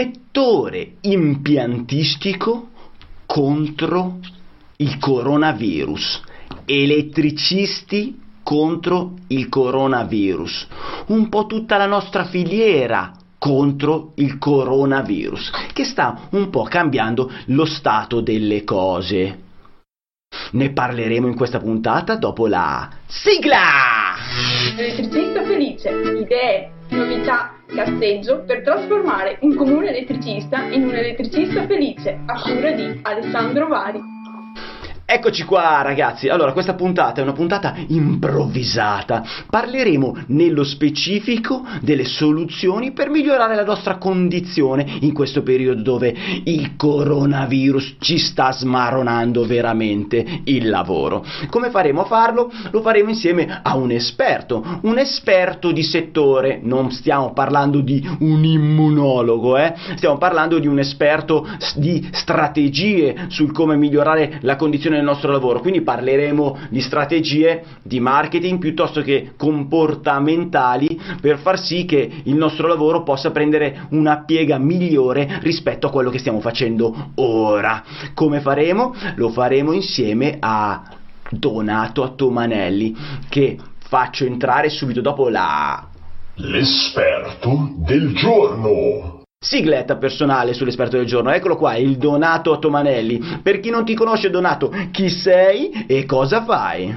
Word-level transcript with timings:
settore 0.00 0.92
impiantistico 1.02 2.68
contro 3.26 4.18
il 4.76 4.96
coronavirus, 4.96 6.22
elettricisti 6.64 8.18
contro 8.42 9.16
il 9.26 9.50
coronavirus, 9.50 10.68
un 11.08 11.28
po' 11.28 11.44
tutta 11.44 11.76
la 11.76 11.84
nostra 11.84 12.24
filiera 12.24 13.12
contro 13.36 14.12
il 14.14 14.38
coronavirus, 14.38 15.50
che 15.74 15.84
sta 15.84 16.28
un 16.30 16.48
po' 16.48 16.62
cambiando 16.62 17.30
lo 17.46 17.66
stato 17.66 18.22
delle 18.22 18.64
cose. 18.64 19.38
Ne 20.52 20.72
parleremo 20.72 21.26
in 21.26 21.34
questa 21.34 21.58
puntata 21.58 22.16
dopo 22.16 22.46
la 22.46 22.88
sigla! 23.06 24.14
Elettricista 24.78 25.42
felice, 25.42 25.90
idee, 25.90 26.78
novità, 26.90 27.54
cazzeggio 27.66 28.44
per 28.44 28.62
trasformare 28.62 29.38
un 29.42 29.54
comune 29.54 29.88
elettricista 29.88 30.64
in 30.64 30.84
un 30.84 30.94
elettricista 30.94 31.66
felice 31.66 32.18
a 32.26 32.40
cura 32.40 32.72
di 32.72 33.00
Alessandro 33.02 33.68
Vari. 33.68 34.19
Eccoci 35.12 35.42
qua 35.42 35.82
ragazzi, 35.82 36.28
allora 36.28 36.52
questa 36.52 36.74
puntata 36.74 37.18
è 37.18 37.24
una 37.24 37.32
puntata 37.32 37.74
improvvisata, 37.88 39.24
parleremo 39.50 40.18
nello 40.28 40.62
specifico 40.62 41.66
delle 41.80 42.04
soluzioni 42.04 42.92
per 42.92 43.10
migliorare 43.10 43.56
la 43.56 43.64
nostra 43.64 43.96
condizione 43.96 44.98
in 45.00 45.12
questo 45.12 45.42
periodo 45.42 45.82
dove 45.82 46.14
il 46.44 46.76
coronavirus 46.76 47.96
ci 47.98 48.18
sta 48.18 48.52
smaronando 48.52 49.44
veramente 49.46 50.42
il 50.44 50.68
lavoro. 50.68 51.24
Come 51.48 51.70
faremo 51.70 52.02
a 52.02 52.06
farlo? 52.06 52.48
Lo 52.70 52.80
faremo 52.80 53.08
insieme 53.08 53.62
a 53.64 53.76
un 53.76 53.90
esperto, 53.90 54.78
un 54.82 54.96
esperto 54.96 55.72
di 55.72 55.82
settore, 55.82 56.60
non 56.62 56.92
stiamo 56.92 57.32
parlando 57.32 57.80
di 57.80 58.08
un 58.20 58.44
immunologo, 58.44 59.56
eh? 59.56 59.74
stiamo 59.96 60.18
parlando 60.18 60.60
di 60.60 60.68
un 60.68 60.78
esperto 60.78 61.48
di 61.74 62.08
strategie 62.12 63.24
sul 63.26 63.50
come 63.50 63.74
migliorare 63.74 64.38
la 64.42 64.54
condizione 64.54 64.98
nel 65.00 65.08
nostro 65.08 65.32
lavoro, 65.32 65.60
quindi 65.60 65.80
parleremo 65.80 66.58
di 66.68 66.80
strategie 66.80 67.64
di 67.82 67.98
marketing 67.98 68.58
piuttosto 68.58 69.02
che 69.02 69.32
comportamentali 69.36 71.00
per 71.20 71.38
far 71.38 71.58
sì 71.58 71.84
che 71.84 72.10
il 72.24 72.34
nostro 72.34 72.68
lavoro 72.68 73.02
possa 73.02 73.30
prendere 73.30 73.86
una 73.90 74.22
piega 74.24 74.58
migliore 74.58 75.38
rispetto 75.42 75.86
a 75.86 75.90
quello 75.90 76.10
che 76.10 76.18
stiamo 76.18 76.40
facendo 76.40 77.12
ora. 77.16 77.82
Come 78.14 78.40
faremo? 78.40 78.94
Lo 79.16 79.30
faremo 79.30 79.72
insieme 79.72 80.36
a 80.38 80.82
Donato 81.30 82.02
Attomanelli 82.02 82.96
che 83.28 83.58
faccio 83.78 84.24
entrare 84.24 84.68
subito 84.68 85.00
dopo 85.00 85.28
la 85.28 85.88
L'esperto 86.42 87.74
del 87.76 88.14
giorno. 88.14 89.19
Sigletta 89.42 89.96
personale 89.96 90.52
sull'esperto 90.52 90.98
del 90.98 91.06
giorno, 91.06 91.30
eccolo 91.30 91.56
qua, 91.56 91.74
il 91.74 91.96
Donato 91.96 92.58
Tomanelli. 92.58 93.40
Per 93.42 93.58
chi 93.60 93.70
non 93.70 93.86
ti 93.86 93.94
conosce 93.94 94.28
Donato, 94.28 94.70
chi 94.90 95.08
sei 95.08 95.86
e 95.86 96.04
cosa 96.04 96.44
fai? 96.44 96.94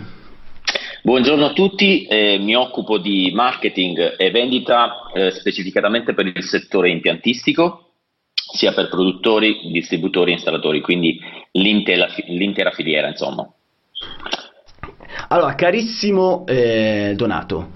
Buongiorno 1.04 1.46
a 1.46 1.54
tutti, 1.54 2.04
eh, 2.04 2.38
mi 2.40 2.54
occupo 2.54 2.98
di 2.98 3.32
marketing 3.34 4.16
e 4.18 4.30
vendita 4.32 5.10
eh, 5.14 5.32
specificatamente 5.32 6.14
per 6.14 6.26
il 6.26 6.44
settore 6.44 6.90
impiantistico, 6.90 7.94
sia 8.34 8.74
per 8.74 8.90
produttori, 8.90 9.72
distributori 9.72 10.32
e 10.32 10.34
installatori, 10.34 10.82
quindi 10.82 11.18
l'intera, 11.54 12.10
l'intera 12.28 12.72
filiera 12.72 13.08
insomma. 13.08 13.50
Allora, 15.30 15.56
carissimo 15.56 16.44
eh, 16.46 17.14
Donato, 17.16 17.70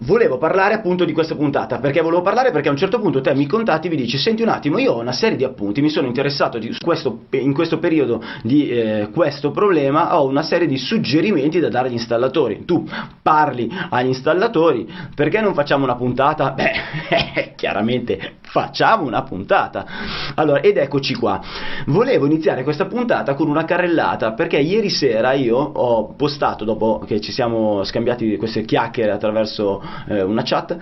Volevo 0.00 0.36
parlare 0.36 0.74
appunto 0.74 1.06
di 1.06 1.12
questa 1.12 1.34
puntata, 1.36 1.78
perché 1.78 2.02
volevo 2.02 2.20
parlare 2.20 2.50
perché 2.50 2.68
a 2.68 2.70
un 2.70 2.76
certo 2.76 3.00
punto 3.00 3.22
te 3.22 3.34
mi 3.34 3.46
contatti 3.46 3.86
e 3.86 3.90
mi 3.90 3.96
dici, 3.96 4.18
senti 4.18 4.42
un 4.42 4.48
attimo, 4.48 4.76
io 4.76 4.92
ho 4.92 5.00
una 5.00 5.12
serie 5.12 5.38
di 5.38 5.44
appunti, 5.44 5.80
mi 5.80 5.88
sono 5.88 6.06
interessato 6.06 6.58
di 6.58 6.76
questo, 6.78 7.24
in 7.30 7.54
questo 7.54 7.78
periodo 7.78 8.22
di 8.42 8.68
eh, 8.68 9.08
questo 9.10 9.52
problema, 9.52 10.18
ho 10.18 10.26
una 10.26 10.42
serie 10.42 10.66
di 10.66 10.76
suggerimenti 10.76 11.60
da 11.60 11.70
dare 11.70 11.88
agli 11.88 11.94
installatori. 11.94 12.66
Tu 12.66 12.86
parli 13.22 13.70
agli 13.88 14.08
installatori, 14.08 14.86
perché 15.14 15.40
non 15.40 15.54
facciamo 15.54 15.84
una 15.84 15.96
puntata? 15.96 16.50
Beh, 16.52 17.54
chiaramente 17.56 18.34
facciamo 18.42 19.06
una 19.06 19.22
puntata. 19.22 19.86
Allora, 20.34 20.60
ed 20.60 20.76
eccoci 20.76 21.14
qua. 21.14 21.40
Volevo 21.86 22.26
iniziare 22.26 22.64
questa 22.64 22.84
puntata 22.84 23.34
con 23.34 23.48
una 23.48 23.64
carrellata, 23.64 24.32
perché 24.32 24.58
ieri 24.58 24.90
sera 24.90 25.32
io 25.32 25.56
ho 25.56 26.14
postato, 26.14 26.66
dopo 26.66 27.02
che 27.06 27.18
ci 27.22 27.32
siamo 27.32 27.82
scambiati 27.82 28.36
queste 28.36 28.62
chiacchiere 28.66 29.10
attraverso 29.10 29.84
eh, 30.08 30.22
una 30.22 30.42
chat, 30.42 30.76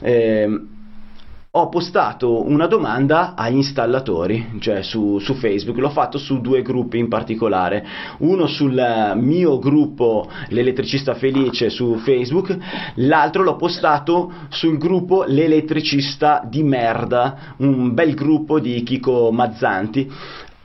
eh, 0.00 0.48
ho 1.52 1.68
postato 1.68 2.46
una 2.46 2.68
domanda 2.68 3.34
agli 3.34 3.56
installatori, 3.56 4.58
cioè 4.60 4.82
su, 4.82 5.18
su, 5.18 5.34
Facebook, 5.34 5.78
l'ho 5.78 5.90
fatto 5.90 6.16
su 6.16 6.40
due 6.40 6.62
gruppi 6.62 6.98
in 6.98 7.08
particolare, 7.08 7.84
uno 8.18 8.46
sul 8.46 8.80
mio 9.16 9.58
gruppo 9.58 10.30
L'elettricista 10.50 11.14
felice 11.14 11.68
su 11.68 11.96
Facebook, 11.96 12.56
l'altro 12.94 13.42
l'ho 13.42 13.56
postato 13.56 14.32
sul 14.48 14.78
gruppo 14.78 15.24
L'elettricista 15.26 16.40
di 16.48 16.62
merda, 16.62 17.54
un 17.56 17.94
bel 17.94 18.14
gruppo 18.14 18.60
di 18.60 18.84
Chico 18.84 19.32
Mazzanti, 19.32 20.08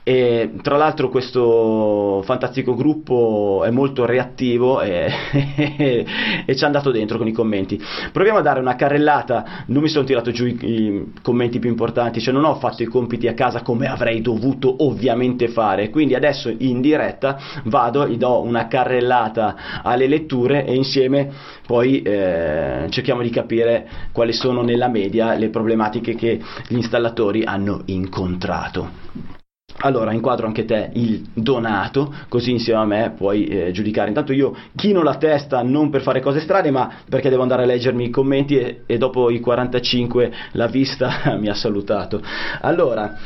e 0.08 0.52
tra 0.62 0.76
l'altro 0.76 1.08
questo 1.08 2.22
fantastico 2.24 2.76
gruppo 2.76 3.62
è 3.66 3.70
molto 3.70 4.04
reattivo 4.04 4.80
e, 4.80 5.10
e, 6.46 6.54
ci 6.54 6.62
è 6.62 6.64
andato 6.64 6.92
dentro 6.92 7.18
con 7.18 7.26
i 7.26 7.32
commenti. 7.32 7.76
Proviamo 8.12 8.38
a 8.38 8.42
dare 8.42 8.60
una 8.60 8.76
carrellata, 8.76 9.64
non 9.66 9.82
mi 9.82 9.88
sono 9.88 10.04
tirato 10.04 10.30
giù 10.30 10.46
i, 10.46 10.56
i, 10.60 11.12
commenti 11.22 11.58
più 11.58 11.68
importanti, 11.68 12.20
cioè 12.20 12.32
non 12.32 12.44
ho 12.44 12.54
fatto 12.54 12.84
i 12.84 12.86
compiti 12.86 13.26
a 13.26 13.34
casa 13.34 13.62
come 13.62 13.88
avrei 13.88 14.20
dovuto 14.20 14.76
ovviamente 14.84 15.48
fare, 15.48 15.90
quindi 15.90 16.14
adesso 16.14 16.54
in 16.56 16.80
diretta 16.80 17.36
vado, 17.64 18.06
gli 18.06 18.16
do 18.16 18.42
una 18.42 18.68
carrellata 18.68 19.82
alle 19.82 20.06
letture 20.06 20.66
e 20.66 20.76
insieme 20.76 21.32
poi 21.66 22.02
eh, 22.02 22.86
cerchiamo 22.90 23.22
di 23.22 23.30
capire 23.30 23.88
quali 24.12 24.32
sono 24.32 24.62
nella 24.62 24.86
media 24.86 25.34
le 25.34 25.48
problematiche 25.48 26.14
che 26.14 26.40
gli 26.68 26.76
installatori 26.76 27.42
hanno 27.42 27.82
incontrato. 27.86 29.35
Allora 29.80 30.12
inquadro 30.12 30.46
anche 30.46 30.64
te 30.64 30.90
il 30.94 31.26
donato, 31.34 32.14
così 32.28 32.50
insieme 32.50 32.80
a 32.80 32.84
me 32.84 33.12
puoi 33.16 33.46
eh, 33.46 33.70
giudicare. 33.72 34.08
Intanto 34.08 34.32
io 34.32 34.56
chino 34.74 35.02
la 35.02 35.16
testa 35.16 35.62
non 35.62 35.90
per 35.90 36.00
fare 36.00 36.20
cose 36.20 36.40
strane, 36.40 36.70
ma 36.70 36.90
perché 37.08 37.28
devo 37.28 37.42
andare 37.42 37.64
a 37.64 37.66
leggermi 37.66 38.04
i 38.04 38.10
commenti 38.10 38.58
e, 38.58 38.82
e 38.86 38.96
dopo 38.96 39.30
i 39.30 39.40
45 39.40 40.32
la 40.52 40.66
vista 40.66 41.36
mi 41.38 41.48
ha 41.48 41.54
salutato. 41.54 42.22
Allora, 42.60 43.16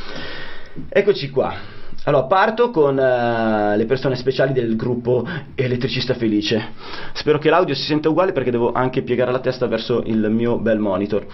eccoci 0.88 1.30
qua. 1.30 1.78
Allora, 2.04 2.24
parto 2.24 2.70
con 2.70 2.94
uh, 2.96 3.76
le 3.76 3.84
persone 3.86 4.16
speciali 4.16 4.52
del 4.52 4.74
gruppo 4.74 5.26
Elettricista 5.54 6.14
Felice. 6.14 6.68
Spero 7.12 7.38
che 7.38 7.50
l'audio 7.50 7.74
si 7.74 7.84
senta 7.84 8.08
uguale 8.08 8.32
perché 8.32 8.50
devo 8.50 8.72
anche 8.72 9.02
piegare 9.02 9.30
la 9.30 9.40
testa 9.40 9.66
verso 9.66 10.02
il 10.06 10.30
mio 10.30 10.58
bel 10.58 10.78
monitor. 10.78 11.26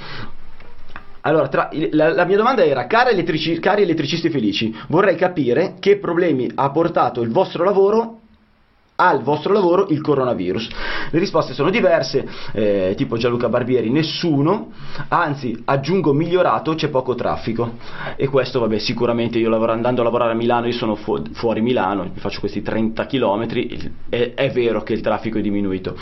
Allora, 1.27 1.49
tra, 1.49 1.69
la, 1.91 2.15
la, 2.15 2.25
mia 2.25 2.37
domanda 2.37 2.65
era, 2.65 2.87
cari, 2.87 3.11
elettrici, 3.11 3.59
cari 3.59 3.83
elettricisti 3.83 4.31
felici, 4.31 4.73
vorrei 4.87 5.17
capire 5.17 5.75
che 5.81 5.99
problemi 5.99 6.49
ha 6.55 6.71
portato 6.71 7.21
il 7.21 7.31
vostro 7.31 7.65
lavoro 7.65 8.21
al 8.99 9.23
vostro 9.23 9.53
lavoro 9.53 9.89
il 9.89 10.01
coronavirus? 10.01 10.69
Le 11.11 11.19
risposte 11.19 11.53
sono 11.53 11.71
diverse, 11.71 12.25
eh, 12.53 12.95
tipo 12.97 13.17
Gianluca 13.17 13.49
Barbieri, 13.49 13.91
nessuno, 13.91 14.71
anzi 15.09 15.61
aggiungo 15.65 16.13
migliorato, 16.13 16.75
c'è 16.75 16.91
poco 16.91 17.17
traffico 17.17 17.73
e 18.15 18.29
questo 18.29 18.61
vabbè 18.61 18.79
sicuramente 18.79 19.39
io 19.39 19.49
lavoro, 19.49 19.73
andando 19.73 20.03
a 20.03 20.05
lavorare 20.05 20.31
a 20.31 20.37
Milano, 20.37 20.67
io 20.67 20.75
sono 20.75 20.95
fu- 20.95 21.25
fuori 21.33 21.61
Milano, 21.61 22.09
faccio 22.15 22.39
questi 22.39 22.63
30 22.63 23.05
km, 23.07 23.49
è, 24.09 24.33
è 24.33 24.51
vero 24.53 24.85
che 24.85 24.93
il 24.93 25.01
traffico 25.01 25.39
è 25.39 25.43
diminuito. 25.43 25.97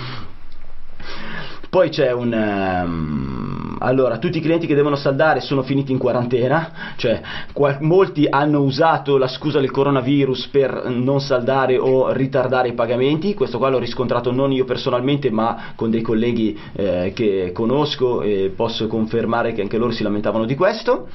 Poi 1.74 1.88
c'è 1.88 2.12
un... 2.12 2.32
Um, 2.32 3.76
allora, 3.80 4.18
tutti 4.18 4.38
i 4.38 4.40
clienti 4.40 4.68
che 4.68 4.76
devono 4.76 4.94
saldare 4.94 5.40
sono 5.40 5.64
finiti 5.64 5.90
in 5.90 5.98
quarantena, 5.98 6.94
cioè 6.94 7.20
qual- 7.52 7.78
molti 7.80 8.28
hanno 8.30 8.60
usato 8.60 9.16
la 9.16 9.26
scusa 9.26 9.58
del 9.58 9.72
coronavirus 9.72 10.46
per 10.52 10.84
non 10.86 11.20
saldare 11.20 11.76
o 11.76 12.12
ritardare 12.12 12.68
i 12.68 12.74
pagamenti, 12.74 13.34
questo 13.34 13.58
qua 13.58 13.70
l'ho 13.70 13.80
riscontrato 13.80 14.30
non 14.30 14.52
io 14.52 14.64
personalmente 14.64 15.32
ma 15.32 15.72
con 15.74 15.90
dei 15.90 16.00
colleghi 16.00 16.56
eh, 16.74 17.10
che 17.12 17.50
conosco 17.52 18.22
e 18.22 18.52
posso 18.54 18.86
confermare 18.86 19.52
che 19.52 19.60
anche 19.60 19.76
loro 19.76 19.90
si 19.90 20.04
lamentavano 20.04 20.44
di 20.44 20.54
questo. 20.54 21.08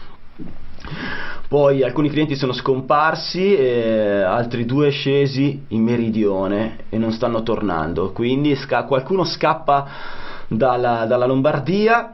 Poi 1.48 1.84
alcuni 1.84 2.10
clienti 2.10 2.36
sono 2.36 2.52
scomparsi, 2.52 3.56
e 3.56 4.24
altri 4.24 4.66
due 4.66 4.90
scesi 4.90 5.64
in 5.70 5.84
meridione 5.84 6.80
e 6.90 6.98
non 6.98 7.14
stanno 7.14 7.44
tornando, 7.44 8.12
quindi 8.12 8.56
sca- 8.58 8.84
qualcuno 8.84 9.24
scappa 9.24 10.28
dalla, 10.50 11.06
dalla 11.06 11.26
Lombardia. 11.26 12.14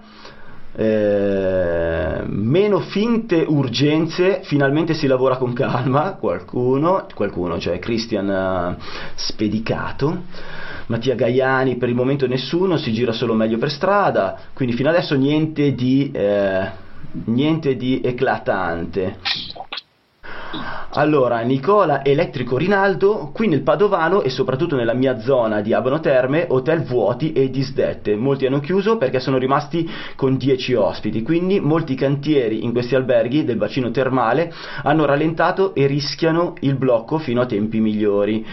Eh, 0.78 2.22
meno 2.26 2.80
finte 2.82 3.46
urgenze, 3.48 4.42
finalmente 4.44 4.94
si 4.94 5.08
lavora 5.08 5.38
con 5.38 5.54
calma, 5.54 6.18
qualcuno, 6.20 7.08
qualcuno 7.16 7.58
cioè 7.60 7.80
Christian 7.80 8.76
uh, 8.78 8.84
Spedicato, 9.16 10.24
Mattia 10.88 11.16
Gaiani 11.16 11.78
per 11.78 11.88
il 11.88 11.96
momento 11.96 12.28
nessuno, 12.28 12.76
si 12.76 12.92
gira 12.92 13.14
solo 13.14 13.34
meglio 13.34 13.58
per 13.58 13.72
strada, 13.72 14.38
quindi 14.54 14.76
fino 14.76 14.90
adesso 14.90 15.16
niente 15.16 15.74
di... 15.74 16.12
Eh, 16.12 16.84
niente 17.26 17.76
di 17.76 18.02
eclatante. 18.04 19.18
Allora, 20.98 21.40
Nicola 21.42 22.04
Elettrico 22.04 22.58
Rinaldo, 22.58 23.32
qui 23.34 23.48
nel 23.48 23.64
Padovano 23.64 24.22
e 24.22 24.30
soprattutto 24.30 24.76
nella 24.76 24.94
mia 24.94 25.20
zona 25.20 25.62
di 25.62 25.74
Abano 25.74 26.00
Terme, 26.00 26.46
hotel 26.48 26.84
vuoti 26.84 27.34
e 27.34 27.50
disdette. 27.50 28.16
Molti 28.16 28.46
hanno 28.46 28.60
chiuso 28.60 28.98
perché 28.98 29.20
sono 29.20 29.38
rimasti 29.38 29.90
con 30.16 30.38
10 30.38 30.74
ospiti, 30.74 31.22
quindi 31.22 31.60
molti 31.60 31.96
cantieri 31.96 32.64
in 32.64 32.72
questi 32.72 32.96
alberghi 32.96 33.44
del 33.44 33.58
bacino 33.58 33.92
termale 33.92 34.54
hanno 34.84 35.06
rallentato 35.06 35.74
e 35.76 35.86
rischiano 35.86 36.54
il 36.62 36.76
blocco 36.76 37.18
fino 37.18 37.42
a 37.42 37.46
tempi 37.46 37.80
migliori. 37.80 38.46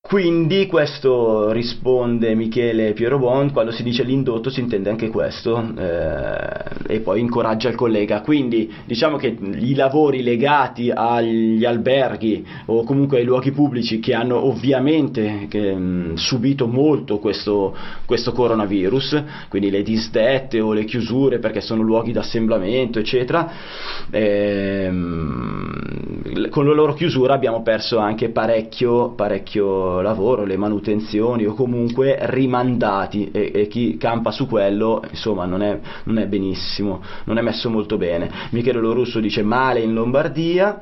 Quindi 0.00 0.66
questo 0.66 1.52
risponde 1.52 2.34
Michele 2.34 2.94
Pierobon, 2.94 3.52
quando 3.52 3.72
si 3.72 3.82
dice 3.82 4.04
l'indotto 4.04 4.48
si 4.48 4.60
intende 4.60 4.88
anche 4.88 5.08
questo 5.08 5.62
eh, 5.76 6.94
e 6.94 7.00
poi 7.00 7.20
incoraggia 7.20 7.68
il 7.68 7.74
collega. 7.74 8.22
Quindi 8.22 8.72
diciamo 8.86 9.18
che 9.18 9.36
i 9.38 9.74
lavori 9.74 10.22
legati 10.22 10.90
agli 10.90 11.62
alberghi 11.62 12.42
o 12.66 12.84
comunque 12.84 13.18
ai 13.18 13.24
luoghi 13.24 13.50
pubblici 13.50 14.00
che 14.00 14.14
hanno 14.14 14.42
ovviamente 14.46 15.44
che, 15.46 15.74
mh, 15.74 16.14
subito 16.14 16.66
molto 16.66 17.18
questo, 17.18 17.76
questo, 18.06 18.32
coronavirus, 18.32 19.24
quindi 19.50 19.68
le 19.68 19.82
disdette 19.82 20.58
o 20.58 20.72
le 20.72 20.84
chiusure 20.84 21.38
perché 21.38 21.60
sono 21.60 21.82
luoghi 21.82 22.12
d'assemblamento 22.12 22.98
eccetera, 22.98 23.52
ehm, 24.10 25.68
con 26.48 26.66
la 26.66 26.72
loro 26.72 26.94
chiusura 26.94 27.34
abbiamo 27.34 27.60
perso 27.60 27.98
anche 27.98 28.30
parecchio, 28.30 29.12
parecchio 29.14 29.87
lavoro, 30.00 30.44
le 30.44 30.56
manutenzioni 30.56 31.44
o 31.44 31.54
comunque 31.54 32.16
rimandati 32.20 33.30
e, 33.30 33.52
e 33.54 33.66
chi 33.68 33.96
campa 33.96 34.30
su 34.30 34.46
quello 34.46 35.02
insomma 35.08 35.44
non 35.44 35.62
è, 35.62 35.78
non 36.04 36.18
è, 36.18 36.26
benissimo, 36.26 37.02
non 37.24 37.38
è 37.38 37.42
messo 37.42 37.70
molto 37.70 37.96
bene. 37.96 38.30
Michele 38.50 38.80
Lorusso 38.80 39.20
dice 39.20 39.42
male 39.42 39.80
in 39.80 39.92
Lombardia. 39.92 40.80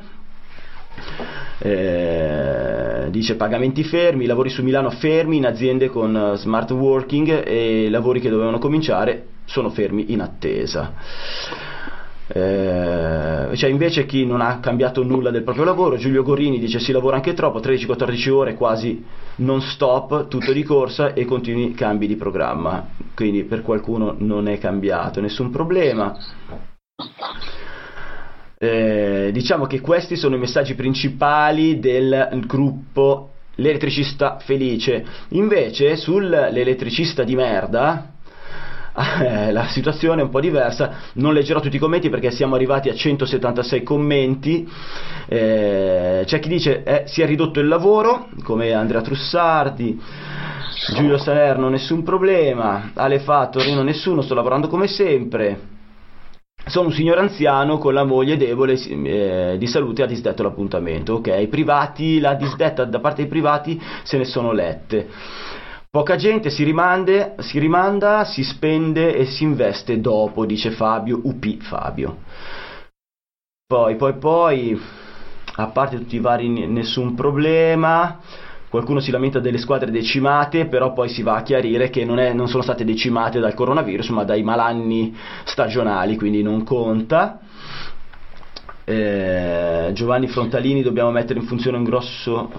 Eh, 1.58 3.08
dice 3.11 3.37
pagamenti 3.37 3.85
fermi, 3.85 4.26
lavori 4.26 4.49
su 4.49 4.62
Milano 4.62 4.91
fermi 4.91 5.37
in 5.37 5.47
aziende 5.47 5.88
con 5.88 6.32
smart 6.37 6.70
working 6.70 7.47
e 7.47 7.88
lavori 7.91 8.20
che 8.20 8.31
dovevano 8.31 8.59
cominciare 8.59 9.26
sono 9.47 9.70
fermi 9.70 10.12
in 10.12 10.20
attesa. 10.20 10.93
Eh, 12.28 13.50
cioè 13.55 13.70
invece 13.70 14.05
chi 14.05 14.26
non 14.26 14.40
ha 14.40 14.58
cambiato 14.58 15.05
nulla 15.05 15.31
del 15.31 15.44
proprio 15.44 15.64
lavoro, 15.64 15.96
Giulio 15.96 16.23
Gorini 16.23 16.58
dice 16.58 16.81
si 16.81 16.90
lavora 16.90 17.17
anche 17.17 17.34
troppo, 17.34 17.61
13-14 17.61 18.31
ore 18.31 18.55
quasi 18.55 19.05
non 19.37 19.61
stop, 19.61 20.26
tutto 20.28 20.52
di 20.52 20.62
corsa 20.64 21.12
e 21.14 21.25
continui 21.25 21.73
cambi 21.75 22.06
di 22.06 22.17
programma, 22.17 22.88
quindi 23.14 23.44
per 23.44 23.62
qualcuno 23.62 24.14
non 24.19 24.49
è 24.49 24.58
cambiato, 24.58 25.20
nessun 25.20 25.50
problema. 25.50 26.17
Eh, 28.58 29.31
diciamo 29.32 29.67
che 29.67 29.81
questi 29.81 30.17
sono 30.17 30.34
i 30.34 30.38
messaggi 30.38 30.75
principali 30.75 31.78
del 31.78 32.43
gruppo 32.46 33.31
L'elettricista 33.56 34.38
felice. 34.38 35.05
Invece 35.31 35.96
sull'elettricista 35.96 37.25
di 37.25 37.34
merda, 37.34 38.16
la 39.51 39.67
situazione 39.69 40.23
è 40.23 40.25
un 40.25 40.31
po' 40.31 40.41
diversa, 40.41 40.93
non 41.15 41.35
leggerò 41.35 41.61
tutti 41.61 41.77
i 41.77 41.81
commenti 41.81 42.09
perché 42.09 42.31
siamo 42.31 42.55
arrivati 42.55 42.89
a 42.89 42.95
176 42.95 43.83
commenti, 43.83 44.67
eh, 45.29 46.23
c'è 46.25 46.39
chi 46.39 46.49
dice 46.49 46.83
eh, 46.83 47.03
si 47.07 47.21
è 47.21 47.27
ridotto 47.27 47.61
il 47.61 47.69
lavoro, 47.69 48.29
come 48.43 48.73
Andrea 48.73 49.03
Trussardi, 49.03 50.01
Giulio 50.95 51.19
Salerno 51.19 51.69
nessun 51.69 52.03
problema, 52.03 52.93
Ale 52.95 53.19
Fa, 53.19 53.49
Torino 53.49 53.83
nessuno, 53.83 54.23
sto 54.23 54.35
lavorando 54.35 54.69
come 54.69 54.87
sempre. 54.87 55.75
Sono 56.69 56.89
un 56.89 56.95
signore 56.95 57.21
anziano 57.21 57.79
con 57.79 57.95
la 57.95 58.03
moglie 58.03 58.37
debole 58.37 58.73
eh, 58.73 59.57
di 59.57 59.67
salute 59.69 60.03
ha 60.03 60.07
disdetto 60.07 60.43
l'appuntamento. 60.43 61.15
Ok, 61.15 61.47
privati, 61.47 62.19
la 62.19 62.35
disdetta 62.35 62.85
da 62.85 62.99
parte 62.99 63.23
dei 63.23 63.31
privati 63.31 63.81
se 64.03 64.17
ne 64.17 64.25
sono 64.25 64.53
lette. 64.53 65.07
Poca 65.97 66.17
gente 66.17 66.51
si, 66.51 66.63
rimande, 66.63 67.37
si 67.39 67.59
rimanda, 67.59 68.25
si 68.25 68.45
spende 68.45 69.17
e 69.17 69.25
si 69.25 69.45
investe 69.45 69.99
dopo, 69.99 70.45
dice 70.45 70.71
Fabio, 70.73 71.21
UP 71.23 71.57
Fabio. 71.63 72.19
Poi, 73.67 73.97
poi, 73.97 74.13
poi, 74.19 74.81
a 75.55 75.67
parte 75.69 75.97
tutti 75.97 76.17
i 76.17 76.21
vari 76.21 76.51
nessun 76.67 77.15
problema, 77.15 78.21
qualcuno 78.69 79.01
si 79.01 79.11
lamenta 79.11 79.41
delle 79.41 79.57
squadre 79.57 79.91
decimate, 79.91 80.67
però 80.67 80.93
poi 80.93 81.09
si 81.09 81.23
va 81.23 81.37
a 81.37 81.43
chiarire 81.43 81.89
che 81.89 82.05
non, 82.05 82.19
è, 82.19 82.35
non 82.35 82.49
sono 82.49 82.63
state 82.63 82.85
decimate 82.85 83.41
dal 83.41 83.55
coronavirus, 83.55 84.11
ma 84.11 84.25
dai 84.25 84.43
malanni 84.43 85.17
stagionali, 85.45 86.19
quindi 86.19 86.43
non 86.43 86.63
conta. 86.63 87.41
Eh, 88.85 89.93
Giovanni 89.95 90.29
Frontalini 90.29 90.83
dobbiamo 90.83 91.11
mettere 91.11 91.39
in 91.39 91.47
funzione 91.47 91.79
un 91.79 91.85
grosso 91.85 92.51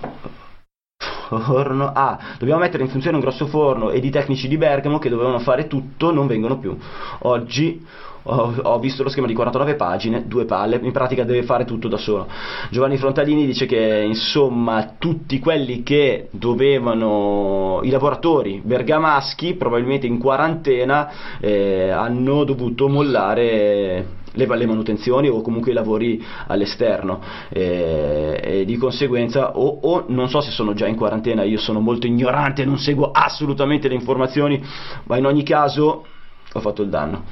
forno. 1.28 1.92
Ah, 1.94 2.18
dobbiamo 2.38 2.62
mettere 2.62 2.84
in 2.84 2.90
funzione 2.90 3.18
un 3.18 3.24
grosso 3.24 3.48
forno 3.48 3.92
ed 3.92 4.04
i 4.04 4.10
tecnici 4.10 4.48
di 4.48 4.58
Bergamo 4.58 5.00
che 5.00 5.10
dovevano 5.10 5.40
fare 5.40 5.68
tutto 5.68 6.12
non 6.12 6.28
vengono 6.28 6.58
più. 6.58 6.76
Oggi 7.20 7.86
ho, 8.28 8.80
visto 8.80 9.04
lo 9.04 9.10
schema 9.10 9.28
di 9.28 9.34
49 9.34 9.76
pagine, 9.76 10.28
due 10.28 10.46
palle, 10.46 10.80
in 10.82 10.92
pratica 10.92 11.24
deve 11.24 11.44
fare 11.44 11.66
tutto 11.66 11.88
da 11.88 11.98
solo. 11.98 12.28
Giovanni 12.70 12.98
Frontalini 12.98 13.46
dice 13.46 13.66
che 13.66 14.04
insomma 14.06 14.96
tutti 14.98 15.40
quelli 15.40 15.84
che 15.84 16.28
dovevano, 16.32 17.80
i 17.84 17.90
lavoratori 17.90 18.62
bergamaschi, 18.64 19.56
probabilmente 19.56 20.08
in 20.08 20.20
quarantena, 20.20 21.40
eh, 21.40 21.90
hanno 21.90 22.44
dovuto 22.44 22.88
mollare 22.88 24.16
le, 24.34 24.66
manutenzioni 24.66 25.30
o 25.30 25.42
comunque 25.42 25.72
i 25.72 25.74
lavori 25.74 26.24
all'esterno 26.48 27.22
e, 27.50 28.40
e 28.44 28.66
di 28.66 28.78
conseguenza 28.78 29.58
o, 29.58 29.80
o, 29.82 30.06
non 30.08 30.30
so 30.30 30.42
se 30.42 30.52
sono 30.52 30.74
già 30.74 30.88
in 30.88 30.96
quarantena, 30.96 31.44
io 31.44 31.58
sono 31.58 31.80
molto 31.80 32.06
ignorante, 32.08 32.66
non 32.66 32.78
seguo 32.78 33.12
assolutamente 33.12 33.88
le 33.88 33.96
informazioni, 33.96 34.62
ma 35.06 35.18
in 35.18 35.26
ogni 35.26 35.44
caso 35.44 36.06
ho 36.54 36.60
fatto 36.60 36.82
il 36.82 36.90
danno. 36.90 37.24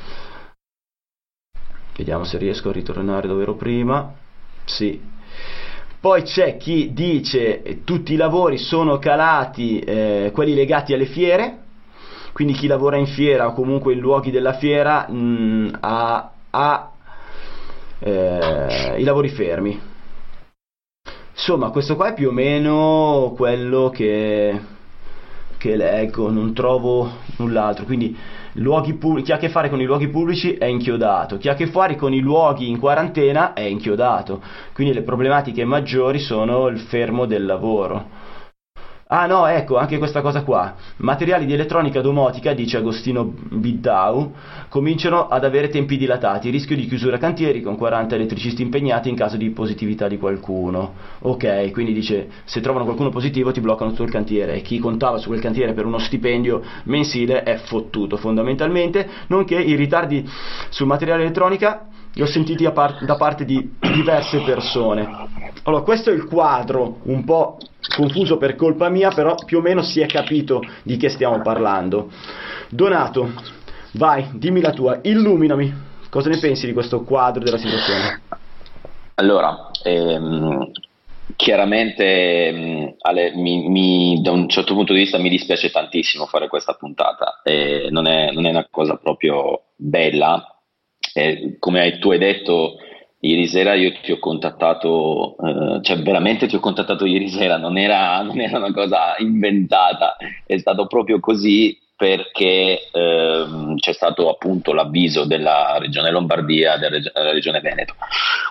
Vediamo 1.98 2.26
se 2.26 2.38
riesco 2.38 2.70
a 2.70 2.74
ritornare 2.74 3.28
dove 3.28 3.44
ero 3.44 3.56
prima. 3.56 4.14
Sì. 4.66 5.00
Poi 6.00 6.24
c'è 6.24 6.58
chi 6.58 6.94
dice 6.94 7.82
tutti 7.84 8.14
i 8.14 8.18
lavori 8.18 8.58
sono 8.58 9.00
calati, 9.00 9.80
eh, 9.80 10.32
quelli 10.34 10.54
legati 10.54 10.94
alle 10.94 11.06
fiere, 11.06 11.58
quindi 12.32 12.54
chi 12.54 12.68
lavora 12.68 12.98
in 12.98 13.08
fiera 13.08 13.48
o 13.48 13.54
comunque 13.54 13.94
in 13.94 14.00
luoghi 14.00 14.30
della 14.30 14.54
fiera 14.54 15.08
mh, 15.10 15.16
mm, 15.16 15.68
ha, 15.80 16.32
ha 16.52 16.92
eh, 18.00 18.96
i 19.00 19.04
lavori 19.04 19.30
fermi. 19.30 19.80
Insomma, 21.32 21.70
questo 21.70 21.96
qua 21.96 22.10
è 22.10 22.14
più 22.14 22.28
o 22.30 22.32
meno 22.32 23.34
quello 23.36 23.90
che, 23.90 24.60
che 25.58 25.76
leggo, 25.76 26.30
non 26.30 26.54
trovo 26.54 27.10
null'altro. 27.38 27.86
Quindi 27.86 28.16
pubblici, 28.98 29.26
chi 29.26 29.32
ha 29.32 29.36
a 29.36 29.40
che 29.40 29.50
fare 29.50 29.70
con 29.70 29.82
i 29.82 29.86
luoghi 29.86 30.08
pubblici 30.08 30.54
è 30.54 30.66
inchiodato, 30.66 31.38
chi 31.38 31.50
ha 31.50 31.52
a 31.52 31.56
che 31.56 31.68
fare 31.68 31.96
con 31.96 32.14
i 32.14 32.20
luoghi 32.20 32.70
in 32.70 32.80
quarantena 32.80 33.54
è 33.54 33.62
inchiodato. 33.62 34.42
Quindi 34.74 34.94
le 34.94 35.04
problematiche 35.04 35.66
maggiori 35.66 36.20
sono 36.20 36.68
il 36.68 36.80
fermo 36.80 37.26
del 37.26 37.46
lavoro. 37.46 38.34
Ah 39.08 39.28
no, 39.28 39.46
ecco, 39.46 39.78
anche 39.78 40.00
questa 40.00 40.22
cosa 40.22 40.42
qua. 40.42 40.74
Materiali 40.98 41.46
di 41.46 41.54
elettronica 41.54 42.02
domotica, 42.02 42.56
dice 42.56 42.78
Agostino 42.78 43.24
Biddau, 43.24 44.34
cominciano 44.68 45.28
ad 45.28 45.44
avere 45.44 45.70
tempi 45.70 45.96
dilatati, 45.96 46.50
rischio 46.50 46.76
di 46.76 46.88
chiusura 46.88 47.20
cantieri 47.20 47.62
con 47.62 47.78
40 47.78 48.16
elettricisti 48.16 48.64
impegnati 48.64 49.08
in 49.10 49.16
caso 49.16 49.38
di 49.38 49.52
positività 49.52 50.08
di 50.08 50.18
qualcuno. 50.18 50.94
Ok, 51.20 51.70
quindi 51.72 51.94
dice, 51.94 52.30
se 52.46 52.62
trovano 52.62 52.86
qualcuno 52.86 53.10
positivo 53.10 53.52
ti 53.52 53.62
bloccano 53.62 53.92
tutto 53.92 54.02
il 54.02 54.10
cantiere 54.10 54.56
e 54.56 54.62
chi 54.62 54.80
contava 54.80 55.20
su 55.20 55.28
quel 55.28 55.40
cantiere 55.40 55.74
per 55.74 55.86
uno 55.86 56.00
stipendio 56.00 56.64
mensile 56.86 57.44
è 57.44 57.58
fottuto 57.58 58.18
fondamentalmente, 58.18 59.08
nonché 59.28 59.60
i 59.60 59.76
ritardi 59.76 60.28
sul 60.70 60.88
materiale 60.88 61.22
elettronica 61.22 61.90
li 62.12 62.24
ho 62.24 62.26
sentiti 62.26 62.64
da 62.64 63.16
parte 63.18 63.46
di 63.46 63.76
diverse 63.80 64.40
persone. 64.40 65.08
Allora, 65.62 65.84
questo 65.84 66.10
è 66.10 66.14
il 66.14 66.26
quadro 66.26 67.02
un 67.04 67.24
po' 67.24 67.58
confuso 67.96 68.38
per 68.38 68.56
colpa 68.56 68.90
mia, 68.90 69.10
però 69.10 69.36
più 69.36 69.60
o 69.60 69.62
meno 69.62 69.82
si 69.82 70.00
è 70.02 70.06
capito 70.06 70.62
di 70.84 70.98
che 70.98 71.10
stiamo 71.10 71.42
parlando. 71.42 72.12
Donato, 72.70 73.34
vai, 73.94 74.30
dimmi 74.34 74.62
la 74.62 74.72
tua, 74.72 75.00
illuminami. 75.02 75.84
Cosa 76.10 76.30
ne 76.30 76.40
pensi 76.40 76.66
di 76.66 76.74
questo 76.74 77.04
quadro 77.04 77.44
della 77.44 77.58
situazione? 77.58 78.22
Allora, 79.16 79.70
ehm, 79.84 80.72
chiaramente 81.36 82.48
ehm, 82.48 82.96
Ale, 83.00 83.34
mi, 83.36 83.68
mi, 83.68 84.22
da 84.22 84.32
un 84.32 84.48
certo 84.50 84.74
punto 84.74 84.94
di 84.94 85.00
vista 85.00 85.18
mi 85.18 85.30
dispiace 85.30 85.72
tantissimo 85.72 86.26
fare 86.26 86.48
questa 86.48 86.74
puntata, 86.74 87.42
eh, 87.44 87.88
non, 87.90 88.08
è, 88.08 88.32
non, 88.32 88.46
è, 88.46 88.50
una 88.50 88.68
cosa 88.70 88.98
proprio 88.98 89.64
bella. 89.76 90.50
Eh, 91.14 91.56
come 91.60 91.98
tu 92.00 92.12
hai 92.12 92.18
detto, 92.18 92.78
Ieri 93.26 93.48
sera 93.48 93.74
io 93.74 93.92
ti 94.04 94.12
ho 94.12 94.20
contattato, 94.20 95.36
eh, 95.38 95.82
cioè 95.82 95.98
veramente 96.04 96.46
ti 96.46 96.56
ho 96.56 96.60
contattato 96.60 97.06
ieri 97.06 97.28
sera, 97.30 97.58
non 97.58 97.76
era, 97.76 98.22
non 98.22 98.40
era, 98.40 98.60
una 98.60 98.72
cosa 98.72 99.16
inventata, 99.18 100.16
è 100.46 100.58
stato 100.60 100.86
proprio 100.86 101.20
così 101.20 101.76
perché 101.98 102.90
ehm, 102.92 103.78
c'è 103.78 103.94
stato 103.94 104.30
appunto 104.30 104.74
l'avviso 104.74 105.26
della 105.26 105.78
regione 105.80 106.12
Lombardia 106.12 106.78
della, 106.78 107.00
della 107.00 107.32
regione 107.32 107.62
Veneto. 107.62 107.96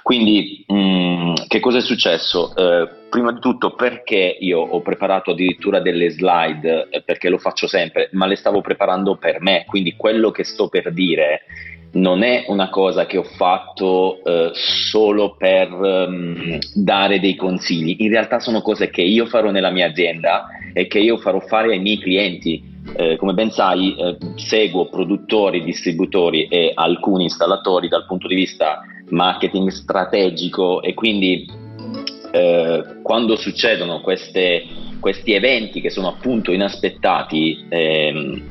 Quindi 0.03 0.65
mh, 0.67 0.75
mm, 0.75 1.35
che 1.47 1.61
cosa 1.61 1.79
è 1.79 1.83
successo? 1.83 2.53
Eh, 2.57 2.89
prima 3.09 3.31
di 3.31 3.39
tutto 3.39 3.77
perché 3.77 4.37
io 4.41 4.59
ho 4.59 4.81
preparato 4.81 5.31
addirittura 5.31 5.79
delle 5.79 6.11
slide, 6.11 6.89
eh, 6.91 7.03
perché 7.03 7.29
lo 7.29 7.39
faccio 7.39 7.69
sempre, 7.69 8.09
ma 8.13 8.27
le 8.27 8.35
stavo 8.35 8.61
preparando 8.61 9.17
per 9.17 9.41
me, 9.41 9.65
quindi 9.67 9.95
quello 9.95 10.33
che 10.33 10.43
sto 10.43 10.69
per 10.69 10.93
dire 10.93 11.43
non 11.95 12.23
è 12.23 12.45
una 12.49 12.71
cosa 12.71 13.07
che 13.07 13.19
ho 13.19 13.23
fatto 13.23 14.23
eh, 14.25 14.51
solo 14.55 15.37
per 15.37 15.73
um, 15.73 16.59
dare 16.75 17.21
dei 17.21 17.37
consigli, 17.37 17.97
in 17.99 18.11
realtà 18.11 18.41
sono 18.41 18.63
cose 18.63 18.91
che 18.91 19.03
io 19.03 19.27
farò 19.27 19.51
nella 19.51 19.71
mia 19.71 19.87
azienda 19.87 20.47
e 20.73 20.87
che 20.87 20.99
io 20.99 21.17
farò 21.19 21.41
fare 21.41 21.73
ai 21.73 21.81
miei 21.81 21.99
clienti. 21.99 22.73
Eh, 22.97 23.17
come 23.17 23.33
ben 23.33 23.51
sai, 23.51 23.95
eh, 23.97 24.17
seguo 24.37 24.89
produttori, 24.91 25.65
distributori 25.65 26.49
e 26.49 26.73
alcuni 26.75 27.25
installatori 27.25 27.89
dal 27.89 28.05
punto 28.07 28.29
di 28.29 28.35
vista 28.35 28.83
marketing 29.09 29.71
strategico 29.71 30.83
e 30.83 30.93
quindi 30.93 31.49
eh, 32.31 32.85
quando 33.03 33.37
succedono 33.37 34.01
queste, 34.01 34.65
questi 35.01 35.33
eventi 35.33 35.81
che 35.81 35.89
sono 35.89 36.09
appunto 36.09 36.53
inaspettati, 36.53 37.65
ehm, 37.69 38.43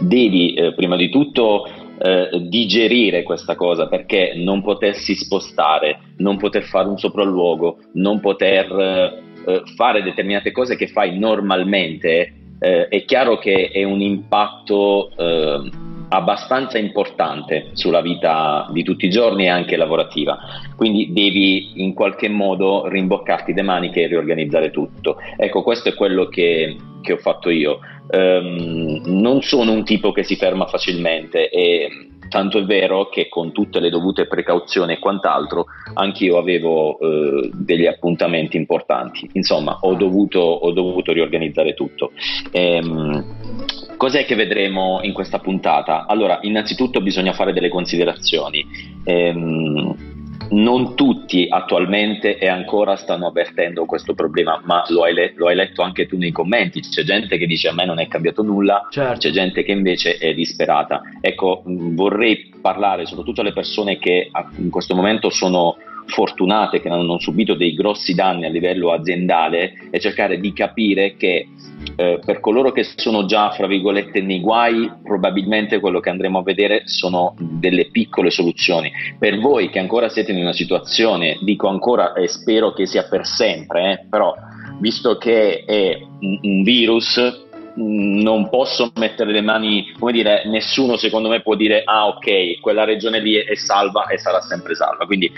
devi 0.00 0.54
eh, 0.54 0.74
prima 0.74 0.96
di 0.96 1.08
tutto 1.08 1.66
eh, 2.00 2.28
digerire 2.48 3.22
questa 3.22 3.54
cosa 3.54 3.88
perché 3.88 4.32
non 4.36 4.62
potersi 4.62 5.14
spostare, 5.14 5.98
non 6.18 6.36
poter 6.36 6.64
fare 6.64 6.88
un 6.88 6.98
sopralluogo, 6.98 7.78
non 7.94 8.20
poter 8.20 9.22
eh, 9.46 9.62
fare 9.76 10.02
determinate 10.02 10.52
cose 10.52 10.76
che 10.76 10.88
fai 10.88 11.18
normalmente, 11.18 12.32
eh, 12.60 12.88
è 12.88 13.04
chiaro 13.04 13.38
che 13.38 13.70
è 13.72 13.84
un 13.84 14.00
impatto 14.00 15.10
eh, 15.16 15.70
abbastanza 16.10 16.78
importante 16.78 17.70
sulla 17.72 18.00
vita 18.00 18.68
di 18.72 18.82
tutti 18.82 19.06
i 19.06 19.10
giorni 19.10 19.44
e 19.44 19.48
anche 19.48 19.76
lavorativa. 19.76 20.38
Quindi 20.76 21.12
devi 21.12 21.82
in 21.82 21.94
qualche 21.94 22.28
modo 22.28 22.88
rimboccarti 22.88 23.52
le 23.52 23.62
maniche 23.62 24.02
e 24.02 24.06
riorganizzare 24.06 24.70
tutto. 24.70 25.16
Ecco, 25.36 25.62
questo 25.62 25.90
è 25.90 25.94
quello 25.94 26.26
che, 26.28 26.76
che 27.02 27.12
ho 27.12 27.18
fatto 27.18 27.50
io. 27.50 27.80
Um, 28.10 29.02
non 29.04 29.42
sono 29.42 29.72
un 29.72 29.84
tipo 29.84 30.12
che 30.12 30.22
si 30.22 30.36
ferma 30.36 30.66
facilmente 30.66 31.50
e 31.50 31.88
tanto 32.28 32.58
è 32.58 32.64
vero 32.64 33.08
che 33.08 33.28
con 33.28 33.52
tutte 33.52 33.80
le 33.80 33.90
dovute 33.90 34.26
precauzioni 34.26 34.94
e 34.94 34.98
quant'altro 34.98 35.66
anch'io 35.94 36.38
avevo 36.38 36.98
eh, 36.98 37.50
degli 37.52 37.86
appuntamenti 37.86 38.56
importanti. 38.56 39.28
Insomma, 39.32 39.78
ho 39.80 39.94
dovuto, 39.94 40.40
ho 40.40 40.70
dovuto 40.72 41.12
riorganizzare 41.12 41.74
tutto. 41.74 42.12
Ehm, 42.52 43.96
cos'è 43.96 44.24
che 44.24 44.34
vedremo 44.34 45.00
in 45.02 45.12
questa 45.12 45.38
puntata? 45.38 46.06
Allora, 46.06 46.38
innanzitutto 46.42 47.00
bisogna 47.00 47.32
fare 47.32 47.52
delle 47.52 47.68
considerazioni. 47.68 48.64
Ehm, 49.04 50.17
non 50.50 50.94
tutti 50.94 51.46
attualmente 51.48 52.38
e 52.38 52.48
ancora 52.48 52.96
stanno 52.96 53.26
avvertendo 53.26 53.84
questo 53.84 54.14
problema, 54.14 54.60
ma 54.64 54.84
lo 54.88 55.02
hai, 55.02 55.14
le- 55.14 55.32
lo 55.36 55.48
hai, 55.48 55.54
letto 55.54 55.82
anche 55.82 56.06
tu 56.06 56.16
nei 56.16 56.32
commenti. 56.32 56.80
C'è 56.80 57.02
gente 57.02 57.38
che 57.38 57.46
dice 57.46 57.68
a 57.68 57.74
me 57.74 57.84
non 57.84 58.00
è 58.00 58.08
cambiato 58.08 58.42
nulla, 58.42 58.86
certo. 58.90 59.18
c'è 59.18 59.30
gente 59.30 59.62
che 59.62 59.72
invece 59.72 60.16
è 60.18 60.34
disperata. 60.34 61.02
Ecco, 61.20 61.62
vorrei 61.64 62.52
parlare 62.60 63.06
soprattutto 63.06 63.40
alle 63.40 63.52
persone 63.52 63.98
che 63.98 64.30
in 64.56 64.70
questo 64.70 64.94
momento 64.94 65.30
sono 65.30 65.76
fortunate, 66.08 66.80
che 66.80 66.88
hanno 66.88 67.18
subito 67.18 67.54
dei 67.54 67.74
grossi 67.74 68.14
danni 68.14 68.46
a 68.46 68.50
livello 68.50 68.92
aziendale 68.92 69.88
e 69.90 70.00
cercare 70.00 70.40
di 70.40 70.52
capire 70.52 71.16
che 71.16 71.48
eh, 71.96 72.20
per 72.24 72.40
coloro 72.40 72.72
che 72.72 72.84
sono 72.84 73.24
già, 73.24 73.50
fra 73.50 73.66
virgolette, 73.66 74.20
nei 74.20 74.40
guai, 74.40 74.90
probabilmente 75.02 75.80
quello 75.80 76.00
che 76.00 76.10
andremo 76.10 76.38
a 76.38 76.42
vedere 76.42 76.82
sono 76.86 77.34
delle 77.38 77.90
piccole 77.90 78.30
soluzioni. 78.30 78.90
Per 79.18 79.38
voi 79.38 79.70
che 79.70 79.78
ancora 79.78 80.08
siete 80.08 80.32
in 80.32 80.38
una 80.38 80.52
situazione, 80.52 81.38
dico 81.40 81.68
ancora 81.68 82.12
e 82.12 82.28
spero 82.28 82.72
che 82.72 82.86
sia 82.86 83.04
per 83.08 83.26
sempre, 83.26 83.92
eh, 83.92 84.06
però 84.08 84.34
visto 84.80 85.16
che 85.16 85.64
è 85.64 85.98
un, 86.20 86.38
un 86.42 86.62
virus, 86.62 87.46
non 87.78 88.48
posso 88.48 88.90
mettere 88.96 89.30
le 89.32 89.40
mani, 89.40 89.92
come 89.98 90.12
dire, 90.12 90.42
nessuno 90.46 90.96
secondo 90.96 91.28
me 91.28 91.40
può 91.40 91.54
dire 91.54 91.82
ah 91.84 92.06
ok, 92.08 92.60
quella 92.60 92.84
regione 92.84 93.20
lì 93.20 93.34
è 93.34 93.54
salva 93.54 94.06
e 94.06 94.18
sarà 94.18 94.40
sempre 94.40 94.74
salva. 94.74 95.06
Quindi 95.06 95.30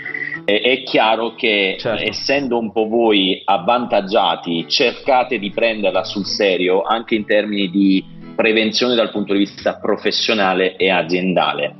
è, 0.43 0.61
è 0.61 0.83
chiaro 0.83 1.35
che 1.35 1.77
certo. 1.79 2.03
essendo 2.03 2.57
un 2.57 2.71
po' 2.71 2.87
voi 2.87 3.41
avvantaggiati, 3.45 4.67
cercate 4.67 5.37
di 5.37 5.51
prenderla 5.51 6.03
sul 6.03 6.25
serio 6.25 6.81
anche 6.81 7.15
in 7.15 7.25
termini 7.25 7.69
di 7.69 8.19
prevenzione 8.35 8.95
dal 8.95 9.11
punto 9.11 9.33
di 9.33 9.39
vista 9.39 9.75
professionale 9.75 10.75
e 10.75 10.89
aziendale, 10.89 11.75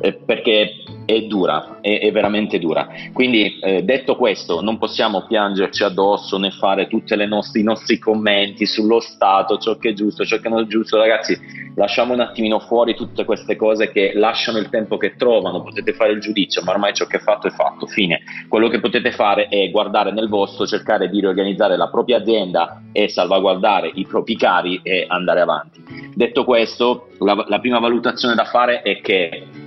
eh, 0.00 0.12
perché 0.12 0.84
è 1.06 1.22
dura, 1.22 1.78
è, 1.80 2.00
è 2.00 2.12
veramente 2.12 2.58
dura. 2.58 2.88
Quindi 3.12 3.58
eh, 3.60 3.82
detto 3.82 4.16
questo, 4.16 4.60
non 4.60 4.76
possiamo 4.76 5.24
piangerci 5.26 5.84
addosso 5.84 6.36
né 6.36 6.50
fare 6.50 6.88
tutti 6.88 7.14
i 7.14 7.62
nostri 7.62 7.98
commenti 7.98 8.66
sullo 8.66 9.00
Stato, 9.00 9.56
ciò 9.56 9.76
che 9.76 9.90
è 9.90 9.92
giusto, 9.94 10.24
ciò 10.24 10.38
che 10.38 10.48
non 10.48 10.64
è 10.64 10.66
giusto, 10.66 10.98
ragazzi, 10.98 11.38
lasciamo 11.76 12.12
un 12.12 12.20
attimino 12.20 12.58
fuori 12.58 12.94
tutte 12.94 13.24
queste 13.24 13.54
cose 13.54 13.90
che 13.90 14.12
lasciano 14.14 14.58
il 14.58 14.68
tempo 14.68 14.96
che 14.96 15.14
trovano, 15.16 15.62
potete 15.62 15.92
fare 15.92 16.12
il 16.12 16.20
giudizio, 16.20 16.62
ma 16.64 16.72
ormai 16.72 16.92
ciò 16.92 17.06
che 17.06 17.18
è 17.18 17.20
fatto 17.20 17.46
è 17.46 17.50
fatto, 17.50 17.86
fine. 17.86 18.20
Quello 18.48 18.68
che 18.68 18.80
potete 18.80 19.12
fare 19.12 19.48
è 19.48 19.70
guardare 19.70 20.10
nel 20.10 20.28
vostro, 20.28 20.66
cercare 20.66 21.08
di 21.08 21.20
riorganizzare 21.20 21.76
la 21.76 21.88
propria 21.88 22.18
azienda 22.18 22.82
e 22.92 23.08
salvaguardare 23.08 23.90
i 23.94 24.04
propri 24.06 24.36
cari 24.36 24.80
e 24.82 25.04
andare 25.06 25.40
avanti. 25.40 25.82
Detto 26.14 26.44
questo, 26.44 27.10
la, 27.20 27.44
la 27.46 27.60
prima 27.60 27.78
valutazione 27.78 28.34
da 28.34 28.44
fare 28.44 28.82
è 28.82 29.00
che 29.00 29.65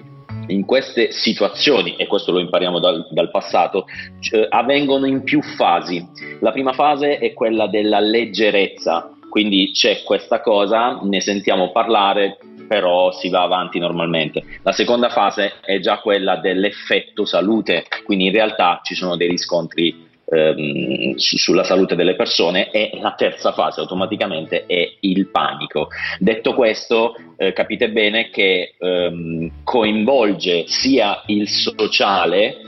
in 0.50 0.66
queste 0.66 1.12
situazioni, 1.12 1.96
e 1.96 2.08
questo 2.08 2.32
lo 2.32 2.40
impariamo 2.40 2.80
dal, 2.80 3.08
dal 3.10 3.32
passato, 3.32 3.86
cioè, 4.20 4.48
avvengono 4.50 5.06
in 5.06 5.24
più 5.24 5.42
fasi. 5.42 6.06
La 6.42 6.52
prima 6.52 6.74
fase 6.74 7.18
è 7.18 7.34
quella 7.34 7.68
della 7.68 8.00
leggerezza, 8.00 9.12
quindi 9.30 9.72
c'è 9.72 10.04
questa 10.04 10.42
cosa, 10.42 11.00
ne 11.04 11.22
sentiamo 11.22 11.72
parlare, 11.72 12.38
però 12.68 13.12
si 13.12 13.30
va 13.30 13.42
avanti 13.42 13.80
normalmente. 13.80 14.44
La 14.64 14.72
seconda 14.72 15.10
fase 15.10 15.54
è 15.62 15.80
già 15.80 16.00
quella 16.00 16.38
dell'effetto 16.38 17.26
salute, 17.26 17.86
quindi 18.04 18.26
in 18.26 18.32
realtà 18.32 18.80
ci 18.84 18.96
sono 18.96 19.16
dei 19.16 19.28
riscontri 19.28 20.08
ehm, 20.30 21.16
su, 21.16 21.38
sulla 21.38 21.64
salute 21.64 21.96
delle 21.96 22.16
persone 22.16 22.72
e 22.72 22.92
la 23.02 23.14
terza 23.18 23.52
fase 23.52 23.80
automaticamente 23.82 24.66
è 24.66 24.92
il 25.02 25.28
panico. 25.28 25.88
Detto 26.20 26.54
questo, 26.54 27.16
eh, 27.38 27.54
capite 27.54 27.90
bene 27.90 28.30
che 28.30 28.76
ehm, 28.78 29.64
coinvolge 29.64 30.66
sia 30.68 31.24
il 31.28 31.48
sociale 31.48 32.62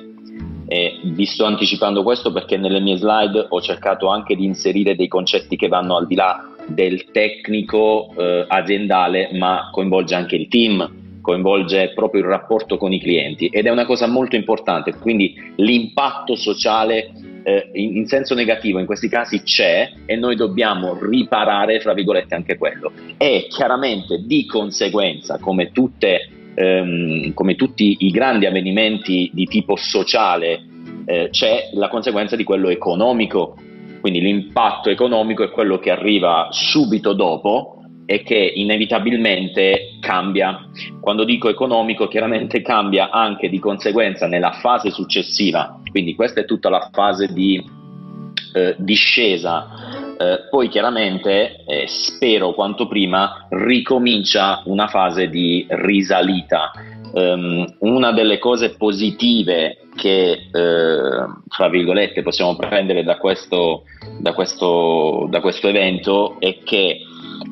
eh, 0.71 0.99
vi 1.03 1.25
sto 1.25 1.43
anticipando 1.43 2.01
questo 2.01 2.31
perché 2.31 2.55
nelle 2.55 2.79
mie 2.79 2.95
slide 2.95 3.47
ho 3.49 3.59
cercato 3.59 4.07
anche 4.07 4.37
di 4.37 4.45
inserire 4.45 4.95
dei 4.95 5.09
concetti 5.09 5.57
che 5.57 5.67
vanno 5.67 5.97
al 5.97 6.07
di 6.07 6.15
là 6.15 6.47
del 6.65 7.11
tecnico 7.11 8.13
eh, 8.17 8.45
aziendale, 8.47 9.31
ma 9.33 9.69
coinvolge 9.69 10.15
anche 10.15 10.37
il 10.37 10.47
team, 10.47 11.19
coinvolge 11.19 11.91
proprio 11.93 12.21
il 12.21 12.27
rapporto 12.29 12.77
con 12.77 12.93
i 12.93 13.01
clienti 13.01 13.47
ed 13.47 13.65
è 13.65 13.69
una 13.69 13.85
cosa 13.85 14.07
molto 14.07 14.37
importante. 14.37 14.95
Quindi 14.95 15.35
l'impatto 15.57 16.35
sociale 16.35 17.11
eh, 17.43 17.69
in, 17.73 17.97
in, 17.97 18.05
senso 18.07 18.35
negativo 18.35 18.79
in 18.79 18.85
questi 18.85 19.09
casi 19.09 19.41
c'è 19.41 19.91
e 20.05 20.15
noi 20.15 20.35
dobbiamo 20.35 20.97
riparare, 20.99 21.79
fra 21.79 21.93
virgolette, 21.93 22.35
anche 22.35 22.57
quello. 22.57 22.91
E 23.17 23.47
chiaramente 23.49 24.23
di 24.25 24.45
conseguenza, 24.45 25.37
come, 25.39 25.71
tutte, 25.71 26.29
ehm, 26.53 27.33
come 27.33 27.55
tutti 27.55 27.97
i 27.99 28.11
grandi 28.11 28.45
avvenimenti 28.45 29.31
di 29.33 29.45
tipo 29.45 29.75
sociale, 29.75 30.63
eh, 31.05 31.29
c'è 31.31 31.69
la 31.73 31.89
conseguenza 31.89 32.35
di 32.35 32.43
quello 32.43 32.69
economico. 32.69 33.55
Quindi 33.99 34.21
l'impatto 34.21 34.89
economico 34.89 35.43
è 35.43 35.51
quello 35.51 35.77
che 35.77 35.91
arriva 35.91 36.47
subito 36.51 37.13
dopo, 37.13 37.80
e 38.11 38.23
che 38.23 38.35
inevitabilmente 38.55 39.97
cambia. 40.01 40.67
Quando 40.99 41.23
dico 41.23 41.47
economico, 41.47 42.09
chiaramente 42.09 42.59
cambia 42.61 43.09
anche 43.09 43.47
di 43.47 43.57
conseguenza 43.57 44.27
nella 44.27 44.51
fase 44.51 44.91
successiva, 44.91 45.79
quindi 45.89 46.13
questa 46.13 46.41
è 46.41 46.45
tutta 46.45 46.67
la 46.67 46.89
fase 46.91 47.31
di 47.31 47.63
eh, 48.53 48.75
discesa. 48.77 50.15
Eh, 50.17 50.47
poi 50.49 50.67
chiaramente, 50.67 51.63
eh, 51.65 51.85
spero 51.87 52.51
quanto 52.51 52.85
prima, 52.85 53.47
ricomincia 53.49 54.61
una 54.65 54.87
fase 54.87 55.29
di 55.29 55.65
risalita. 55.69 56.71
Um, 57.13 57.65
una 57.79 58.13
delle 58.13 58.39
cose 58.39 58.77
positive 58.77 59.79
che, 59.97 60.31
eh, 60.31 61.25
fra 61.49 61.67
virgolette, 61.69 62.21
possiamo 62.21 62.55
prendere 62.55 63.03
da 63.03 63.17
questo, 63.17 63.83
da 64.19 64.31
questo, 64.31 65.27
da 65.29 65.41
questo 65.41 65.67
evento 65.67 66.39
è 66.39 66.59
che 66.63 67.01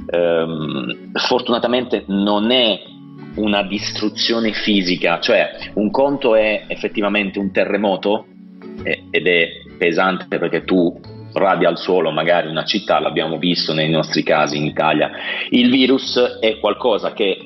ehm, 0.10 1.12
fortunatamente 1.14 2.04
non 2.08 2.52
è 2.52 2.82
una 3.36 3.64
distruzione 3.64 4.52
fisica, 4.54 5.20
cioè 5.20 5.72
un 5.76 5.92
conto 5.92 6.36
è 6.36 6.66
effettivamente 6.68 7.40
un 7.40 7.52
terremoto 7.52 8.26
eh, 8.84 9.06
ed 9.12 9.28
è 9.28 9.48
pesante 9.78 10.38
perché 10.38 10.64
tu 10.64 11.00
radia 11.34 11.70
al 11.70 11.78
suolo 11.78 12.12
magari 12.12 12.50
una 12.50 12.64
città, 12.64 13.00
l'abbiamo 13.00 13.38
visto 13.38 13.74
nei 13.74 13.90
nostri 13.90 14.24
casi 14.24 14.58
in 14.58 14.66
Italia. 14.66 15.12
Il 15.50 15.70
virus 15.70 16.18
è 16.40 16.60
qualcosa 16.60 17.14
che 17.14 17.38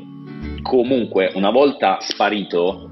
comunque 0.61 1.31
una 1.35 1.51
volta 1.51 1.97
sparito 1.99 2.89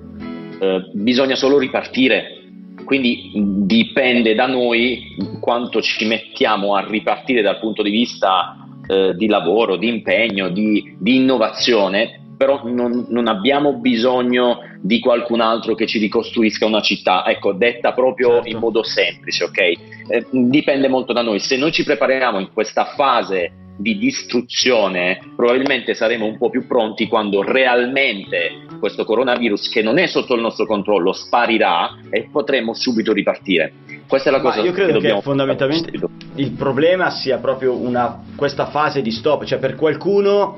eh, 0.59 0.89
bisogna 0.93 1.35
solo 1.35 1.57
ripartire. 1.57 2.37
Quindi 2.83 3.31
dipende 3.65 4.35
da 4.35 4.47
noi 4.47 5.15
quanto 5.39 5.81
ci 5.81 6.05
mettiamo 6.05 6.75
a 6.75 6.85
ripartire 6.85 7.41
dal 7.41 7.59
punto 7.59 7.83
di 7.83 7.89
vista 7.89 8.60
eh, 8.87 9.13
di 9.15 9.27
lavoro, 9.27 9.75
di 9.75 9.87
impegno, 9.87 10.49
di, 10.49 10.95
di 10.97 11.15
innovazione, 11.17 12.19
però 12.37 12.61
non, 12.63 13.05
non, 13.09 13.27
abbiamo 13.27 13.73
bisogno 13.73 14.61
di 14.79 14.99
qualcun 14.99 15.41
altro 15.41 15.75
che 15.75 15.85
ci 15.85 15.99
ricostruisca 15.99 16.65
una 16.65 16.81
città, 16.81 17.23
ecco, 17.27 17.53
detta 17.53 17.93
proprio 17.93 18.35
certo. 18.35 18.49
in 18.49 18.57
modo 18.57 18.83
semplice, 18.83 19.43
ok? 19.43 19.59
Eh, 19.59 19.77
dipende 20.31 20.87
molto 20.87 21.13
da 21.13 21.21
noi. 21.21 21.39
Se 21.39 21.55
noi 21.55 21.71
ci 21.71 21.83
prepariamo 21.83 22.39
in 22.39 22.49
questa 22.51 22.85
fase 22.95 23.51
di 23.77 23.97
distruzione, 23.97 25.19
probabilmente 25.35 25.93
saremo 25.93 26.25
un 26.25 26.37
po' 26.37 26.49
più 26.49 26.65
pronti 26.65 27.07
quando 27.07 27.43
realmente 27.43 28.70
questo 28.81 29.05
coronavirus, 29.05 29.69
che 29.69 29.81
non 29.81 29.97
è 29.97 30.07
sotto 30.07 30.35
il 30.35 30.41
nostro 30.41 30.65
controllo, 30.65 31.13
sparirà 31.13 31.99
e 32.09 32.27
potremo 32.29 32.73
subito 32.73 33.13
ripartire. 33.13 33.71
Questa 34.05 34.27
è 34.27 34.31
la 34.33 34.41
cosa 34.41 34.59
Ma 34.59 34.65
io 34.65 34.73
credo 34.73 34.99
che, 34.99 35.13
che 35.13 35.21
fondamentalmente 35.21 35.91
il 36.35 36.51
problema 36.51 37.09
sia 37.11 37.37
proprio 37.37 37.75
una, 37.75 38.23
questa 38.35 38.65
fase 38.65 39.01
di 39.01 39.11
stop, 39.11 39.45
cioè 39.45 39.59
per 39.59 39.75
qualcuno 39.75 40.57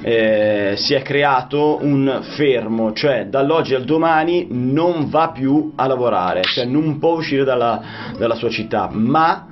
eh, 0.00 0.74
si 0.76 0.94
è 0.94 1.02
creato 1.02 1.78
un 1.82 2.20
fermo, 2.36 2.92
cioè 2.92 3.26
dall'oggi 3.26 3.74
al 3.74 3.84
domani 3.84 4.46
non 4.50 5.10
va 5.10 5.30
più 5.30 5.72
a 5.74 5.86
lavorare, 5.86 6.42
cioè 6.44 6.64
non 6.64 6.98
può 6.98 7.16
uscire 7.16 7.44
dalla, 7.44 7.82
dalla 8.16 8.34
sua 8.36 8.48
città, 8.48 8.88
ma 8.92 9.48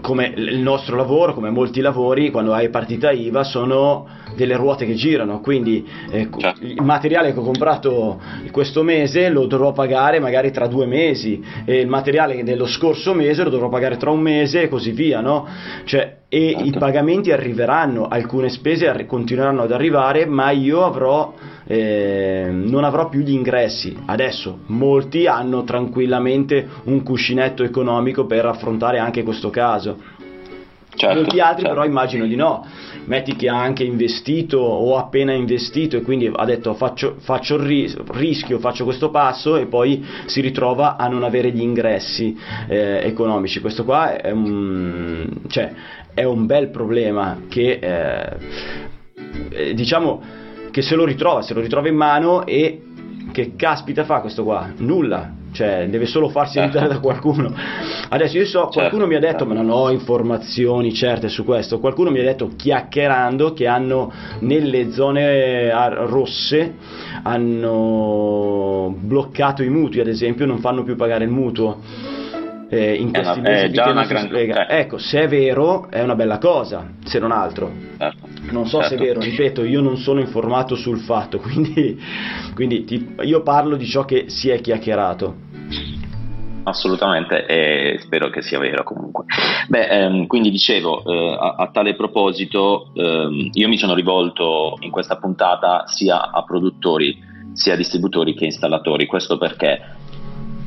come 0.00 0.32
il 0.34 0.58
nostro 0.58 0.96
lavoro, 0.96 1.34
come 1.34 1.50
molti 1.50 1.80
lavori, 1.80 2.30
quando 2.30 2.52
hai 2.52 2.70
partita 2.70 3.10
IVA, 3.10 3.44
sono 3.44 4.08
delle 4.36 4.56
ruote 4.56 4.86
che 4.86 4.94
girano, 4.94 5.40
quindi 5.40 5.84
eh, 6.10 6.28
certo. 6.36 6.64
il 6.64 6.82
materiale 6.82 7.32
che 7.32 7.38
ho 7.38 7.42
comprato 7.42 8.20
questo 8.52 8.82
mese 8.82 9.28
lo 9.28 9.46
dovrò 9.46 9.72
pagare 9.72 10.20
magari 10.20 10.52
tra 10.52 10.66
due 10.66 10.86
mesi 10.86 11.42
e 11.64 11.80
il 11.80 11.88
materiale 11.88 12.42
dello 12.44 12.66
scorso 12.66 13.14
mese 13.14 13.42
lo 13.42 13.50
dovrò 13.50 13.68
pagare 13.68 13.96
tra 13.96 14.10
un 14.10 14.20
mese 14.20 14.62
e 14.62 14.68
così 14.68 14.92
via, 14.92 15.20
no? 15.20 15.46
Cioè, 15.84 16.16
e 16.28 16.50
certo. 16.50 16.64
i 16.64 16.72
pagamenti 16.72 17.30
arriveranno, 17.30 18.08
alcune 18.08 18.48
spese 18.48 18.88
arri- 18.88 19.06
continueranno 19.06 19.62
ad 19.62 19.70
arrivare, 19.70 20.26
ma 20.26 20.50
io 20.50 20.84
avrò, 20.84 21.32
eh, 21.64 22.48
non 22.50 22.82
avrò 22.82 23.08
più 23.08 23.20
gli 23.20 23.30
ingressi. 23.30 23.96
Adesso 24.04 24.58
molti 24.66 25.26
hanno 25.26 25.62
tranquillamente 25.62 26.66
un 26.84 27.02
cuscinetto 27.04 27.62
economico 27.62 28.26
per 28.26 28.44
affrontare 28.44 28.98
anche 28.98 29.22
questo 29.22 29.50
caso. 29.50 30.14
Certo, 30.96 31.14
molti 31.14 31.40
altri 31.40 31.62
certo. 31.62 31.74
però 31.74 31.86
immagino 31.86 32.26
di 32.26 32.36
no 32.36 32.66
metti 33.04 33.36
che 33.36 33.48
ha 33.48 33.60
anche 33.60 33.84
investito 33.84 34.58
o 34.58 34.96
appena 34.96 35.32
investito 35.32 35.96
e 35.96 36.02
quindi 36.02 36.30
ha 36.32 36.44
detto 36.44 36.74
faccio, 36.74 37.16
faccio 37.18 37.56
il 37.56 37.62
ris- 37.62 37.96
rischio, 38.12 38.58
faccio 38.58 38.84
questo 38.84 39.10
passo 39.10 39.56
e 39.56 39.66
poi 39.66 40.04
si 40.26 40.40
ritrova 40.40 40.96
a 40.96 41.06
non 41.08 41.22
avere 41.22 41.50
gli 41.50 41.60
ingressi 41.60 42.36
eh, 42.68 43.00
economici. 43.04 43.60
Questo 43.60 43.84
qua 43.84 44.16
è 44.16 44.30
un, 44.30 45.28
cioè, 45.48 45.72
è 46.14 46.24
un 46.24 46.46
bel 46.46 46.70
problema 46.70 47.42
che 47.48 47.78
eh, 47.80 48.36
eh, 49.50 49.74
diciamo 49.74 50.22
che 50.70 50.82
se 50.82 50.94
lo 50.94 51.04
ritrova, 51.04 51.42
se 51.42 51.54
lo 51.54 51.60
ritrova 51.60 51.88
in 51.88 51.96
mano 51.96 52.44
e 52.44 52.82
che 53.32 53.54
caspita 53.56 54.04
fa 54.04 54.20
questo 54.20 54.44
qua? 54.44 54.72
Nulla, 54.76 55.35
cioè 55.56 55.86
deve 55.88 56.06
solo 56.06 56.28
farsi 56.28 56.58
certo. 56.58 56.78
aiutare 56.78 56.94
da 56.94 57.00
qualcuno. 57.00 57.52
Adesso 58.08 58.36
io 58.36 58.44
so, 58.44 58.60
certo. 58.64 58.78
qualcuno 58.78 59.06
mi 59.06 59.14
ha 59.14 59.20
detto, 59.20 59.46
ma 59.46 59.54
non 59.54 59.70
ho 59.70 59.90
informazioni 59.90 60.92
certe 60.92 61.28
su 61.28 61.44
questo, 61.44 61.80
qualcuno 61.80 62.10
mi 62.10 62.20
ha 62.20 62.24
detto 62.24 62.50
chiacchierando 62.54 63.52
che 63.52 63.66
hanno 63.66 64.12
nelle 64.40 64.90
zone 64.92 65.70
rosse 66.06 66.74
hanno 67.22 68.94
bloccato 68.96 69.62
i 69.62 69.68
mutui, 69.68 70.00
ad 70.00 70.08
esempio, 70.08 70.46
non 70.46 70.58
fanno 70.58 70.82
più 70.82 70.94
pagare 70.94 71.24
il 71.24 71.30
mutuo. 71.30 71.80
Eh, 72.68 72.94
in 72.94 73.12
questi 73.12 73.38
una, 73.38 73.48
mesi 73.48 73.72
già 73.72 73.90
una 73.90 74.04
gran... 74.06 74.26
spiega. 74.26 74.68
Ecco, 74.68 74.98
se 74.98 75.22
è 75.22 75.28
vero 75.28 75.88
è 75.88 76.02
una 76.02 76.16
bella 76.16 76.38
cosa, 76.38 76.90
se 77.04 77.20
non 77.20 77.30
altro. 77.30 77.70
Certo. 77.96 78.26
Non 78.50 78.66
so 78.66 78.80
certo. 78.80 78.88
se 78.88 78.94
è 78.94 79.06
certo. 79.06 79.20
vero, 79.20 79.20
ripeto, 79.20 79.64
io 79.64 79.80
non 79.80 79.96
sono 79.98 80.18
informato 80.18 80.74
sul 80.74 80.98
fatto, 80.98 81.38
quindi, 81.40 82.00
quindi 82.54 82.84
ti, 82.84 83.14
io 83.22 83.42
parlo 83.42 83.76
di 83.76 83.86
ciò 83.86 84.04
che 84.04 84.24
si 84.28 84.48
è 84.48 84.60
chiacchierato. 84.60 85.44
Assolutamente, 86.64 87.46
e 87.46 87.98
spero 88.00 88.28
che 88.28 88.42
sia 88.42 88.58
vero 88.58 88.82
comunque. 88.82 89.24
Beh, 89.68 89.86
ehm, 89.86 90.26
quindi 90.26 90.50
dicevo, 90.50 91.04
eh, 91.04 91.36
a, 91.38 91.54
a, 91.58 91.70
tale 91.70 91.94
proposito, 91.94 92.88
ehm, 92.92 93.50
io 93.52 93.68
mi 93.68 93.78
sono 93.78 93.94
rivolto 93.94 94.76
in 94.80 94.90
questa 94.90 95.16
puntata 95.16 95.84
sia 95.86 96.32
a 96.32 96.42
produttori, 96.42 97.22
sia 97.52 97.74
a 97.74 97.76
distributori 97.76 98.34
che 98.34 98.46
installatori. 98.46 99.06
Questo 99.06 99.38
perché? 99.38 99.80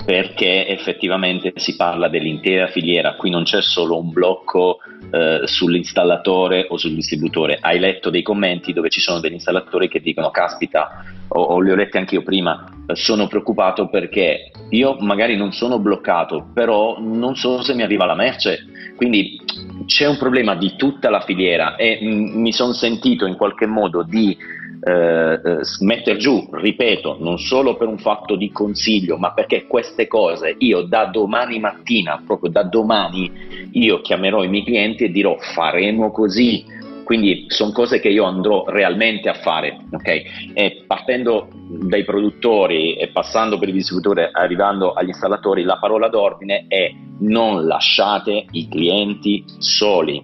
Perché 0.09 0.65
effettivamente 0.65 1.53
si 1.57 1.75
parla 1.75 2.07
dell'intera 2.07 2.65
filiera, 2.69 3.13
qui 3.13 3.29
non 3.29 3.43
c'è 3.43 3.61
solo 3.61 3.99
un 3.99 4.09
blocco 4.09 4.79
eh, 5.11 5.41
sull'installatore 5.43 6.65
o 6.67 6.77
sul 6.77 6.95
distributore. 6.95 7.59
Hai 7.61 7.77
letto 7.77 8.09
dei 8.09 8.23
commenti 8.23 8.73
dove 8.73 8.89
ci 8.89 9.01
sono 9.01 9.19
degli 9.19 9.33
installatori 9.33 9.87
che 9.87 9.99
dicono: 9.99 10.31
Caspita, 10.31 11.03
o, 11.27 11.39
o 11.39 11.59
li 11.59 11.69
ho 11.69 11.75
letti 11.75 11.97
anche 11.97 12.15
io 12.15 12.23
prima 12.23 12.65
sono 12.93 13.27
preoccupato 13.27 13.87
perché 13.87 14.49
io 14.69 14.95
magari 14.99 15.37
non 15.37 15.51
sono 15.51 15.77
bloccato, 15.77 16.49
però 16.55 16.97
non 16.99 17.35
so 17.35 17.61
se 17.61 17.75
mi 17.75 17.83
arriva 17.83 18.05
la 18.05 18.15
merce. 18.15 18.65
Quindi 18.95 19.39
c'è 19.85 20.07
un 20.07 20.17
problema 20.17 20.55
di 20.55 20.75
tutta 20.75 21.11
la 21.11 21.21
filiera 21.21 21.75
e 21.75 21.99
m- 22.01 22.39
mi 22.41 22.51
sono 22.51 22.73
sentito 22.73 23.27
in 23.27 23.35
qualche 23.35 23.67
modo 23.67 24.01
di 24.01 24.35
eh, 24.81 25.33
eh, 25.33 25.59
mettere 25.81 26.17
giù, 26.17 26.47
ripeto, 26.51 27.17
non 27.19 27.37
solo 27.37 27.75
per 27.75 27.87
un 27.87 27.97
fatto 27.97 28.35
di 28.35 28.51
consiglio, 28.51 29.17
ma 29.17 29.33
perché 29.33 29.65
queste 29.67 30.07
cose 30.07 30.55
io 30.59 30.81
da 30.81 31.05
domani 31.05 31.59
mattina, 31.59 32.21
proprio 32.25 32.49
da 32.51 32.63
domani, 32.63 33.31
io 33.71 34.01
chiamerò 34.01 34.43
i 34.43 34.49
miei 34.49 34.63
clienti 34.63 35.05
e 35.05 35.11
dirò 35.11 35.37
faremo 35.37 36.11
così 36.11 36.77
quindi 37.09 37.45
sono 37.47 37.71
cose 37.71 37.99
che 37.99 38.09
io 38.09 38.23
andrò 38.23 38.65
realmente 38.67 39.29
a 39.29 39.33
fare, 39.33 39.79
ok? 39.91 40.07
E 40.53 40.83
partendo 40.85 41.47
dai 41.67 42.03
produttori 42.03 42.97
e 42.97 43.07
passando 43.07 43.57
per 43.57 43.69
i 43.69 43.71
distributori, 43.71 44.29
arrivando 44.31 44.93
agli 44.93 45.07
installatori, 45.07 45.63
la 45.63 45.79
parola 45.79 46.07
d'ordine 46.07 46.65
è 46.67 46.93
non 47.21 47.65
lasciate 47.65 48.45
i 48.51 48.67
clienti 48.69 49.43
soli. 49.57 50.23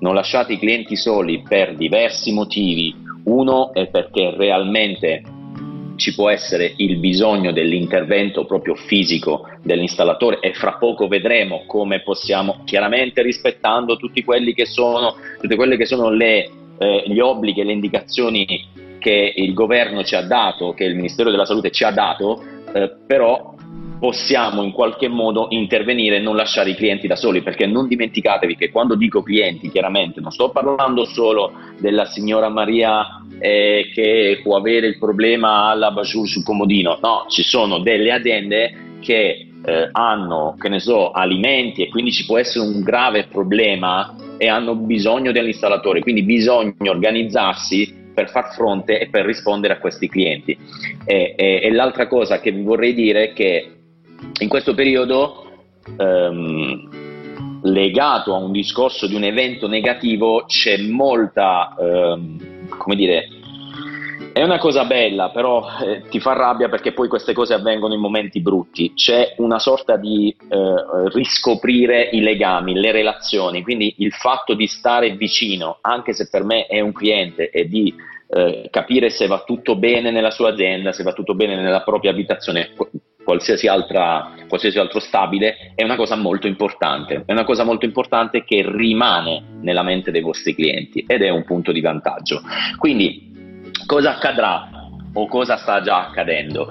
Non 0.00 0.12
lasciate 0.12 0.52
i 0.52 0.58
clienti 0.58 0.96
soli 0.96 1.40
per 1.40 1.74
diversi 1.76 2.30
motivi. 2.34 2.94
Uno 3.24 3.72
è 3.72 3.88
perché 3.88 4.34
realmente 4.36 5.22
ci 5.98 6.14
può 6.14 6.30
essere 6.30 6.72
il 6.76 6.98
bisogno 6.98 7.52
dell'intervento 7.52 8.46
proprio 8.46 8.74
fisico 8.76 9.48
dell'installatore 9.62 10.38
e 10.40 10.54
fra 10.54 10.74
poco 10.74 11.08
vedremo 11.08 11.64
come 11.66 12.02
possiamo, 12.02 12.62
chiaramente 12.64 13.20
rispettando 13.20 13.96
tutti 13.96 14.22
quelli 14.22 14.54
che 14.54 14.64
sono, 14.64 15.16
tutte 15.40 15.56
quelle 15.56 15.76
che 15.76 15.86
sono 15.86 16.10
le, 16.10 16.50
eh, 16.78 17.02
gli 17.06 17.18
obblighi 17.18 17.60
e 17.60 17.64
le 17.64 17.72
indicazioni 17.72 18.46
che 18.98 19.32
il 19.36 19.52
governo 19.52 20.04
ci 20.04 20.14
ha 20.14 20.22
dato, 20.22 20.72
che 20.72 20.84
il 20.84 20.94
Ministero 20.94 21.30
della 21.30 21.44
Salute 21.44 21.70
ci 21.72 21.84
ha 21.84 21.90
dato, 21.90 22.42
eh, 22.72 22.92
però 23.06 23.54
possiamo 23.98 24.62
in 24.62 24.72
qualche 24.72 25.08
modo 25.08 25.48
intervenire 25.50 26.16
e 26.16 26.20
non 26.20 26.36
lasciare 26.36 26.70
i 26.70 26.74
clienti 26.74 27.06
da 27.06 27.16
soli, 27.16 27.42
perché 27.42 27.66
non 27.66 27.88
dimenticatevi 27.88 28.56
che 28.56 28.70
quando 28.70 28.94
dico 28.94 29.22
clienti, 29.22 29.70
chiaramente 29.70 30.20
non 30.20 30.30
sto 30.30 30.50
parlando 30.50 31.04
solo 31.04 31.52
della 31.78 32.06
signora 32.06 32.48
Maria 32.48 33.22
eh, 33.38 33.90
che 33.92 34.40
può 34.42 34.56
avere 34.56 34.86
il 34.86 34.98
problema 34.98 35.68
alla 35.70 35.90
Bajur 35.90 36.28
sul 36.28 36.44
comodino, 36.44 36.98
no, 37.02 37.26
ci 37.28 37.42
sono 37.42 37.78
delle 37.78 38.12
aziende 38.12 38.86
che 39.00 39.46
eh, 39.64 39.88
hanno, 39.92 40.56
che 40.58 40.68
ne 40.68 40.80
so, 40.80 41.10
alimenti 41.10 41.82
e 41.82 41.88
quindi 41.88 42.12
ci 42.12 42.24
può 42.24 42.38
essere 42.38 42.64
un 42.64 42.80
grave 42.80 43.26
problema 43.26 44.14
e 44.38 44.48
hanno 44.48 44.74
bisogno 44.76 45.32
dell'installatore, 45.32 46.00
quindi 46.00 46.22
bisogna 46.22 46.74
organizzarsi 46.84 48.06
per 48.14 48.30
far 48.30 48.52
fronte 48.52 48.98
e 48.98 49.08
per 49.08 49.24
rispondere 49.24 49.74
a 49.74 49.78
questi 49.78 50.08
clienti. 50.08 50.56
E, 51.04 51.34
e, 51.36 51.60
e 51.62 51.70
l'altra 51.70 52.08
cosa 52.08 52.40
che 52.40 52.50
vi 52.50 52.62
vorrei 52.62 52.94
dire 52.94 53.30
è 53.30 53.32
che 53.32 53.77
in 54.40 54.48
questo 54.48 54.74
periodo 54.74 55.44
ehm, 55.96 57.60
legato 57.62 58.34
a 58.34 58.38
un 58.38 58.52
discorso 58.52 59.06
di 59.06 59.14
un 59.14 59.24
evento 59.24 59.66
negativo 59.68 60.44
c'è 60.46 60.78
molta, 60.78 61.74
ehm, 61.78 62.68
come 62.76 62.96
dire, 62.96 63.28
è 64.32 64.42
una 64.44 64.58
cosa 64.58 64.84
bella, 64.84 65.30
però 65.30 65.66
eh, 65.82 66.02
ti 66.08 66.20
fa 66.20 66.32
rabbia 66.32 66.68
perché 66.68 66.92
poi 66.92 67.08
queste 67.08 67.32
cose 67.32 67.54
avvengono 67.54 67.94
in 67.94 68.00
momenti 68.00 68.40
brutti. 68.40 68.92
C'è 68.94 69.34
una 69.38 69.58
sorta 69.58 69.96
di 69.96 70.28
eh, 70.48 71.08
riscoprire 71.12 72.08
i 72.12 72.20
legami, 72.20 72.74
le 72.74 72.92
relazioni, 72.92 73.62
quindi 73.62 73.96
il 73.98 74.12
fatto 74.12 74.54
di 74.54 74.68
stare 74.68 75.10
vicino, 75.16 75.78
anche 75.80 76.12
se 76.12 76.28
per 76.30 76.44
me 76.44 76.66
è 76.66 76.78
un 76.78 76.92
cliente, 76.92 77.50
e 77.50 77.66
di 77.66 77.92
eh, 78.28 78.68
capire 78.70 79.10
se 79.10 79.26
va 79.26 79.42
tutto 79.44 79.74
bene 79.74 80.12
nella 80.12 80.30
sua 80.30 80.50
azienda, 80.50 80.92
se 80.92 81.02
va 81.02 81.12
tutto 81.12 81.34
bene 81.34 81.56
nella 81.56 81.82
propria 81.82 82.12
abitazione, 82.12 82.70
qualsiasi 83.28 83.66
altra 83.66 84.32
qualsiasi 84.48 84.78
altro 84.78 85.00
stabile, 85.00 85.72
è 85.74 85.84
una 85.84 85.96
cosa 85.96 86.16
molto 86.16 86.46
importante, 86.46 87.24
è 87.26 87.32
una 87.32 87.44
cosa 87.44 87.62
molto 87.62 87.84
importante 87.84 88.42
che 88.42 88.64
rimane 88.66 89.42
nella 89.60 89.82
mente 89.82 90.10
dei 90.10 90.22
vostri 90.22 90.54
clienti 90.54 91.04
ed 91.06 91.20
è 91.20 91.28
un 91.28 91.44
punto 91.44 91.70
di 91.70 91.82
vantaggio. 91.82 92.40
Quindi 92.78 93.70
cosa 93.84 94.16
accadrà 94.16 94.77
o 95.12 95.26
cosa 95.26 95.56
sta 95.56 95.80
già 95.80 96.08
accadendo. 96.08 96.68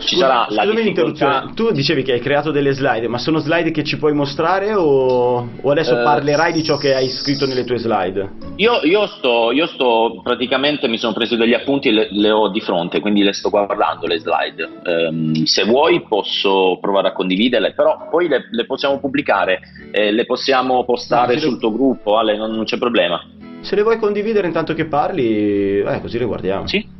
Ci 0.00 0.16
Scusa, 0.16 0.46
sarà 0.48 0.64
la 0.64 0.72
difficoltà... 0.72 1.50
Tu 1.54 1.70
dicevi 1.72 2.02
che 2.02 2.12
hai 2.12 2.20
creato 2.20 2.50
delle 2.50 2.72
slide, 2.72 3.08
ma 3.08 3.18
sono 3.18 3.38
slide 3.38 3.70
che 3.70 3.84
ci 3.84 3.98
puoi 3.98 4.12
mostrare 4.12 4.74
o, 4.74 5.48
o 5.60 5.70
adesso 5.70 5.94
uh, 5.94 6.02
parlerai 6.02 6.52
di 6.52 6.62
ciò 6.62 6.76
che 6.76 6.94
hai 6.94 7.08
scritto 7.08 7.46
nelle 7.46 7.64
tue 7.64 7.78
slide? 7.78 8.30
Io, 8.56 8.80
io, 8.82 9.06
sto, 9.06 9.52
io 9.52 9.66
sto, 9.66 10.20
praticamente 10.22 10.88
mi 10.88 10.98
sono 10.98 11.12
preso 11.12 11.36
degli 11.36 11.54
appunti 11.54 11.88
e 11.88 11.92
le, 11.92 12.08
le, 12.10 12.30
ho 12.30 12.48
di 12.48 12.60
fronte, 12.60 13.00
quindi 13.00 13.22
le 13.22 13.32
sto 13.32 13.50
guardando 13.50 14.06
le 14.06 14.18
slide. 14.18 14.68
Um, 14.84 15.44
se 15.44 15.64
vuoi 15.64 16.02
posso 16.06 16.78
provare 16.80 17.08
a 17.08 17.12
condividerle, 17.12 17.72
però 17.72 18.08
poi 18.10 18.28
le, 18.28 18.48
le 18.50 18.66
possiamo 18.66 18.98
pubblicare, 18.98 19.60
eh, 19.90 20.10
le 20.12 20.24
possiamo 20.24 20.84
postare 20.84 21.34
no, 21.34 21.40
sul 21.40 21.58
tuo 21.58 21.72
gruppo, 21.72 22.16
Ale, 22.16 22.36
non, 22.36 22.52
non, 22.52 22.64
c'è 22.64 22.78
problema. 22.78 23.22
Se 23.60 23.76
le 23.76 23.82
vuoi 23.82 23.98
condividere 23.98 24.46
intanto 24.46 24.72
che 24.72 24.86
parli, 24.86 25.80
eh, 25.80 26.00
così 26.00 26.18
le 26.18 26.24
guardiamo. 26.24 26.66
Sì. 26.66 26.98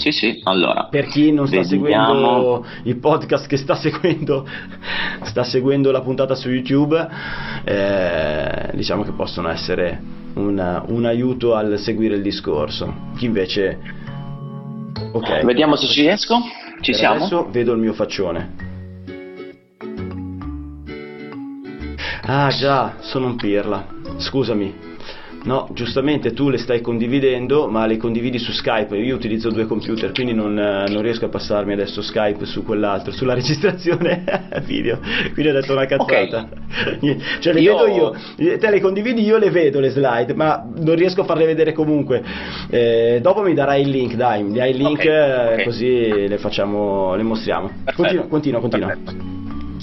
Sì, 0.00 0.12
sì, 0.12 0.40
allora. 0.44 0.88
Per 0.90 1.08
chi 1.08 1.30
non 1.30 1.46
sta 1.46 1.60
vediamo. 1.60 1.76
seguendo 1.84 2.66
il 2.84 2.96
podcast 2.96 3.46
che 3.46 3.58
sta 3.58 3.74
seguendo, 3.74 4.48
sta 5.24 5.44
seguendo 5.44 5.90
la 5.90 6.00
puntata 6.00 6.34
su 6.34 6.48
YouTube, 6.48 7.06
eh, 7.64 8.70
diciamo 8.72 9.02
che 9.02 9.12
possono 9.12 9.50
essere 9.50 10.00
una, 10.34 10.82
un 10.86 11.04
aiuto 11.04 11.54
al 11.54 11.78
seguire 11.78 12.14
il 12.14 12.22
discorso. 12.22 13.10
Chi 13.18 13.26
invece... 13.26 13.78
Ok. 15.12 15.44
Vediamo 15.44 15.76
se 15.76 15.86
ci 15.86 16.00
riesco. 16.00 16.38
Ci 16.80 16.92
per 16.92 17.00
siamo? 17.00 17.16
Adesso 17.16 17.48
vedo 17.50 17.72
il 17.72 17.78
mio 17.78 17.92
faccione. 17.92 18.68
Ah 22.22 22.48
già, 22.48 22.94
sono 23.00 23.26
un 23.26 23.36
pirla. 23.36 23.86
Scusami, 24.16 24.74
No, 25.42 25.68
giustamente 25.72 26.32
tu 26.32 26.50
le 26.50 26.58
stai 26.58 26.80
condividendo, 26.82 27.68
ma 27.68 27.86
le 27.86 27.96
condividi 27.96 28.38
su 28.38 28.52
Skype. 28.52 28.96
Io 28.96 29.14
utilizzo 29.14 29.50
due 29.50 29.66
computer, 29.66 30.12
quindi 30.12 30.34
non, 30.34 30.58
eh, 30.58 30.86
non 30.88 31.00
riesco 31.00 31.24
a 31.24 31.28
passarmi 31.28 31.72
adesso 31.72 32.02
Skype 32.02 32.44
su 32.44 32.62
quell'altro, 32.62 33.10
sulla 33.12 33.32
registrazione 33.34 34.24
video. 34.64 34.98
Quindi 35.32 35.50
ho 35.50 35.54
detto 35.54 35.72
una 35.72 35.86
cazzata. 35.86 36.48
Okay. 36.96 37.18
cioè 37.40 37.52
le 37.54 37.60
io... 37.60 37.76
vedo 37.78 38.14
io, 38.36 38.58
te 38.58 38.70
le 38.70 38.80
condividi 38.80 39.22
io 39.22 39.38
le 39.38 39.50
vedo 39.50 39.80
le 39.80 39.90
slide, 39.90 40.34
ma 40.34 40.62
non 40.76 40.94
riesco 40.94 41.22
a 41.22 41.24
farle 41.24 41.46
vedere 41.46 41.72
comunque. 41.72 42.22
Eh, 42.68 43.20
dopo 43.22 43.40
mi 43.40 43.54
darai 43.54 43.80
il 43.80 43.88
link, 43.88 44.14
dai, 44.14 44.42
mi 44.42 44.52
dai 44.52 44.70
il 44.70 44.76
link 44.76 44.98
okay. 44.98 45.06
Eh, 45.06 45.52
okay. 45.52 45.64
così 45.64 46.28
le 46.28 46.38
facciamo, 46.38 47.14
le 47.14 47.22
mostriamo. 47.22 47.70
Continua, 47.94 48.26
continua, 48.26 48.60
continua. 48.60 48.88
Perfetto. 48.88 49.39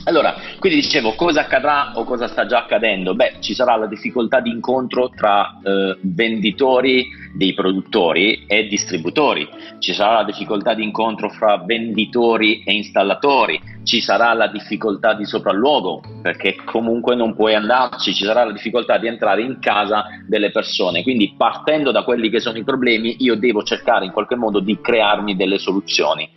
Allora, 0.07 0.35
quindi 0.59 0.79
dicevo, 0.79 1.15
cosa 1.15 1.41
accadrà 1.41 1.91
o 1.95 2.05
cosa 2.05 2.27
sta 2.29 2.45
già 2.45 2.59
accadendo? 2.59 3.13
Beh, 3.13 3.35
ci 3.41 3.53
sarà 3.53 3.75
la 3.75 3.87
difficoltà 3.87 4.39
di 4.39 4.49
incontro 4.49 5.09
tra 5.09 5.59
eh, 5.61 5.97
venditori 6.01 7.07
dei 7.35 7.53
produttori 7.53 8.45
e 8.47 8.67
distributori, 8.67 9.47
ci 9.79 9.93
sarà 9.93 10.13
la 10.13 10.23
difficoltà 10.23 10.73
di 10.73 10.83
incontro 10.83 11.29
fra 11.29 11.57
venditori 11.57 12.63
e 12.63 12.73
installatori, 12.73 13.61
ci 13.83 14.01
sarà 14.01 14.33
la 14.33 14.47
difficoltà 14.47 15.13
di 15.13 15.25
sopralluogo 15.25 16.01
perché 16.21 16.55
comunque 16.65 17.15
non 17.15 17.35
puoi 17.35 17.53
andarci, 17.53 18.13
ci 18.13 18.23
sarà 18.23 18.43
la 18.45 18.51
difficoltà 18.51 18.97
di 18.97 19.07
entrare 19.07 19.41
in 19.41 19.59
casa 19.59 20.05
delle 20.25 20.51
persone, 20.51 21.03
quindi 21.03 21.35
partendo 21.37 21.91
da 21.91 22.03
quelli 22.03 22.29
che 22.29 22.39
sono 22.39 22.57
i 22.57 22.63
problemi 22.63 23.17
io 23.19 23.35
devo 23.35 23.61
cercare 23.63 24.05
in 24.05 24.11
qualche 24.11 24.35
modo 24.35 24.59
di 24.59 24.79
crearmi 24.81 25.35
delle 25.35 25.57
soluzioni. 25.57 26.29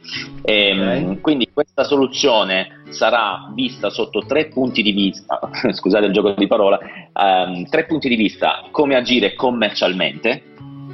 E, 0.42 0.68
ehm, 0.68 0.80
okay. 0.80 1.20
Quindi 1.20 1.48
questa 1.52 1.84
soluzione 1.84 2.79
sarà 2.90 3.50
vista 3.54 3.90
sotto 3.90 4.24
tre 4.26 4.46
punti 4.46 4.82
di 4.82 4.92
vista, 4.92 5.40
scusate 5.72 6.06
il 6.06 6.12
gioco 6.12 6.32
di 6.32 6.46
parola, 6.46 6.78
um, 7.12 7.64
tre 7.68 7.86
punti 7.86 8.08
di 8.08 8.16
vista, 8.16 8.64
come 8.70 8.96
agire 8.96 9.34
commercialmente, 9.34 10.42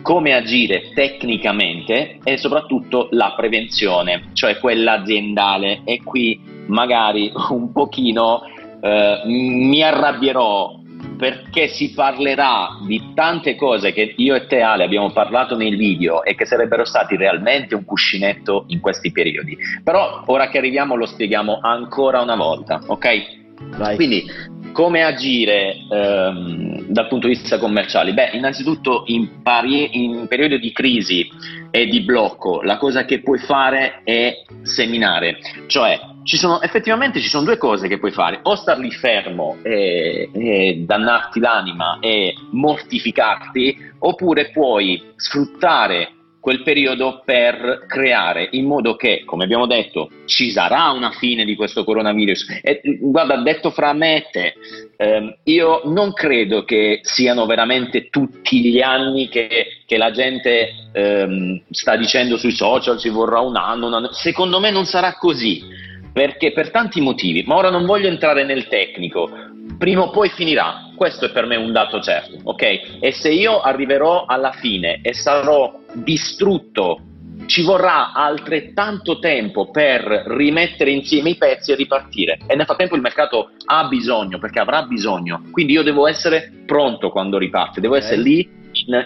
come 0.03 0.35
agire 0.35 0.93
tecnicamente 0.95 2.19
e 2.23 2.37
soprattutto 2.37 3.09
la 3.11 3.35
prevenzione, 3.37 4.31
cioè 4.35 4.59
quella 4.59 5.01
aziendale. 5.01 5.81
E 5.85 6.01
qui 6.03 6.41
magari 6.67 7.33
un 7.51 7.73
pochino 7.73 8.43
eh, 8.81 9.23
mi 9.25 9.83
arrabbierò 9.83 10.76
perché 11.17 11.69
si 11.69 11.93
parlerà 11.93 12.79
di 12.87 13.13
tante 13.15 13.55
cose 13.55 13.93
che 13.93 14.15
io 14.17 14.35
e 14.35 14.47
te 14.47 14.61
Ale 14.61 14.85
abbiamo 14.85 15.11
parlato 15.13 15.57
nel 15.57 15.77
video 15.77 16.23
e 16.25 16.35
che 16.35 16.45
sarebbero 16.45 16.85
stati 16.85 17.17
realmente 17.17 17.75
un 17.75 17.85
cuscinetto 17.85 18.65
in 18.69 18.81
questi 18.81 19.13
periodi. 19.13 19.57
Però 19.83 20.23
ora 20.27 20.49
che 20.49 20.59
arriviamo 20.59 20.95
lo 20.97 21.07
spieghiamo 21.07 21.61
ancora 21.63 22.21
una 22.21 22.37
volta, 22.37 22.81
ok? 22.87 23.45
Vai. 23.77 23.97
Quindi 23.97 24.25
come 24.73 25.03
agire 25.03 25.77
ehm, 25.91 26.85
dal 26.89 27.09
punto 27.09 27.27
di 27.27 27.35
vista 27.35 27.59
commerciale? 27.59 28.13
Beh, 28.13 28.33
innanzitutto 28.35 29.05
in, 29.07 29.41
pari- 29.43 29.89
in 29.93 30.27
periodo 30.29 30.59
di 30.59 30.71
crisi 30.73 31.27
e 31.71 31.87
di 31.87 32.03
blocco, 32.03 32.61
la 32.61 32.77
cosa 32.77 33.07
che 33.07 33.23
puoi 33.23 33.39
fare 33.39 34.03
è 34.05 34.43
seminare, 34.63 35.39
cioè 35.67 35.99
ci 36.27 36.37
sono, 36.37 36.61
effettivamente 36.61 37.21
ci 37.21 37.29
sono 37.29 37.45
due 37.45 37.57
cose 37.57 37.87
che 37.87 37.99
puoi 37.99 38.11
fare, 38.11 38.41
o 38.43 38.57
star 38.57 38.79
lì 38.79 38.91
fermo 38.91 39.59
e, 39.63 40.29
e 40.35 40.83
dannarti 40.85 41.39
l'anima 41.39 41.99
e 42.01 42.35
mortificarti, 42.51 43.93
oppure 44.01 44.51
puoi 44.51 45.13
sfruttare 45.15 46.11
quel 46.41 46.63
periodo 46.63 47.23
per 47.25 47.87
creare 47.89 48.49
in 48.53 48.67
modo 48.67 48.95
che, 48.95 49.23
come 49.25 49.45
abbiamo 49.45 49.67
detto, 49.67 50.11
ci 50.27 50.51
sarà 50.51 50.91
una 50.91 51.11
fine 51.11 51.45
di 51.45 51.57
questo 51.57 51.83
coronavirus. 51.83 52.61
E 52.63 52.81
guarda, 53.01 53.37
detto 53.43 53.71
fra 53.71 53.93
me 53.93 54.17
e 54.17 54.29
te, 54.31 54.55
ehm, 54.97 55.37
io 55.45 55.83
non 55.87 56.13
credo 56.13 56.65
che 56.65 57.01
siano 57.03 57.47
veramente 57.47 58.11
tutti 58.11 58.63
gli 58.63 58.81
anni 58.81 59.29
che, 59.29 59.83
che 59.87 59.97
la 59.97 60.13
gente 60.13 60.71
ehm, 60.93 61.63
sta 61.71 61.97
dicendo 61.97 62.37
sui 62.37 62.53
social 62.53 62.99
ci 62.99 63.09
vorrà 63.09 63.41
un 63.41 63.57
anno, 63.57 63.89
un 63.89 63.95
anno. 63.95 64.13
Secondo 64.13 64.61
me 64.61 64.71
non 64.71 64.85
sarà 64.85 65.15
così 65.15 65.85
perché 66.17 66.51
per 66.51 66.71
tanti 66.71 67.03
motivi, 67.03 67.43
ma 67.47 67.57
ora 67.57 67.69
non 67.69 67.85
voglio 67.85 68.09
entrare 68.09 68.43
nel 68.43 68.69
tecnico, 68.69 69.29
prima 69.77 70.01
o 70.01 70.11
poi 70.11 70.31
finirà, 70.31 70.91
questo 70.97 71.27
è 71.27 71.31
per 71.31 71.45
me 71.45 71.57
un 71.57 71.73
dato 71.73 72.01
certo, 72.01 72.39
ok? 72.43 72.63
E 73.01 73.13
se 73.13 73.29
io 73.29 73.61
arriverò 73.61 74.25
alla 74.25 74.53
fine 74.53 75.01
e 75.03 75.13
sarò 75.13 75.79
distrutto, 75.93 77.03
ci 77.45 77.61
vorrà 77.61 78.15
altrettanto 78.15 79.19
tempo 79.19 79.71
per 79.71 80.25
rimettere 80.29 80.91
insieme 80.91 81.29
i 81.29 81.37
pezzi 81.37 81.73
e 81.73 81.75
ripartire. 81.75 82.39
E 82.47 82.57
nel 82.57 82.65
frattempo 82.65 82.95
il 82.95 83.03
mercato 83.03 83.51
ha 83.67 83.87
bisogno, 83.87 84.39
perché 84.39 84.59
avrà 84.59 84.85
bisogno, 84.85 85.43
quindi 85.51 85.75
io 85.75 85.83
devo 85.83 86.07
essere 86.07 86.51
pronto 86.65 87.11
quando 87.11 87.37
riparte, 87.37 87.83
devo 87.83 87.97
okay. 87.97 88.07
essere 88.07 88.23
lì 88.23 88.49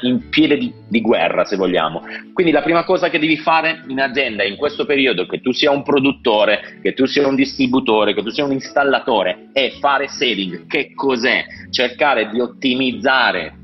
in, 0.03 0.29
piede 0.29 0.57
di, 0.57 0.73
di, 0.89 1.01
guerra, 1.01 1.45
se 1.45 1.57
vogliamo. 1.57 2.03
Quindi 2.33 2.53
la 2.53 2.63
prima 2.63 2.85
cosa 2.85 3.09
che 3.09 3.19
devi 3.19 3.37
fare 3.37 3.85
in 3.89 4.01
azienda 4.01 4.45
in 4.45 4.57
questo 4.57 4.85
periodo, 4.85 5.27
che 5.27 5.41
tu 5.41 5.53
sia 5.53 5.71
un 5.71 5.83
produttore, 5.83 6.79
che 6.83 6.95
tu 6.95 7.07
sia 7.07 7.27
un 7.27 7.35
distributore, 7.35 8.15
che 8.15 8.23
tu 8.23 8.31
sia 8.31 8.45
un 8.45 8.53
installatore, 8.53 9.49
è 9.53 9.71
fare 9.81 10.09
selling. 10.09 10.67
Che 10.67 10.95
cos'è? 10.95 11.45
Cercare 11.71 12.29
di 12.31 12.41
ottimizzare 12.41 13.55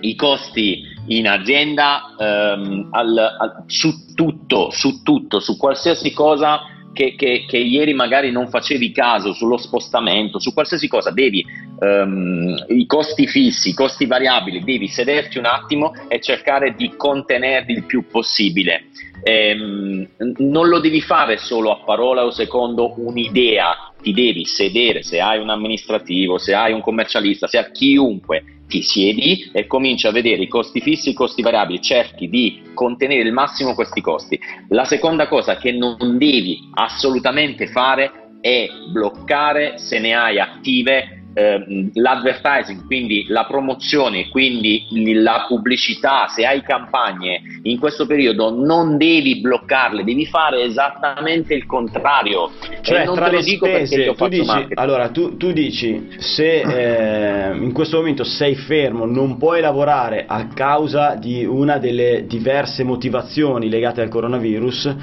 i 0.00 0.14
costi 0.14 0.82
in 1.06 1.28
azienda 1.28 2.14
ehm, 2.18 2.88
al, 2.92 3.18
al, 3.18 3.64
su 3.66 4.14
tutto, 4.14 4.70
su 4.70 5.02
tutto, 5.02 5.40
su 5.40 5.56
qualsiasi 5.56 6.12
cosa 6.12 6.60
che, 6.92 7.14
che, 7.14 7.44
che, 7.46 7.56
ieri 7.56 7.94
magari 7.94 8.30
non 8.30 8.48
facevi 8.48 8.92
caso 8.92 9.32
sullo 9.32 9.56
spostamento, 9.56 10.38
su 10.38 10.52
qualsiasi 10.52 10.88
cosa, 10.88 11.10
devi 11.10 11.44
um, 11.78 12.54
i 12.68 12.86
costi 12.86 13.26
fissi, 13.26 13.70
i 13.70 13.74
costi 13.74 14.06
variabili, 14.06 14.64
devi 14.64 14.88
sederti 14.88 15.38
un 15.38 15.46
attimo 15.46 15.92
e 16.08 16.20
cercare 16.20 16.74
di 16.74 16.94
contenerli 16.96 17.72
il 17.72 17.84
più 17.84 18.06
possibile. 18.06 18.86
Ehm, 19.22 20.08
non 20.38 20.68
lo 20.68 20.80
devi 20.80 21.02
fare 21.02 21.36
solo 21.36 21.72
a 21.72 21.82
parola 21.84 22.24
o 22.24 22.30
secondo 22.30 22.94
un'idea, 22.96 23.92
ti 24.00 24.12
devi 24.12 24.46
sedere 24.46 25.02
se 25.02 25.20
hai 25.20 25.38
un 25.38 25.50
amministrativo, 25.50 26.38
se 26.38 26.54
hai 26.54 26.72
un 26.72 26.80
commercialista, 26.80 27.46
se 27.46 27.58
hai 27.58 27.70
chiunque 27.70 28.59
ti 28.70 28.82
siedi 28.82 29.50
e 29.52 29.66
cominci 29.66 30.06
a 30.06 30.12
vedere 30.12 30.42
i 30.42 30.48
costi 30.48 30.80
fissi 30.80 31.10
i 31.10 31.14
costi 31.14 31.42
variabili, 31.42 31.82
cerchi 31.82 32.28
di 32.28 32.62
contenere 32.72 33.22
il 33.22 33.32
massimo 33.32 33.74
questi 33.74 34.00
costi. 34.00 34.40
La 34.68 34.84
seconda 34.84 35.26
cosa 35.26 35.56
che 35.56 35.72
non 35.72 36.16
devi 36.16 36.70
assolutamente 36.74 37.66
fare 37.66 38.36
è 38.40 38.68
bloccare, 38.90 39.76
se 39.76 39.98
ne 39.98 40.14
hai 40.14 40.38
attive, 40.38 41.19
eh, 41.32 41.90
l'advertising, 41.94 42.86
quindi 42.86 43.26
la 43.28 43.44
promozione, 43.44 44.28
quindi 44.28 44.86
la 45.14 45.44
pubblicità, 45.46 46.26
se 46.28 46.44
hai 46.44 46.62
campagne 46.62 47.40
in 47.62 47.78
questo 47.78 48.06
periodo 48.06 48.50
non 48.54 48.96
devi 48.96 49.40
bloccarle, 49.40 50.04
devi 50.04 50.26
fare 50.26 50.62
esattamente 50.62 51.54
il 51.54 51.66
contrario. 51.66 52.50
Cioè, 52.80 53.04
tra 53.12 53.28
le 53.28 53.42
spese, 53.42 54.14
tu 54.14 54.28
dici, 54.28 54.66
allora 54.74 55.08
tu, 55.10 55.36
tu, 55.36 55.52
dici 55.52 56.08
se 56.18 56.60
eh, 56.60 57.56
in 57.56 57.72
questo 57.72 57.98
momento 57.98 58.24
sei 58.24 58.54
fermo, 58.54 59.04
non 59.04 59.36
puoi 59.36 59.60
lavorare 59.60 60.24
a 60.26 60.48
causa 60.48 61.14
di 61.14 61.44
una 61.44 61.78
delle 61.78 62.24
diverse 62.26 62.82
motivazioni 62.82 63.68
legate 63.68 64.00
al 64.00 64.08
coronavirus, 64.08 64.94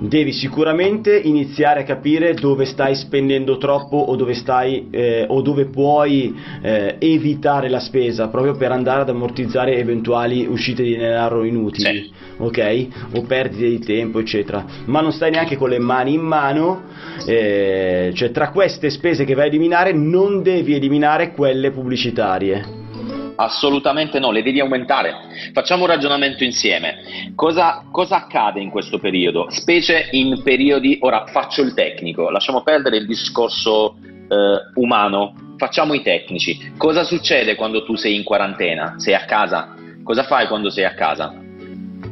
devi 0.00 0.32
sicuramente 0.32 1.16
iniziare 1.16 1.80
a 1.80 1.84
capire 1.84 2.34
dove 2.34 2.64
stai 2.64 2.94
spendendo 2.94 3.58
troppo 3.58 3.96
o 3.96 4.16
dove 4.16 4.34
stai 4.34 4.88
eh, 4.90 5.26
o 5.28 5.42
dove 5.42 5.59
puoi 5.66 6.34
eh, 6.62 6.96
evitare 6.98 7.68
la 7.68 7.80
spesa 7.80 8.28
proprio 8.28 8.56
per 8.56 8.72
andare 8.72 9.02
ad 9.02 9.08
ammortizzare 9.08 9.76
eventuali 9.76 10.46
uscite 10.46 10.82
di 10.82 10.96
denaro 10.96 11.44
inutili, 11.44 12.04
sì. 12.04 12.12
ok? 12.38 12.86
O 13.14 13.22
perdite 13.22 13.68
di 13.68 13.78
tempo, 13.78 14.18
eccetera. 14.18 14.64
Ma 14.86 15.00
non 15.00 15.12
stai 15.12 15.30
neanche 15.30 15.56
con 15.56 15.70
le 15.70 15.78
mani 15.78 16.14
in 16.14 16.22
mano, 16.22 16.82
eh, 17.26 18.12
cioè 18.14 18.30
tra 18.30 18.50
queste 18.50 18.90
spese 18.90 19.24
che 19.24 19.34
vai 19.34 19.44
a 19.44 19.48
eliminare 19.48 19.92
non 19.92 20.42
devi 20.42 20.74
eliminare 20.74 21.32
quelle 21.32 21.70
pubblicitarie. 21.70 22.78
Assolutamente 23.40 24.18
no, 24.18 24.30
le 24.32 24.42
devi 24.42 24.60
aumentare. 24.60 25.14
Facciamo 25.54 25.84
un 25.84 25.88
ragionamento 25.88 26.44
insieme. 26.44 27.32
Cosa, 27.34 27.86
cosa, 27.90 28.16
accade 28.16 28.60
in 28.60 28.68
questo 28.68 28.98
periodo? 28.98 29.46
Specie 29.48 30.08
in 30.10 30.42
periodi, 30.42 30.98
ora 31.00 31.24
faccio 31.26 31.62
il 31.62 31.72
tecnico, 31.72 32.28
lasciamo 32.28 32.62
perdere 32.62 32.98
il 32.98 33.06
discorso 33.06 33.96
eh, 34.02 34.70
umano, 34.74 35.49
facciamo 35.60 35.92
i 35.92 36.00
tecnici. 36.00 36.72
Cosa 36.78 37.04
succede 37.04 37.54
quando 37.54 37.84
tu 37.84 37.94
sei 37.94 38.14
in 38.14 38.24
quarantena? 38.24 38.94
Sei 38.96 39.12
a 39.12 39.26
casa? 39.26 39.74
Cosa 40.02 40.22
fai 40.22 40.46
quando 40.46 40.70
sei 40.70 40.84
a 40.84 40.94
casa? 40.94 41.34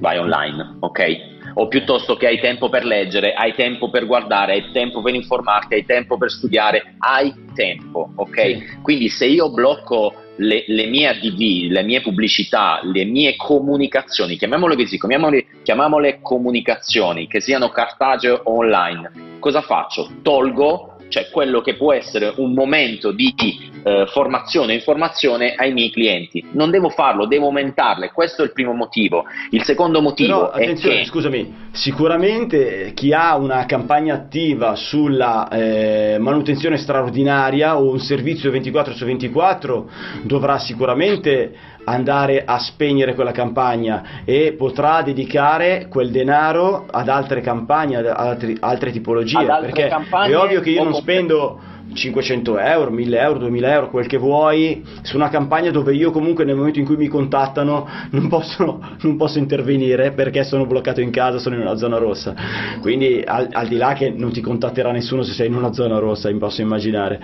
Vai 0.00 0.18
online, 0.18 0.76
ok? 0.80 1.36
O 1.54 1.66
piuttosto 1.66 2.14
che 2.16 2.26
hai 2.26 2.38
tempo 2.40 2.68
per 2.68 2.84
leggere, 2.84 3.32
hai 3.32 3.54
tempo 3.54 3.88
per 3.88 4.04
guardare, 4.04 4.52
hai 4.52 4.70
tempo 4.70 5.00
per 5.00 5.14
informarti, 5.14 5.74
hai 5.74 5.86
tempo 5.86 6.18
per 6.18 6.30
studiare, 6.30 6.96
hai 6.98 7.32
tempo, 7.54 8.12
ok? 8.16 8.82
Quindi 8.82 9.08
se 9.08 9.24
io 9.24 9.50
blocco 9.50 10.12
le, 10.36 10.64
le, 10.66 10.86
mie 10.86 11.08
ADV, 11.08 11.70
le 11.70 11.82
mie 11.82 12.02
pubblicità, 12.02 12.80
le 12.82 13.04
mie 13.04 13.34
comunicazioni, 13.34 14.36
chiamiamole 14.36 14.76
così, 14.76 14.98
chiamiamole, 14.98 15.46
chiamiamole 15.62 16.18
comunicazioni, 16.20 17.26
che 17.26 17.40
siano 17.40 17.70
cartacee 17.70 18.30
o 18.30 18.42
online, 18.44 19.10
cosa 19.40 19.62
faccio? 19.62 20.10
Tolgo 20.20 20.97
cioè 21.08 21.28
quello 21.30 21.60
che 21.60 21.74
può 21.74 21.92
essere 21.92 22.32
un 22.36 22.52
momento 22.52 23.12
di 23.12 23.34
eh, 23.82 24.06
formazione 24.06 24.72
e 24.72 24.76
informazione 24.76 25.54
ai 25.54 25.72
miei 25.72 25.90
clienti. 25.90 26.44
Non 26.52 26.70
devo 26.70 26.88
farlo, 26.90 27.26
devo 27.26 27.46
aumentarle, 27.46 28.10
questo 28.12 28.42
è 28.42 28.44
il 28.44 28.52
primo 28.52 28.72
motivo. 28.72 29.24
Il 29.50 29.64
secondo 29.64 30.00
motivo 30.00 30.50
Però, 30.50 30.52
è 30.52 30.62
attenzione, 30.62 30.98
che... 30.98 31.04
scusami, 31.06 31.54
sicuramente 31.72 32.92
chi 32.94 33.12
ha 33.12 33.36
una 33.36 33.64
campagna 33.66 34.14
attiva 34.14 34.74
sulla 34.74 35.48
eh, 35.48 36.16
manutenzione 36.18 36.76
straordinaria 36.76 37.78
o 37.78 37.90
un 37.90 38.00
servizio 38.00 38.50
24 38.50 38.94
su 38.94 39.04
24 39.04 39.90
dovrà 40.22 40.58
sicuramente 40.58 41.76
andare 41.88 42.44
a 42.44 42.58
spegnere 42.58 43.14
quella 43.14 43.32
campagna 43.32 44.22
e 44.24 44.54
potrà 44.56 45.02
dedicare 45.02 45.86
quel 45.88 46.10
denaro 46.10 46.86
ad 46.90 47.08
altre 47.08 47.40
campagne, 47.40 47.96
ad 47.96 48.06
altri, 48.06 48.56
altre 48.60 48.90
tipologie. 48.90 49.38
Ad 49.38 49.48
altre 49.48 49.72
perché 49.72 50.06
è 50.26 50.36
ovvio 50.36 50.60
che 50.60 50.70
io 50.70 50.84
non 50.84 50.94
spendo 50.94 51.60
500 51.92 52.58
euro, 52.58 52.90
1000 52.90 53.18
euro, 53.18 53.38
2000 53.38 53.72
euro, 53.72 53.90
quel 53.90 54.06
che 54.06 54.18
vuoi, 54.18 54.84
su 55.02 55.16
una 55.16 55.30
campagna 55.30 55.70
dove 55.70 55.94
io 55.94 56.10
comunque 56.10 56.44
nel 56.44 56.56
momento 56.56 56.78
in 56.78 56.84
cui 56.84 56.96
mi 56.96 57.08
contattano 57.08 57.88
non 58.10 58.28
posso, 58.28 58.80
non 59.00 59.16
posso 59.16 59.38
intervenire 59.38 60.12
perché 60.12 60.44
sono 60.44 60.66
bloccato 60.66 61.00
in 61.00 61.10
casa, 61.10 61.38
sono 61.38 61.54
in 61.54 61.62
una 61.62 61.76
zona 61.76 61.96
rossa. 61.96 62.34
Quindi 62.80 63.22
al, 63.24 63.48
al, 63.52 63.68
di 63.68 63.76
là 63.76 63.94
che 63.94 64.10
non 64.10 64.32
ti 64.32 64.40
contatterà 64.40 64.92
nessuno 64.92 65.22
se 65.22 65.32
sei 65.32 65.46
in 65.46 65.54
una 65.54 65.72
zona 65.72 65.98
rossa, 65.98 66.30
mi 66.30 66.38
posso 66.38 66.60
immaginare. 66.60 67.20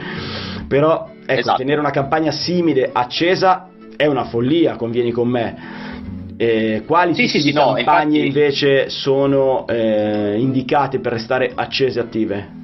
Però 0.66 1.09
ecco, 1.27 1.40
esatto. 1.40 1.59
tenere 1.59 1.81
una 1.81 1.90
campagna 1.90 2.31
simile 2.31 2.90
accesa 2.92 3.68
è 3.96 4.07
una 4.07 4.24
follia, 4.24 4.76
convieni 4.76 5.11
con 5.11 5.28
me. 5.28 5.92
Eh, 6.37 6.83
quali 6.87 7.14
sì, 7.14 7.28
sì, 7.28 7.40
sì, 7.40 7.52
campagne 7.52 7.72
no, 7.72 7.78
infatti... 7.78 8.26
invece 8.26 8.88
sono 8.90 9.66
eh, 9.68 10.37
indicate 10.37 10.98
per 10.98 11.12
restare 11.12 11.52
accese 11.54 12.00
e 12.00 12.02
attive? 12.02 12.62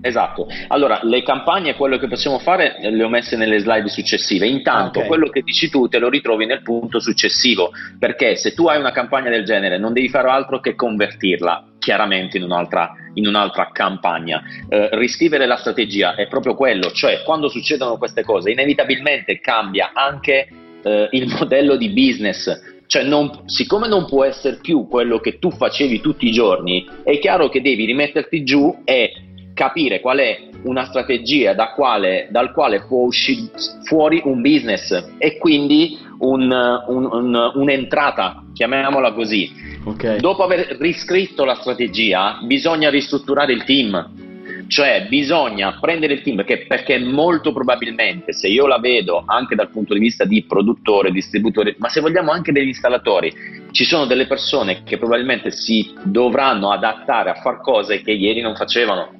Esatto, 0.00 0.46
allora 0.68 1.00
le 1.02 1.22
campagne, 1.22 1.74
quello 1.74 1.98
che 1.98 2.06
possiamo 2.06 2.38
fare, 2.38 2.78
eh, 2.78 2.90
le 2.90 3.02
ho 3.02 3.08
messe 3.08 3.36
nelle 3.36 3.58
slide 3.58 3.88
successive. 3.88 4.46
Intanto, 4.46 4.98
okay. 4.98 5.08
quello 5.08 5.28
che 5.28 5.42
dici 5.42 5.68
tu 5.68 5.88
te 5.88 5.98
lo 5.98 6.08
ritrovi 6.08 6.46
nel 6.46 6.62
punto 6.62 7.00
successivo, 7.00 7.70
perché 7.98 8.36
se 8.36 8.54
tu 8.54 8.68
hai 8.68 8.78
una 8.78 8.92
campagna 8.92 9.30
del 9.30 9.44
genere, 9.44 9.78
non 9.78 9.92
devi 9.92 10.08
fare 10.08 10.28
altro 10.28 10.60
che 10.60 10.74
convertirla 10.74 11.64
chiaramente 11.88 12.36
in 12.36 12.42
un'altra, 12.42 12.92
in 13.14 13.26
un'altra 13.26 13.70
campagna. 13.72 14.42
Eh, 14.68 14.90
riscrivere 14.92 15.46
la 15.46 15.56
strategia 15.56 16.16
è 16.16 16.28
proprio 16.28 16.54
quello, 16.54 16.90
cioè 16.90 17.22
quando 17.22 17.48
succedono 17.48 17.96
queste 17.96 18.22
cose, 18.22 18.50
inevitabilmente 18.50 19.40
cambia 19.40 19.92
anche 19.94 20.48
eh, 20.82 21.08
il 21.12 21.26
modello 21.32 21.76
di 21.76 21.88
business. 21.88 22.76
Cioè, 22.86 23.04
non, 23.04 23.44
siccome 23.46 23.88
non 23.88 24.04
può 24.04 24.22
essere 24.24 24.58
più 24.60 24.86
quello 24.86 25.18
che 25.18 25.38
tu 25.38 25.50
facevi 25.50 26.02
tutti 26.02 26.28
i 26.28 26.32
giorni, 26.32 26.86
è 27.02 27.18
chiaro 27.18 27.48
che 27.48 27.62
devi 27.62 27.86
rimetterti 27.86 28.44
giù 28.44 28.82
e 28.84 29.12
capire 29.54 30.00
qual 30.00 30.18
è 30.18 30.48
una 30.64 30.84
strategia 30.84 31.54
da 31.54 31.72
quale, 31.72 32.28
dal 32.30 32.52
quale 32.52 32.84
può 32.86 33.04
uscire 33.04 33.50
fuori 33.84 34.20
un 34.24 34.42
business 34.42 34.90
e 35.16 35.38
quindi 35.38 35.98
un, 36.18 36.50
un, 36.50 37.04
un, 37.04 37.52
un'entrata, 37.54 38.44
chiamiamola 38.52 39.12
così. 39.12 39.50
Okay. 39.84 40.18
Dopo 40.20 40.42
aver 40.42 40.76
riscritto 40.80 41.44
la 41.44 41.54
strategia, 41.54 42.40
bisogna 42.42 42.90
ristrutturare 42.90 43.52
il 43.52 43.64
team 43.64 44.26
cioè 44.68 45.06
bisogna 45.08 45.78
prendere 45.80 46.12
il 46.12 46.22
team 46.22 46.36
perché, 46.36 46.66
perché, 46.66 46.98
molto 46.98 47.52
probabilmente 47.52 48.32
se 48.32 48.48
io 48.48 48.66
la 48.66 48.78
vedo 48.78 49.24
anche 49.26 49.54
dal 49.54 49.70
punto 49.70 49.94
di 49.94 50.00
vista 50.00 50.24
di 50.24 50.44
produttore, 50.44 51.10
distributore, 51.10 51.74
ma 51.78 51.88
se 51.88 52.00
vogliamo 52.00 52.30
anche 52.30 52.52
degli 52.52 52.68
installatori, 52.68 53.32
ci 53.72 53.84
sono 53.84 54.04
delle 54.04 54.26
persone 54.26 54.82
che 54.84 54.98
probabilmente 54.98 55.50
si 55.50 55.94
dovranno 56.04 56.70
adattare 56.70 57.30
a 57.30 57.34
fare 57.34 57.60
cose 57.62 58.02
che 58.02 58.12
ieri 58.12 58.40
non 58.40 58.54
facevano 58.54 59.16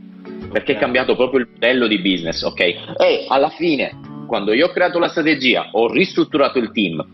perché 0.52 0.74
è 0.74 0.78
cambiato 0.78 1.16
proprio 1.16 1.40
il 1.40 1.48
modello 1.50 1.86
di 1.86 1.98
business, 1.98 2.42
ok? 2.42 2.60
E 2.60 3.24
alla 3.28 3.50
fine, 3.50 3.92
quando 4.28 4.52
io 4.52 4.66
ho 4.66 4.70
creato 4.70 5.00
la 5.00 5.08
strategia, 5.08 5.70
ho 5.72 5.90
ristrutturato 5.90 6.58
il 6.58 6.70
team, 6.70 7.04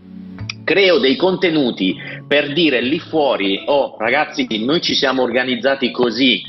creo 0.64 0.98
dei 0.98 1.16
contenuti 1.16 1.96
per 2.26 2.52
dire 2.52 2.82
lì 2.82 2.98
fuori, 2.98 3.62
oh 3.66 3.96
ragazzi, 3.98 4.46
noi 4.64 4.80
ci 4.82 4.94
siamo 4.94 5.22
organizzati 5.22 5.90
così, 5.90 6.42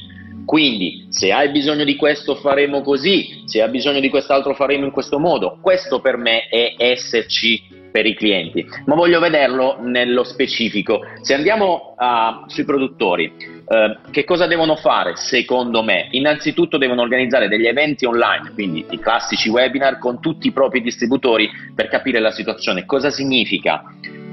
quindi 0.45 1.05
se 1.09 1.31
hai 1.31 1.49
bisogno 1.49 1.83
di 1.83 1.95
questo 1.95 2.35
faremo 2.35 2.81
così, 2.81 3.43
se 3.45 3.61
hai 3.61 3.69
bisogno 3.69 3.99
di 3.99 4.09
quest'altro 4.09 4.53
faremo 4.53 4.85
in 4.85 4.91
questo 4.91 5.19
modo. 5.19 5.57
Questo 5.61 6.01
per 6.01 6.17
me 6.17 6.47
è 6.47 6.75
esserci 6.77 7.63
per 7.91 8.05
i 8.05 8.13
clienti, 8.13 8.65
ma 8.85 8.95
voglio 8.95 9.19
vederlo 9.19 9.77
nello 9.81 10.23
specifico. 10.23 10.99
Se 11.21 11.33
andiamo 11.33 11.95
uh, 11.97 12.49
sui 12.49 12.65
produttori, 12.65 13.31
uh, 13.65 14.11
che 14.11 14.23
cosa 14.23 14.47
devono 14.47 14.75
fare 14.75 15.15
secondo 15.15 15.83
me? 15.83 16.07
Innanzitutto 16.11 16.77
devono 16.77 17.01
organizzare 17.01 17.47
degli 17.47 17.67
eventi 17.67 18.05
online, 18.05 18.51
quindi 18.53 18.85
i 18.89 18.99
classici 18.99 19.49
webinar 19.49 19.97
con 19.97 20.19
tutti 20.19 20.47
i 20.47 20.51
propri 20.51 20.81
distributori 20.81 21.49
per 21.73 21.87
capire 21.87 22.19
la 22.19 22.31
situazione. 22.31 22.85
Cosa 22.85 23.09
significa? 23.09 23.83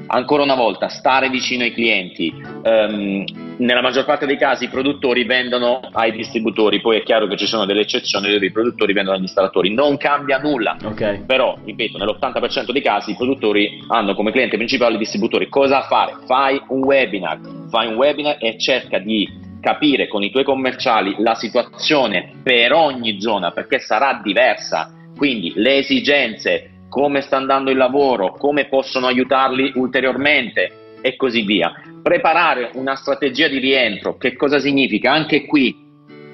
Ancora 0.07 0.43
una 0.43 0.55
volta 0.55 0.89
stare 0.89 1.29
vicino 1.29 1.63
ai 1.63 1.73
clienti. 1.73 2.33
Um, 2.63 3.25
nella 3.59 3.83
maggior 3.83 4.05
parte 4.05 4.27
dei 4.27 4.37
casi 4.37 4.65
i 4.65 4.69
produttori 4.69 5.25
vendono 5.25 5.81
ai 5.93 6.13
distributori, 6.13 6.81
poi 6.81 6.99
è 6.99 7.03
chiaro 7.03 7.27
che 7.27 7.37
ci 7.37 7.47
sono 7.47 7.65
delle 7.65 7.83
eccezioni 7.83 8.31
dove 8.31 8.47
i 8.47 8.53
produttori 8.53 8.93
vendono 8.93 9.17
agli 9.17 9.23
installatori, 9.23 9.73
non 9.73 9.97
cambia 9.97 10.39
nulla. 10.39 10.77
Okay. 10.83 11.25
Però, 11.25 11.57
ripeto, 11.65 11.99
nell'80% 11.99 12.73
dei 12.73 12.83
casi 12.83 13.13
i 13.13 13.17
produttori 13.17 13.83
hanno 13.89 14.15
come 14.15 14.33
cliente 14.33 14.57
principale 14.57 14.95
i 14.95 14.99
distributori. 14.99 15.49
Cosa 15.49 15.83
fare? 15.83 16.17
Fai 16.27 16.61
un 16.69 16.83
webinar, 16.83 17.39
fai 17.71 17.87
un 17.89 17.95
webinar 17.95 18.37
e 18.41 18.59
cerca 18.59 18.99
di 18.99 19.51
capire 19.61 20.09
con 20.09 20.25
i 20.25 20.31
tuoi 20.31 20.45
commerciali 20.45 21.15
la 21.19 21.37
situazione 21.37 22.33
per 22.43 22.73
ogni 22.73 23.21
zona 23.21 23.53
perché 23.53 23.79
sarà 23.79 24.21
diversa. 24.23 24.93
Quindi 25.17 25.53
le 25.55 25.77
esigenze, 25.77 26.72
come 26.93 27.23
sta 27.23 27.39
andando 27.39 27.71
il 27.71 27.79
lavoro, 27.79 28.35
come 28.35 28.67
possono 28.67 29.07
aiutarli 29.07 29.73
ulteriormente 29.77 30.99
e 31.01 31.17
così 31.17 31.41
via. 31.41 31.73
Preparare 32.03 32.73
una 32.75 32.97
strategia 32.97 33.49
di 33.49 33.57
rientro, 33.57 34.19
che 34.19 34.37
cosa 34.37 34.59
significa? 34.59 35.11
Anche 35.11 35.47
qui 35.47 35.75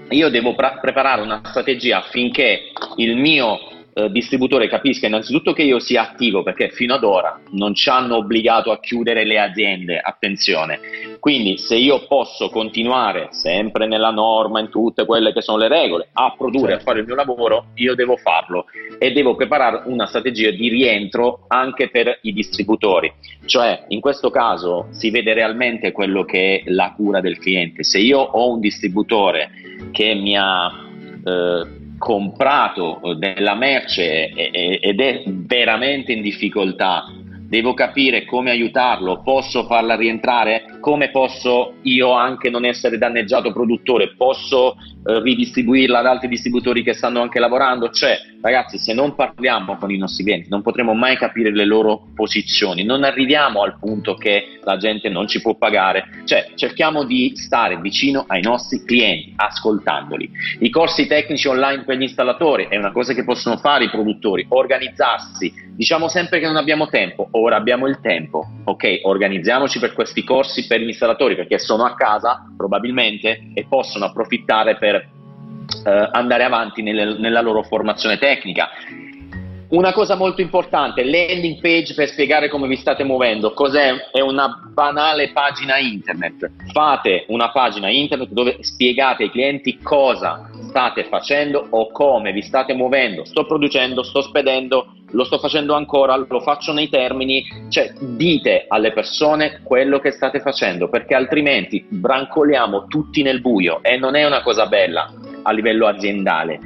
io 0.08 0.28
devo 0.30 0.56
pra- 0.56 0.78
preparare 0.80 1.22
una 1.22 1.42
strategia 1.44 1.98
affinché 1.98 2.72
il 2.96 3.16
mio 3.16 3.77
eh, 3.98 4.10
distributore 4.12 4.68
capisca 4.68 5.08
innanzitutto 5.08 5.52
che 5.52 5.62
io 5.62 5.80
sia 5.80 6.02
attivo 6.02 6.44
perché 6.44 6.68
fino 6.68 6.94
ad 6.94 7.02
ora 7.02 7.40
non 7.50 7.74
ci 7.74 7.88
hanno 7.88 8.16
obbligato 8.16 8.70
a 8.70 8.78
chiudere 8.78 9.24
le 9.24 9.40
aziende, 9.40 9.98
attenzione. 9.98 10.78
Quindi 11.18 11.58
se 11.58 11.74
io 11.74 12.06
posso 12.06 12.48
continuare 12.48 13.28
sempre 13.32 13.88
nella 13.88 14.10
norma, 14.10 14.60
in 14.60 14.68
tutte 14.68 15.04
quelle 15.04 15.32
che 15.32 15.42
sono 15.42 15.58
le 15.58 15.66
regole, 15.66 16.10
a 16.12 16.32
produrre, 16.38 16.68
certo. 16.68 16.82
a 16.82 16.84
fare 16.84 17.00
il 17.00 17.06
mio 17.06 17.16
lavoro, 17.16 17.66
io 17.74 17.96
devo 17.96 18.16
farlo 18.16 18.66
e 19.00 19.10
devo 19.10 19.34
preparare 19.34 19.82
una 19.86 20.06
strategia 20.06 20.50
di 20.50 20.68
rientro 20.68 21.46
anche 21.48 21.90
per 21.90 22.20
i 22.22 22.32
distributori. 22.32 23.12
Cioè 23.46 23.86
in 23.88 24.00
questo 24.00 24.30
caso 24.30 24.86
si 24.90 25.10
vede 25.10 25.34
realmente 25.34 25.90
quello 25.90 26.24
che 26.24 26.62
è 26.64 26.70
la 26.70 26.92
cura 26.94 27.20
del 27.20 27.38
cliente. 27.38 27.82
Se 27.82 27.98
io 27.98 28.20
ho 28.20 28.52
un 28.52 28.60
distributore 28.60 29.50
che 29.90 30.14
mi 30.14 30.36
ha 30.36 30.86
eh, 31.24 31.77
comprato 31.98 33.00
della 33.18 33.54
merce 33.54 34.30
ed 34.30 35.00
è 35.00 35.22
veramente 35.26 36.12
in 36.12 36.22
difficoltà, 36.22 37.04
devo 37.48 37.74
capire 37.74 38.24
come 38.24 38.50
aiutarlo, 38.50 39.20
posso 39.22 39.64
farla 39.64 39.96
rientrare, 39.96 40.77
come 40.80 41.10
posso 41.10 41.74
io 41.82 42.12
anche 42.12 42.50
non 42.50 42.64
essere 42.64 42.98
danneggiato 42.98 43.52
produttore, 43.52 44.14
posso 44.16 44.76
eh, 45.08 45.20
ridistribuirla 45.20 45.98
ad 45.98 46.06
altri 46.06 46.28
distributori 46.28 46.82
che 46.82 46.92
stanno 46.92 47.20
anche 47.20 47.38
lavorando, 47.38 47.90
cioè 47.90 48.18
ragazzi 48.40 48.78
se 48.78 48.94
non 48.94 49.14
parliamo 49.14 49.76
con 49.76 49.90
i 49.90 49.96
nostri 49.96 50.22
clienti 50.22 50.48
non 50.48 50.62
potremo 50.62 50.94
mai 50.94 51.16
capire 51.16 51.50
le 51.50 51.64
loro 51.64 52.08
posizioni, 52.14 52.84
non 52.84 53.02
arriviamo 53.02 53.62
al 53.62 53.78
punto 53.78 54.14
che 54.14 54.60
la 54.62 54.76
gente 54.76 55.08
non 55.08 55.26
ci 55.26 55.40
può 55.40 55.56
pagare, 55.56 56.22
cioè 56.24 56.50
cerchiamo 56.54 57.04
di 57.04 57.32
stare 57.34 57.78
vicino 57.80 58.24
ai 58.28 58.42
nostri 58.42 58.84
clienti, 58.84 59.32
ascoltandoli. 59.36 60.30
I 60.60 60.70
corsi 60.70 61.06
tecnici 61.06 61.48
online 61.48 61.84
per 61.84 61.96
gli 61.96 62.02
installatori 62.02 62.66
è 62.68 62.76
una 62.76 62.92
cosa 62.92 63.14
che 63.14 63.24
possono 63.24 63.56
fare 63.56 63.84
i 63.84 63.90
produttori, 63.90 64.46
organizzarsi, 64.48 65.52
diciamo 65.74 66.08
sempre 66.08 66.38
che 66.38 66.46
non 66.46 66.56
abbiamo 66.56 66.88
tempo, 66.88 67.28
ora 67.32 67.56
abbiamo 67.56 67.86
il 67.86 67.98
tempo, 68.00 68.46
ok? 68.64 69.00
Organizziamoci 69.02 69.78
per 69.78 69.94
questi 69.94 70.22
corsi 70.22 70.66
per 70.68 70.80
gli 70.80 70.88
installatori 70.88 71.34
perché 71.34 71.58
sono 71.58 71.84
a 71.84 71.94
casa 71.94 72.44
probabilmente 72.56 73.50
e 73.54 73.66
possono 73.68 74.04
approfittare 74.04 74.76
per 74.76 74.94
eh, 74.94 76.08
andare 76.12 76.44
avanti 76.44 76.82
nelle, 76.82 77.18
nella 77.18 77.40
loro 77.40 77.62
formazione 77.64 78.18
tecnica. 78.18 78.68
Una 79.70 79.92
cosa 79.92 80.14
molto 80.14 80.40
importante, 80.40 81.04
landing 81.04 81.60
page 81.60 81.92
per 81.92 82.08
spiegare 82.08 82.48
come 82.48 82.66
vi 82.66 82.76
state 82.76 83.04
muovendo. 83.04 83.52
Cos'è? 83.52 84.08
È 84.12 84.20
una 84.20 84.48
banale 84.72 85.30
pagina 85.32 85.76
internet. 85.76 86.50
Fate 86.72 87.26
una 87.28 87.50
pagina 87.50 87.90
internet 87.90 88.30
dove 88.30 88.56
spiegate 88.60 89.24
ai 89.24 89.30
clienti 89.30 89.78
cosa 89.82 90.48
state 90.68 91.04
facendo 91.04 91.66
o 91.70 91.90
come 91.90 92.32
vi 92.32 92.42
state 92.42 92.74
muovendo. 92.74 93.24
Sto 93.24 93.46
producendo, 93.46 94.02
sto 94.02 94.22
spedendo, 94.22 94.92
lo 95.10 95.24
sto 95.24 95.38
facendo 95.38 95.74
ancora, 95.74 96.16
lo 96.16 96.40
faccio 96.40 96.72
nei 96.72 96.88
termini, 96.88 97.44
cioè 97.68 97.92
dite 97.98 98.66
alle 98.68 98.92
persone 98.92 99.60
quello 99.62 99.98
che 99.98 100.10
state 100.10 100.40
facendo 100.40 100.88
perché 100.88 101.14
altrimenti 101.14 101.84
brancoliamo 101.88 102.86
tutti 102.86 103.22
nel 103.22 103.40
buio 103.40 103.82
e 103.82 103.96
non 103.96 104.14
è 104.14 104.24
una 104.24 104.42
cosa 104.42 104.66
bella 104.66 105.12
a 105.42 105.52
livello 105.52 105.86
aziendale. 105.86 106.60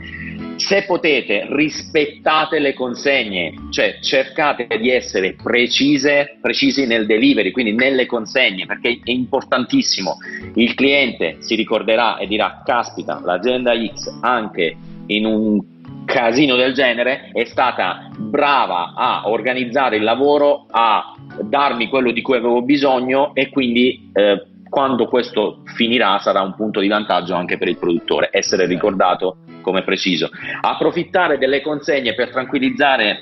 Se 0.64 0.84
potete, 0.84 1.46
rispettate 1.50 2.60
le 2.60 2.72
consegne, 2.72 3.52
cioè 3.70 3.98
cercate 4.00 4.68
di 4.78 4.90
essere 4.90 5.34
precise, 5.34 6.38
precisi 6.40 6.86
nel 6.86 7.04
delivery, 7.04 7.50
quindi 7.50 7.72
nelle 7.72 8.06
consegne, 8.06 8.64
perché 8.64 9.00
è 9.02 9.10
importantissimo. 9.10 10.18
Il 10.54 10.74
cliente 10.74 11.38
si 11.40 11.56
ricorderà 11.56 12.16
e 12.16 12.28
dirà, 12.28 12.62
caspita, 12.64 13.20
l'azienda 13.24 13.72
X 13.74 14.20
anche 14.20 14.76
in 15.06 15.26
un 15.26 15.60
casino 16.04 16.54
del 16.54 16.74
genere 16.74 17.30
è 17.32 17.44
stata 17.44 18.08
brava 18.16 18.94
a 18.96 19.28
organizzare 19.28 19.96
il 19.96 20.04
lavoro, 20.04 20.66
a 20.70 21.16
darmi 21.40 21.88
quello 21.88 22.12
di 22.12 22.22
cui 22.22 22.36
avevo 22.36 22.62
bisogno 22.62 23.34
e 23.34 23.48
quindi 23.48 24.10
eh, 24.12 24.46
quando 24.72 25.06
questo 25.06 25.58
finirà 25.74 26.18
sarà 26.18 26.40
un 26.40 26.54
punto 26.54 26.80
di 26.80 26.88
vantaggio 26.88 27.34
anche 27.34 27.58
per 27.58 27.68
il 27.68 27.76
produttore, 27.76 28.30
essere 28.32 28.64
ricordato 28.64 29.36
come 29.60 29.82
preciso. 29.82 30.30
Approfittare 30.62 31.36
delle 31.36 31.60
consegne 31.60 32.14
per 32.14 32.30
tranquillizzare 32.30 33.20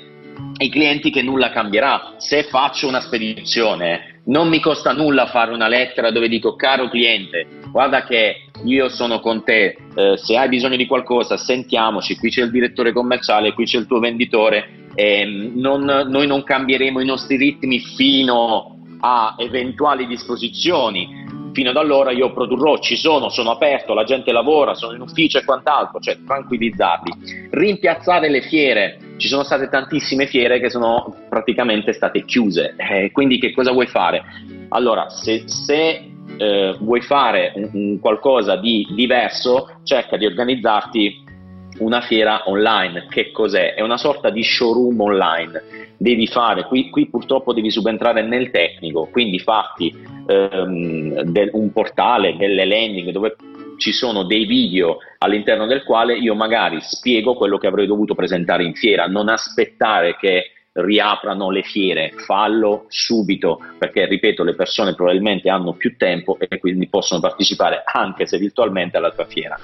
i 0.59 0.69
clienti 0.69 1.11
che 1.11 1.21
nulla 1.21 1.49
cambierà. 1.49 2.13
Se 2.15 2.43
faccio 2.43 2.87
una 2.87 3.01
spedizione, 3.01 4.21
non 4.27 4.47
mi 4.47 4.61
costa 4.61 4.93
nulla 4.93 5.25
fare 5.25 5.51
una 5.51 5.67
lettera 5.67 6.09
dove 6.09 6.29
dico 6.29 6.55
caro 6.55 6.87
cliente, 6.87 7.45
guarda 7.69 8.05
che 8.05 8.45
io 8.63 8.87
sono 8.87 9.19
con 9.19 9.43
te, 9.43 9.75
eh, 9.93 10.15
se 10.15 10.37
hai 10.37 10.47
bisogno 10.47 10.77
di 10.77 10.87
qualcosa 10.87 11.35
sentiamoci, 11.35 12.15
qui 12.15 12.29
c'è 12.29 12.43
il 12.43 12.51
direttore 12.51 12.93
commerciale, 12.93 13.51
qui 13.51 13.65
c'è 13.65 13.77
il 13.77 13.87
tuo 13.87 13.99
venditore, 13.99 14.87
eh, 14.95 15.25
non, 15.25 15.83
noi 15.83 16.27
non 16.27 16.45
cambieremo 16.45 17.01
i 17.01 17.05
nostri 17.05 17.35
ritmi 17.35 17.79
fino 17.79 18.77
a 19.01 19.35
eventuali 19.37 20.07
disposizioni, 20.07 21.39
fino 21.53 21.69
ad 21.69 21.77
allora 21.77 22.11
io 22.11 22.31
produrrò, 22.31 22.79
ci 22.79 22.95
sono, 22.95 23.29
sono 23.29 23.51
aperto, 23.51 23.93
la 23.93 24.03
gente 24.03 24.31
lavora, 24.31 24.73
sono 24.73 24.93
in 24.93 25.01
ufficio 25.01 25.37
e 25.37 25.43
quant'altro, 25.43 25.99
cioè 25.99 26.17
tranquillizzarli. 26.25 27.49
Rimpiazzare 27.51 28.29
le 28.29 28.41
fiere, 28.41 29.15
ci 29.17 29.27
sono 29.27 29.43
state 29.43 29.69
tantissime 29.69 30.27
fiere 30.27 30.59
che 30.59 30.69
sono 30.69 31.15
praticamente 31.29 31.93
state 31.93 32.25
chiuse, 32.25 32.75
eh, 32.77 33.11
quindi 33.11 33.39
che 33.39 33.53
cosa 33.53 33.71
vuoi 33.71 33.87
fare? 33.87 34.23
Allora, 34.69 35.09
se, 35.09 35.43
se 35.47 36.11
eh, 36.37 36.75
vuoi 36.79 37.01
fare 37.01 37.51
un, 37.55 37.69
un 37.73 37.99
qualcosa 37.99 38.55
di 38.55 38.87
diverso, 38.91 39.79
cerca 39.83 40.17
di 40.17 40.25
organizzarti 40.25 41.29
una 41.81 42.01
fiera 42.01 42.43
online. 42.45 43.07
Che 43.09 43.31
cos'è? 43.31 43.73
È 43.73 43.81
una 43.81 43.97
sorta 43.97 44.29
di 44.29 44.43
showroom 44.43 44.99
online. 44.99 45.61
Devi 45.97 46.27
fare, 46.27 46.63
qui, 46.63 46.89
qui 46.89 47.09
purtroppo 47.09 47.53
devi 47.53 47.69
subentrare 47.69 48.23
nel 48.23 48.49
tecnico, 48.49 49.07
quindi 49.11 49.37
farti 49.39 49.93
ehm, 50.25 51.21
del, 51.23 51.49
un 51.53 51.71
portale, 51.71 52.37
delle 52.37 52.65
landing 52.65 53.11
dove 53.11 53.35
ci 53.77 53.91
sono 53.91 54.23
dei 54.23 54.45
video 54.45 54.97
all'interno 55.19 55.65
del 55.65 55.83
quale 55.83 56.15
io 56.15 56.35
magari 56.35 56.79
spiego 56.81 57.33
quello 57.33 57.57
che 57.57 57.67
avrei 57.67 57.87
dovuto 57.87 58.15
presentare 58.15 58.63
in 58.63 58.73
fiera, 58.73 59.07
non 59.07 59.27
aspettare 59.27 60.15
che 60.17 60.51
riaprano 60.73 61.49
le 61.49 61.63
fiere, 61.63 62.13
fallo 62.15 62.85
subito, 62.87 63.59
perché 63.77 64.05
ripeto, 64.05 64.43
le 64.43 64.55
persone 64.55 64.95
probabilmente 64.95 65.49
hanno 65.49 65.73
più 65.73 65.97
tempo 65.97 66.37
e 66.39 66.59
quindi 66.59 66.87
possono 66.87 67.19
partecipare 67.19 67.83
anche 67.83 68.25
se 68.25 68.37
virtualmente 68.37 68.95
alla 68.95 69.11
tua 69.11 69.25
fiera. 69.25 69.59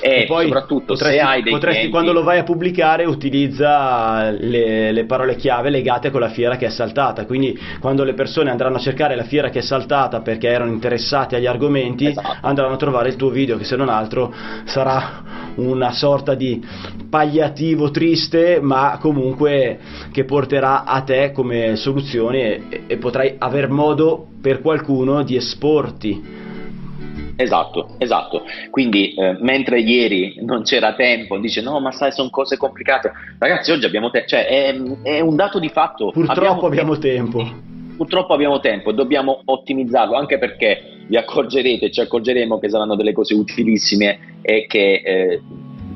E, 0.00 0.22
e 0.22 0.26
poi 0.26 0.44
soprattutto 0.44 0.94
potresti, 0.94 1.16
se 1.16 1.20
hai 1.20 1.42
dei 1.42 1.52
potresti 1.52 1.78
clienti... 1.78 1.90
quando 1.90 2.12
lo 2.12 2.22
vai 2.22 2.38
a 2.38 2.44
pubblicare 2.44 3.04
utilizza 3.04 4.30
le, 4.30 4.92
le, 4.92 5.04
parole 5.04 5.34
chiave 5.34 5.68
legate 5.68 6.10
con 6.10 6.20
la 6.20 6.28
fiera 6.28 6.56
che 6.56 6.66
è 6.66 6.70
saltata, 6.70 7.26
quindi 7.26 7.58
quando 7.80 8.04
le 8.04 8.14
persone 8.14 8.50
andranno 8.50 8.76
a 8.76 8.80
cercare 8.80 9.16
la 9.16 9.24
fiera 9.24 9.50
che 9.50 9.58
è 9.58 9.62
saltata 9.62 10.20
perché 10.20 10.46
erano 10.48 10.70
interessati 10.70 11.34
agli 11.34 11.46
argomenti, 11.46 12.06
esatto. 12.06 12.36
andranno 12.40 12.74
a 12.74 12.78
trovare 12.78 13.08
il 13.08 13.16
tuo 13.16 13.30
video 13.30 13.56
che 13.56 13.64
se 13.64 13.74
non 13.74 13.88
altro 13.88 14.32
sarà 14.64 15.40
una 15.56 15.90
sorta 15.90 16.34
di 16.34 16.64
pagliativo 17.10 17.90
triste, 17.90 18.60
ma 18.60 18.98
comunque 19.00 19.78
che 20.12 20.24
porta 20.24 20.51
porterà 20.52 20.84
a 20.84 21.00
te 21.02 21.32
come 21.32 21.76
soluzione 21.76 22.68
e, 22.68 22.82
e 22.86 22.96
potrai 22.98 23.36
aver 23.38 23.70
modo 23.70 24.26
per 24.42 24.60
qualcuno 24.60 25.22
di 25.22 25.36
esporti. 25.36 26.40
Esatto, 27.36 27.94
esatto. 27.98 28.42
Quindi 28.70 29.14
eh, 29.14 29.38
mentre 29.40 29.80
ieri 29.80 30.36
non 30.44 30.62
c'era 30.62 30.92
tempo, 30.92 31.38
dice 31.38 31.62
no, 31.62 31.80
ma 31.80 31.90
sai, 31.90 32.12
sono 32.12 32.28
cose 32.28 32.58
complicate. 32.58 33.10
Ragazzi, 33.38 33.70
oggi 33.70 33.86
abbiamo 33.86 34.10
tempo, 34.10 34.28
cioè 34.28 34.46
è, 34.46 34.74
è, 35.02 35.20
un 35.20 35.36
dato 35.36 35.58
di 35.58 35.70
fatto. 35.70 36.10
Purtroppo 36.10 36.66
abbiamo, 36.66 36.66
abbiamo 36.66 36.98
tempo. 36.98 37.38
tempo. 37.38 37.70
Purtroppo 37.96 38.34
abbiamo 38.34 38.60
tempo 38.60 38.90
e 38.90 38.94
dobbiamo 38.94 39.40
ottimizzarlo 39.44 40.16
anche 40.16 40.38
perché 40.38 41.04
vi 41.06 41.16
accorgerete, 41.16 41.90
ci 41.90 42.00
accorgeremo 42.00 42.58
che 42.58 42.68
saranno 42.68 42.96
delle 42.96 43.12
cose 43.12 43.34
utilissime 43.34 44.38
e 44.42 44.66
che 44.66 45.02
eh, 45.04 45.40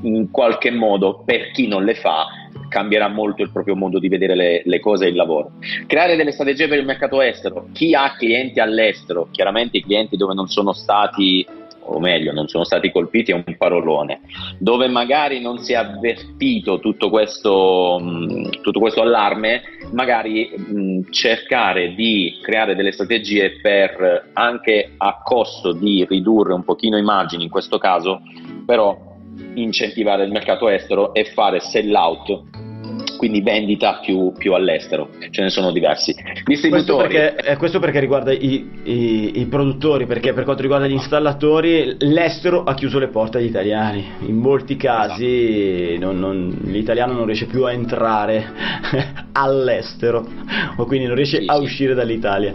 in 0.06 0.30
qualche 0.30 0.70
modo 0.70 1.22
per 1.24 1.50
chi 1.50 1.66
non 1.66 1.84
le 1.84 1.94
fa 1.94 2.26
cambierà 2.68 3.08
molto 3.08 3.42
il 3.42 3.50
proprio 3.52 3.76
modo 3.76 3.98
di 3.98 4.08
vedere 4.08 4.34
le, 4.34 4.62
le, 4.64 4.80
cose 4.80 5.06
e 5.06 5.08
il 5.08 5.14
lavoro. 5.14 5.52
Creare 5.86 6.16
delle 6.16 6.32
strategie 6.32 6.68
per 6.68 6.78
il 6.78 6.84
mercato 6.84 7.20
estero. 7.20 7.68
Chi 7.72 7.94
ha 7.94 8.14
clienti 8.16 8.60
all'estero, 8.60 9.28
chiaramente 9.30 9.78
i 9.78 9.82
clienti 9.82 10.16
dove 10.16 10.34
non 10.34 10.48
sono 10.48 10.72
stati 10.72 11.46
o 11.88 12.00
meglio, 12.00 12.32
non 12.32 12.48
sono 12.48 12.64
stati 12.64 12.90
colpiti 12.90 13.30
è 13.30 13.34
un 13.34 13.44
parolone, 13.56 14.22
dove 14.58 14.88
magari 14.88 15.40
non 15.40 15.58
si 15.58 15.72
è 15.72 15.76
avvertito 15.76 16.80
tutto 16.80 17.10
questo, 17.10 18.00
mh, 18.00 18.60
tutto 18.60 18.80
questo 18.80 19.02
allarme, 19.02 19.62
magari 19.92 20.50
mh, 20.52 21.10
cercare 21.10 21.94
di 21.94 22.38
creare 22.42 22.74
delle 22.74 22.90
strategie 22.90 23.60
per 23.60 24.30
anche 24.32 24.94
a 24.96 25.20
costo 25.22 25.72
di 25.72 26.04
ridurre 26.08 26.54
un 26.54 26.64
pochino 26.64 26.98
i 26.98 27.02
margini 27.02 27.44
in 27.44 27.50
questo 27.50 27.78
caso, 27.78 28.20
però 28.64 29.05
incentivare 29.56 30.24
il 30.24 30.32
mercato 30.32 30.68
estero 30.68 31.12
e 31.14 31.24
fare 31.24 31.60
sell 31.60 31.94
out 31.94 32.42
quindi 33.16 33.40
vendita 33.40 34.00
più, 34.02 34.32
più, 34.36 34.54
all'estero, 34.54 35.10
ce 35.30 35.42
ne 35.42 35.50
sono 35.50 35.72
diversi. 35.72 36.14
Questo 36.44 36.96
perché, 36.96 37.36
eh, 37.36 37.56
questo 37.56 37.78
perché 37.78 38.00
riguarda 38.00 38.32
i, 38.32 38.70
i, 38.84 39.40
i, 39.40 39.46
produttori, 39.46 40.06
perché 40.06 40.32
per 40.32 40.44
quanto 40.44 40.62
riguarda 40.62 40.86
gli 40.86 40.92
installatori 40.92 41.96
l'estero 41.98 42.64
ha 42.64 42.74
chiuso 42.74 42.98
le 42.98 43.08
porte 43.08 43.38
agli 43.38 43.46
italiani, 43.46 44.04
in 44.26 44.36
molti 44.36 44.76
casi 44.76 45.94
esatto. 45.94 46.04
non, 46.04 46.18
non, 46.18 46.58
l'italiano 46.64 47.12
non 47.12 47.26
riesce 47.26 47.46
più 47.46 47.64
a 47.64 47.72
entrare 47.72 48.52
all'estero 49.32 50.26
o 50.76 50.84
quindi 50.84 51.06
non 51.06 51.16
riesce 51.16 51.40
sì, 51.40 51.46
a 51.46 51.56
uscire 51.56 51.94
dall'Italia. 51.94 52.52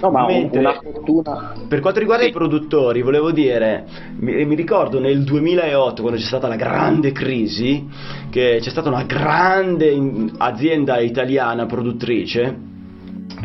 No, 0.00 0.10
ma 0.10 0.26
Mentre, 0.26 0.60
una 0.60 0.74
fortuna... 0.74 1.52
Per 1.68 1.80
quanto 1.80 2.00
riguarda 2.00 2.24
sì. 2.24 2.30
i 2.30 2.32
produttori, 2.32 3.02
volevo 3.02 3.30
dire, 3.32 3.84
mi, 4.18 4.44
mi 4.44 4.54
ricordo 4.54 5.00
nel 5.00 5.24
2008 5.24 6.02
quando 6.02 6.20
c'è 6.20 6.26
stata 6.26 6.48
la 6.48 6.56
grande 6.56 7.12
crisi, 7.12 7.86
che 8.30 8.58
c'è 8.60 8.70
stata 8.70 8.88
una 8.88 9.04
grande 9.04 9.90
azienda 10.38 10.98
italiana 11.00 11.66
produttrice 11.66 12.54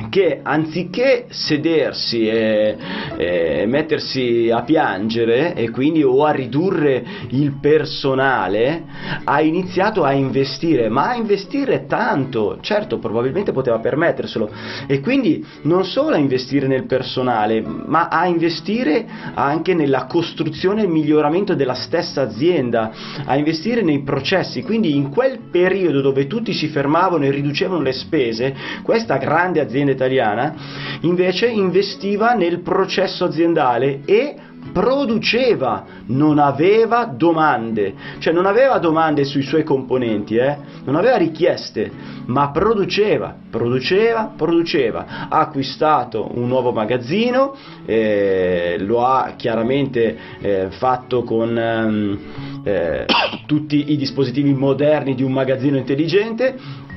che 0.09 0.39
anziché 0.41 1.25
sedersi 1.29 2.27
e, 2.27 2.77
e, 3.17 3.65
mettersi 3.67 4.49
a 4.51 4.61
piangere 4.61 5.53
e 5.53 5.69
quindi 5.69 6.03
o 6.03 6.23
a 6.23 6.31
ridurre 6.31 7.03
il 7.29 7.57
personale 7.59 8.83
ha 9.23 9.41
iniziato 9.41 10.03
a 10.03 10.13
investire 10.13 10.89
ma 10.89 11.09
a 11.09 11.15
investire 11.15 11.85
tanto. 11.87 12.57
Certo 12.61 12.99
probabilmente 12.99 13.51
poteva 13.51 13.79
permetterselo. 13.79 14.49
E 14.87 14.99
quindi 15.01 15.45
non 15.63 15.83
solo 15.83 16.15
a 16.15 16.19
investire 16.19 16.67
nel 16.67 16.85
personale 16.85 17.61
ma 17.61 18.07
a 18.07 18.25
investire 18.25 19.05
anche 19.33 19.73
nella 19.73 20.05
costruzione 20.05 20.83
e 20.83 20.87
miglioramento 20.87 21.53
della 21.53 21.73
stessa 21.73 22.21
azienda 22.21 22.91
a 23.25 23.35
investire 23.35 23.81
nei 23.81 24.03
processi. 24.03 24.61
Quindi 24.63 24.95
in 24.95 25.09
quel 25.09 25.39
periodo 25.51 26.01
dove 26.01 26.27
tutti 26.27 26.53
si 26.53 26.67
fermavano 26.67 27.25
e 27.25 27.31
riducevano 27.31 27.81
le 27.81 27.93
spese 27.93 28.55
questa 28.83 29.17
grande 29.17 29.59
azienda 29.59 29.80
italiana, 29.89 30.53
invece 31.01 31.47
investiva 31.47 32.33
nel 32.33 32.59
processo 32.59 33.25
aziendale 33.25 34.01
e 34.05 34.35
produceva, 34.71 35.85
non 36.07 36.39
aveva 36.39 37.05
domande, 37.05 37.93
cioè 38.19 38.31
non 38.31 38.45
aveva 38.45 38.77
domande 38.77 39.23
sui 39.25 39.41
suoi 39.41 39.63
componenti, 39.63 40.35
eh? 40.35 40.55
non 40.85 40.95
aveva 40.95 41.17
richieste, 41.17 41.91
ma 42.25 42.51
produceva, 42.51 43.35
produceva, 43.49 44.31
produceva. 44.35 45.27
Ha 45.29 45.39
acquistato 45.39 46.29
un 46.35 46.47
nuovo 46.47 46.71
magazzino, 46.71 47.55
eh, 47.85 48.77
lo 48.79 49.03
ha 49.05 49.33
chiaramente 49.35 50.17
eh, 50.39 50.67
fatto 50.69 51.23
con 51.23 51.57
ehm, 51.57 52.19
eh, 52.63 53.05
tutti 53.45 53.91
i 53.91 53.97
dispositivi 53.97 54.53
moderni 54.53 55.15
di 55.15 55.23
un 55.23 55.33
magazzino 55.33 55.77
intelligente 55.77 56.89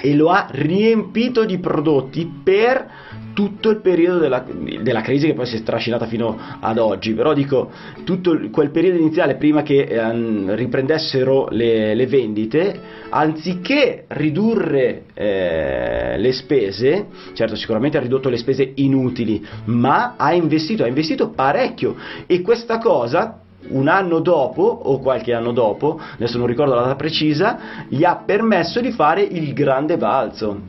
e 0.00 0.14
lo 0.14 0.30
ha 0.30 0.48
riempito 0.50 1.44
di 1.44 1.58
prodotti 1.58 2.30
per 2.42 3.06
tutto 3.38 3.70
il 3.70 3.80
periodo 3.80 4.18
della, 4.18 4.44
della, 4.82 5.00
crisi 5.00 5.26
che 5.26 5.34
poi 5.34 5.46
si 5.46 5.58
è 5.58 5.62
trascinata 5.62 6.06
fino 6.06 6.36
ad 6.58 6.76
oggi, 6.76 7.14
però 7.14 7.34
dico 7.34 7.70
tutto 8.02 8.36
quel 8.50 8.72
periodo 8.72 8.98
iniziale 8.98 9.36
prima 9.36 9.62
che 9.62 9.82
eh, 9.82 10.56
riprendessero 10.56 11.46
le, 11.50 11.94
le, 11.94 12.06
vendite, 12.08 12.80
anziché 13.10 14.06
ridurre 14.08 15.04
eh, 15.14 16.18
le 16.18 16.32
spese, 16.32 17.06
certo 17.34 17.54
sicuramente 17.54 17.96
ha 17.96 18.00
ridotto 18.00 18.28
le 18.28 18.38
spese 18.38 18.72
inutili, 18.74 19.46
ma 19.66 20.14
ha 20.16 20.32
investito, 20.32 20.82
ha 20.82 20.88
investito 20.88 21.30
parecchio. 21.30 21.94
E 22.26 22.40
questa 22.42 22.78
cosa 22.78 23.42
un 23.68 23.88
anno 23.88 24.20
dopo 24.20 24.62
o 24.62 24.98
qualche 24.98 25.34
anno 25.34 25.52
dopo, 25.52 26.00
adesso 26.14 26.38
non 26.38 26.46
ricordo 26.46 26.74
la 26.74 26.82
data 26.82 26.96
precisa, 26.96 27.58
gli 27.88 28.04
ha 28.04 28.16
permesso 28.24 28.80
di 28.80 28.92
fare 28.92 29.22
il 29.22 29.52
grande 29.52 29.96
balzo 29.96 30.60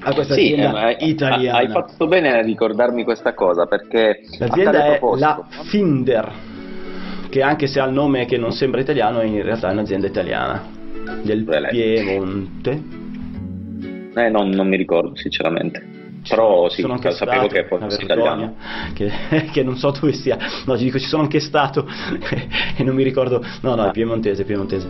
a 0.00 0.12
questa 0.14 0.34
sì, 0.34 0.52
azienda 0.52 0.96
eh, 0.96 1.06
italiana. 1.06 1.58
Hai 1.58 1.68
fatto 1.68 2.06
bene 2.06 2.32
a 2.32 2.40
ricordarmi 2.40 3.02
questa 3.02 3.34
cosa 3.34 3.66
perché 3.66 4.20
l'azienda 4.38 4.84
è 4.84 5.00
la 5.16 5.44
Finder, 5.64 6.32
che 7.28 7.42
anche 7.42 7.66
se 7.66 7.80
ha 7.80 7.86
il 7.86 7.92
nome 7.92 8.24
che 8.26 8.36
non 8.36 8.52
sembra 8.52 8.80
italiano, 8.80 9.22
in 9.22 9.42
realtà 9.42 9.70
è 9.70 9.72
un'azienda 9.72 10.06
italiana 10.06 10.62
del 11.22 11.44
Piemonte. 11.44 12.82
Eh, 14.14 14.28
non, 14.30 14.48
non 14.50 14.68
mi 14.68 14.76
ricordo 14.76 15.14
sinceramente 15.16 15.95
però 16.28 16.68
sì, 16.68 16.82
sono 16.82 16.98
sapevo 17.10 17.46
che 17.46 17.66
fosse 17.66 18.02
italiano 18.02 18.56
che, 18.94 19.10
che, 19.52 19.62
non 19.62 19.76
so 19.76 19.90
dove 19.90 20.12
sia. 20.12 20.36
No 20.64 20.76
ti 20.76 20.84
dico 20.84 20.98
ci 20.98 21.06
sono 21.06 21.22
anche 21.22 21.40
stato 21.40 21.86
e 22.76 22.82
non 22.82 22.94
mi 22.94 23.02
ricordo. 23.02 23.44
No 23.62 23.74
no 23.74 23.88
è 23.88 23.90
piemontese 23.90 24.44
piemontese. 24.44 24.88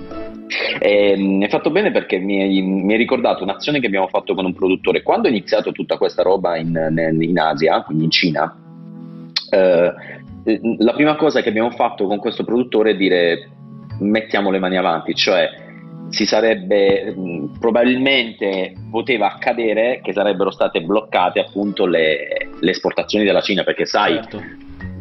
Eh, 0.79 1.39
hai 1.43 1.49
fatto 1.49 1.71
bene 1.71 1.91
perché 1.91 2.19
mi 2.19 2.41
hai, 2.41 2.63
mi 2.63 2.93
hai, 2.93 2.99
ricordato 2.99 3.43
un'azione 3.43 3.81
che 3.81 3.87
abbiamo 3.87 4.07
fatto 4.09 4.35
con 4.35 4.45
un 4.45 4.55
produttore. 4.55 5.03
Quando 5.03 5.29
è 5.29 5.31
iniziato 5.31 5.73
tutta 5.73 5.99
questa 5.99 6.23
roba 6.23 6.57
in, 6.57 7.17
in 7.21 7.39
Asia 7.39 7.83
quindi 7.83 8.05
in 8.05 8.11
Cina 8.11 8.57
eh, 9.51 9.93
la 10.79 10.93
prima 10.93 11.17
cosa 11.17 11.41
che 11.41 11.49
abbiamo 11.49 11.71
fatto 11.71 12.07
con 12.07 12.19
questo 12.19 12.45
produttore 12.45 12.91
è 12.91 12.97
dire 12.97 13.51
mettiamo 14.01 14.51
le 14.51 14.59
mani 14.59 14.77
avanti 14.77 15.15
cioè 15.15 15.66
si 16.11 16.27
sarebbe 16.27 17.15
probabilmente 17.59 18.75
poteva 18.91 19.33
accadere 19.33 20.01
che 20.03 20.13
sarebbero 20.13 20.51
state 20.51 20.81
bloccate 20.81 21.41
appunto 21.41 21.87
le, 21.87 22.51
le 22.59 22.71
esportazioni 22.71 23.25
della 23.25 23.41
Cina 23.41 23.65
perché 23.65 23.87
sai 23.87 24.15
certo. 24.15 24.43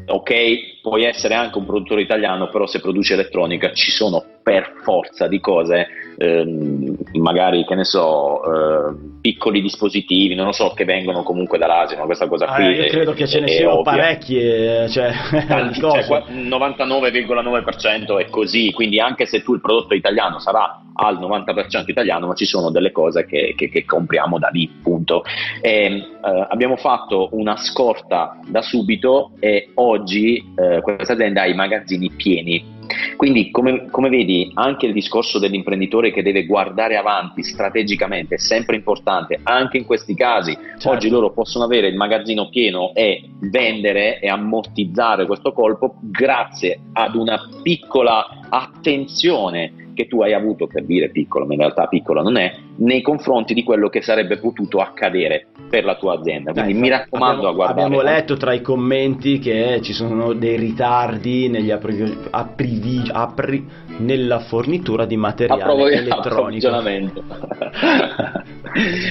ok 0.07 0.81
puoi 0.81 1.03
essere 1.03 1.35
anche 1.35 1.57
un 1.57 1.65
produttore 1.65 2.01
italiano 2.01 2.49
però 2.49 2.65
se 2.65 2.79
produci 2.79 3.13
elettronica 3.13 3.71
ci 3.71 3.91
sono 3.91 4.23
per 4.41 4.73
forza 4.83 5.27
di 5.27 5.39
cose 5.39 5.87
ehm, 6.17 6.95
magari 7.13 7.65
che 7.65 7.75
ne 7.75 7.83
so 7.83 8.41
eh, 8.43 8.93
piccoli 9.21 9.61
dispositivi 9.61 10.33
non 10.35 10.47
lo 10.47 10.51
so 10.51 10.73
che 10.75 10.83
vengono 10.85 11.23
comunque 11.23 11.57
dall'Asia 11.57 11.97
ma 11.97 12.05
questa 12.05 12.27
cosa 12.27 12.45
ah, 12.45 12.55
qui 12.55 12.65
io 12.65 12.85
credo 12.87 13.11
è, 13.11 13.15
che 13.15 13.27
ce 13.27 13.39
ne 13.39 13.47
siano 13.47 13.81
parecchie 13.81 14.87
cioè, 14.89 15.11
Tanti, 15.47 15.79
cioè, 15.79 16.01
99,9% 16.01 18.19
è 18.19 18.29
così 18.29 18.71
quindi 18.71 18.99
anche 18.99 19.25
se 19.25 19.41
tu 19.41 19.53
il 19.53 19.61
prodotto 19.61 19.93
italiano 19.93 20.39
sarà 20.39 20.81
al 20.97 21.19
90% 21.19 21.83
italiano 21.87 22.27
ma 22.27 22.33
ci 22.33 22.45
sono 22.45 22.69
delle 22.69 22.91
cose 22.91 23.25
che, 23.25 23.53
che, 23.55 23.69
che 23.69 23.85
compriamo 23.85 24.39
da 24.39 24.49
lì 24.49 24.69
punto. 24.81 25.23
E, 25.61 25.85
eh, 25.85 26.03
abbiamo 26.21 26.77
fatto 26.77 27.29
una 27.31 27.57
scorta 27.57 28.39
da 28.47 28.61
subito 28.61 29.31
e 29.39 29.71
oggi 29.75 30.53
eh, 30.55 30.81
questa 30.81 31.13
azienda 31.13 31.41
ha 31.41 31.47
i 31.47 31.53
magazzini 31.53 32.09
pieni 32.11 32.73
quindi, 33.15 33.51
come, 33.51 33.89
come, 33.89 34.09
vedi, 34.09 34.51
anche 34.55 34.85
il 34.85 34.93
discorso 34.93 35.39
dell'imprenditore 35.39 36.11
che 36.11 36.21
deve 36.21 36.45
guardare 36.45 36.97
avanti 36.97 37.43
strategicamente 37.43 38.35
è 38.35 38.39
sempre 38.39 38.75
importante, 38.75 39.39
anche 39.43 39.77
in 39.77 39.85
questi 39.85 40.13
casi. 40.15 40.53
Certo. 40.53 40.89
Oggi 40.89 41.09
loro 41.09 41.31
possono 41.31 41.65
avere 41.65 41.87
il 41.87 41.95
magazzino 41.95 42.49
pieno 42.49 42.93
e 42.93 43.29
vendere 43.39 44.19
e 44.19 44.27
ammortizzare 44.27 45.25
questo 45.25 45.53
colpo 45.53 45.95
grazie 46.01 46.79
ad 46.93 47.15
una 47.15 47.39
piccola 47.61 48.41
attenzione 48.49 49.84
che 49.95 50.07
tu 50.07 50.21
hai 50.21 50.33
avuto, 50.33 50.67
per 50.67 50.85
dire 50.85 51.09
piccolo, 51.09 51.47
ma 51.47 51.53
in 51.53 51.59
realtà 51.59 51.87
piccolo 51.87 52.21
non 52.21 52.37
è, 52.37 52.53
nei 52.77 53.01
confronti 53.01 53.55
di 53.55 53.63
quello 53.63 53.89
che 53.89 54.01
sarebbe 54.01 54.37
potuto 54.37 54.79
accadere 54.79 55.47
per 55.67 55.83
la 55.83 55.95
tua 55.95 56.19
azienda. 56.19 56.51
Quindi 56.51 56.73
Dai, 56.73 56.81
mi 56.81 56.89
raccomando 56.89 57.47
abbiamo, 57.47 57.49
a 57.49 57.53
guardare. 57.53 57.81
Abbiamo 57.81 58.03
letto 58.03 58.37
tra 58.37 58.53
i 58.53 58.61
commenti 58.61 59.39
che 59.39 59.79
ci 59.81 59.93
sono 59.93 60.33
dei 60.33 60.57
ritardi 60.57 61.49
negli 61.49 61.71
apprivi, 61.71 62.15
apprivi, 62.29 63.09
appri, 63.11 63.65
nella 63.97 64.39
fornitura 64.39 65.05
di 65.05 65.17
materiale 65.17 65.61
Approvo, 65.61 65.87
elettronico. 65.89 66.67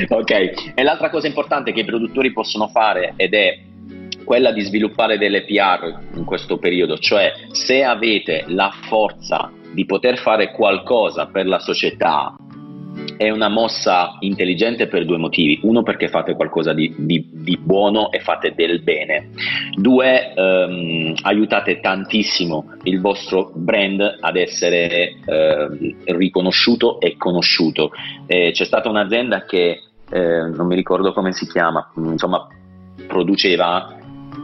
ok, 0.08 0.72
e 0.74 0.82
l'altra 0.82 1.10
cosa 1.10 1.26
importante 1.26 1.72
che 1.72 1.80
i 1.80 1.84
produttori 1.84 2.32
possono 2.32 2.68
fare 2.68 3.14
ed 3.16 3.34
è 3.34 3.58
quella 4.24 4.52
di 4.52 4.62
sviluppare 4.62 5.18
delle 5.18 5.44
PR 5.44 5.98
in 6.14 6.24
questo 6.24 6.56
periodo, 6.58 6.98
cioè 6.98 7.32
se 7.50 7.82
avete 7.84 8.44
la 8.48 8.72
forza 8.88 9.50
di 9.74 9.84
poter 9.84 10.18
fare 10.18 10.52
qualcosa 10.52 11.26
per 11.26 11.46
la 11.46 11.58
società 11.58 12.34
è 13.16 13.30
una 13.30 13.48
mossa 13.48 14.16
intelligente 14.20 14.86
per 14.86 15.04
due 15.04 15.18
motivi. 15.18 15.58
Uno 15.62 15.82
perché 15.82 16.08
fate 16.08 16.34
qualcosa 16.34 16.72
di, 16.72 16.94
di, 16.96 17.28
di 17.30 17.58
buono 17.58 18.10
e 18.10 18.20
fate 18.20 18.54
del 18.54 18.82
bene. 18.82 19.30
Due, 19.74 20.32
ehm, 20.34 21.14
aiutate 21.22 21.80
tantissimo 21.80 22.74
il 22.84 23.00
vostro 23.00 23.50
brand 23.54 24.18
ad 24.20 24.36
essere 24.36 25.16
eh, 25.24 25.96
riconosciuto 26.06 27.00
e 27.00 27.16
conosciuto. 27.16 27.90
Eh, 28.26 28.50
c'è 28.52 28.64
stata 28.64 28.88
un'azienda 28.88 29.44
che, 29.44 29.80
eh, 30.10 30.48
non 30.48 30.66
mi 30.66 30.74
ricordo 30.74 31.12
come 31.12 31.32
si 31.32 31.46
chiama, 31.46 31.92
insomma, 31.96 32.46
produceva 33.06 33.96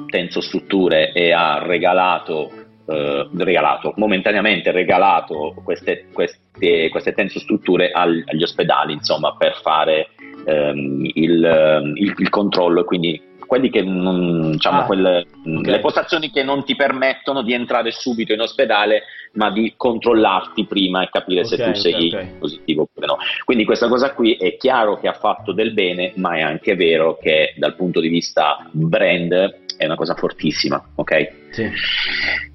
tensostrutture 0.07 1.13
e 1.13 1.33
ha 1.33 1.63
regalato 1.65 2.51
eh, 2.91 3.29
regalato, 3.37 3.93
momentaneamente 3.97 4.73
regalato 4.73 5.55
queste, 5.63 6.07
queste, 6.13 6.89
queste 6.91 7.13
tensostrutture 7.13 7.91
al, 7.93 8.25
agli 8.27 8.43
ospedali, 8.43 8.93
insomma, 8.93 9.37
per 9.37 9.61
fare 9.63 10.09
ehm, 10.45 11.09
il, 11.15 11.93
il, 11.95 12.15
il, 12.17 12.29
controllo, 12.29 12.85
quindi 12.85 13.29
quelli 13.47 13.71
che 13.71 13.83
non, 13.83 14.53
diciamo, 14.53 14.81
ah, 14.81 14.85
quelle, 14.85 15.27
okay. 15.45 15.73
le 15.73 15.81
postazioni 15.81 16.31
che 16.31 16.43
non 16.43 16.65
ti 16.65 16.77
permettono 16.77 17.43
di 17.43 17.53
entrare 17.53 17.91
subito 17.91 18.33
in 18.33 18.41
ospedale, 18.41 19.03
ma 19.33 19.51
di 19.51 19.75
controllarti 19.77 20.67
prima 20.67 21.03
e 21.03 21.09
capire 21.11 21.41
okay, 21.41 21.57
se 21.57 21.65
tu 21.65 21.75
sei 21.75 22.09
okay, 22.09 22.39
positivo 22.39 22.83
oppure 22.83 23.07
no. 23.07 23.19
Quindi 23.45 23.65
questa 23.65 23.89
cosa 23.89 24.15
qui 24.15 24.35
è 24.35 24.57
chiaro 24.57 24.99
che 24.99 25.09
ha 25.09 25.15
fatto 25.15 25.53
del 25.53 25.73
bene, 25.73 26.13
ma 26.17 26.37
è 26.37 26.41
anche 26.41 26.75
vero 26.75 27.19
che 27.21 27.55
dal 27.57 27.77
punto 27.77 28.01
di 28.01 28.09
vista 28.09 28.69
brand 28.71 29.69
è 29.81 29.87
una 29.87 29.95
cosa 29.95 30.15
fortissima, 30.15 30.91
ok? 30.95 31.33
Sì. 31.53 31.71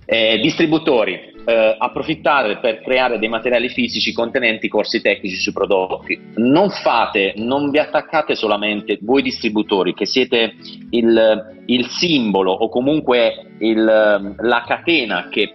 Eh, 0.06 0.38
distributori, 0.38 1.34
eh, 1.44 1.76
approfittare 1.76 2.60
per 2.60 2.82
creare 2.82 3.18
dei 3.18 3.30
materiali 3.30 3.70
fisici 3.70 4.14
contenenti 4.14 4.68
corsi 4.68 5.02
tecnici 5.02 5.38
sui 5.38 5.52
prodotti. 5.52 6.20
Non 6.36 6.70
fate, 6.70 7.34
non 7.38 7.72
vi 7.72 7.80
attaccate 7.80 8.36
solamente 8.36 9.00
voi 9.02 9.24
distributori 9.24 9.96
che 9.96 10.06
siete 10.06 10.54
il, 10.92 11.64
il 11.66 11.88
simbolo 11.88 12.52
o 12.52 12.70
comunque 12.70 13.56
il, 13.58 13.84
la 13.84 14.64
catena 14.68 15.28
che 15.32 15.52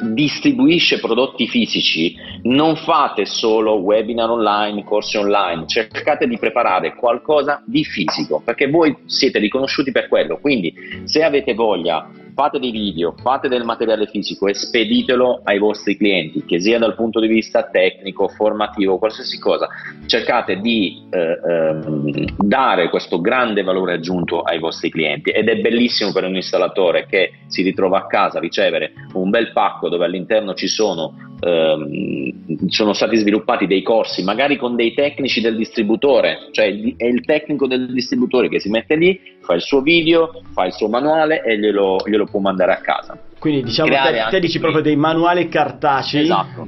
distribuisce 0.00 0.98
prodotti 1.00 1.46
fisici, 1.46 2.14
non 2.42 2.76
fate 2.76 3.24
solo 3.24 3.74
webinar 3.74 4.30
online, 4.30 4.84
corsi 4.84 5.16
online, 5.16 5.66
cercate 5.66 6.26
di 6.26 6.38
preparare 6.38 6.94
qualcosa 6.94 7.62
di 7.66 7.84
fisico, 7.84 8.42
perché 8.44 8.68
voi 8.68 8.96
siete 9.06 9.38
riconosciuti 9.38 9.92
per 9.92 10.08
quello. 10.08 10.38
Quindi 10.38 10.74
se 11.04 11.22
avete 11.22 11.54
voglia 11.54 12.08
fate 12.34 12.58
dei 12.58 12.70
video, 12.70 13.14
fate 13.22 13.48
del 13.48 13.64
materiale 13.64 14.06
fisico 14.06 14.48
e 14.48 14.54
speditelo 14.54 15.40
ai 15.44 15.58
vostri 15.58 15.96
clienti, 15.96 16.44
che 16.44 16.60
sia 16.60 16.78
dal 16.78 16.94
punto 16.94 17.20
di 17.20 17.28
vista 17.28 17.68
tecnico, 17.70 18.28
formativo, 18.28 18.98
qualsiasi 18.98 19.38
cosa. 19.38 19.68
Cercate 20.06 20.56
di 20.60 21.02
eh, 21.10 21.38
ehm, 21.48 22.36
dare 22.36 22.90
questo 22.90 23.20
grande 23.20 23.62
valore 23.62 23.94
aggiunto 23.94 24.42
ai 24.42 24.58
vostri 24.58 24.90
clienti 24.90 25.30
ed 25.30 25.48
è 25.48 25.56
bellissimo 25.56 26.12
per 26.12 26.24
un 26.24 26.34
installatore 26.34 27.06
che 27.06 27.30
si 27.46 27.62
ritrova 27.62 27.98
a 27.98 28.06
casa 28.06 28.38
a 28.38 28.40
ricevere 28.40 28.92
un 29.14 29.30
bel 29.30 29.52
pacco 29.52 29.88
dove 29.88 30.04
all'interno 30.04 30.54
ci 30.54 30.66
sono 30.66 31.14
ehm, 31.40 32.68
sono 32.68 32.92
stati 32.92 33.16
sviluppati 33.16 33.66
dei 33.66 33.82
corsi, 33.82 34.22
magari 34.22 34.56
con 34.56 34.76
dei 34.76 34.94
tecnici 34.94 35.40
del 35.40 35.56
distributore, 35.56 36.48
cioè 36.50 36.66
è 36.96 37.06
il 37.06 37.24
tecnico 37.24 37.66
del 37.66 37.92
distributore 37.92 38.48
che 38.48 38.60
si 38.60 38.68
mette 38.70 38.96
lì, 38.96 39.18
fa 39.44 39.54
il 39.54 39.62
suo 39.62 39.80
video, 39.80 40.40
fa 40.52 40.64
il 40.64 40.72
suo 40.72 40.88
manuale 40.88 41.42
e 41.42 41.58
glielo, 41.58 41.98
glielo 42.04 42.26
può 42.26 42.40
mandare 42.40 42.72
a 42.72 42.78
casa. 42.78 43.16
Quindi 43.38 43.62
diciamo 43.62 43.90
te, 43.90 44.26
te 44.30 44.40
dici 44.40 44.58
proprio 44.58 44.80
dei 44.80 44.96
manuali 44.96 45.48
cartacei. 45.48 46.22
Esatto. 46.22 46.66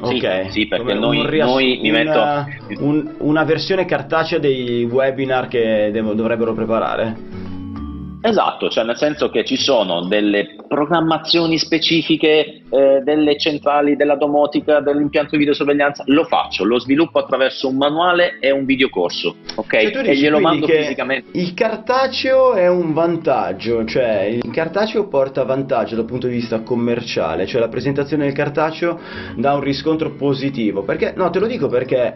Ok, 0.00 0.44
sì, 0.44 0.50
sì 0.50 0.66
perché 0.66 0.92
noi, 0.94 1.26
riass- 1.26 1.50
noi 1.50 1.78
mi 1.82 1.90
metto... 1.90 2.46
Un, 2.80 3.14
una 3.18 3.44
versione 3.44 3.86
cartacea 3.86 4.38
dei 4.38 4.84
webinar 4.84 5.48
che 5.48 5.88
devo, 5.90 6.12
dovrebbero 6.12 6.52
preparare. 6.52 7.48
Esatto, 8.22 8.68
cioè 8.68 8.84
nel 8.84 8.96
senso 8.96 9.30
che 9.30 9.44
ci 9.44 9.56
sono 9.56 10.04
delle 10.06 10.56
programmazioni 10.68 11.56
specifiche 11.56 12.62
eh, 12.68 13.00
delle 13.02 13.38
centrali 13.38 13.96
della 13.96 14.16
domotica, 14.16 14.80
dell'impianto 14.80 15.30
di 15.32 15.38
videosorveglianza, 15.38 16.04
lo 16.06 16.24
faccio, 16.24 16.64
lo 16.64 16.78
sviluppo 16.78 17.18
attraverso 17.18 17.68
un 17.68 17.76
manuale 17.76 18.38
e 18.38 18.50
un 18.50 18.66
videocorso, 18.66 19.36
ok? 19.54 19.90
Cioè, 19.90 20.08
e 20.08 20.16
glielo 20.16 20.38
mando 20.38 20.66
fisicamente. 20.66 21.30
Il 21.38 21.54
cartaceo 21.54 22.52
è 22.52 22.68
un 22.68 22.92
vantaggio, 22.92 23.86
cioè 23.86 24.22
il 24.24 24.50
cartaceo 24.50 25.08
porta 25.08 25.42
vantaggio 25.44 25.96
dal 25.96 26.04
punto 26.04 26.26
di 26.26 26.34
vista 26.34 26.60
commerciale, 26.60 27.46
cioè 27.46 27.60
la 27.60 27.68
presentazione 27.68 28.24
del 28.24 28.34
cartaceo 28.34 29.00
dà 29.36 29.54
un 29.54 29.60
riscontro 29.60 30.10
positivo, 30.10 30.82
perché 30.82 31.14
no, 31.16 31.30
te 31.30 31.38
lo 31.38 31.46
dico 31.46 31.68
perché 31.68 32.14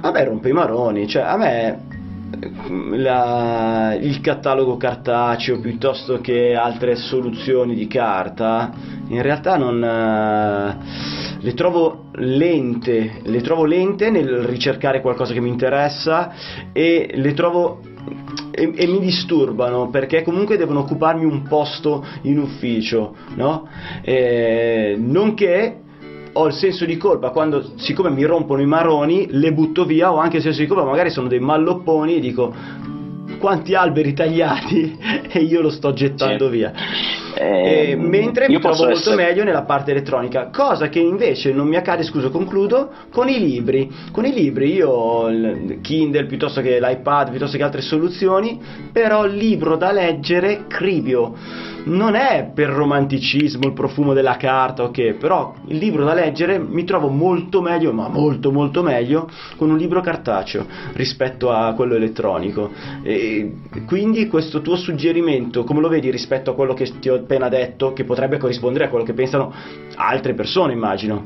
a 0.00 0.10
me 0.10 0.24
rompe 0.24 0.50
i 0.50 0.52
maroni, 0.52 1.08
cioè 1.08 1.22
a 1.22 1.36
me 1.36 1.97
la, 2.90 3.96
il 3.98 4.20
catalogo 4.20 4.76
cartaceo 4.76 5.60
piuttosto 5.60 6.20
che 6.20 6.54
altre 6.54 6.96
soluzioni 6.96 7.74
di 7.74 7.86
carta 7.86 8.70
in 9.08 9.22
realtà 9.22 9.56
non 9.56 9.82
eh, 9.82 10.76
le 11.40 11.54
trovo 11.54 12.10
lente 12.14 13.20
le 13.22 13.40
trovo 13.40 13.64
lente 13.64 14.10
nel 14.10 14.40
ricercare 14.40 15.00
qualcosa 15.00 15.32
che 15.32 15.40
mi 15.40 15.48
interessa 15.48 16.32
e 16.72 17.12
le 17.14 17.32
trovo 17.32 17.80
e, 18.50 18.72
e, 18.74 18.86
mi 18.86 19.00
disturbano 19.00 19.88
perché 19.88 20.22
comunque 20.22 20.56
devono 20.56 20.80
occuparmi 20.80 21.24
un 21.24 21.42
posto 21.42 22.04
in 22.22 22.38
ufficio 22.38 23.14
no? 23.36 23.68
Eh, 24.02 24.96
nonché 24.98 25.82
ho 26.38 26.46
il 26.46 26.52
senso 26.52 26.84
di 26.84 26.96
colpa 26.96 27.30
quando, 27.30 27.72
siccome 27.76 28.10
mi 28.10 28.22
rompono 28.24 28.62
i 28.62 28.66
maroni, 28.66 29.26
le 29.30 29.52
butto 29.52 29.84
via, 29.84 30.12
ho 30.12 30.18
anche 30.18 30.36
il 30.36 30.42
senso 30.42 30.60
di 30.60 30.68
colpa, 30.68 30.84
magari 30.84 31.10
sono 31.10 31.26
dei 31.26 31.40
mallopponi 31.40 32.16
e 32.16 32.20
dico 32.20 32.54
quanti 33.40 33.74
alberi 33.74 34.14
tagliati 34.14 34.98
e 35.28 35.40
io 35.40 35.60
lo 35.60 35.70
sto 35.70 35.92
gettando 35.92 36.46
sì. 36.46 36.56
via. 36.56 36.72
Eh, 37.40 37.94
mentre 37.96 38.48
mi 38.48 38.58
trovo 38.58 38.84
molto 38.84 38.90
essere... 38.90 39.14
meglio 39.14 39.44
nella 39.44 39.62
parte 39.62 39.92
elettronica, 39.92 40.50
cosa 40.52 40.88
che 40.88 40.98
invece 40.98 41.52
non 41.52 41.68
mi 41.68 41.76
accade, 41.76 42.02
scuso, 42.02 42.30
concludo, 42.30 42.90
con 43.10 43.28
i 43.28 43.38
libri. 43.38 43.88
Con 44.10 44.24
i 44.24 44.32
libri 44.32 44.72
io 44.72 44.90
ho 44.90 45.28
il 45.28 45.78
Kindle 45.80 46.26
piuttosto 46.26 46.60
che 46.60 46.80
l'iPad, 46.80 47.30
piuttosto 47.30 47.56
che 47.56 47.62
altre 47.62 47.80
soluzioni, 47.80 48.60
però 48.90 49.24
il 49.24 49.34
libro 49.34 49.76
da 49.76 49.92
leggere 49.92 50.64
cribio 50.66 51.34
non 51.84 52.14
è 52.14 52.50
per 52.52 52.68
romanticismo 52.68 53.66
il 53.66 53.72
profumo 53.72 54.12
della 54.12 54.36
carta, 54.36 54.82
ok, 54.82 55.14
però 55.14 55.54
il 55.68 55.78
libro 55.78 56.04
da 56.04 56.14
leggere 56.14 56.58
mi 56.58 56.84
trovo 56.84 57.08
molto 57.08 57.62
meglio, 57.62 57.92
ma 57.92 58.08
molto 58.08 58.50
molto 58.50 58.82
meglio 58.82 59.28
con 59.56 59.70
un 59.70 59.78
libro 59.78 60.00
cartaceo 60.00 60.66
rispetto 60.94 61.50
a 61.50 61.72
quello 61.74 61.94
elettronico. 61.94 62.70
E 63.02 63.52
quindi 63.86 64.26
questo 64.26 64.60
tuo 64.60 64.76
suggerimento, 64.76 65.64
come 65.64 65.80
lo 65.80 65.88
vedi 65.88 66.10
rispetto 66.10 66.50
a 66.50 66.54
quello 66.54 66.74
che 66.74 66.90
ti 66.98 67.08
ho 67.08 67.22
appena 67.28 67.50
detto, 67.50 67.92
che 67.92 68.04
potrebbe 68.04 68.38
corrispondere 68.38 68.86
a 68.86 68.88
quello 68.88 69.04
che 69.04 69.12
pensano 69.12 69.52
altre 69.96 70.32
persone, 70.32 70.72
immagino? 70.72 71.22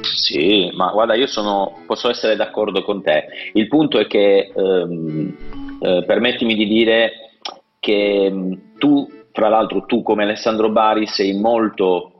Sì, 0.00 0.70
ma 0.74 0.90
guarda, 0.90 1.14
io 1.14 1.26
sono, 1.26 1.82
posso 1.86 2.08
essere 2.08 2.34
d'accordo 2.34 2.82
con 2.82 3.02
te. 3.02 3.26
Il 3.52 3.68
punto 3.68 3.98
è 3.98 4.06
che, 4.06 4.50
ehm, 4.54 5.36
eh, 5.80 6.04
permettimi 6.06 6.54
di 6.54 6.66
dire 6.66 7.12
che 7.78 8.24
ehm, 8.24 8.78
tu 8.78 9.06
fra 9.32 9.48
l'altro 9.48 9.84
tu 9.84 10.02
come 10.02 10.22
Alessandro 10.22 10.70
Bari 10.70 11.06
sei 11.06 11.38
molto 11.38 12.12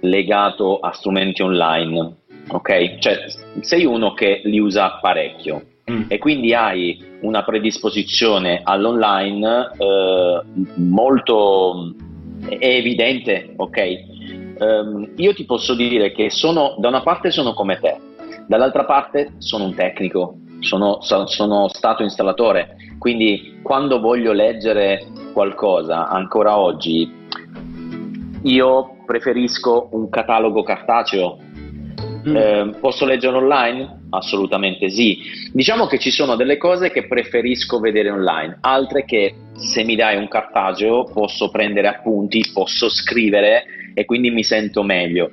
legato 0.00 0.78
a 0.78 0.92
strumenti 0.92 1.40
online, 1.40 2.16
ok? 2.48 2.98
Cioè 2.98 3.24
sei 3.60 3.86
uno 3.86 4.12
che 4.12 4.42
li 4.44 4.58
usa 4.58 4.98
parecchio 5.00 5.62
mm. 5.90 6.02
e 6.08 6.18
quindi 6.18 6.52
hai 6.52 7.02
una 7.20 7.42
predisposizione 7.44 8.60
all'online 8.62 9.70
eh, 9.78 10.42
molto 10.76 11.94
evidente, 12.58 13.52
ok? 13.56 13.78
Um, 14.58 15.12
io 15.16 15.34
ti 15.34 15.44
posso 15.44 15.74
dire 15.74 16.12
che 16.12 16.30
sono, 16.30 16.76
da 16.78 16.88
una 16.88 17.02
parte 17.02 17.30
sono 17.30 17.52
come 17.52 17.78
te, 17.78 17.98
dall'altra 18.46 18.84
parte 18.84 19.34
sono 19.38 19.64
un 19.64 19.74
tecnico, 19.74 20.38
sono, 20.60 20.98
sono 21.00 21.68
stato 21.68 22.02
installatore, 22.02 22.76
quindi 22.98 23.60
quando 23.62 24.00
voglio 24.00 24.32
leggere 24.32 25.06
qualcosa 25.32 26.08
ancora 26.08 26.56
oggi, 26.58 27.12
io 28.42 28.96
preferisco 29.04 29.88
un 29.92 30.08
catalogo 30.08 30.62
cartaceo. 30.62 31.38
Mm. 32.28 32.36
Eh, 32.36 32.74
posso 32.80 33.04
leggere 33.04 33.36
online? 33.36 34.06
Assolutamente 34.10 34.88
sì. 34.88 35.18
Diciamo 35.52 35.86
che 35.86 35.98
ci 35.98 36.10
sono 36.10 36.34
delle 36.34 36.56
cose 36.56 36.90
che 36.90 37.06
preferisco 37.06 37.78
vedere 37.78 38.10
online, 38.10 38.58
altre 38.60 39.04
che 39.04 39.34
se 39.52 39.84
mi 39.84 39.94
dai 39.94 40.16
un 40.16 40.28
cartaceo 40.28 41.04
posso 41.04 41.50
prendere 41.50 41.88
appunti, 41.88 42.44
posso 42.52 42.88
scrivere 42.88 43.64
e 43.94 44.04
quindi 44.04 44.30
mi 44.30 44.42
sento 44.42 44.82
meglio. 44.82 45.30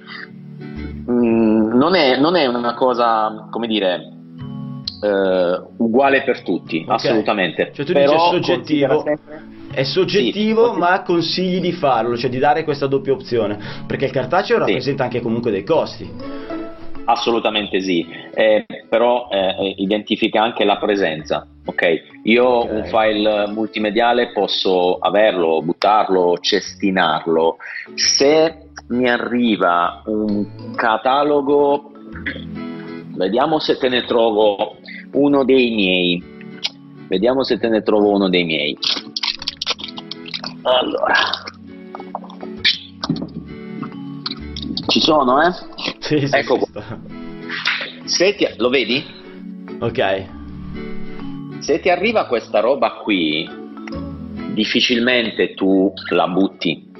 Mm, 1.09 1.73
non, 1.73 1.95
è, 1.95 2.17
non, 2.17 2.35
è, 2.35 2.45
una 2.45 2.75
cosa, 2.75 3.47
come 3.49 3.67
dire, 3.67 4.13
eh, 5.01 5.61
uguale 5.77 6.23
per 6.23 6.43
tutti, 6.43 6.83
okay. 6.83 6.95
assolutamente. 6.95 7.71
Cioè 7.73 7.85
tu 7.85 7.93
Però 7.93 8.11
dici 8.11 8.43
soggettivo. 8.45 9.03
È 9.73 9.83
soggettivo, 9.83 10.73
sì, 10.73 10.79
ma 10.79 11.01
consigli 11.01 11.59
di 11.59 11.71
farlo, 11.71 12.15
cioè 12.15 12.29
di 12.29 12.37
dare 12.37 12.63
questa 12.63 12.85
doppia 12.85 13.11
opzione, 13.11 13.57
perché 13.87 14.05
il 14.05 14.11
cartaceo 14.11 14.57
sì. 14.57 14.65
rappresenta 14.65 15.03
anche 15.03 15.19
comunque 15.19 15.49
dei 15.49 15.63
costi. 15.63 16.62
Assolutamente 17.05 17.81
sì, 17.81 18.07
eh, 18.33 18.65
però 18.87 19.27
eh, 19.29 19.75
identifica 19.77 20.41
anche 20.41 20.63
la 20.63 20.77
presenza. 20.77 21.45
Ok, 21.65 22.21
io 22.23 22.45
okay. 22.45 22.75
un 22.75 22.85
file 22.85 23.47
multimediale 23.47 24.31
posso 24.31 24.97
averlo, 24.99 25.61
buttarlo, 25.61 26.37
cestinarlo. 26.39 27.57
Se 27.95 28.69
mi 28.89 29.09
arriva 29.09 30.01
un 30.05 30.75
catalogo, 30.75 31.91
vediamo 33.15 33.59
se 33.59 33.77
te 33.77 33.89
ne 33.89 34.05
trovo 34.05 34.77
uno 35.13 35.43
dei 35.43 35.71
miei. 35.71 36.23
Vediamo 37.07 37.43
se 37.43 37.59
te 37.59 37.67
ne 37.67 37.81
trovo 37.81 38.11
uno 38.11 38.29
dei 38.29 38.43
miei. 38.45 38.77
Allora. 40.63 41.51
Ci 44.93 45.01
sono, 45.01 45.41
eh? 45.41 45.51
Sì, 45.97 46.27
sì, 46.27 46.35
ecco 46.35 46.59
qua. 46.59 46.99
Se 48.03 48.35
ti, 48.35 48.47
lo 48.57 48.69
vedi? 48.69 49.03
Ok. 49.79 50.25
Se 51.61 51.79
ti 51.79 51.89
arriva 51.89 52.27
questa 52.27 52.59
roba 52.59 52.99
qui, 53.01 53.49
difficilmente 54.53 55.55
tu 55.55 55.91
la 56.11 56.27
butti. 56.27 56.91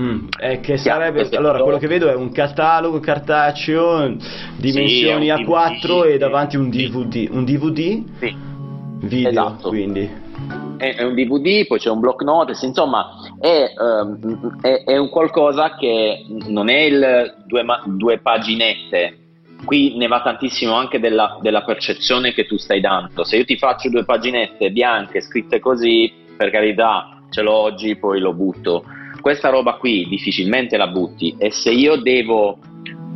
Mm, 0.00 0.28
è 0.38 0.60
che 0.60 0.76
sarebbe 0.76 1.28
allora 1.32 1.60
quello 1.60 1.78
che 1.78 1.88
vedo 1.88 2.08
è 2.08 2.14
un 2.14 2.30
catalogo 2.30 3.00
cartaceo 3.00 4.16
dimensioni 4.56 5.26
sì, 5.26 5.32
A4 5.32 6.12
e 6.12 6.18
davanti 6.18 6.56
un 6.56 6.70
DVD 6.70 7.28
un 7.30 7.44
DVD 7.44 8.02
sì. 8.18 8.34
video 9.00 9.28
esatto. 9.28 9.68
quindi 9.68 10.08
è, 10.90 11.02
un 11.04 11.14
DVD 11.14 11.66
poi 11.66 11.78
c'è 11.78 11.90
un 11.90 12.00
block 12.00 12.22
notes 12.22 12.60
insomma 12.62 13.10
è, 13.38 13.72
um, 13.78 14.60
è, 14.60 14.82
è 14.84 14.96
un 14.96 15.08
qualcosa 15.08 15.76
che 15.76 16.24
non 16.48 16.68
è 16.68 16.80
il 16.80 17.34
due, 17.46 17.64
due 17.86 18.18
paginette 18.18 19.18
qui 19.64 19.96
ne 19.96 20.08
va 20.08 20.20
tantissimo 20.22 20.74
anche 20.74 20.98
della, 20.98 21.38
della, 21.40 21.62
percezione 21.62 22.32
che 22.32 22.46
tu 22.46 22.56
stai 22.56 22.80
dando. 22.80 23.22
Se 23.22 23.36
io 23.36 23.44
ti 23.44 23.56
faccio 23.56 23.90
due 23.90 24.04
paginette 24.04 24.72
bianche 24.72 25.20
scritte 25.20 25.60
così, 25.60 26.12
per 26.36 26.50
carità, 26.50 27.22
ce 27.30 27.42
l'ho 27.42 27.52
oggi, 27.52 27.94
poi 27.94 28.18
lo 28.18 28.32
butto. 28.32 28.82
Questa 29.20 29.50
roba 29.50 29.74
qui 29.74 30.08
difficilmente 30.08 30.76
la 30.76 30.88
butti 30.88 31.36
e 31.38 31.52
se 31.52 31.70
io 31.70 31.94
devo 31.94 32.58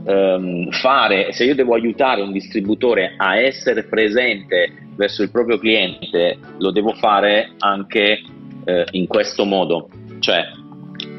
um, 0.06 0.70
fare, 0.70 1.32
se 1.32 1.44
io 1.44 1.54
devo 1.54 1.74
aiutare 1.74 2.22
un 2.22 2.32
distributore 2.32 3.14
a 3.16 3.36
essere 3.38 3.84
presente 3.84 4.88
verso 4.96 5.22
il 5.22 5.30
proprio 5.30 5.58
cliente, 5.58 6.38
lo 6.58 6.70
devo 6.70 6.92
fare 6.94 7.52
anche 7.58 8.22
uh, 8.64 8.82
in 8.92 9.06
questo 9.06 9.44
modo. 9.44 9.88
Cioè, 10.18 10.44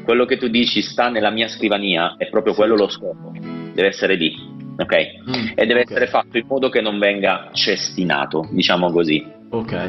quello 0.04 0.24
che 0.24 0.36
tu 0.36 0.48
dici 0.48 0.82
sta 0.82 1.08
nella 1.08 1.30
mia 1.30 1.48
scrivania, 1.48 2.16
è 2.16 2.28
proprio 2.28 2.54
quello 2.54 2.74
lo 2.74 2.88
scopo, 2.88 3.32
deve 3.32 3.88
essere 3.88 4.14
lì 4.16 4.56
ok? 4.78 4.94
Mm, 5.28 5.46
e 5.54 5.66
deve 5.66 5.80
okay. 5.80 5.82
essere 5.82 6.06
fatto 6.06 6.38
in 6.38 6.46
modo 6.46 6.68
che 6.68 6.80
non 6.80 6.98
venga 6.98 7.50
cestinato, 7.52 8.48
diciamo 8.52 8.90
così. 8.90 9.26
Ok. 9.50 9.86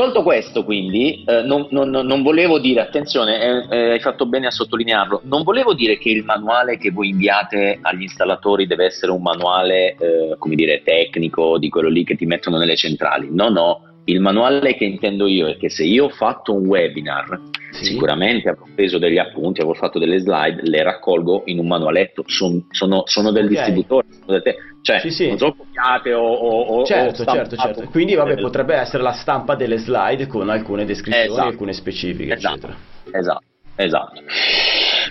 Tolto 0.00 0.22
questo, 0.22 0.64
quindi, 0.64 1.24
eh, 1.26 1.42
non, 1.42 1.66
non, 1.68 1.90
non, 1.90 2.22
volevo 2.22 2.58
dire, 2.58 2.80
attenzione, 2.80 3.66
eh, 3.68 3.76
eh, 3.76 3.90
hai 3.90 4.00
fatto 4.00 4.24
bene 4.24 4.46
a 4.46 4.50
sottolinearlo, 4.50 5.20
non 5.24 5.42
volevo 5.42 5.74
dire 5.74 5.98
che 5.98 6.08
il 6.08 6.24
manuale 6.24 6.78
che 6.78 6.90
voi 6.90 7.10
inviate 7.10 7.80
agli 7.82 8.00
installatori 8.00 8.66
deve 8.66 8.86
essere 8.86 9.12
un 9.12 9.20
manuale, 9.20 9.96
eh, 9.98 10.36
come 10.38 10.54
dire, 10.54 10.80
tecnico, 10.82 11.58
di 11.58 11.68
quello 11.68 11.90
lì 11.90 12.02
che 12.02 12.16
ti 12.16 12.24
mettono 12.24 12.56
nelle 12.56 12.76
centrali. 12.76 13.28
No, 13.30 13.50
no, 13.50 13.89
il 14.04 14.20
manuale 14.20 14.74
che 14.74 14.84
intendo 14.84 15.26
io 15.26 15.48
è 15.48 15.56
che 15.56 15.68
se 15.68 15.84
io 15.84 16.06
ho 16.06 16.08
fatto 16.08 16.54
un 16.54 16.66
webinar, 16.66 17.40
sì. 17.70 17.84
sicuramente 17.84 18.48
avrò 18.48 18.64
preso 18.74 18.98
degli 18.98 19.18
appunti, 19.18 19.60
avrò 19.60 19.74
fatto 19.74 19.98
delle 19.98 20.18
slide, 20.18 20.62
le 20.62 20.82
raccolgo 20.82 21.42
in 21.46 21.58
un 21.58 21.66
manualetto, 21.66 22.24
Son, 22.26 22.66
sono, 22.70 23.02
sono, 23.06 23.30
del 23.30 23.44
okay. 23.44 23.56
distributore, 23.56 24.06
sono 24.10 24.38
del 24.38 24.54
cioè 24.82 24.98
sì, 25.00 25.10
sì. 25.10 25.28
non 25.28 25.36
sono 25.38 25.54
copiate 25.54 26.14
o, 26.14 26.22
o, 26.22 26.84
certo, 26.84 27.22
o 27.22 27.24
certo, 27.26 27.56
certo. 27.56 27.84
Quindi 27.90 28.14
vabbè, 28.14 28.40
potrebbe 28.40 28.74
essere 28.74 29.02
la 29.02 29.12
stampa 29.12 29.54
delle 29.54 29.76
slide 29.76 30.26
con 30.26 30.48
alcune 30.48 30.86
descrizioni, 30.86 31.26
esatto. 31.26 31.48
alcune 31.48 31.72
specifiche, 31.74 32.32
esatto. 32.32 32.54
eccetera. 32.54 32.76
Esatto, 33.12 33.44
esatto. 33.84 34.22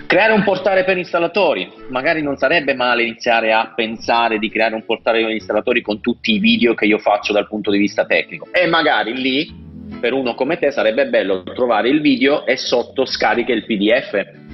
Creare 0.06 0.32
un 0.32 0.42
portale 0.42 0.84
per 0.84 0.96
installatori, 0.96 1.70
magari 1.88 2.22
non 2.22 2.36
sarebbe 2.36 2.74
male 2.74 3.02
iniziare 3.02 3.52
a 3.52 3.72
pensare 3.74 4.38
di 4.38 4.50
creare 4.50 4.74
un 4.74 4.84
portale 4.84 5.22
per 5.22 5.30
installatori 5.30 5.82
con 5.82 6.00
tutti 6.00 6.34
i 6.34 6.38
video 6.38 6.74
che 6.74 6.86
io 6.86 6.98
faccio 6.98 7.32
dal 7.32 7.46
punto 7.46 7.70
di 7.70 7.78
vista 7.78 8.04
tecnico. 8.04 8.48
E 8.52 8.66
magari 8.66 9.14
lì 9.14 9.68
per 10.00 10.12
uno 10.12 10.34
come 10.34 10.58
te 10.58 10.70
sarebbe 10.70 11.08
bello 11.08 11.42
trovare 11.42 11.88
il 11.88 12.00
video 12.00 12.46
e 12.46 12.56
sotto 12.56 13.04
scarica 13.04 13.52
il 13.52 13.64
PDF 13.64 14.48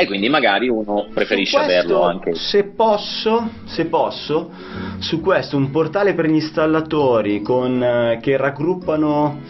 e 0.00 0.06
quindi 0.06 0.28
magari 0.28 0.68
uno 0.68 1.08
preferisce 1.12 1.56
questo, 1.56 1.72
averlo 1.72 2.02
anche. 2.02 2.34
Se 2.34 2.64
posso, 2.64 3.50
se 3.64 3.84
posso, 3.86 4.50
su 4.98 5.20
questo 5.20 5.56
un 5.56 5.70
portale 5.70 6.14
per 6.14 6.26
gli 6.26 6.34
installatori 6.34 7.42
con, 7.42 7.82
eh, 7.82 8.18
che 8.22 8.36
raggruppano, 8.36 9.40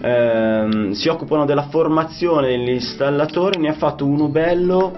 ehm, 0.00 0.92
si 0.92 1.08
occupano 1.08 1.44
della 1.44 1.68
formazione 1.68 2.48
degli 2.48 2.70
installatori, 2.70 3.60
ne 3.60 3.68
ha 3.68 3.74
fatto 3.74 4.06
uno 4.06 4.28
bello, 4.28 4.96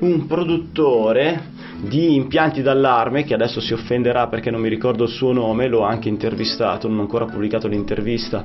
un 0.00 0.26
produttore 0.26 1.56
di 1.80 2.14
impianti 2.14 2.60
d'allarme 2.60 3.22
che 3.24 3.34
adesso 3.34 3.60
si 3.60 3.72
offenderà 3.72 4.26
perché 4.26 4.50
non 4.50 4.60
mi 4.60 4.68
ricordo 4.68 5.04
il 5.04 5.10
suo 5.10 5.32
nome, 5.32 5.68
l'ho 5.68 5.82
anche 5.82 6.08
intervistato, 6.08 6.88
non 6.88 6.98
ho 6.98 7.00
ancora 7.02 7.24
pubblicato 7.24 7.68
l'intervista 7.68 8.44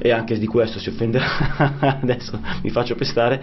e 0.00 0.10
anche 0.10 0.38
di 0.38 0.46
questo 0.46 0.78
si 0.80 0.88
offenderà, 0.88 1.26
adesso 2.02 2.38
mi 2.62 2.70
faccio 2.70 2.96
pestare, 2.96 3.40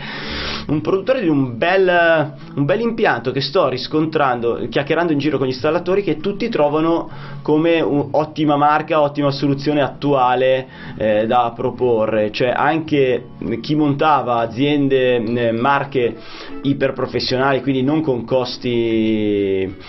un 0.67 0.81
produttore 0.81 1.21
di 1.21 1.29
un 1.29 1.57
bel, 1.57 2.33
un 2.55 2.65
bel 2.65 2.81
impianto 2.81 3.31
che 3.31 3.41
sto 3.41 3.69
riscontrando, 3.69 4.67
chiacchierando 4.69 5.13
in 5.13 5.19
giro 5.19 5.37
con 5.37 5.47
gli 5.47 5.51
installatori 5.51 6.03
che 6.03 6.17
tutti 6.17 6.49
trovano 6.49 7.09
come 7.41 7.79
un'ottima 7.79 8.57
marca, 8.57 9.01
ottima 9.01 9.31
soluzione 9.31 9.81
attuale 9.81 10.67
eh, 10.97 11.25
da 11.25 11.53
proporre, 11.55 12.31
cioè 12.31 12.51
anche 12.53 13.29
chi 13.61 13.75
montava 13.75 14.39
aziende, 14.39 15.15
eh, 15.15 15.51
marche 15.53 16.15
iperprofessionali, 16.63 17.61
quindi 17.61 17.81
non 17.81 18.01
con 18.01 18.25
costi 18.25 19.20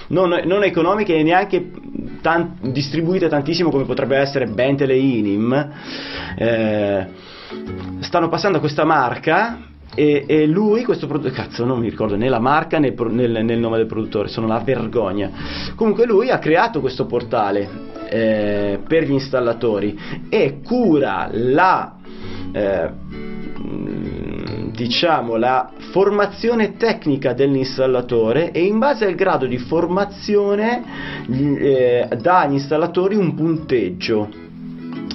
non, 0.09 0.41
non 0.45 0.65
economiche 0.65 1.17
e 1.17 1.23
neanche 1.23 1.71
tan- 2.21 2.57
distribuite 2.61 3.29
tantissimo 3.29 3.71
come 3.71 3.85
potrebbe 3.85 4.17
essere 4.17 4.47
Bentley 4.47 4.99
e 4.99 5.19
Inim, 5.19 5.71
eh, 6.37 7.07
stanno 8.01 8.29
passando 8.29 8.61
questa 8.61 8.85
marca 8.85 9.71
e, 9.95 10.25
e, 10.27 10.47
lui, 10.47 10.85
questo 10.85 11.07
produttore, 11.07 11.35
cazzo 11.35 11.67
non 11.67 11.79
mi 11.79 11.91
ricordo 11.91 12.17
né 12.17 12.29
la 12.29 12.39
marca 12.39 12.79
né 12.79 12.95
nel, 13.11 13.45
nel, 13.45 13.59
nome 13.59 13.77
del 13.77 13.87
produttore, 13.87 14.29
sono 14.29 14.47
la 14.47 14.59
vergogna. 14.59 15.31
Comunque 15.75 16.07
lui 16.07 16.31
ha 16.31 16.39
creato 16.39 16.81
questo 16.81 17.05
portale 17.05 17.69
eh, 18.09 18.79
per 18.87 19.05
gli 19.05 19.13
installatori 19.13 19.99
e 20.29 20.61
cura 20.63 21.29
la... 21.31 21.97
Eh, 22.53 22.91
diciamo 24.73 25.37
la 25.37 25.71
formazione 25.91 26.77
tecnica 26.77 27.33
dell'installatore 27.33 28.51
e 28.53 28.65
in 28.65 28.79
base 28.79 29.05
al 29.05 29.15
grado 29.15 29.47
di 29.47 29.59
formazione 29.59 30.83
eh, 31.29 32.09
dà 32.21 32.41
agli 32.41 32.55
installatori 32.55 33.15
un 33.15 33.35
punteggio 33.35 34.51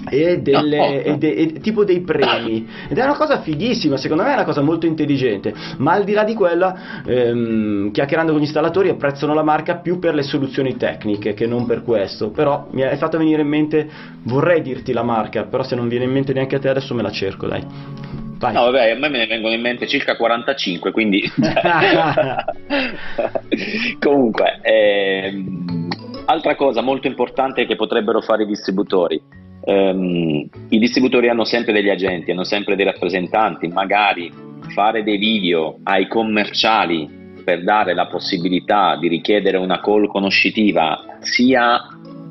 e, 0.10 0.40
delle, 0.40 1.04
e, 1.04 1.18
de, 1.18 1.34
e, 1.34 1.54
tipo 1.60 1.84
dei 1.84 2.02
premi. 2.02 2.68
Ed 2.88 2.98
è 2.98 3.04
una 3.04 3.16
cosa 3.16 3.42
fighissima 3.42 3.98
secondo 3.98 4.24
me 4.24 4.32
è 4.32 4.34
una 4.34 4.46
cosa 4.46 4.62
molto 4.62 4.86
intelligente. 4.86 5.54
Ma 5.78 5.94
al 5.94 6.04
di 6.04 6.14
là 6.14 6.24
di 6.24 6.34
quella 6.34 7.04
ehm, 7.06 7.92
chiacchierando 7.92 8.32
con 8.32 8.42
gli 8.42 8.46
installatori 8.46 8.90
apprezzano 8.90 9.34
la 9.34 9.44
marca 9.44 9.76
più 9.76 10.00
per 10.00 10.14
le 10.14 10.24
soluzioni 10.24 10.78
tecniche 10.78 11.34
che 11.34 11.46
non 11.46 11.66
per 11.66 11.84
questo. 11.84 12.30
Però 12.30 12.68
mi 12.72 12.84
hai 12.84 12.98
fatto 12.98 13.18
venire 13.18 13.42
in 13.42 13.48
mente 13.48 13.90
vorrei 14.24 14.62
dirti 14.62 14.94
la 14.94 15.04
marca 15.04 15.44
però 15.44 15.64
se 15.64 15.76
non 15.76 15.88
viene 15.88 16.06
in 16.06 16.12
mente 16.12 16.34
neanche 16.34 16.56
a 16.56 16.60
te 16.60 16.70
adesso 16.70 16.94
me 16.94 17.02
la 17.02 17.12
cerco 17.12 17.48
dai 17.48 18.27
Vai. 18.38 18.54
No, 18.54 18.64
vabbè, 18.66 18.92
a 18.92 18.96
me 18.96 19.10
me 19.10 19.18
ne 19.18 19.26
vengono 19.28 19.54
in 19.54 19.62
mente 19.62 19.88
circa 19.88 20.16
45, 20.16 20.92
quindi... 20.92 21.22
Comunque, 24.00 24.60
ehm, 24.62 25.88
altra 26.26 26.56
cosa 26.56 26.82
molto 26.82 27.08
importante 27.08 27.66
che 27.66 27.76
potrebbero 27.76 28.22
fare 28.22 28.44
i 28.44 28.48
distributori. 28.48 29.20
Ehm, 29.64 30.48
I 30.70 30.80
distributori 30.80 31.30
hanno 31.30 31.46
sempre 31.46 31.74
degli 31.74 31.90
agenti, 31.90 32.32
hanno 32.32 32.44
sempre 32.44 32.76
dei 32.76 32.86
rappresentanti, 32.86 33.68
magari 33.68 34.32
fare 34.74 35.04
dei 35.04 35.18
video 35.18 35.80
ai 35.84 36.08
commerciali 36.08 37.16
per 37.44 37.64
dare 37.64 37.94
la 37.94 38.08
possibilità 38.08 38.98
di 38.98 39.08
richiedere 39.08 39.58
una 39.58 39.80
call 39.80 40.08
conoscitiva 40.08 41.18
sia 41.20 41.82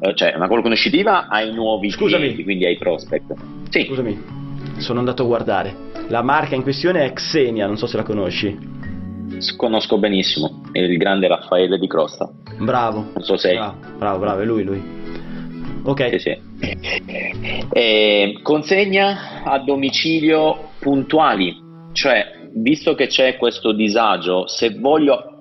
eh, 0.01 0.15
cioè 0.15 0.35
una 0.37 0.47
call 0.47 0.61
conoscitiva 0.61 1.29
ai 1.29 1.55
nuovi 1.55 1.91
Scusami. 1.91 2.23
clienti, 2.23 2.45
quindi 2.45 2.67
ai 2.67 2.77
prospect. 2.77 3.33
Sì. 3.71 3.85
Scusami, 3.87 4.23
sono 4.79 4.99
andato 4.99 5.23
a 5.23 5.27
guardare. 5.27 5.75
La 6.09 6.23
marca 6.23 6.55
in 6.55 6.63
questione 6.63 7.05
è 7.05 7.13
Xenia, 7.13 7.67
non 7.67 7.77
so 7.77 7.87
se 7.87 7.97
la 7.97 8.05
conosci. 8.05 8.57
Conosco 9.57 9.99
benissimo, 9.99 10.63
è 10.71 10.79
il 10.79 10.97
grande 10.99 11.27
Raffaele 11.27 11.79
di 11.79 11.89
Crosta. 11.89 12.31
Bravo. 12.59 13.11
Non 13.13 13.23
so 13.23 13.37
se... 13.37 13.55
Bravo, 13.55 13.77
bravo, 13.99 14.19
bravo 14.19 14.41
è 14.41 14.45
lui, 14.45 14.63
lui. 14.63 14.83
Ok. 15.83 16.09
Sì, 16.11 16.19
sì. 16.19 16.39
Eh, 17.73 18.39
consegna 18.43 19.43
a 19.43 19.59
domicilio 19.59 20.71
puntuali, 20.79 21.57
cioè 21.93 22.49
visto 22.55 22.95
che 22.95 23.09
c'è 23.09 23.37
questo 23.37 23.73
disagio, 23.73 24.47
se 24.47 24.77
voglio 24.79 25.33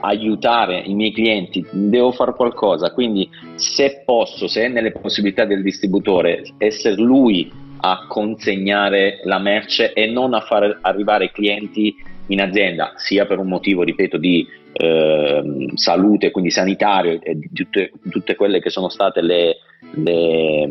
aiutare 0.00 0.80
i 0.80 0.94
miei 0.94 1.12
clienti, 1.12 1.64
devo 1.70 2.12
fare 2.12 2.34
qualcosa, 2.34 2.92
quindi 2.92 3.28
se 3.54 4.02
posso, 4.04 4.48
se 4.48 4.64
è 4.64 4.68
nelle 4.68 4.92
possibilità 4.92 5.44
del 5.44 5.62
distributore, 5.62 6.42
essere 6.58 6.96
lui 6.96 7.50
a 7.80 8.06
consegnare 8.06 9.20
la 9.24 9.38
merce 9.38 9.92
e 9.92 10.06
non 10.06 10.34
a 10.34 10.40
far 10.40 10.78
arrivare 10.82 11.26
i 11.26 11.32
clienti 11.32 11.94
in 12.28 12.40
azienda, 12.40 12.92
sia 12.96 13.26
per 13.26 13.38
un 13.38 13.48
motivo, 13.48 13.82
ripeto, 13.82 14.16
di 14.16 14.46
eh, 14.72 15.42
salute, 15.74 16.30
quindi 16.30 16.50
sanitario 16.50 17.18
e 17.20 17.36
di 17.36 17.50
tutte, 17.52 17.90
tutte, 18.08 18.36
quelle 18.36 18.60
che 18.60 18.70
sono 18.70 18.88
state 18.88 19.20
le, 19.20 19.56
le, 19.94 20.66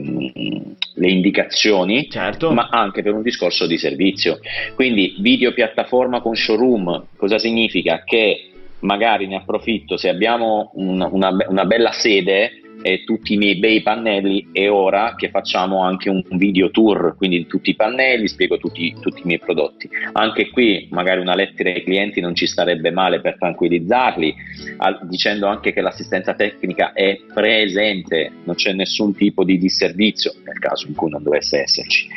le 0.96 1.10
indicazioni, 1.10 2.10
certo. 2.10 2.52
ma 2.52 2.70
anche 2.72 3.02
per 3.02 3.14
un 3.14 3.22
discorso 3.22 3.68
di 3.68 3.78
servizio. 3.78 4.40
Quindi 4.76 5.18
video 5.20 5.54
piattaforma 5.54 6.22
con 6.22 6.36
showroom, 6.36 7.08
cosa 7.18 7.38
significa? 7.38 8.04
Che 8.06 8.52
magari 8.82 9.28
ne 9.28 9.36
approfitto 9.36 9.98
se 9.98 10.08
abbiamo 10.08 10.72
una, 10.76 11.10
una, 11.12 11.36
una 11.50 11.66
bella 11.66 11.92
sede 11.92 12.62
e 12.82 13.04
tutti 13.04 13.34
i 13.34 13.38
miei 13.38 13.58
bei 13.58 13.82
pannelli 13.82 14.50
è 14.52 14.70
ora 14.70 15.16
che 15.16 15.30
facciamo 15.30 15.84
anche 15.84 16.10
un 16.10 16.24
video 16.32 16.72
tour, 16.72 17.16
quindi 17.18 17.46
tutti 17.48 17.72
i 17.72 17.76
pannelli, 17.76 18.28
spiego 18.28 18.58
tutti, 18.58 18.96
tutti 19.00 19.22
i 19.22 19.26
miei 19.26 19.40
prodotti. 19.40 19.90
Anche 20.14 20.50
qui 20.50 20.88
magari 20.92 21.20
una 21.20 21.36
lettera 21.36 21.70
ai 21.70 21.84
clienti 21.84 22.22
non 22.22 22.36
ci 22.36 22.48
starebbe 22.48 22.92
male 22.92 23.22
per 23.22 23.38
tranquillizzarli, 23.38 24.36
al, 24.78 25.00
dicendo 25.04 25.48
anche 25.48 25.74
che 25.74 25.82
l'assistenza 25.82 26.34
tecnica 26.34 26.94
è 26.94 27.20
presente, 27.34 28.32
non 28.44 28.56
c'è 28.56 28.74
nessun 28.74 29.16
tipo 29.16 29.44
di 29.44 29.58
disservizio 29.58 30.34
nel 30.46 30.60
caso 30.60 30.88
in 30.88 30.96
cui 30.96 31.10
non 31.10 31.24
dovesse 31.24 31.62
esserci. 31.62 32.08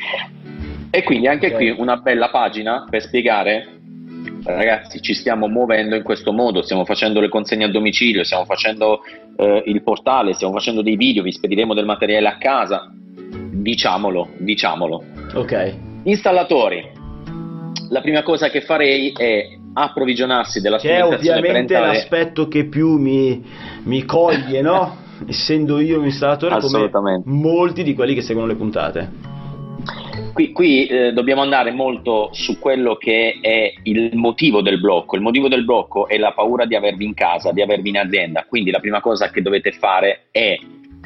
E 0.90 1.02
quindi 1.02 1.26
anche 1.26 1.52
qui 1.52 1.70
una 1.70 1.96
bella 1.96 2.28
pagina 2.28 2.86
per 2.88 3.02
spiegare 3.02 3.80
ragazzi 4.44 5.00
ci 5.00 5.14
stiamo 5.14 5.46
muovendo 5.48 5.94
in 5.94 6.02
questo 6.02 6.32
modo, 6.32 6.62
stiamo 6.62 6.84
facendo 6.84 7.20
le 7.20 7.28
consegne 7.28 7.64
a 7.64 7.70
domicilio, 7.70 8.24
stiamo 8.24 8.44
facendo 8.44 9.00
eh, 9.36 9.62
il 9.66 9.82
portale, 9.82 10.32
stiamo 10.34 10.52
facendo 10.52 10.82
dei 10.82 10.96
video, 10.96 11.22
vi 11.22 11.32
spediremo 11.32 11.74
del 11.74 11.84
materiale 11.84 12.28
a 12.28 12.38
casa, 12.38 12.90
diciamolo, 12.92 14.30
diciamolo. 14.38 15.04
Ok. 15.34 15.74
Installatori, 16.04 16.90
la 17.90 18.00
prima 18.00 18.22
cosa 18.22 18.48
che 18.48 18.60
farei 18.60 19.12
è 19.12 19.58
approvvigionarsi 19.74 20.60
della 20.60 20.78
che 20.78 20.96
è 20.96 21.04
ovviamente 21.04 21.74
parentale. 21.74 21.86
l'aspetto 21.86 22.48
che 22.48 22.66
più 22.66 22.98
mi, 22.98 23.42
mi 23.84 24.04
coglie, 24.04 24.60
no? 24.60 24.96
Essendo 25.26 25.78
io 25.78 26.00
un 26.00 26.06
installatore 26.06 26.58
come 26.60 27.22
molti 27.26 27.84
di 27.84 27.94
quelli 27.94 28.14
che 28.14 28.22
seguono 28.22 28.48
le 28.48 28.56
puntate. 28.56 29.10
Qui, 30.32 30.52
qui 30.52 30.86
eh, 30.86 31.12
dobbiamo 31.12 31.42
andare 31.42 31.72
molto 31.72 32.30
su 32.32 32.58
quello 32.58 32.96
che 32.96 33.38
è 33.40 33.72
il 33.84 34.10
motivo 34.14 34.62
del 34.62 34.80
blocco. 34.80 35.16
Il 35.16 35.22
motivo 35.22 35.48
del 35.48 35.64
blocco 35.64 36.08
è 36.08 36.18
la 36.18 36.32
paura 36.32 36.64
di 36.64 36.74
avervi 36.74 37.04
in 37.04 37.14
casa, 37.14 37.52
di 37.52 37.62
avervi 37.62 37.90
in 37.90 37.98
azienda. 37.98 38.44
Quindi 38.48 38.70
la 38.70 38.80
prima 38.80 39.00
cosa 39.00 39.30
che 39.30 39.42
dovete 39.42 39.72
fare 39.72 40.26
è 40.30 40.58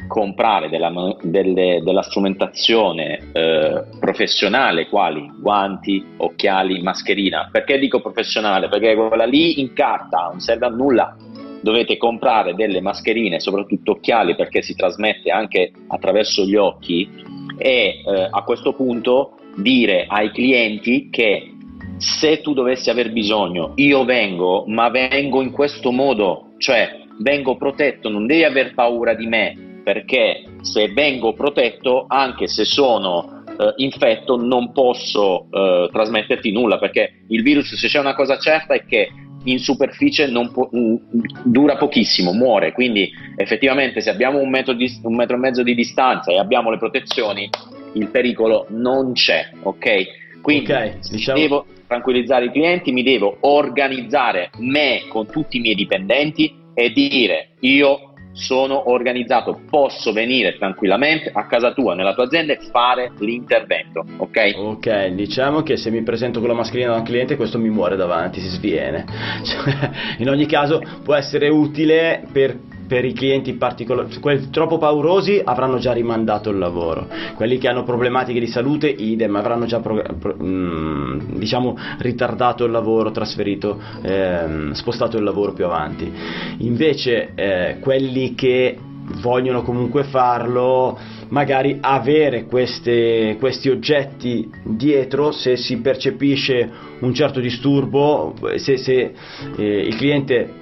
comprare 0.07 0.69
della, 0.69 0.91
delle, 1.21 1.81
della 1.83 2.01
strumentazione 2.01 3.19
eh, 3.33 3.83
professionale, 3.99 4.87
quali 4.87 5.29
guanti, 5.39 6.03
occhiali, 6.17 6.81
mascherina. 6.81 7.49
Perché 7.51 7.77
dico 7.77 7.99
professionale? 7.99 8.69
Perché 8.69 8.95
quella 8.95 9.25
lì 9.25 9.59
in 9.59 9.73
carta 9.73 10.29
non 10.31 10.39
serve 10.39 10.65
a 10.65 10.69
nulla. 10.69 11.15
Dovete 11.61 11.97
comprare 11.97 12.53
delle 12.53 12.81
mascherine, 12.81 13.39
soprattutto 13.39 13.91
occhiali, 13.91 14.35
perché 14.35 14.61
si 14.61 14.75
trasmette 14.75 15.31
anche 15.31 15.71
attraverso 15.87 16.45
gli 16.45 16.55
occhi 16.55 17.09
e 17.57 18.03
eh, 18.05 18.27
a 18.29 18.43
questo 18.43 18.73
punto 18.73 19.37
dire 19.55 20.05
ai 20.07 20.31
clienti 20.31 21.09
che 21.09 21.51
se 21.97 22.41
tu 22.41 22.53
dovessi 22.53 22.89
aver 22.89 23.11
bisogno, 23.11 23.73
io 23.75 24.05
vengo, 24.05 24.65
ma 24.67 24.89
vengo 24.89 25.41
in 25.41 25.51
questo 25.51 25.91
modo, 25.91 26.53
cioè 26.57 27.05
vengo 27.19 27.57
protetto, 27.57 28.09
non 28.09 28.27
devi 28.27 28.43
aver 28.43 28.73
paura 28.73 29.15
di 29.15 29.25
me, 29.25 29.81
perché 29.83 30.43
se 30.61 30.89
vengo 30.89 31.33
protetto, 31.33 32.05
anche 32.07 32.47
se 32.47 32.65
sono 32.65 33.43
eh, 33.47 33.73
infetto, 33.77 34.37
non 34.37 34.71
posso 34.71 35.47
eh, 35.49 35.89
trasmetterti 35.91 36.51
nulla, 36.51 36.77
perché 36.77 37.23
il 37.29 37.41
virus, 37.41 37.73
se 37.73 37.87
c'è 37.87 37.99
una 37.99 38.13
cosa 38.13 38.37
certa, 38.37 38.75
è 38.75 38.85
che 38.85 39.09
in 39.47 39.59
superficie 39.59 40.29
po- 40.51 40.69
mm, 40.75 40.95
dura 41.43 41.77
pochissimo, 41.77 42.33
muore. 42.33 42.71
Quindi 42.71 43.09
effettivamente 43.35 44.01
se 44.01 44.09
abbiamo 44.09 44.39
un 44.39 44.49
metro, 44.49 44.73
di, 44.73 44.91
un 45.03 45.15
metro, 45.15 45.35
e 45.35 45.39
mezzo 45.39 45.63
di 45.63 45.75
distanza 45.75 46.31
e 46.31 46.39
abbiamo 46.39 46.69
le 46.69 46.77
protezioni, 46.77 47.49
il 47.93 48.07
pericolo 48.09 48.67
non 48.69 49.13
c'è, 49.13 49.49
ok? 49.63 50.41
Quindi 50.41 50.71
okay, 50.71 50.99
diciamo... 51.09 51.39
devo 51.39 51.65
tranquillizzare 51.87 52.45
i 52.45 52.51
clienti, 52.51 52.91
mi 52.91 53.03
devo 53.03 53.37
organizzare 53.41 54.49
me 54.57 55.03
con 55.07 55.27
tutti 55.27 55.57
i 55.57 55.59
miei 55.61 55.75
dipendenti 55.75 56.53
e 56.73 56.91
dire 56.91 57.49
io 57.61 58.13
sono 58.37 58.89
organizzato, 58.91 59.61
posso 59.69 60.13
venire 60.13 60.57
tranquillamente 60.57 61.31
a 61.33 61.47
casa 61.47 61.73
tua, 61.73 61.95
nella 61.95 62.13
tua 62.13 62.25
azienda 62.25 62.53
e 62.53 62.59
fare 62.71 63.11
l'intervento, 63.19 64.05
ok? 64.17 64.53
Ok, 64.55 65.07
diciamo 65.07 65.63
che 65.63 65.75
se 65.75 65.89
mi 65.89 66.03
presento 66.03 66.39
con 66.39 66.47
la 66.47 66.53
mascherina 66.53 66.91
da 66.91 66.97
un 66.97 67.03
cliente 67.03 67.35
questo 67.35 67.57
mi 67.57 67.69
muore 67.69 67.95
davanti, 67.95 68.39
si 68.39 68.49
sviene. 68.49 69.05
Cioè, 69.47 69.89
in 70.17 70.29
ogni 70.29 70.45
caso 70.45 70.81
può 71.03 71.15
essere 71.15 71.47
utile 71.47 72.23
per 72.31 72.57
per 72.87 73.05
i 73.05 73.13
clienti 73.13 73.53
particolari, 73.53 74.17
quelli 74.19 74.49
troppo 74.49 74.77
paurosi 74.77 75.41
avranno 75.43 75.77
già 75.77 75.91
rimandato 75.91 76.49
il 76.49 76.57
lavoro, 76.57 77.07
quelli 77.35 77.57
che 77.57 77.67
hanno 77.67 77.83
problematiche 77.83 78.39
di 78.39 78.47
salute 78.47 78.87
idem 78.87 79.35
avranno 79.35 79.65
già 79.65 79.79
pro, 79.79 80.01
pro, 80.17 80.35
mh, 80.35 80.45
mm, 80.45 81.19
diciamo 81.37 81.77
ritardato 81.99 82.63
il 82.65 82.71
lavoro, 82.71 83.11
trasferito, 83.11 83.79
ehm, 84.01 84.71
spostato 84.71 85.17
il 85.17 85.23
lavoro 85.23 85.53
più 85.53 85.65
avanti. 85.65 86.11
Invece 86.59 87.33
eh, 87.35 87.77
quelli 87.79 88.33
che 88.35 88.77
vogliono 89.21 89.61
comunque 89.61 90.03
farlo, 90.03 90.97
magari 91.29 91.77
avere 91.81 92.45
queste, 92.45 93.37
questi 93.39 93.69
oggetti 93.69 94.49
dietro 94.63 95.31
se 95.31 95.55
si 95.55 95.77
percepisce 95.79 96.69
un 96.99 97.13
certo 97.13 97.39
disturbo, 97.39 98.33
se, 98.55 98.77
se 98.77 99.13
eh, 99.57 99.63
il 99.63 99.95
cliente 99.95 100.56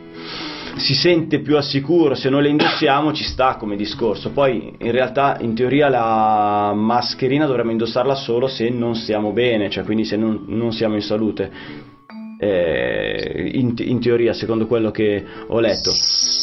si 0.78 0.94
sente 0.94 1.40
più 1.40 1.56
al 1.56 1.64
sicuro, 1.64 2.16
se 2.16 2.30
noi 2.30 2.44
le 2.44 2.50
indossiamo 2.50 3.14
ci 3.14 3.24
sta 3.24 3.56
come 3.56 3.76
discorso. 3.76 4.32
Poi 4.32 4.74
in 4.78 4.92
realtà 4.92 5.38
in 5.40 5.56
teoria 5.56 5.90
la 5.90 6.74
mascherina 6.76 7.46
dovremmo 7.46 7.72
indossarla 7.72 8.16
solo 8.16 8.48
se 8.48 8.70
non 8.70 8.96
stiamo 8.96 9.32
bene, 9.32 9.70
cioè 9.70 9.84
quindi 9.84 10.06
se 10.06 10.18
non, 10.18 10.44
non 10.48 10.72
siamo 10.72 10.96
in 10.96 11.02
salute. 11.02 11.84
Eh, 12.38 13.52
in, 13.54 13.74
in, 13.78 14.02
teoria, 14.02 14.34
secondo 14.34 14.68
quello 14.68 14.92
che 14.92 15.24
ho 15.48 15.60
letto. 15.62 15.92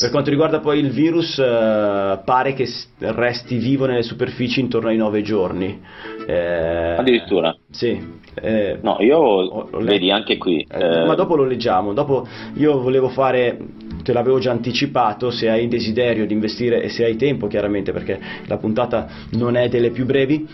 Per 0.01 0.11
quanto 0.11 0.31
riguarda 0.31 0.61
poi 0.61 0.79
il 0.79 0.91
virus, 0.91 1.39
eh, 1.39 2.21
pare 2.25 2.55
che 2.55 2.67
resti 2.99 3.59
vivo 3.59 3.85
nelle 3.85 4.03
superfici 4.03 4.61
intorno 4.61 4.89
ai 4.89 4.97
9 4.97 5.21
giorni. 5.21 5.81
Eh, 6.27 6.95
Addirittura? 6.97 7.55
Sì. 7.71 8.21
Eh, 8.35 8.79
no, 8.81 8.97
io 9.01 9.69
vedi 9.81 10.11
anche 10.11 10.39
qui. 10.39 10.67
Eh, 10.67 11.05
ma 11.05 11.15
dopo 11.15 11.37
lo 11.37 11.45
leggiamo. 11.45 11.93
Dopo 11.93 12.27
io 12.55 12.81
volevo 12.81 13.11
fare 13.11 13.59
te 14.03 14.13
l'avevo 14.13 14.39
già 14.39 14.51
anticipato, 14.51 15.31
se 15.31 15.49
hai 15.49 15.69
desiderio 15.69 16.27
di 16.27 16.33
investire 16.33 16.83
e 16.83 16.89
se 16.89 17.05
hai 17.05 17.17
tempo 17.17 17.47
chiaramente 17.47 17.93
perché 17.93 18.21
la 18.47 18.57
puntata 18.57 19.09
non 19.33 19.57
è 19.57 19.69
delle 19.69 19.91
più 19.91 20.05
brevi, 20.05 20.47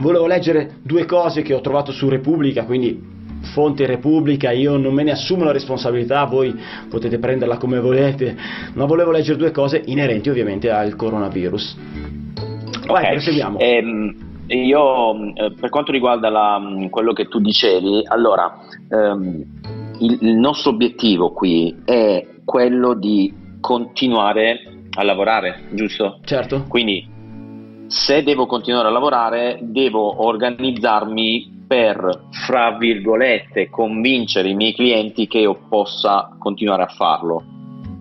volevo 0.00 0.26
leggere 0.26 0.76
due 0.82 1.04
cose 1.04 1.42
che 1.42 1.54
ho 1.54 1.60
trovato 1.60 1.92
su 1.92 2.08
Repubblica, 2.08 2.64
quindi 2.64 3.18
fonte 3.52 3.86
Repubblica, 3.86 4.50
io 4.50 4.76
non 4.76 4.92
me 4.92 5.02
ne 5.02 5.12
assumo 5.12 5.44
la 5.44 5.52
responsabilità, 5.52 6.24
voi 6.24 6.58
potete 6.88 7.18
prenderla 7.18 7.56
come 7.56 7.80
volete, 7.80 8.36
ma 8.74 8.84
volevo 8.84 9.10
leggere 9.10 9.38
due 9.38 9.50
cose 9.50 9.82
inerenti 9.86 10.28
ovviamente 10.28 10.70
al 10.70 10.96
coronavirus. 10.96 11.76
Vai, 12.86 13.02
okay. 13.02 13.12
proseguiamo. 13.12 13.58
Eh, 13.58 14.14
io, 14.48 15.34
eh, 15.34 15.52
per 15.58 15.70
quanto 15.70 15.92
riguarda 15.92 16.28
la, 16.28 16.60
quello 16.90 17.12
che 17.12 17.28
tu 17.28 17.38
dicevi, 17.38 18.02
allora, 18.04 18.58
ehm, 18.88 19.44
il, 20.00 20.18
il 20.20 20.34
nostro 20.34 20.70
obiettivo 20.70 21.30
qui 21.30 21.76
è 21.84 22.26
quello 22.50 22.94
di 22.94 23.32
continuare 23.60 24.88
a 24.96 25.04
lavorare, 25.04 25.68
giusto? 25.70 26.18
Certo. 26.24 26.64
Quindi 26.66 27.06
se 27.86 28.24
devo 28.24 28.46
continuare 28.46 28.88
a 28.88 28.90
lavorare, 28.90 29.60
devo 29.62 30.26
organizzarmi 30.26 31.64
per, 31.68 32.24
fra 32.44 32.76
virgolette, 32.76 33.70
convincere 33.70 34.48
i 34.48 34.54
miei 34.54 34.74
clienti 34.74 35.28
che 35.28 35.38
io 35.38 35.60
possa 35.68 36.34
continuare 36.40 36.82
a 36.82 36.88
farlo. 36.88 37.44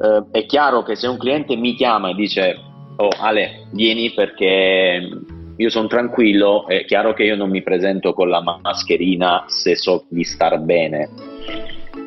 Eh, 0.01 0.39
è 0.39 0.45
chiaro 0.47 0.81
che 0.81 0.95
se 0.95 1.05
un 1.05 1.19
cliente 1.19 1.55
mi 1.55 1.75
chiama 1.75 2.09
e 2.09 2.15
dice, 2.15 2.57
oh 2.95 3.09
Ale, 3.19 3.67
vieni 3.73 4.11
perché 4.13 5.07
io 5.55 5.69
sono 5.69 5.85
tranquillo, 5.85 6.65
è 6.65 6.85
chiaro 6.85 7.13
che 7.13 7.21
io 7.21 7.35
non 7.35 7.51
mi 7.51 7.61
presento 7.61 8.13
con 8.13 8.29
la 8.29 8.41
mascherina 8.41 9.43
se 9.45 9.75
so 9.75 10.05
di 10.09 10.23
star 10.23 10.57
bene. 10.57 11.07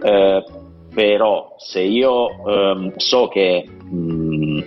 Eh, 0.03 0.45
però 0.93 1.55
se 1.59 1.81
io 1.81 2.29
ehm, 2.47 2.93
so 2.97 3.29
che 3.29 3.67
mh, 3.67 3.97
mm, 3.97 4.61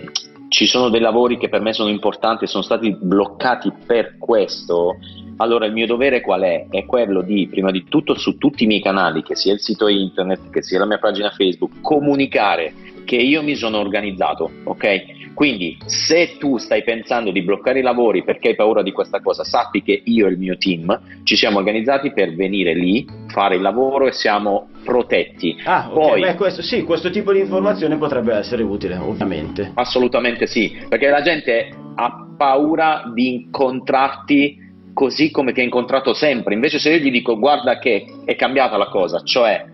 ci 0.48 0.66
sono 0.66 0.88
dei 0.88 1.00
lavori 1.00 1.38
che 1.38 1.48
per 1.48 1.60
me 1.60 1.72
sono 1.72 1.90
importanti, 1.90 2.46
sono 2.46 2.62
stati 2.62 2.96
bloccati 2.98 3.72
per 3.86 4.16
questo, 4.18 4.96
allora 5.38 5.66
il 5.66 5.72
mio 5.72 5.86
dovere 5.86 6.20
qual 6.20 6.42
è? 6.42 6.66
È 6.70 6.84
quello 6.86 7.22
di, 7.22 7.46
prima 7.48 7.70
di 7.70 7.84
tutto, 7.88 8.14
su 8.14 8.38
tutti 8.38 8.64
i 8.64 8.66
miei 8.66 8.80
canali, 8.80 9.22
che 9.22 9.34
sia 9.34 9.52
il 9.52 9.60
sito 9.60 9.88
internet, 9.88 10.50
che 10.50 10.62
sia 10.62 10.78
la 10.78 10.86
mia 10.86 10.98
pagina 10.98 11.30
Facebook, 11.30 11.80
comunicare 11.80 12.72
che 13.04 13.16
io 13.16 13.42
mi 13.42 13.54
sono 13.54 13.78
organizzato, 13.78 14.50
ok? 14.64 15.15
Quindi 15.36 15.76
se 15.84 16.38
tu 16.38 16.56
stai 16.56 16.82
pensando 16.82 17.30
di 17.30 17.42
bloccare 17.42 17.80
i 17.80 17.82
lavori 17.82 18.24
perché 18.24 18.48
hai 18.48 18.54
paura 18.54 18.82
di 18.82 18.90
questa 18.90 19.20
cosa, 19.20 19.44
sappi 19.44 19.82
che 19.82 20.00
io 20.02 20.26
e 20.26 20.30
il 20.30 20.38
mio 20.38 20.56
team 20.56 20.98
ci 21.24 21.36
siamo 21.36 21.58
organizzati 21.58 22.10
per 22.14 22.34
venire 22.34 22.72
lì, 22.72 23.06
fare 23.26 23.56
il 23.56 23.60
lavoro 23.60 24.06
e 24.06 24.12
siamo 24.12 24.68
protetti. 24.82 25.54
Ah, 25.64 25.90
Poi, 25.92 26.22
Beh, 26.22 26.36
questo, 26.36 26.62
sì, 26.62 26.84
questo 26.84 27.10
tipo 27.10 27.34
di 27.34 27.40
informazione 27.40 27.98
potrebbe 27.98 28.34
essere 28.34 28.62
utile, 28.62 28.96
ovviamente. 28.96 29.72
Assolutamente 29.74 30.46
sì, 30.46 30.74
perché 30.88 31.10
la 31.10 31.20
gente 31.20 31.68
ha 31.96 32.26
paura 32.34 33.02
di 33.14 33.34
incontrarti 33.34 34.64
così 34.94 35.30
come 35.30 35.52
ti 35.52 35.60
ha 35.60 35.64
incontrato 35.64 36.14
sempre. 36.14 36.54
Invece 36.54 36.78
se 36.78 36.92
io 36.92 36.96
gli 36.96 37.10
dico 37.10 37.38
guarda 37.38 37.78
che 37.78 38.06
è 38.24 38.34
cambiata 38.36 38.78
la 38.78 38.88
cosa, 38.88 39.20
cioè 39.22 39.66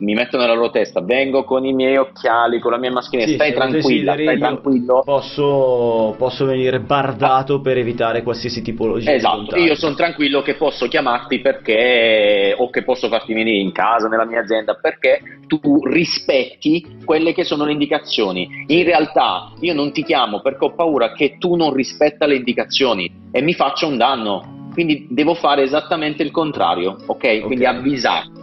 mi 0.00 0.14
metto 0.14 0.36
nella 0.36 0.54
loro 0.54 0.70
testa, 0.70 1.00
vengo 1.00 1.44
con 1.44 1.64
i 1.64 1.72
miei 1.72 1.96
occhiali, 1.96 2.60
con 2.60 2.70
la 2.72 2.78
mia 2.78 2.90
mascherina, 2.90 3.28
Sì, 3.28 3.34
stai 3.34 3.52
tranquilla, 3.52 4.12
stai 4.12 4.38
tranquillo. 4.38 5.02
Posso, 5.04 6.14
posso 6.16 6.44
venire 6.44 6.80
bardato 6.80 7.60
per 7.60 7.78
evitare 7.78 8.22
qualsiasi 8.22 8.62
tipologia 8.62 9.10
di 9.10 9.16
Esatto, 9.16 9.56
io 9.56 9.74
sono 9.74 9.94
tranquillo 9.94 10.42
che 10.42 10.54
posso 10.54 10.86
chiamarti 10.86 11.40
perché 11.40 12.54
o 12.56 12.70
che 12.70 12.82
posso 12.82 13.08
farti 13.08 13.34
venire 13.34 13.58
in 13.58 13.72
casa, 13.72 14.08
nella 14.08 14.24
mia 14.24 14.40
azienda, 14.40 14.74
perché 14.74 15.20
tu 15.46 15.84
rispetti 15.84 16.98
quelle 17.04 17.32
che 17.32 17.44
sono 17.44 17.64
le 17.64 17.72
indicazioni. 17.72 18.64
In 18.66 18.84
realtà 18.84 19.52
io 19.60 19.74
non 19.74 19.92
ti 19.92 20.04
chiamo 20.04 20.40
perché 20.40 20.64
ho 20.64 20.74
paura 20.74 21.12
che 21.12 21.36
tu 21.38 21.56
non 21.56 21.72
rispetta 21.72 22.26
le 22.26 22.36
indicazioni 22.36 23.10
e 23.32 23.42
mi 23.42 23.54
faccia 23.54 23.86
un 23.86 23.96
danno. 23.96 24.56
Quindi 24.72 25.08
devo 25.10 25.34
fare 25.34 25.62
esattamente 25.62 26.22
il 26.22 26.30
contrario, 26.30 26.96
ok? 27.06 27.40
Quindi 27.40 27.64
Ok. 27.64 28.37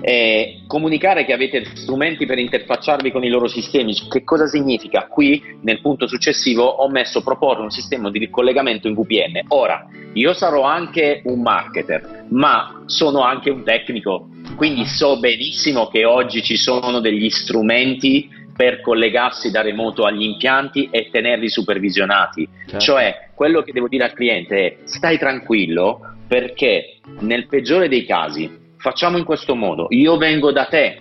Eh, 0.00 0.60
comunicare 0.66 1.24
che 1.24 1.32
avete 1.32 1.64
strumenti 1.74 2.26
per 2.26 2.38
interfacciarvi 2.38 3.10
con 3.10 3.24
i 3.24 3.28
loro 3.28 3.48
sistemi, 3.48 3.94
che 4.08 4.24
cosa 4.24 4.46
significa? 4.46 5.06
Qui 5.06 5.58
nel 5.62 5.80
punto 5.80 6.06
successivo 6.06 6.64
ho 6.64 6.88
messo 6.88 7.22
proporre 7.22 7.62
un 7.62 7.70
sistema 7.70 8.10
di 8.10 8.28
collegamento 8.30 8.88
in 8.88 8.94
VPN. 8.94 9.46
Ora, 9.48 9.86
io 10.12 10.32
sarò 10.32 10.62
anche 10.62 11.22
un 11.24 11.40
marketer, 11.40 12.26
ma 12.30 12.82
sono 12.86 13.22
anche 13.22 13.50
un 13.50 13.64
tecnico, 13.64 14.28
quindi 14.56 14.84
so 14.84 15.18
benissimo 15.18 15.88
che 15.88 16.04
oggi 16.04 16.42
ci 16.42 16.56
sono 16.56 17.00
degli 17.00 17.28
strumenti 17.30 18.36
per 18.58 18.80
collegarsi 18.80 19.52
da 19.52 19.62
remoto 19.62 20.04
agli 20.04 20.22
impianti 20.22 20.88
e 20.90 21.10
tenerli 21.12 21.48
supervisionati. 21.48 22.48
Certo. 22.66 22.78
Cioè, 22.80 23.30
quello 23.36 23.62
che 23.62 23.70
devo 23.70 23.86
dire 23.86 24.02
al 24.02 24.12
cliente 24.12 24.56
è 24.56 24.76
stai 24.82 25.16
tranquillo 25.16 26.16
perché 26.26 26.98
nel 27.20 27.46
peggiore 27.46 27.88
dei 27.88 28.04
casi 28.04 28.57
facciamo 28.78 29.18
in 29.18 29.24
questo 29.24 29.54
modo, 29.54 29.86
io 29.90 30.16
vengo 30.16 30.50
da 30.52 30.64
te, 30.66 31.00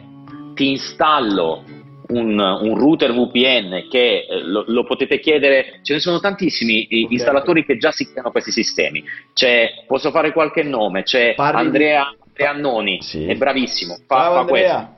ti 0.53 0.69
installo 0.69 1.63
un, 2.09 2.39
un 2.39 2.77
router 2.77 3.13
VPN 3.13 3.87
che 3.89 4.25
eh, 4.29 4.41
lo, 4.43 4.63
lo 4.67 4.83
potete 4.85 5.19
chiedere, 5.19 5.79
ce 5.83 5.93
ne 5.93 5.99
sono 5.99 6.19
tantissimi 6.19 6.87
i- 6.89 7.03
Ok. 7.03 7.11
installatori 7.11 7.65
che 7.65 7.77
già 7.77 7.91
si 7.91 8.09
creano 8.09 8.31
questi 8.31 8.51
sistemi. 8.51 9.03
C'è, 9.33 9.83
posso 9.85 10.09
fare 10.11 10.31
qualche 10.31 10.63
nome, 10.63 11.03
c'è 11.03 11.33
Parli 11.35 11.59
Andrea, 11.65 12.05
Andrea 12.27 12.49
Annoni, 12.51 13.01
Sì. 13.01 13.25
è 13.25 13.35
bravissimo, 13.35 13.97
fa, 14.07 14.15
Ciao 14.15 14.33
fa 14.33 14.45
questo. 14.45 14.95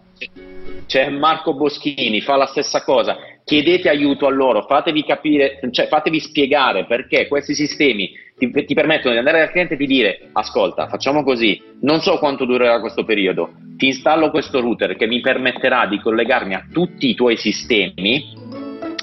C'è 0.86 1.10
Marco 1.10 1.54
Boschini, 1.56 2.20
fa 2.22 2.36
la 2.36 2.46
stessa 2.48 2.84
cosa. 2.84 3.18
Chiedete 3.44 3.90
aiuto 3.90 4.28
a 4.28 4.30
loro, 4.32 4.64
fatevi 4.64 5.04
capire, 5.04 5.60
cioè 5.72 5.88
fatevi 5.88 6.20
spiegare 6.20 6.86
perché 6.86 7.28
questi 7.28 7.54
sistemi 7.56 8.12
ti, 8.40 8.66
ti 8.66 8.74
permettono 8.74 9.12
di 9.12 9.20
andare 9.20 9.40
dal 9.40 9.52
cliente 9.52 9.76
e 9.76 9.78
di 9.78 9.86
dire: 9.86 10.30
Ascolta, 10.32 10.88
facciamo 10.88 11.24
così, 11.24 11.62
non 11.82 12.00
so 12.00 12.18
quanto 12.18 12.46
durerà 12.46 12.80
questo 12.80 13.04
periodo, 13.04 13.52
ti 13.78 13.88
installo 13.88 14.32
questo 14.32 14.62
router 14.62 14.96
che 14.96 15.06
mi 15.06 15.20
permetterà 15.20 15.86
di 15.86 16.00
collegarmi 16.00 16.56
a 16.56 16.66
tutti 16.72 17.10
i 17.10 17.14
tuoi 17.16 17.38
sistemi 17.38 18.34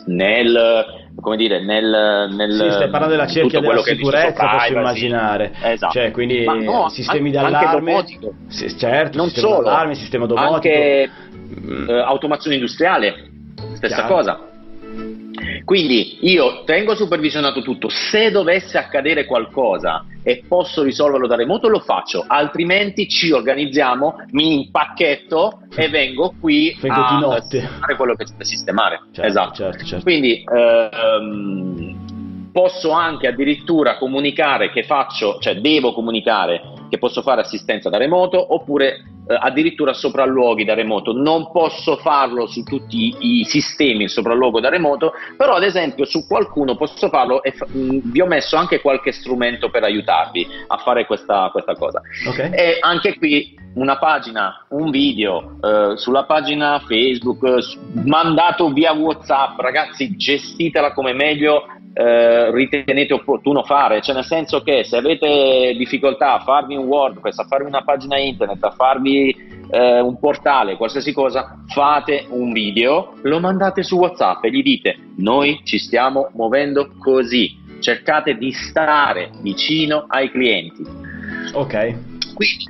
nel 0.07 1.05
come 1.21 1.37
dire, 1.39 1.65
nel, 1.65 2.29
nel 2.37 2.53
Sì, 2.53 2.71
stai 2.71 2.89
parlando 2.91 3.17
della 3.17 3.27
cerchia 3.27 3.59
quello 3.61 3.83
della 3.83 3.97
sicurezza, 3.97 4.49
posso 4.49 4.73
immaginare. 4.73 5.53
Esatto. 5.63 5.93
Cioè, 5.95 6.11
quindi 6.13 6.45
no, 6.45 6.89
sistemi 6.91 7.31
an- 7.35 7.47
anche 7.47 7.51
d'allarme, 7.65 7.91
domotico. 7.91 8.35
sì, 8.49 8.79
certo, 8.79 9.17
non 9.17 9.27
sistema 9.31 9.49
solo, 9.55 9.63
d'allarme, 9.65 9.95
sistema 9.95 10.27
domotico. 10.27 10.55
anche 10.55 11.11
Mm. 11.47 11.89
eh, 11.89 11.99
automazione 12.01 12.57
industriale, 12.57 13.15
stessa 13.75 13.95
Chiaro. 14.05 14.15
cosa. 14.15 14.41
Quindi 15.65 16.19
io 16.21 16.63
tengo 16.65 16.95
supervisionato 16.95 17.63
tutto, 17.63 17.89
se 17.89 18.31
dovesse 18.31 18.79
accadere 18.79 19.25
qualcosa 19.25 20.05
e 20.23 20.43
posso 20.47 20.83
risolverlo 20.83 21.27
da 21.27 21.37
remoto 21.37 21.69
lo 21.69 21.81
faccio, 21.81 22.25
altrimenti 22.27 23.09
ci 23.09 23.31
organizziamo, 23.31 24.25
mi 24.31 24.63
impacchetto 24.63 25.61
e 25.75 25.89
vengo 25.89 26.35
qui 26.41 26.77
Vengo 26.81 26.95
di 26.95 27.03
a 27.03 27.19
notte. 27.19 27.61
sistemare 27.61 27.97
quello 27.97 28.15
che 28.15 28.25
c'è 28.25 28.35
da 28.37 28.45
sistemare. 28.45 29.01
Certo, 29.13 29.23
esatto. 29.23 29.55
certo, 29.55 29.85
certo. 29.85 30.05
Quindi 30.05 30.45
ehm, 30.45 32.51
posso 32.53 32.91
anche 32.91 33.27
addirittura 33.27 33.99
comunicare 33.99 34.71
che 34.71 34.83
faccio, 34.83 35.39
cioè 35.41 35.61
devo 35.61 35.93
comunicare 35.93 36.76
che 36.89 36.99
posso 36.99 37.23
fare 37.23 37.41
assistenza 37.41 37.89
da 37.89 37.99
remoto 37.99 38.55
oppure 38.55 39.03
eh, 39.29 39.37
addirittura 39.39 39.93
sopralluoghi 39.93 40.65
da 40.65 40.75
remoto. 40.75 41.13
Non 41.13 41.51
posso 41.51 41.97
farlo 41.97 42.47
su 42.47 42.63
tutti 42.63 43.15
i 43.19 43.45
sistemi 43.45 44.05
il 44.05 44.11
sopralluogo 44.11 44.61
da 44.61 44.69
remoto, 44.69 45.13
però 45.37 45.55
ad 45.55 45.65
esempio 45.65 46.05
su 46.05 46.27
qualcuno 46.27 46.77
posso 46.77 47.09
farlo 47.09 47.43
e 47.43 47.53
fa- 47.53 47.67
mh, 47.67 48.11
vi 48.13 48.21
ho 48.21 48.27
messo 48.27 48.57
anche 48.57 48.81
qualche 48.81 49.13
strumento 49.13 49.71
per 49.71 49.83
aiutarvi 49.83 50.47
a 50.69 50.77
fare 50.79 51.07
questa, 51.07 51.49
questa 51.51 51.75
cosa. 51.75 52.01
Ok. 52.29 52.39
E 52.53 52.79
anche 52.81 53.19
qui 53.19 53.59
una 53.75 53.99
pagina, 53.99 54.65
un 54.71 54.91
video 54.91 55.59
eh, 55.61 55.97
sulla 55.97 56.25
pagina 56.25 56.81
Facebook, 56.87 57.43
eh, 57.45 58.03
mandato 58.05 58.73
via 58.73 58.93
WhatsApp, 58.93 59.59
ragazzi, 59.59 60.17
gestitela 60.17 60.93
come 60.93 61.13
meglio 61.13 61.67
eh, 61.99 62.51
ritenete 62.51 63.15
opportuno 63.15 63.63
fare, 63.63 64.03
cioè 64.03 64.15
nel 64.15 64.25
senso 64.25 64.61
che 64.61 64.85
se 64.85 64.99
avete 64.99 65.75
difficoltà 65.79 66.35
a 66.35 66.41
farvi 66.41 66.77
un 66.77 66.85
WordPress, 66.85 67.39
a 67.39 67.45
farvi 67.45 67.67
una 67.67 67.85
pagina 67.85 68.19
internet, 68.19 68.63
a 68.63 68.71
farvi 68.71 69.35
eh, 69.71 70.01
un 70.01 70.19
portale, 70.19 70.77
qualsiasi 70.77 71.15
cosa, 71.15 71.59
fate 71.69 72.27
un 72.29 72.53
video, 72.53 73.15
lo 73.23 73.41
mandate 73.41 73.83
su 73.83 73.97
WhatsApp 73.97 74.45
e 74.45 74.51
gli 74.51 74.63
dite 74.63 74.99
noi 75.17 75.61
ci 75.65 75.79
stiamo 75.79 76.29
muovendo 76.35 76.91
così, 76.99 77.57
cercate 77.81 78.37
di 78.37 78.53
stare 78.53 79.31
vicino 79.41 80.05
ai 80.09 80.31
clienti. 80.31 80.85
Ok. 81.55 81.95
Quindi, 82.35 82.65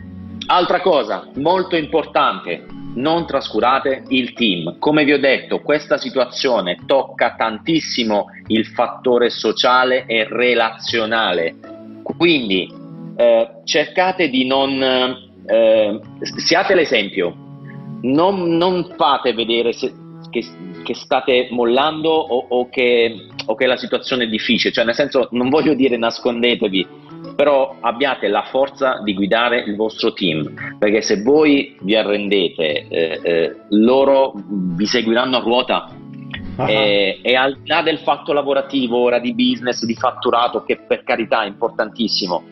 altra 0.47 0.81
cosa 0.81 1.29
molto 1.35 1.74
importante, 1.74 2.64
non 2.97 3.26
trascurate 3.26 4.05
il 4.09 4.32
team. 4.34 4.78
Come 4.78 5.05
vi 5.05 5.12
ho 5.12 5.18
detto, 5.18 5.61
questa 5.61 5.97
situazione 5.97 6.78
tocca 6.86 7.34
tantissimo 7.36 8.26
il 8.49 8.66
fattore 8.66 9.30
sociale 9.30 10.05
e 10.07 10.26
relazionale. 10.28 11.55
Quindi 12.03 12.70
eh, 13.16 13.49
cercate 13.64 14.28
di 14.28 14.47
non... 14.47 14.82
eh, 15.47 16.01
siate 16.36 16.74
l'esempio, 16.74 17.34
non, 18.03 18.57
non 18.57 18.94
fate 18.97 19.32
vedere 19.32 19.72
se- 19.72 19.92
che, 20.30 20.44
che 20.82 20.94
state 20.94 21.49
mollando 21.51 22.11
o, 22.11 22.47
o 22.49 22.68
che, 22.68 23.26
o 23.47 23.55
che 23.55 23.66
la 23.66 23.76
situazione 23.76 24.24
è 24.24 24.28
difficile, 24.28 24.72
cioè 24.72 24.84
nel 24.84 24.94
senso 24.94 25.28
non 25.32 25.49
voglio 25.49 25.74
dire 25.74 25.97
nascondetevi, 25.97 26.86
però 27.37 27.76
abbiate 27.80 28.26
la 28.28 28.45
forza 28.51 29.01
di 29.05 29.14
guidare 29.14 29.61
il 29.61 29.76
vostro 29.76 30.12
team, 30.12 30.76
perché 30.78 31.03
se 31.03 31.22
voi 31.22 31.76
vi 31.82 31.95
arrendete, 31.95 32.87
eh, 32.89 33.20
eh, 33.22 33.57
loro 33.70 34.32
vi 34.34 34.87
seguiranno 34.87 35.37
a 35.37 35.41
ruota. 35.41 35.91
Ah. 36.57 36.70
E, 36.70 37.18
e 37.20 37.37
al 37.37 37.59
di 37.59 37.68
là 37.68 37.82
del 37.82 37.99
fatto 37.99 38.32
lavorativo, 38.32 38.97
ora 38.97 39.18
di 39.18 39.34
business, 39.34 39.84
di 39.84 39.95
fatturato, 39.95 40.64
che 40.64 40.78
per 40.78 41.05
carità 41.05 41.43
è 41.43 41.47
importantissimo, 41.47 42.45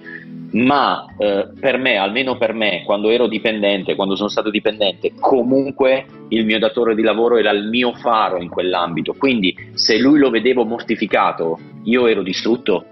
ma 0.52 1.06
eh, 1.18 1.48
per 1.58 1.78
me, 1.78 1.96
almeno 1.96 2.36
per 2.36 2.52
me, 2.52 2.82
quando 2.84 3.08
ero 3.08 3.26
dipendente, 3.26 3.94
quando 3.94 4.14
sono 4.14 4.28
stato 4.28 4.50
dipendente, 4.50 5.14
comunque 5.18 6.04
il 6.28 6.44
mio 6.44 6.58
datore 6.58 6.94
di 6.94 7.02
lavoro 7.02 7.38
era 7.38 7.50
il 7.50 7.66
mio 7.68 7.94
faro 7.94 8.36
in 8.36 8.50
quell'ambito. 8.50 9.14
Quindi 9.14 9.56
se 9.72 9.98
lui 9.98 10.18
lo 10.18 10.28
vedevo 10.28 10.64
mortificato, 10.64 11.58
io 11.84 12.06
ero 12.06 12.22
distrutto 12.22 12.84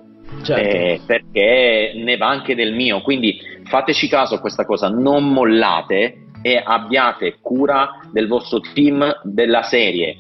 Certo. 0.43 0.77
eh, 0.77 1.01
perché 1.07 1.93
ne 1.97 2.17
va 2.17 2.29
anche 2.29 2.55
del 2.55 2.73
mio. 2.73 3.01
Quindi 3.01 3.39
fateci 3.65 4.09
caso 4.09 4.35
a 4.35 4.41
questa 4.41 4.65
cosa, 4.65 4.89
non 4.89 5.33
mollate 5.33 6.27
e 6.43 6.61
abbiate 6.63 7.39
cura 7.41 8.01
del 8.11 8.27
vostro 8.27 8.61
team 8.75 9.21
della 9.23 9.63
serie. 9.63 10.19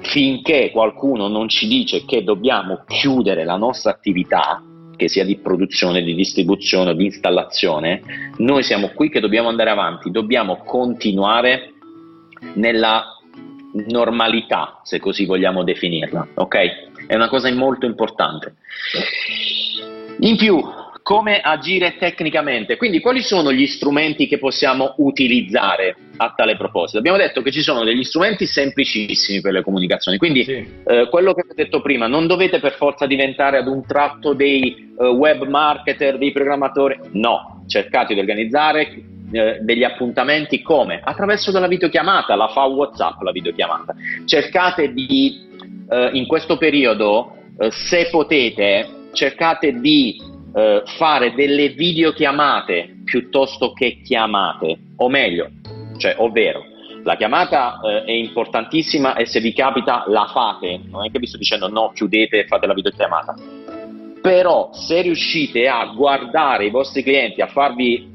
Finché 0.00 0.70
qualcuno 0.70 1.28
non 1.28 1.48
ci 1.48 1.66
dice 1.66 2.04
che 2.04 2.24
dobbiamo 2.24 2.84
chiudere 2.86 3.44
la 3.44 3.56
nostra 3.56 3.90
attività, 3.90 4.62
che 4.96 5.08
sia 5.08 5.24
di 5.24 5.36
produzione, 5.36 6.02
di 6.02 6.14
distribuzione 6.14 6.90
o 6.90 6.94
di 6.94 7.04
installazione, 7.04 8.02
noi 8.38 8.62
siamo 8.62 8.90
qui 8.94 9.10
che 9.10 9.20
dobbiamo 9.20 9.48
andare 9.48 9.70
avanti, 9.70 10.10
dobbiamo 10.10 10.56
continuare 10.64 11.74
nella 12.54 13.04
normalità, 13.86 14.80
se 14.82 14.98
così 14.98 15.26
vogliamo 15.26 15.62
definirla, 15.62 16.28
ok? 16.34 16.87
È 17.08 17.14
una 17.14 17.28
cosa 17.28 17.50
molto 17.52 17.86
importante. 17.86 18.54
In 20.20 20.36
più, 20.36 20.62
come 21.02 21.40
agire 21.40 21.96
tecnicamente? 21.96 22.76
Quindi, 22.76 23.00
quali 23.00 23.22
sono 23.22 23.50
gli 23.50 23.66
strumenti 23.66 24.26
che 24.26 24.36
possiamo 24.36 24.92
utilizzare 24.98 25.96
a 26.18 26.34
tale 26.36 26.54
proposito? 26.58 26.98
Abbiamo 26.98 27.16
detto 27.16 27.40
che 27.40 27.50
ci 27.50 27.62
sono 27.62 27.82
degli 27.82 28.04
strumenti 28.04 28.44
semplicissimi 28.44 29.40
per 29.40 29.54
le 29.54 29.62
comunicazioni, 29.62 30.18
quindi 30.18 30.44
Sì. 30.44 30.66
eh, 30.86 31.08
quello 31.08 31.32
che 31.32 31.46
ho 31.48 31.54
detto 31.54 31.80
prima, 31.80 32.08
non 32.08 32.26
dovete 32.26 32.60
per 32.60 32.74
forza 32.74 33.06
diventare 33.06 33.56
ad 33.56 33.68
un 33.68 33.86
tratto 33.86 34.34
dei 34.34 34.92
eh, 35.00 35.06
web 35.06 35.48
marketer, 35.48 36.18
dei 36.18 36.30
programmatori, 36.30 36.98
no, 37.12 37.64
cercate 37.66 38.12
di 38.12 38.20
organizzare 38.20 39.02
eh, 39.32 39.58
degli 39.62 39.84
appuntamenti 39.84 40.60
come? 40.60 41.00
Attraverso 41.02 41.50
della 41.52 41.68
videochiamata, 41.68 42.34
la 42.34 42.48
fa 42.48 42.64
WhatsApp 42.64 43.22
la 43.22 43.30
videochiamata. 43.30 43.94
Cercate 44.26 44.92
di, 44.92 45.47
eh, 45.88 46.10
in 46.12 46.26
questo 46.26 46.56
periodo, 46.56 47.34
eh, 47.58 47.70
se 47.70 48.08
potete, 48.10 49.08
cercate 49.12 49.72
di 49.80 50.20
eh, 50.54 50.82
fare 50.84 51.34
delle 51.34 51.70
videochiamate 51.70 53.00
piuttosto 53.04 53.72
che 53.72 54.00
chiamate, 54.02 54.78
o 54.96 55.08
meglio, 55.08 55.50
cioè 55.96 56.14
ovvero 56.18 56.64
la 57.02 57.16
chiamata 57.16 57.80
eh, 57.80 58.04
è 58.04 58.12
importantissima 58.12 59.14
e 59.14 59.24
se 59.24 59.40
vi 59.40 59.52
capita 59.52 60.04
la 60.08 60.28
fate, 60.32 60.80
non 60.90 61.04
è 61.04 61.10
che 61.10 61.18
vi 61.18 61.26
sto 61.26 61.38
dicendo 61.38 61.68
no, 61.68 61.92
chiudete 61.94 62.40
e 62.40 62.46
fate 62.46 62.66
la 62.66 62.74
videochiamata, 62.74 63.34
però 64.20 64.70
se 64.72 65.00
riuscite 65.00 65.68
a 65.68 65.86
guardare 65.86 66.66
i 66.66 66.70
vostri 66.70 67.02
clienti, 67.02 67.40
a 67.40 67.46
farvi 67.46 68.10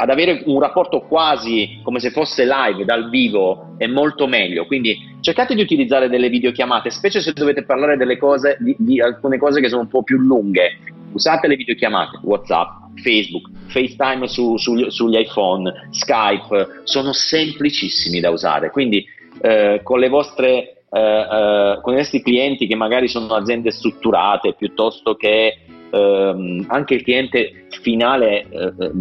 ad 0.00 0.10
avere 0.10 0.42
un 0.46 0.60
rapporto 0.60 1.00
quasi 1.00 1.80
come 1.82 1.98
se 1.98 2.10
fosse 2.10 2.44
live 2.44 2.84
dal 2.84 3.10
vivo 3.10 3.74
è 3.76 3.86
molto 3.86 4.28
meglio. 4.28 4.64
Quindi 4.64 4.96
cercate 5.20 5.56
di 5.56 5.60
utilizzare 5.60 6.08
delle 6.08 6.28
videochiamate, 6.28 6.90
specie 6.90 7.20
se 7.20 7.32
dovete 7.32 7.64
parlare 7.64 8.16
cose, 8.16 8.56
di, 8.60 8.76
di 8.78 9.00
alcune 9.00 9.38
cose 9.38 9.60
che 9.60 9.68
sono 9.68 9.82
un 9.82 9.88
po' 9.88 10.04
più 10.04 10.18
lunghe. 10.18 10.78
Usate 11.12 11.48
le 11.48 11.56
videochiamate, 11.56 12.20
WhatsApp, 12.22 12.68
Facebook, 13.02 13.48
FaceTime 13.66 14.28
su, 14.28 14.56
su, 14.56 14.88
sugli 14.88 15.18
iPhone, 15.18 15.88
Skype, 15.90 16.82
sono 16.84 17.12
semplicissimi 17.12 18.20
da 18.20 18.30
usare. 18.30 18.70
Quindi 18.70 19.04
eh, 19.40 19.80
con 19.82 19.98
le 19.98 20.08
vostre 20.08 20.74
eh, 20.90 21.00
eh, 21.00 21.80
con 21.82 21.92
i 21.92 21.96
nostri 21.96 22.22
clienti 22.22 22.66
che 22.66 22.74
magari 22.74 23.08
sono 23.08 23.34
aziende 23.34 23.70
strutturate 23.70 24.54
piuttosto 24.54 25.16
che 25.16 25.58
ehm, 25.90 26.66
anche 26.68 26.94
il 26.94 27.02
cliente 27.02 27.66
finale, 27.80 28.46
eh, 28.48 28.72
eh, 28.78 28.92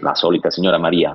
la 0.00 0.14
solita 0.14 0.50
signora 0.50 0.78
Maria, 0.78 1.14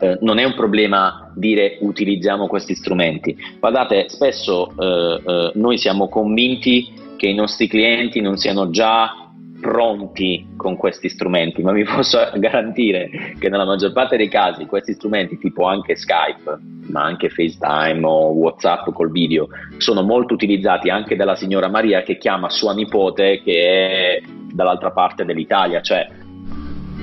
eh, 0.00 0.18
non 0.20 0.38
è 0.38 0.44
un 0.44 0.54
problema 0.54 1.32
dire 1.34 1.78
utilizziamo 1.80 2.46
questi 2.46 2.74
strumenti. 2.74 3.36
Guardate, 3.58 4.08
spesso 4.08 4.72
eh, 4.78 5.22
eh, 5.24 5.52
noi 5.54 5.78
siamo 5.78 6.08
convinti 6.08 6.92
che 7.16 7.26
i 7.28 7.34
nostri 7.34 7.68
clienti 7.68 8.20
non 8.20 8.36
siano 8.36 8.70
già 8.70 9.23
pronti 9.64 10.46
con 10.58 10.76
questi 10.76 11.08
strumenti, 11.08 11.62
ma 11.62 11.72
vi 11.72 11.84
posso 11.84 12.18
garantire 12.36 13.08
che 13.38 13.48
nella 13.48 13.64
maggior 13.64 13.92
parte 13.92 14.18
dei 14.18 14.28
casi 14.28 14.66
questi 14.66 14.92
strumenti, 14.92 15.38
tipo 15.38 15.64
anche 15.64 15.96
Skype, 15.96 16.58
ma 16.90 17.04
anche 17.04 17.30
FaceTime 17.30 18.04
o 18.04 18.32
WhatsApp 18.32 18.90
col 18.92 19.10
video, 19.10 19.48
sono 19.78 20.02
molto 20.02 20.34
utilizzati 20.34 20.90
anche 20.90 21.16
dalla 21.16 21.34
signora 21.34 21.68
Maria 21.68 22.02
che 22.02 22.18
chiama 22.18 22.50
sua 22.50 22.74
nipote 22.74 23.40
che 23.42 24.18
è 24.18 24.22
dall'altra 24.52 24.90
parte 24.90 25.24
dell'Italia, 25.24 25.80
cioè 25.80 26.06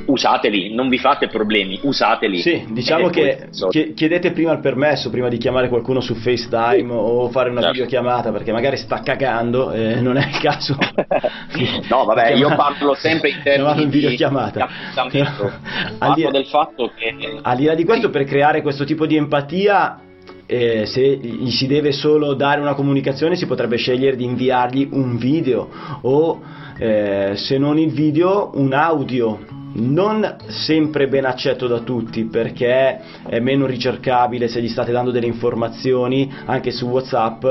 usateli, 0.06 0.74
non 0.74 0.90
vi 0.90 0.98
fate 0.98 1.28
problemi, 1.28 1.80
usateli. 1.84 2.40
Sì, 2.40 2.66
diciamo 2.70 3.10
che 3.10 3.50
chiedete 3.96 4.32
prima 4.32 4.52
il 4.52 4.60
permesso 4.60 5.10
prima 5.10 5.28
di 5.28 5.38
chiamare 5.38 5.70
qualcuno 5.70 6.00
su 6.00 6.16
FaceTime 6.16 6.90
sì. 6.90 6.90
o 6.90 7.30
fare 7.30 7.50
una 7.50 7.62
certo. 7.62 7.74
videochiamata 7.74 8.32
perché 8.32 8.52
magari 8.52 8.78
sta 8.78 9.02
cagando 9.02 9.72
e 9.72 10.02
non 10.02 10.18
è 10.18 10.28
il 10.28 10.40
caso. 10.40 10.76
no, 11.90 12.06
vabbè, 12.06 12.32
io 12.34 12.54
parlo 12.56 12.94
sempre 12.96 13.30
in 13.30 13.42
termini 13.44 13.86
di 13.86 14.00
videochiamata. 14.00 14.70
Parlo 15.98 16.30
del 16.32 16.46
fatto 16.46 16.92
che 16.96 17.40
al 17.42 17.56
di 17.56 17.66
là 17.66 17.76
di 17.76 17.84
questo 17.84 18.10
per 18.10 18.24
creare 18.24 18.62
questo 18.62 18.84
tipo 18.84 19.06
di 19.06 19.16
empatia 19.16 20.00
eh, 20.46 20.86
se 20.86 21.16
gli 21.16 21.50
si 21.50 21.68
deve 21.68 21.92
solo 21.92 22.34
dare 22.34 22.60
una 22.60 22.74
comunicazione 22.74 23.36
si 23.36 23.46
potrebbe 23.46 23.78
scegliere 23.78 24.16
di 24.16 24.26
inviargli 24.26 24.90
un 24.92 25.18
video 25.18 25.70
o 26.02 26.42
eh, 26.78 27.34
se 27.36 27.58
non 27.58 27.78
il 27.78 27.92
video 27.92 28.52
un 28.56 28.74
audio 28.74 29.60
non 29.74 30.38
sempre 30.48 31.08
ben 31.08 31.26
accetto 31.26 31.68
da 31.68 31.80
tutti 31.80 32.26
perché 32.26 33.00
è 33.26 33.40
meno 33.40 33.66
ricercabile 33.66 34.48
se 34.48 34.62
gli 34.62 34.68
state 34.68 34.92
dando 34.92 35.12
delle 35.12 35.28
informazioni 35.28 36.32
anche 36.46 36.72
su 36.72 36.88
Whatsapp, 36.88 37.46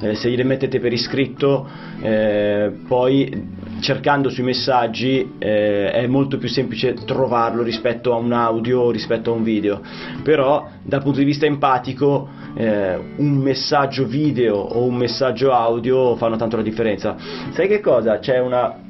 eh, 0.00 0.14
se 0.14 0.30
gliele 0.30 0.44
mettete 0.44 0.78
per 0.78 0.92
iscritto, 0.92 1.68
eh, 2.00 2.72
poi 2.86 3.62
cercando 3.80 4.28
sui 4.28 4.44
messaggi 4.44 5.34
eh, 5.38 5.90
è 5.90 6.06
molto 6.06 6.38
più 6.38 6.48
semplice 6.48 6.94
trovarlo 6.94 7.62
rispetto 7.62 8.12
a 8.12 8.16
un 8.16 8.32
audio 8.32 8.80
o 8.80 8.90
rispetto 8.90 9.32
a 9.32 9.34
un 9.34 9.42
video, 9.42 9.80
però 10.22 10.68
dal 10.82 11.02
punto 11.02 11.18
di 11.18 11.24
vista 11.24 11.46
empatico 11.46 12.28
eh, 12.54 12.98
un 13.16 13.36
messaggio 13.36 14.06
video 14.06 14.56
o 14.56 14.84
un 14.84 14.94
messaggio 14.94 15.52
audio 15.52 16.14
fanno 16.16 16.36
tanto 16.36 16.56
la 16.56 16.62
differenza. 16.62 17.16
Sai 17.52 17.68
che 17.68 17.80
cosa? 17.80 18.18
C'è 18.18 18.38
una 18.38 18.83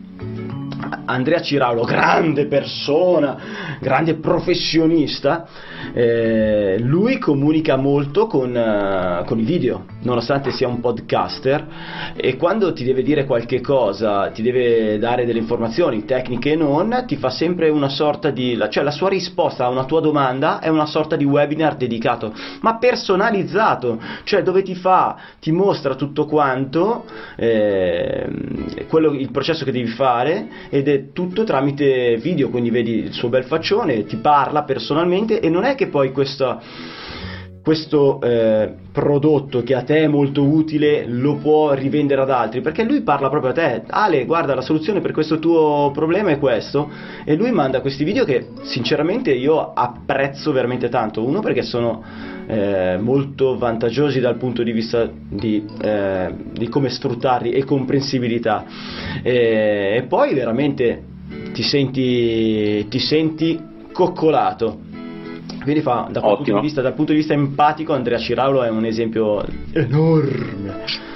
Andrea 1.05 1.41
Ciraulo, 1.41 1.85
grande 1.85 2.47
persona, 2.47 3.77
grande 3.81 4.15
professionista, 4.15 5.47
eh, 5.93 6.79
lui 6.81 7.19
comunica 7.19 7.77
molto 7.77 8.27
con, 8.27 8.51
uh, 8.51 9.25
con, 9.25 9.39
i 9.39 9.45
video, 9.45 9.85
nonostante 10.03 10.51
sia 10.51 10.69
un 10.69 10.81
podcaster, 10.81 11.67
e 12.17 12.37
quando 12.37 12.73
ti 12.73 12.85
deve 12.85 13.03
dire 13.03 13.25
qualche 13.25 13.61
cosa, 13.61 14.31
ti 14.31 14.43
deve 14.43 14.99
dare 14.99 15.25
delle 15.25 15.39
informazioni 15.39 16.05
tecniche 16.05 16.53
e 16.53 16.57
non, 16.57 17.05
ti 17.07 17.17
fa 17.17 17.31
sempre 17.31 17.69
una 17.69 17.89
sorta 17.89 18.31
di... 18.31 18.59
cioè 18.71 18.83
la 18.83 18.91
sua 18.91 19.09
risposta 19.09 19.65
a 19.65 19.69
una 19.69 19.85
tua 19.85 20.01
domanda 20.01 20.61
è 20.61 20.69
una 20.69 20.87
sorta 20.87 21.17
di 21.17 21.25
webinar 21.25 21.77
dedicato, 21.77 22.33
ma 22.61 22.79
personalizzato, 22.79 24.01
cioè 24.25 24.43
dove 24.43 24.63
ti 24.63 24.75
fa, 24.75 25.17
ti 25.41 25.53
mostra 25.53 25.95
tutto 25.95 26.27
quanto, 26.27 27.05
eh, 27.37 28.29
quello, 28.89 29.13
il 29.13 29.31
processo 29.31 29.65
che 29.65 29.73
devi 29.73 29.89
fare 29.89 30.49
ed 30.71 30.89
è 30.89 31.13
tutto 31.13 31.45
tramite 31.45 32.17
video, 32.17 32.51
quindi 32.51 32.71
vedi 32.71 32.99
il 32.99 33.13
suo 33.13 33.29
bel 33.29 33.45
faccione, 33.45 34.05
ti 34.05 34.17
parla 34.17 34.63
personalmente 34.63 35.41
e 35.41 35.49
non 35.49 35.65
è 35.65 35.74
che 35.75 35.89
poi 35.89 36.13
questa, 36.13 36.61
questo 37.63 38.21
eh, 38.21 38.75
prodotto 38.93 39.63
che 39.63 39.75
a 39.75 39.83
te 39.83 40.03
è 40.03 40.07
molto 40.07 40.43
utile 40.43 41.07
lo 41.07 41.37
può 41.37 41.73
rivendere 41.73 42.21
ad 42.21 42.31
altri? 42.31 42.61
Perché 42.61 42.85
lui 42.85 43.01
parla 43.01 43.31
proprio 43.31 43.53
a 43.53 43.55
te. 43.55 43.83
Ale 43.89 44.27
guarda 44.27 44.55
la 44.55 44.61
soluzione 44.61 45.01
per 45.01 45.13
questo 45.13 45.39
tuo 45.39 45.91
problema 45.93 46.31
è 46.31 46.39
questo. 46.39 46.91
E 47.25 47.35
lui 47.37 47.53
manda 47.53 47.81
questi 47.81 48.05
video 48.05 48.25
che 48.25 48.49
sinceramente 48.63 49.33
io 49.33 49.73
apprezzo 49.73 50.53
veramente 50.53 50.89
tanto. 50.89 51.25
Uno 51.25 51.41
perché 51.41 51.63
sono 51.63 52.03
eh, 52.47 52.99
molto 53.01 53.57
vantaggiosi 53.57 54.21
dal 54.21 54.37
punto 54.37 54.63
di 54.63 54.73
vista 54.73 55.11
di, 55.11 55.65
eh, 55.81 56.35
di 56.53 56.69
come 56.69 56.91
sfruttarli 56.91 57.53
e 57.53 57.65
comprensibilità. 57.65 58.65
E, 59.23 59.95
e 59.97 60.03
poi 60.07 60.35
veramente 60.35 61.03
ti 61.55 61.63
senti, 61.63 62.87
ti 62.89 62.99
senti 62.99 63.59
coccolato 63.91 64.93
quindi 65.65 65.83
fa, 65.83 66.09
da 66.11 66.21
punto 66.21 66.45
di 66.45 66.61
vista, 66.61 66.81
dal 66.81 66.95
punto 66.95 67.13
di 67.13 67.19
vista 67.19 67.33
empatico 67.33 67.93
Andrea 67.93 68.19
Ciraulo 68.19 68.63
è 68.63 68.69
un 68.69 68.85
esempio 68.85 69.45
enorme 69.73 71.13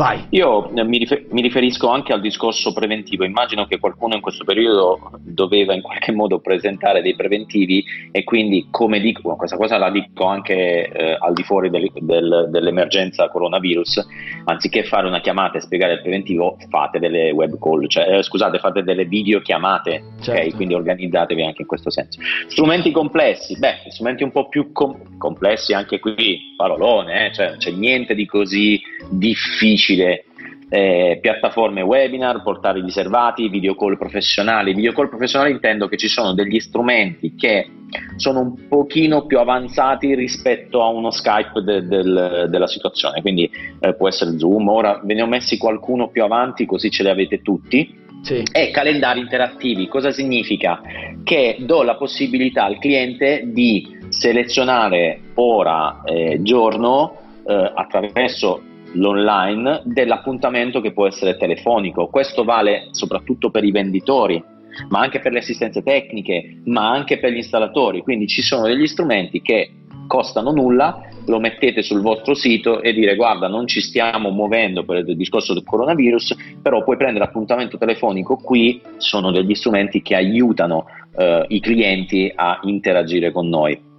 Vai. 0.00 0.24
Io 0.30 0.70
eh, 0.74 0.82
mi, 0.82 0.96
rifer- 0.96 1.30
mi, 1.30 1.42
riferisco 1.42 1.90
anche 1.90 2.14
al 2.14 2.22
discorso 2.22 2.72
preventivo. 2.72 3.22
Immagino 3.24 3.66
che 3.66 3.78
qualcuno 3.78 4.14
in 4.14 4.22
questo 4.22 4.44
periodo 4.44 5.10
doveva 5.18 5.74
in 5.74 5.82
qualche 5.82 6.10
modo 6.10 6.38
presentare 6.38 7.02
dei 7.02 7.14
preventivi 7.14 7.84
e 8.10 8.24
quindi, 8.24 8.68
come 8.70 8.98
dico, 8.98 9.36
questa 9.36 9.58
cosa 9.58 9.76
la 9.76 9.90
dico 9.90 10.24
anche 10.24 10.88
eh, 10.88 11.18
al 11.20 11.34
di 11.34 11.42
fuori 11.42 11.68
del, 11.68 11.90
del, 11.96 12.48
dell'emergenza 12.50 13.28
coronavirus, 13.28 14.06
anziché 14.46 14.84
fare 14.84 15.06
una 15.06 15.20
chiamata 15.20 15.58
e 15.58 15.60
spiegare 15.60 15.92
il 15.92 16.00
preventivo, 16.00 16.56
fate 16.70 16.98
delle 16.98 17.30
web 17.32 17.58
call, 17.58 17.86
cioè, 17.86 18.16
eh, 18.16 18.22
scusate, 18.22 18.58
fate 18.58 18.82
delle 18.82 19.04
videochiamate, 19.04 20.02
certo. 20.22 20.48
ok? 20.48 20.56
Quindi 20.56 20.72
organizzatevi 20.72 21.42
anche 21.42 21.60
in 21.60 21.68
questo 21.68 21.90
senso. 21.90 22.20
Strumenti 22.46 22.90
complessi, 22.90 23.58
beh, 23.58 23.90
strumenti 23.90 24.22
un 24.22 24.32
po' 24.32 24.48
più 24.48 24.72
com- 24.72 25.18
complessi 25.18 25.74
anche 25.74 25.98
qui, 25.98 26.54
parolone, 26.56 27.26
eh? 27.26 27.34
cioè, 27.34 27.56
c'è 27.58 27.70
niente 27.70 28.14
di 28.14 28.24
così 28.24 28.80
difficile 29.10 29.88
difficile. 29.90 30.24
Eh, 30.72 31.18
piattaforme 31.20 31.82
webinar, 31.82 32.42
portali 32.44 32.80
riservati, 32.80 33.48
video 33.48 33.74
call 33.74 33.98
professionali. 33.98 34.72
Video 34.72 34.92
call 34.92 35.08
professionali 35.08 35.50
intendo 35.50 35.88
che 35.88 35.96
ci 35.96 36.06
sono 36.06 36.32
degli 36.32 36.60
strumenti 36.60 37.34
che 37.34 37.68
sono 38.14 38.38
un 38.38 38.68
pochino 38.68 39.26
più 39.26 39.40
avanzati 39.40 40.14
rispetto 40.14 40.80
a 40.80 40.86
uno 40.86 41.10
Skype 41.10 41.60
de, 41.62 41.84
del, 41.88 42.46
della 42.48 42.68
situazione, 42.68 43.20
quindi 43.20 43.50
eh, 43.80 43.96
può 43.96 44.06
essere 44.06 44.38
Zoom, 44.38 44.68
ora 44.68 45.00
ve 45.02 45.14
ne 45.14 45.22
ho 45.22 45.26
messi 45.26 45.58
qualcuno 45.58 46.08
più 46.08 46.22
avanti 46.22 46.66
così 46.66 46.88
ce 46.88 47.02
li 47.02 47.08
avete 47.08 47.42
tutti. 47.42 47.98
Sì. 48.22 48.44
E 48.52 48.70
calendari 48.70 49.18
interattivi, 49.18 49.88
cosa 49.88 50.12
significa? 50.12 50.80
Che 51.24 51.56
do 51.60 51.82
la 51.82 51.96
possibilità 51.96 52.64
al 52.64 52.78
cliente 52.78 53.42
di 53.46 53.98
selezionare 54.10 55.20
ora 55.34 56.02
eh, 56.04 56.38
giorno 56.42 57.16
eh, 57.44 57.72
attraverso 57.74 58.68
l'online 58.92 59.82
dell'appuntamento 59.84 60.80
che 60.80 60.92
può 60.92 61.06
essere 61.06 61.36
telefonico. 61.36 62.08
Questo 62.08 62.44
vale 62.44 62.88
soprattutto 62.90 63.50
per 63.50 63.64
i 63.64 63.70
venditori, 63.70 64.42
ma 64.88 65.00
anche 65.00 65.20
per 65.20 65.32
le 65.32 65.38
assistenze 65.38 65.82
tecniche, 65.82 66.60
ma 66.64 66.90
anche 66.90 67.18
per 67.18 67.32
gli 67.32 67.36
installatori. 67.36 68.02
Quindi 68.02 68.26
ci 68.26 68.42
sono 68.42 68.66
degli 68.66 68.86
strumenti 68.86 69.40
che 69.42 69.72
costano 70.06 70.50
nulla, 70.50 71.08
lo 71.26 71.38
mettete 71.38 71.82
sul 71.82 72.00
vostro 72.00 72.34
sito 72.34 72.82
e 72.82 72.92
dire 72.92 73.14
guarda 73.14 73.46
non 73.46 73.68
ci 73.68 73.80
stiamo 73.80 74.30
muovendo 74.30 74.84
per 74.84 75.08
il 75.08 75.16
discorso 75.16 75.54
del 75.54 75.62
coronavirus, 75.62 76.34
però 76.60 76.82
puoi 76.82 76.96
prendere 76.96 77.24
appuntamento 77.24 77.78
telefonico 77.78 78.36
qui, 78.36 78.80
sono 78.96 79.30
degli 79.30 79.54
strumenti 79.54 80.02
che 80.02 80.16
aiutano 80.16 80.86
eh, 81.16 81.44
i 81.48 81.60
clienti 81.60 82.32
a 82.34 82.58
interagire 82.64 83.30
con 83.30 83.48
noi. 83.48 83.89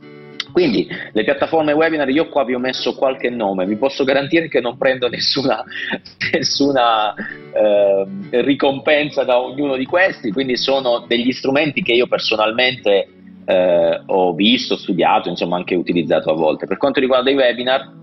Quindi 0.52 0.88
le 1.12 1.24
piattaforme 1.24 1.74
webinar, 1.74 2.10
io 2.10 2.28
qua 2.30 2.44
vi 2.44 2.54
ho 2.54 2.60
messo 2.60 2.96
qualche 2.96 3.30
nome, 3.30 3.66
vi 3.66 3.76
posso 3.76 4.04
garantire 4.04 4.48
che 4.48 4.60
non 4.60 4.78
prendo 4.78 5.08
nessuna, 5.08 5.64
nessuna 6.32 7.14
eh, 7.14 8.42
ricompensa 8.42 9.24
da 9.24 9.40
ognuno 9.40 9.76
di 9.76 9.86
questi, 9.86 10.32
quindi 10.32 10.58
sono 10.58 11.06
degli 11.08 11.32
strumenti 11.32 11.82
che 11.82 11.94
io 11.94 12.08
personalmente 12.08 13.08
eh, 13.46 14.02
ho 14.06 14.34
visto, 14.34 14.78
studiato, 14.78 15.30
insomma 15.30 15.58
anche 15.58 15.76
utilizzato 15.76 16.32
a 16.32 16.36
volte. 16.36 16.68
Per 16.68 16.78
quanto 16.78 17.00
riguarda 17.00 17.30
i 17.30 17.36
webinar, 17.36 18.00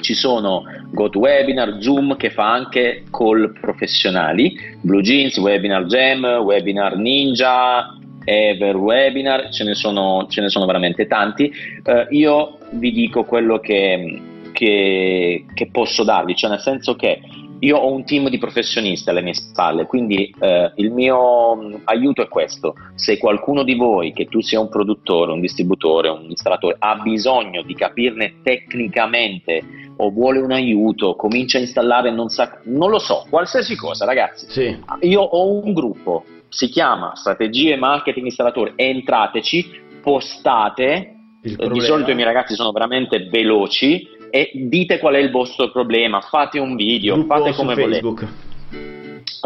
ci 0.00 0.14
sono 0.14 0.62
GoToWebinar, 0.92 1.78
Zoom 1.80 2.16
che 2.16 2.30
fa 2.30 2.52
anche 2.52 3.04
call 3.10 3.52
professionali, 3.60 4.56
Blue 4.80 5.02
Jeans, 5.02 5.36
Webinar 5.38 5.84
Jam, 5.84 6.24
Webinar 6.24 6.96
Ninja, 6.96 7.96
Ever 8.30 8.76
Webinar, 8.76 9.50
ce 9.50 9.64
ne 9.64 9.74
sono, 9.74 10.26
ce 10.28 10.40
ne 10.40 10.48
sono 10.48 10.64
veramente 10.64 11.08
tanti. 11.08 11.50
Eh, 11.82 12.06
io 12.10 12.58
vi 12.70 12.92
dico 12.92 13.24
quello 13.24 13.58
che, 13.58 14.20
che, 14.52 15.46
che 15.52 15.68
posso 15.72 16.04
darvi, 16.04 16.36
cioè 16.36 16.50
nel 16.50 16.60
senso 16.60 16.94
che 16.94 17.20
io 17.62 17.76
ho 17.76 17.92
un 17.92 18.04
team 18.04 18.28
di 18.28 18.38
professionisti 18.38 19.10
alle 19.10 19.20
mie 19.20 19.34
spalle, 19.34 19.84
quindi 19.86 20.32
eh, 20.38 20.72
il 20.76 20.92
mio 20.92 21.56
mm, 21.56 21.74
aiuto 21.84 22.22
è 22.22 22.28
questo. 22.28 22.74
Se 22.94 23.18
qualcuno 23.18 23.64
di 23.64 23.74
voi, 23.74 24.12
che 24.12 24.26
tu 24.26 24.40
sia 24.40 24.60
un 24.60 24.68
produttore, 24.68 25.32
un 25.32 25.40
distributore, 25.40 26.08
un 26.08 26.26
installatore, 26.30 26.76
ha 26.78 26.94
bisogno 26.96 27.62
di 27.62 27.74
capirne 27.74 28.36
tecnicamente 28.42 29.62
o 29.96 30.10
vuole 30.10 30.38
un 30.38 30.52
aiuto, 30.52 31.16
comincia 31.16 31.58
a 31.58 31.62
installare, 31.62 32.10
non, 32.10 32.28
sa, 32.28 32.60
non 32.64 32.90
lo 32.90 32.98
so, 32.98 33.26
qualsiasi 33.28 33.76
cosa, 33.76 34.06
ragazzi. 34.06 34.46
Sì. 34.48 34.78
Io 35.00 35.20
ho 35.20 35.62
un 35.62 35.72
gruppo, 35.74 36.24
si 36.50 36.68
chiama 36.68 37.14
Strategie 37.14 37.76
Marketing 37.76 38.26
Installatori, 38.26 38.72
entrateci, 38.76 39.80
postate. 40.02 41.14
Di 41.40 41.80
solito 41.80 42.10
i 42.10 42.14
miei 42.14 42.26
ragazzi 42.26 42.54
sono 42.54 42.70
veramente 42.70 43.26
veloci 43.30 44.06
e 44.30 44.50
dite 44.52 44.98
qual 44.98 45.14
è 45.14 45.18
il 45.18 45.30
vostro 45.30 45.70
problema, 45.70 46.20
fate 46.20 46.58
un 46.58 46.76
video, 46.76 47.14
gruppo 47.14 47.34
fate 47.34 47.52
come 47.54 47.74
Facebook. 47.74 48.20
volete. 48.20 48.48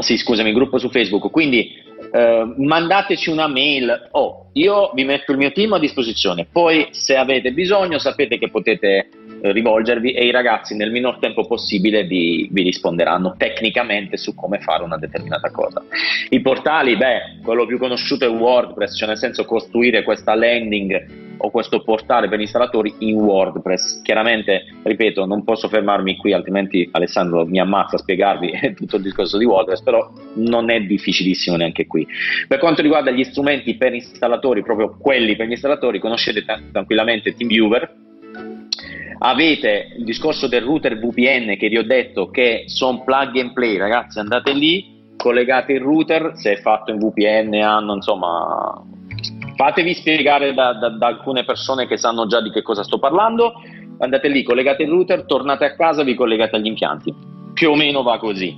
Sì, 0.03 0.17
scusami, 0.17 0.53
gruppo 0.53 0.79
su 0.79 0.91
Facebook. 0.91 1.31
Quindi 1.31 1.71
eh, 2.13 2.55
mandateci 2.57 3.31
una 3.31 3.47
mail. 3.47 4.09
Oh, 4.13 4.51
io 4.55 4.91
vi 4.95 5.05
metto 5.05 5.33
il 5.33 5.39
mio 5.39 5.53
team 5.53 5.73
a 5.75 5.79
disposizione. 5.79 6.47
Poi, 6.51 6.89
se 6.91 7.17
avete 7.17 7.53
bisogno, 7.53 7.99
sapete 7.99 8.39
che 8.39 8.51
potete 8.51 8.89
eh, 8.97 9.09
rivolgervi 9.53 10.13
e 10.13 10.27
i 10.27 10.31
ragazzi 10.31 10.77
nel 10.77 10.91
minor 10.91 11.19
tempo 11.19 11.47
possibile 11.47 12.05
vi, 12.05 12.49
vi, 12.51 12.63
risponderanno 12.63 13.35
tecnicamente 13.37 14.17
su 14.17 14.35
come 14.35 14.59
fare 14.59 14.85
una 14.85 14.97
determinata 14.97 15.51
cosa. 15.51 15.83
I 16.31 16.41
portali, 16.41 16.97
beh, 16.97 17.41
quello 17.43 17.67
più 17.67 17.79
conosciuto 17.79 18.25
è 18.25 18.29
WordPress, 18.29 18.97
cioè 18.97 19.09
nel 19.09 19.19
senso 19.19 19.45
costruire 19.45 20.03
questa 20.03 20.35
landing 20.35 21.23
o 21.39 21.51
questo 21.51 21.83
portale 21.83 22.29
per 22.29 22.41
installatori 22.41 22.95
in 23.01 23.17
WordPress. 23.17 24.01
Chiaramente, 24.03 24.65
ripeto, 24.83 25.27
non 25.27 25.45
posso 25.45 25.69
fermarmi 25.69 26.17
qui, 26.17 26.33
altrimenti 26.33 26.89
Alessandro 26.93 27.45
mi 27.45 27.61
ammazza 27.61 27.97
a 27.97 27.99
spiegarvi 27.99 28.75
tutto 28.75 28.97
il 28.97 29.03
discorso 29.03 29.37
di 29.37 29.45
WordPress, 29.45 29.83
però 29.83 30.11
non 30.35 30.71
è 30.71 30.81
difficilissimo 30.81 31.57
neanche 31.57 31.87
qui. 31.87 32.07
Per 32.49 32.59
quanto 32.59 32.81
riguarda 32.81 33.11
gli 33.11 33.25
strumenti 33.25 33.77
per 33.77 33.93
installatori, 33.93 34.63
proprio 34.63 34.97
quelli 34.99 35.37
per 35.37 35.47
gli 35.47 35.53
installatori, 35.53 35.99
conoscete 35.99 36.45
tranquillamente 36.73 37.35
TeamViewer. 37.35 38.03
Avete 39.19 39.95
il 39.97 40.05
discorso 40.05 40.49
del 40.49 40.63
router 40.63 40.99
VPN 40.99 41.57
che 41.57 41.69
vi 41.69 41.79
ho 41.79 41.85
detto 41.85 42.31
che 42.31 42.65
sono 42.67 43.03
plug 43.05 43.37
and 43.39 43.53
play, 43.53 43.77
ragazzi, 43.77 44.19
andate 44.19 44.53
lì, 44.53 45.03
collegate 45.17 45.73
il 45.73 45.81
router, 45.81 46.33
se 46.35 46.53
è 46.53 46.57
fatto 46.57 46.91
in 46.91 46.99
VPN 46.99 47.55
hanno 47.55 47.95
insomma 47.95 48.83
fatevi 49.57 49.95
spiegare 49.95 50.53
da, 50.53 50.75
da, 50.75 50.91
da, 50.91 51.07
alcune 51.07 51.45
persone 51.45 51.87
che 51.87 51.97
sanno 51.97 52.27
già 52.27 52.41
di 52.41 52.51
che 52.51 52.63
cosa 52.63 52.83
sto 52.83 52.99
parlando, 52.99 53.55
andate 53.99 54.29
lì, 54.29 54.43
collegate 54.43 54.83
il 54.83 54.91
router, 54.91 55.25
tornate 55.25 55.65
a 55.65 55.75
casa, 55.75 56.03
vi 56.03 56.15
collegate 56.15 56.57
agli 56.57 56.67
impianti. 56.67 57.15
Più 57.53 57.71
o 57.71 57.77
meno 57.77 58.03
va 58.03 58.19
così. 58.19 58.57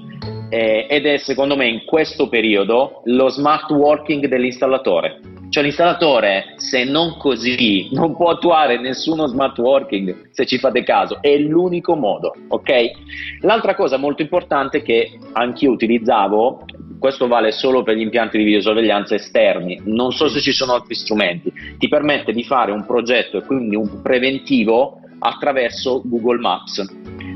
Eh, 0.49 0.87
ed 0.89 1.07
è 1.07 1.19
secondo 1.19 1.57
me 1.57 1.67
in 1.67 1.85
questo 1.85 2.29
periodo 2.29 3.03
lo 3.05 3.29
smart 3.29 3.71
working 3.71 4.27
dell'installatore. 4.27 5.21
Cioè 5.49 5.63
l'installatore, 5.63 6.55
se 6.57 6.85
non 6.85 7.17
così, 7.17 7.89
non 7.93 8.17
può 8.17 8.31
attuare 8.31 8.79
nessuno 8.79 9.27
smart 9.27 9.57
working, 9.59 10.31
se 10.33 10.45
ci 10.45 10.59
fate 10.59 10.83
caso, 10.83 11.19
è 11.21 11.37
l'unico 11.39 11.95
modo, 11.95 12.35
ok? 12.49 12.91
L'altra 13.41 13.75
cosa 13.75 13.97
molto 13.97 14.23
importante 14.23 14.83
che 14.83 15.19
anch'io 15.33 15.71
utilizzavo 15.71 16.65
questo 16.99 17.27
vale 17.27 17.53
solo 17.53 17.83
per 17.83 17.97
gli 17.97 18.01
impianti 18.01 18.39
di 18.39 18.45
videosorveglianza 18.45 19.15
esterni, 19.15 19.81
non 19.85 20.13
so 20.13 20.29
se 20.29 20.41
ci 20.41 20.53
sono 20.53 20.75
altri 20.75 20.95
strumenti, 20.95 21.53
ti 21.79 21.89
permette 21.89 22.33
di 22.33 22.43
fare 22.43 22.73
un 22.73 22.85
progetto 22.85 23.39
e 23.39 23.45
quindi 23.45 23.77
un 23.77 24.03
preventivo 24.03 25.01
attraverso 25.19 26.03
Google 26.05 26.39
Maps. 26.39 26.85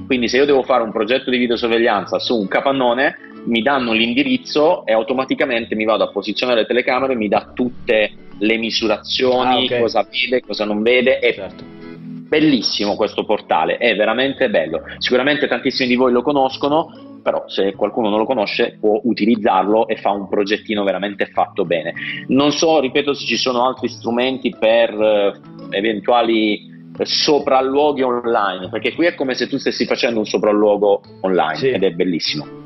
Quindi 0.07 0.29
se 0.29 0.39
io 0.39 0.45
devo 0.45 0.63
fare 0.63 0.83
un 0.83 0.91
progetto 0.91 1.31
di 1.31 1.39
videosorveglianza 1.39 2.19
su 2.19 2.37
un 2.37 2.49
capannone, 2.49 3.17
mi 3.45 3.62
danno 3.62 3.93
l'indirizzo 3.93 4.84
e 4.84 4.93
automaticamente 4.93 5.74
mi 5.74 5.84
vado 5.84 6.05
a 6.05 6.11
posizionare 6.11 6.61
le 6.61 6.66
telecamere, 6.66 7.14
mi 7.14 7.28
dà 7.28 7.53
tutte 7.55 8.12
le 8.38 8.57
misurazioni, 8.57 9.62
ah, 9.62 9.64
okay. 9.64 9.80
cosa 9.80 10.07
vede, 10.11 10.43
cosa 10.43 10.64
non 10.64 10.82
vede. 10.82 11.18
È 11.18 11.34
certo. 11.34 11.64
bellissimo 11.66 12.97
questo 12.97 13.24
portale, 13.24 13.76
è 13.76 13.95
veramente 13.95 14.49
bello. 14.51 14.82
Sicuramente 14.99 15.47
tantissimi 15.47 15.88
di 15.88 15.97
voi 15.97 16.12
lo 16.12 16.22
conoscono, 16.22 17.18
però 17.22 17.45
se 17.49 17.74
qualcuno 17.74 18.09
non 18.09 18.18
lo 18.18 18.24
conosce 18.24 18.78
può 18.80 19.01
utilizzarlo 19.05 19.88
e 19.88 19.97
fa 19.97 20.11
un 20.11 20.28
progettino 20.28 20.84
veramente 20.84 21.26
fatto 21.26 21.64
bene. 21.64 21.93
Non 22.28 22.53
so, 22.53 22.80
ripeto, 22.80 23.12
se 23.14 23.26
ci 23.26 23.36
sono 23.36 23.66
altri 23.66 23.88
strumenti 23.88 24.55
per 24.59 24.91
eh, 24.91 25.76
eventuali 25.76 26.68
sopralluoghi 27.03 28.03
online, 28.03 28.68
perché 28.68 28.95
qui 28.95 29.07
è 29.07 29.14
come 29.14 29.34
se 29.34 29.49
tu 29.49 29.59
stessi 29.59 29.86
facendo 29.86 30.18
un 30.18 30.26
sopralluogo 30.26 31.01
online 31.22 31.57
sì. 31.57 31.68
ed 31.68 31.82
è 31.82 31.91
bellissimo. 31.91 32.61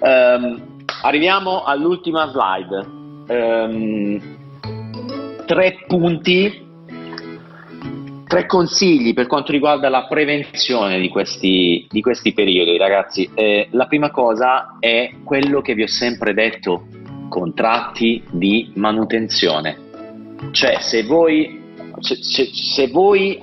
Um, 0.00 0.84
arriviamo 1.02 1.64
all'ultima 1.64 2.30
slide. 2.30 3.00
Um, 3.28 4.20
tre 5.46 5.84
punti 5.86 6.70
tre 8.32 8.46
consigli 8.46 9.12
per 9.12 9.26
quanto 9.26 9.52
riguarda 9.52 9.90
la 9.90 10.06
prevenzione 10.06 10.98
di 10.98 11.10
questi, 11.10 11.86
di 11.90 12.00
questi 12.00 12.32
periodi, 12.32 12.78
ragazzi. 12.78 13.28
Eh, 13.34 13.68
la 13.72 13.84
prima 13.86 14.10
cosa 14.10 14.78
è 14.80 15.16
quello 15.22 15.60
che 15.60 15.74
vi 15.74 15.82
ho 15.82 15.86
sempre 15.86 16.32
detto, 16.32 16.86
contratti 17.28 18.22
di 18.30 18.72
manutenzione. 18.76 19.76
Cioè, 20.50 20.78
se 20.80 21.02
voi, 21.02 21.60
se, 21.98 22.16
se, 22.22 22.46
se 22.46 22.88
voi 22.88 23.38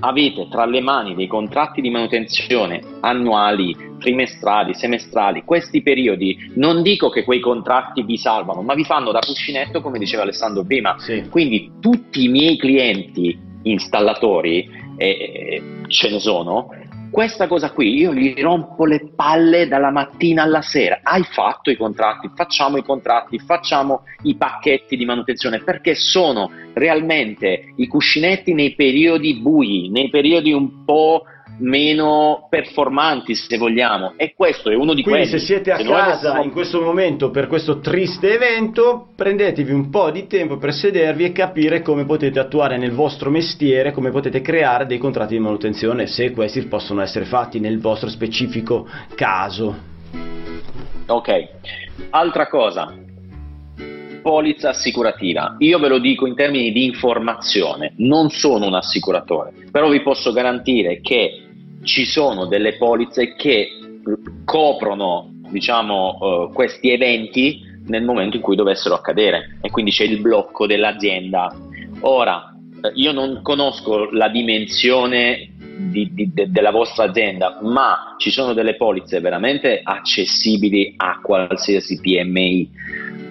avete 0.00 0.48
tra 0.50 0.64
le 0.64 0.80
mani 0.80 1.14
dei 1.14 1.26
contratti 1.26 1.80
di 1.80 1.90
manutenzione 1.90 2.80
annuali, 3.00 3.74
trimestrali, 3.98 4.74
semestrali, 4.74 5.44
questi 5.44 5.82
periodi, 5.82 6.52
non 6.54 6.82
dico 6.82 7.08
che 7.08 7.24
quei 7.24 7.40
contratti 7.40 8.02
vi 8.02 8.16
salvano, 8.16 8.62
ma 8.62 8.74
vi 8.74 8.84
fanno 8.84 9.12
da 9.12 9.20
cuscinetto, 9.20 9.80
come 9.80 9.98
diceva 9.98 10.22
Alessandro 10.22 10.64
prima. 10.64 10.96
Sì. 10.98 11.24
Quindi 11.30 11.72
tutti 11.80 12.24
i 12.24 12.28
miei 12.28 12.56
clienti 12.56 13.38
installatori, 13.62 14.82
e 14.96 15.62
ce 15.88 16.10
ne 16.10 16.20
sono, 16.20 16.68
questa 17.14 17.46
cosa 17.46 17.70
qui 17.70 17.96
io 17.96 18.12
gli 18.12 18.34
rompo 18.42 18.84
le 18.84 19.12
palle 19.14 19.68
dalla 19.68 19.92
mattina 19.92 20.42
alla 20.42 20.62
sera. 20.62 20.98
Hai 21.00 21.22
fatto 21.22 21.70
i 21.70 21.76
contratti, 21.76 22.28
facciamo 22.34 22.76
i 22.76 22.82
contratti, 22.82 23.38
facciamo 23.38 24.02
i 24.22 24.34
pacchetti 24.34 24.96
di 24.96 25.04
manutenzione 25.04 25.62
perché 25.62 25.94
sono 25.94 26.50
realmente 26.72 27.72
i 27.76 27.86
cuscinetti 27.86 28.52
nei 28.52 28.74
periodi 28.74 29.34
bui, 29.34 29.90
nei 29.90 30.10
periodi 30.10 30.52
un 30.52 30.84
po' 30.84 31.22
meno 31.58 32.46
performanti 32.48 33.34
se 33.34 33.56
vogliamo. 33.56 34.14
E 34.16 34.34
questo 34.36 34.70
è 34.70 34.74
uno 34.74 34.94
di 34.94 35.02
Quindi 35.02 35.28
quelli. 35.28 35.38
se 35.38 35.44
siete 35.44 35.70
a 35.70 35.76
se 35.76 35.84
casa 35.84 36.30
avessimo... 36.30 36.42
in 36.42 36.50
questo 36.50 36.80
momento 36.80 37.30
per 37.30 37.46
questo 37.46 37.78
triste 37.80 38.34
evento 38.34 39.08
prendetevi 39.14 39.72
un 39.72 39.90
po' 39.90 40.10
di 40.10 40.26
tempo 40.26 40.56
per 40.56 40.72
sedervi 40.72 41.24
e 41.24 41.32
capire 41.32 41.82
come 41.82 42.04
potete 42.04 42.38
attuare 42.38 42.76
nel 42.76 42.92
vostro 42.92 43.30
mestiere 43.30 43.92
come 43.92 44.10
potete 44.10 44.40
creare 44.40 44.86
dei 44.86 44.98
contratti 44.98 45.34
di 45.34 45.40
manutenzione 45.40 46.06
se 46.06 46.32
questi 46.32 46.62
possono 46.62 47.02
essere 47.02 47.24
fatti 47.24 47.60
nel 47.60 47.80
vostro 47.80 48.08
specifico 48.08 48.88
caso. 49.14 49.92
Ok. 51.06 51.48
Altra 52.10 52.48
cosa. 52.48 52.92
Polizza 54.22 54.70
assicurativa. 54.70 55.56
Io 55.58 55.78
ve 55.78 55.88
lo 55.88 55.98
dico 55.98 56.26
in 56.26 56.34
termini 56.34 56.72
di 56.72 56.86
informazione, 56.86 57.92
non 57.98 58.30
sono 58.30 58.66
un 58.66 58.74
assicuratore, 58.74 59.52
però 59.70 59.90
vi 59.90 60.00
posso 60.00 60.32
garantire 60.32 61.00
che 61.02 61.43
ci 61.84 62.04
sono 62.04 62.46
delle 62.46 62.76
polizze 62.76 63.34
che 63.34 63.68
coprono 64.44 65.30
diciamo, 65.50 66.18
uh, 66.20 66.52
questi 66.52 66.90
eventi 66.90 67.72
nel 67.86 68.02
momento 68.02 68.36
in 68.36 68.42
cui 68.42 68.56
dovessero 68.56 68.94
accadere 68.94 69.58
e 69.60 69.70
quindi 69.70 69.90
c'è 69.90 70.04
il 70.04 70.20
blocco 70.20 70.66
dell'azienda. 70.66 71.54
Ora, 72.00 72.54
eh, 72.82 72.90
io 72.94 73.12
non 73.12 73.40
conosco 73.42 74.10
la 74.10 74.28
dimensione 74.28 75.50
di, 75.76 76.10
di, 76.12 76.30
de, 76.32 76.50
della 76.50 76.70
vostra 76.70 77.04
azienda, 77.04 77.58
ma 77.62 78.14
ci 78.18 78.30
sono 78.30 78.52
delle 78.52 78.76
polizze 78.76 79.20
veramente 79.20 79.80
accessibili 79.82 80.94
a 80.96 81.20
qualsiasi 81.22 82.00
PMI. 82.00 82.70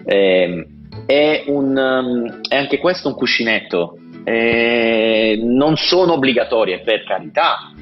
Eh, 0.06 0.68
è, 1.06 1.44
un, 1.48 1.76
um, 1.76 2.42
è, 2.48 2.56
anche 2.56 2.78
questo 2.78 3.10
un 3.10 3.16
cuscinetto. 3.16 3.98
Eh, 4.24 5.38
non 5.42 5.76
sono 5.76 6.14
obbligatorie, 6.14 6.80
per 6.80 7.04
carità, 7.04 7.74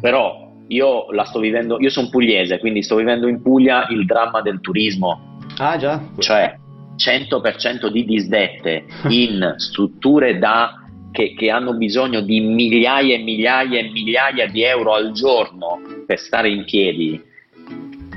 però 0.00 0.46
io 0.68 1.10
la 1.12 1.24
sto 1.24 1.38
vivendo, 1.38 1.78
io 1.80 1.90
sono 1.90 2.08
pugliese, 2.08 2.58
quindi 2.58 2.82
sto 2.82 2.96
vivendo 2.96 3.26
in 3.26 3.42
Puglia 3.42 3.86
il 3.90 4.04
dramma 4.04 4.40
del 4.42 4.60
turismo. 4.60 5.38
Ah 5.58 5.76
già. 5.76 6.00
Cioè, 6.18 6.58
100% 6.96 7.88
di 7.88 8.04
disdette 8.04 8.84
in 9.08 9.54
strutture 9.56 10.38
da, 10.38 10.84
che, 11.10 11.34
che 11.34 11.50
hanno 11.50 11.74
bisogno 11.74 12.20
di 12.20 12.40
migliaia 12.40 13.14
e 13.14 13.18
migliaia 13.18 13.78
e 13.78 13.90
migliaia 13.90 14.46
di 14.46 14.62
euro 14.62 14.92
al 14.92 15.12
giorno 15.12 15.80
per 16.06 16.18
stare 16.18 16.50
in 16.50 16.64
piedi, 16.64 17.22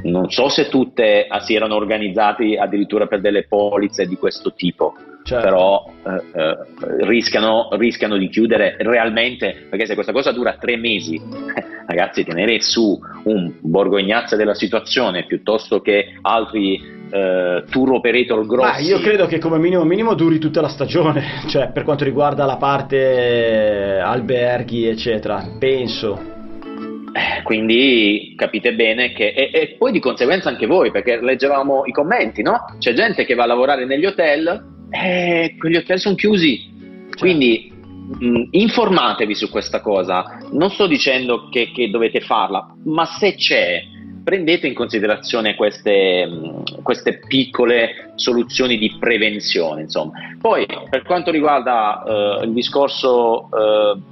non 0.04 0.30
so 0.30 0.50
se 0.50 0.68
tutte 0.68 1.28
si 1.42 1.54
erano 1.54 1.76
organizzate 1.76 2.58
addirittura 2.58 3.08
per 3.08 3.22
delle 3.22 3.46
polizze 3.48 4.08
di 4.08 4.18
questo 4.18 4.54
tipo, 4.54 4.96
certo. 5.24 5.44
però 5.44 5.92
eh, 6.04 6.40
eh, 6.40 6.58
rischiano, 7.06 7.70
rischiano, 7.74 8.18
di 8.18 8.30
chiudere 8.30 8.76
realmente, 8.80 9.68
perché 9.70 9.86
se 9.86 9.94
questa 9.94 10.12
cosa 10.12 10.32
dura 10.32 10.58
tre 10.60 10.78
mesi, 10.78 11.20
ragazzi, 11.88 12.24
tenere 12.24 12.62
su 12.62 13.00
un 13.24 13.54
borgognazza 13.60 14.36
della 14.36 14.54
situazione 14.54 15.26
piuttosto 15.26 15.82
che 15.82 16.18
altri 16.22 17.00
Uh, 17.12 17.66
tour 17.70 17.92
operator 17.92 18.46
grossi. 18.46 18.70
Ah, 18.70 18.80
io 18.80 19.00
credo 19.02 19.26
che 19.26 19.38
come 19.38 19.58
minimo, 19.58 19.84
minimo 19.84 20.14
duri 20.14 20.40
tutta 20.40 20.62
la 20.62 20.70
stagione, 20.70 21.42
cioè 21.50 21.70
per 21.74 21.84
quanto 21.84 22.06
riguarda 22.06 22.46
la 22.46 22.56
parte 22.56 24.00
alberghi, 24.02 24.88
eccetera. 24.88 25.46
Penso. 25.60 26.18
Eh, 27.12 27.44
quindi 27.44 28.34
capite 28.38 28.74
bene 28.74 29.12
che, 29.12 29.34
e, 29.34 29.50
e, 29.52 29.76
poi 29.78 29.92
di 29.92 30.00
conseguenza 30.00 30.48
anche 30.48 30.66
voi, 30.66 30.92
perché 30.92 31.20
leggevamo 31.22 31.84
i 31.86 31.92
commenti, 31.92 32.42
no? 32.42 32.64
C'è 32.80 32.94
gente 32.94 33.26
che 33.26 33.36
va 33.36 33.44
a 33.44 33.48
lavorare 33.48 33.86
negli 33.86 34.06
hotel 34.06 34.80
e 34.92 35.56
quegli 35.58 35.78
hotel 35.78 36.00
sono 36.00 36.16
chiusi. 36.16 36.70
Certo. 37.10 37.18
Quindi 37.18 37.72
mh, 38.20 38.44
informatevi 38.52 39.34
su 39.34 39.50
questa 39.50 39.82
cosa. 39.82 40.38
Non 40.52 40.70
sto 40.70 40.86
dicendo 40.86 41.50
che, 41.50 41.72
che, 41.72 41.90
dovete 41.90 42.20
farla, 42.20 42.76
ma 42.86 43.06
se 43.06 43.36
c'è, 43.36 43.84
prendete 44.24 44.68
in 44.68 44.74
considerazione 44.74 45.56
queste, 45.56 46.26
mh, 46.26 46.82
queste 46.84 47.20
piccole 47.28 48.12
soluzioni 48.16 48.78
di 48.78 48.96
prevenzione. 49.00 49.82
Insomma. 49.82 50.12
Poi, 50.40 50.66
per 50.90 51.04
quanto 51.04 51.32
riguarda 51.32 52.04
uh, 52.06 52.44
il 52.44 52.54
discorso. 52.54 53.50
Uh, 53.50 54.10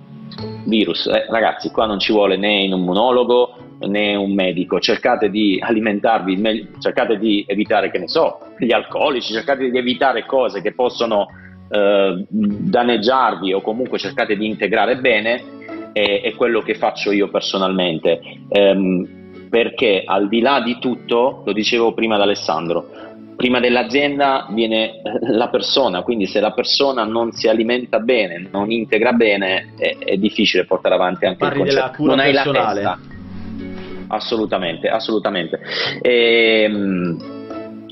virus. 0.66 1.08
Eh, 1.08 1.26
ragazzi, 1.30 1.72
qua 1.72 1.88
non 1.88 2.00
ci 2.00 2.12
vuole 2.12 2.38
né 2.38 2.66
un 2.66 2.80
immunologo 2.80 3.56
né 3.88 4.16
un 4.16 4.34
medico, 4.34 4.80
cercate 4.80 5.30
di 5.30 5.58
alimentarvi, 5.62 6.68
cercate 6.80 7.18
di 7.18 7.46
evitare, 7.48 7.90
che 7.92 7.98
ne 7.98 8.08
so, 8.08 8.40
gli 8.60 8.72
alcolici, 8.72 9.34
cercate 9.34 9.70
di 9.70 9.78
evitare 9.78 10.26
cose 10.26 10.62
che 10.62 10.74
possono 10.74 11.28
eh, 11.70 12.26
danneggiarvi 12.30 13.54
o 13.54 13.62
comunque 13.62 13.98
cercate 13.98 14.36
di 14.36 14.46
integrare 14.46 14.98
bene, 14.98 15.44
è, 15.94 16.22
è 16.24 16.34
quello 16.36 16.62
che 16.62 16.76
faccio 16.76 17.12
io 17.12 17.30
personalmente. 17.30 18.20
Ehm, 18.50 19.18
perché 19.50 20.04
al 20.06 20.28
di 20.28 20.42
là 20.42 20.62
di 20.62 20.78
tutto, 20.80 21.42
lo 21.46 21.54
dicevo 21.54 21.94
prima 21.94 22.16
ad 22.16 22.22
Alessandro, 22.22 22.88
prima 23.36 23.60
dell'azienda 23.60 24.48
viene 24.52 25.02
la 25.22 25.48
persona, 25.48 26.02
quindi 26.02 26.28
se 26.28 26.40
la 26.40 26.52
persona 26.52 27.04
non 27.04 27.32
si 27.32 27.48
alimenta 27.48 28.00
bene, 28.00 28.48
non 28.52 28.70
integra 28.70 29.14
bene, 29.14 29.74
è, 29.78 29.96
è 29.98 30.18
difficile 30.18 30.66
portare 30.66 30.96
avanti 30.96 31.26
anche 31.26 31.38
Parli 31.38 31.62
il 31.62 31.66
concetto. 31.66 31.82
Della 31.82 31.96
cura 31.96 32.16
non 32.16 32.20
hai 32.20 32.32
personale. 32.34 32.82
la 32.82 32.98
testa. 32.98 33.18
Assolutamente, 34.08 34.90
assolutamente. 34.90 35.60
E, 36.02 36.64
ehm, 36.64 37.39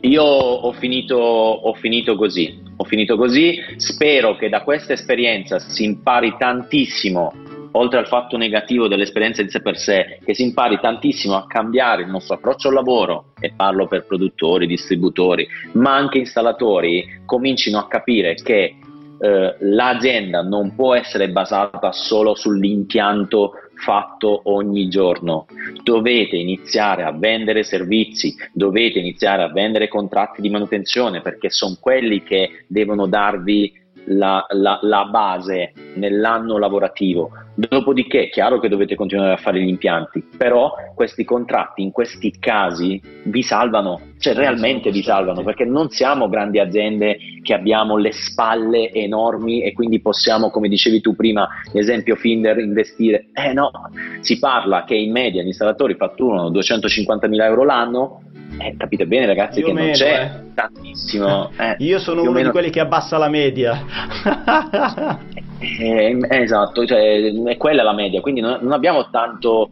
io 0.02 0.24
ho 0.24 0.72
finito, 0.74 1.18
ho 1.18 1.74
finito 1.74 2.16
così, 2.16 2.62
ho 2.76 2.84
finito 2.84 3.18
così, 3.18 3.60
spero 3.78 4.36
che 4.36 4.50
da 4.50 4.62
questa 4.62 4.94
esperienza 4.94 5.60
si 5.60 5.84
impari 5.84 6.36
tantissimo 6.38 7.34
oltre 7.72 8.00
al 8.00 8.08
fatto 8.08 8.38
negativo 8.38 8.88
dell'esperienza 8.88 9.42
in 9.42 9.50
sé 9.50 9.62
per 9.62 9.78
sé, 9.78 10.20
che 10.26 10.34
si 10.34 10.44
impari 10.44 10.80
tantissimo 10.80 11.36
a 11.36 11.46
cambiare 11.46 12.02
il 12.02 12.10
nostro 12.10 12.36
approccio 12.36 12.70
al 12.70 12.74
lavoro, 12.74 13.34
e 13.40 13.54
parlo 13.56 13.88
per 13.88 14.06
produttori, 14.06 14.66
distributori, 14.66 15.48
ma 15.74 15.96
anche 15.96 16.18
installatori, 16.18 17.22
comincino 17.26 17.78
a 17.78 17.88
capire 17.88 18.34
che 18.34 18.78
eh, 19.20 19.56
l'azienda 19.60 20.42
non 20.42 20.76
può 20.76 20.96
essere 20.96 21.30
basata 21.30 21.92
solo 21.92 22.36
sull'impianto 22.36 23.52
fatto 23.78 24.42
ogni 24.46 24.88
giorno. 24.90 25.46
Dovete 25.84 26.36
iniziare 26.36 27.04
a 27.04 27.12
vendere 27.12 27.64
servizi, 27.64 28.36
dovete 28.52 29.00
iniziare 29.00 29.44
a 29.44 29.52
vendere 29.52 29.88
contratti 29.88 30.42
di 30.42 30.50
manutenzione 30.50 31.22
perché 31.22 31.50
sono 31.50 31.78
quelli 31.80 32.24
che 32.24 32.66
devono 32.68 33.08
darvi 33.08 33.86
la, 34.08 34.46
la, 34.50 34.80
la 34.82 35.06
base 35.06 35.74
nell'anno 35.96 36.58
lavorativo. 36.58 37.32
Dopodiché 37.56 38.24
è 38.24 38.30
chiaro 38.30 38.60
che 38.60 38.70
dovete 38.70 38.96
continuare 38.96 39.34
a 39.34 39.38
fare 39.38 39.60
gli 39.60 39.68
impianti, 39.68 40.24
però 40.38 40.74
questi 40.94 41.24
contratti 41.24 41.82
in 41.82 41.92
questi 41.92 42.32
casi 42.40 43.02
vi 43.24 43.42
salvano, 43.42 44.00
cioè 44.20 44.36
realmente 44.36 44.92
vi 44.92 45.02
salvano, 45.02 45.42
perché 45.44 45.66
non 45.66 45.90
siamo 45.90 46.30
grandi 46.30 46.60
aziende 46.60 47.18
che 47.42 47.54
abbiamo 47.56 47.98
le 47.98 48.12
spalle 48.12 48.92
enormi 48.92 49.64
e 49.64 49.74
quindi 49.74 50.00
possiamo, 50.00 50.52
come 50.52 50.70
dicevi 50.70 51.02
tu 51.02 51.16
prima, 51.16 51.48
l'esempio 51.74 52.16
Finder, 52.16 52.60
investire. 52.60 53.28
Eh 53.34 53.54
no, 53.54 53.72
si 54.20 54.38
parla 54.38 54.84
che 54.84 54.96
in 54.96 55.12
media 55.12 55.42
gli 55.42 55.48
installatori 55.48 55.96
fatturano 55.96 56.50
250 56.50 57.28
mila 57.28 57.46
euro 57.46 57.64
l'anno, 57.64 58.22
eh, 58.60 58.76
capite 58.78 59.06
bene 59.06 59.26
ragazzi 59.26 59.60
Io 59.60 59.68
che 59.68 59.74
meno, 59.74 59.86
non 59.88 59.96
c'è 59.96 60.22
eh. 60.22 60.54
tantissimo. 60.54 61.52
Eh, 61.58 61.76
Io 61.80 62.00
sono 62.00 62.22
uno 62.22 62.42
di 62.42 62.50
quelli 62.50 62.70
che 62.70 62.80
abbassa 62.80 63.18
la 63.18 63.30
media. 63.30 63.84
eh, 65.60 66.18
esatto, 66.30 66.86
cioè, 66.86 67.32
è 67.32 67.58
quella 67.58 67.84
la 67.84 67.94
media, 67.94 68.22
quindi 68.22 68.42
non, 68.42 68.60
non 68.62 68.72
abbiamo 68.72 69.10
tanto, 69.10 69.70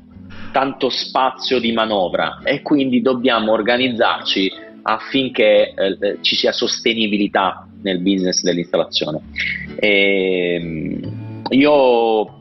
tanto, 0.51 0.89
spazio 0.89 1.59
di 1.59 1.71
manovra 1.71 2.39
e 2.43 2.61
quindi 2.61 3.01
dobbiamo 3.01 3.51
organizzarci 3.51 4.51
affinché 4.83 5.73
eh, 5.73 6.17
ci 6.21 6.35
sia 6.35 6.51
sostenibilità 6.51 7.67
nel 7.81 7.99
business 7.99 8.41
dell'installazione. 8.41 9.21
E, 9.77 10.55
ehm, 10.55 11.43
io 11.49 12.37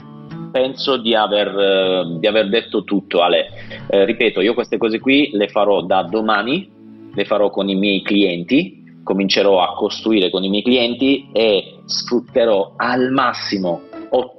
penso 0.55 0.99
di 0.99 1.17
aver, 1.17 1.49
eh, 1.49 2.19
di 2.21 2.29
aver 2.29 2.49
detto 2.49 2.85
tutto, 2.85 3.23
Ale. 3.23 3.49
Eh, 3.89 4.05
ripeto, 4.05 4.41
io 4.41 4.55
queste 4.55 4.77
cose 4.77 5.01
qui 5.01 5.31
le 5.33 5.49
farò 5.49 5.83
da 5.83 6.05
domani, 6.05 6.71
le 7.13 7.25
farò 7.25 7.51
con 7.51 7.69
i 7.69 7.75
miei 7.75 8.03
clienti, 8.03 9.01
comincerò 9.03 9.61
a 9.61 9.75
costruire 9.75 10.31
con 10.31 10.45
i 10.45 10.49
miei 10.49 10.63
clienti 10.63 11.29
e 11.33 11.81
sfrutterò 11.85 12.75
al 12.77 13.11
massimo. 13.11 13.83
Ho, 14.11 14.35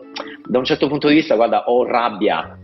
da 0.47 0.57
un 0.57 0.63
certo 0.63 0.87
punto 0.87 1.09
di 1.09 1.15
vista, 1.15 1.35
guarda, 1.35 1.65
ho 1.65 1.83
rabbia 1.83 2.59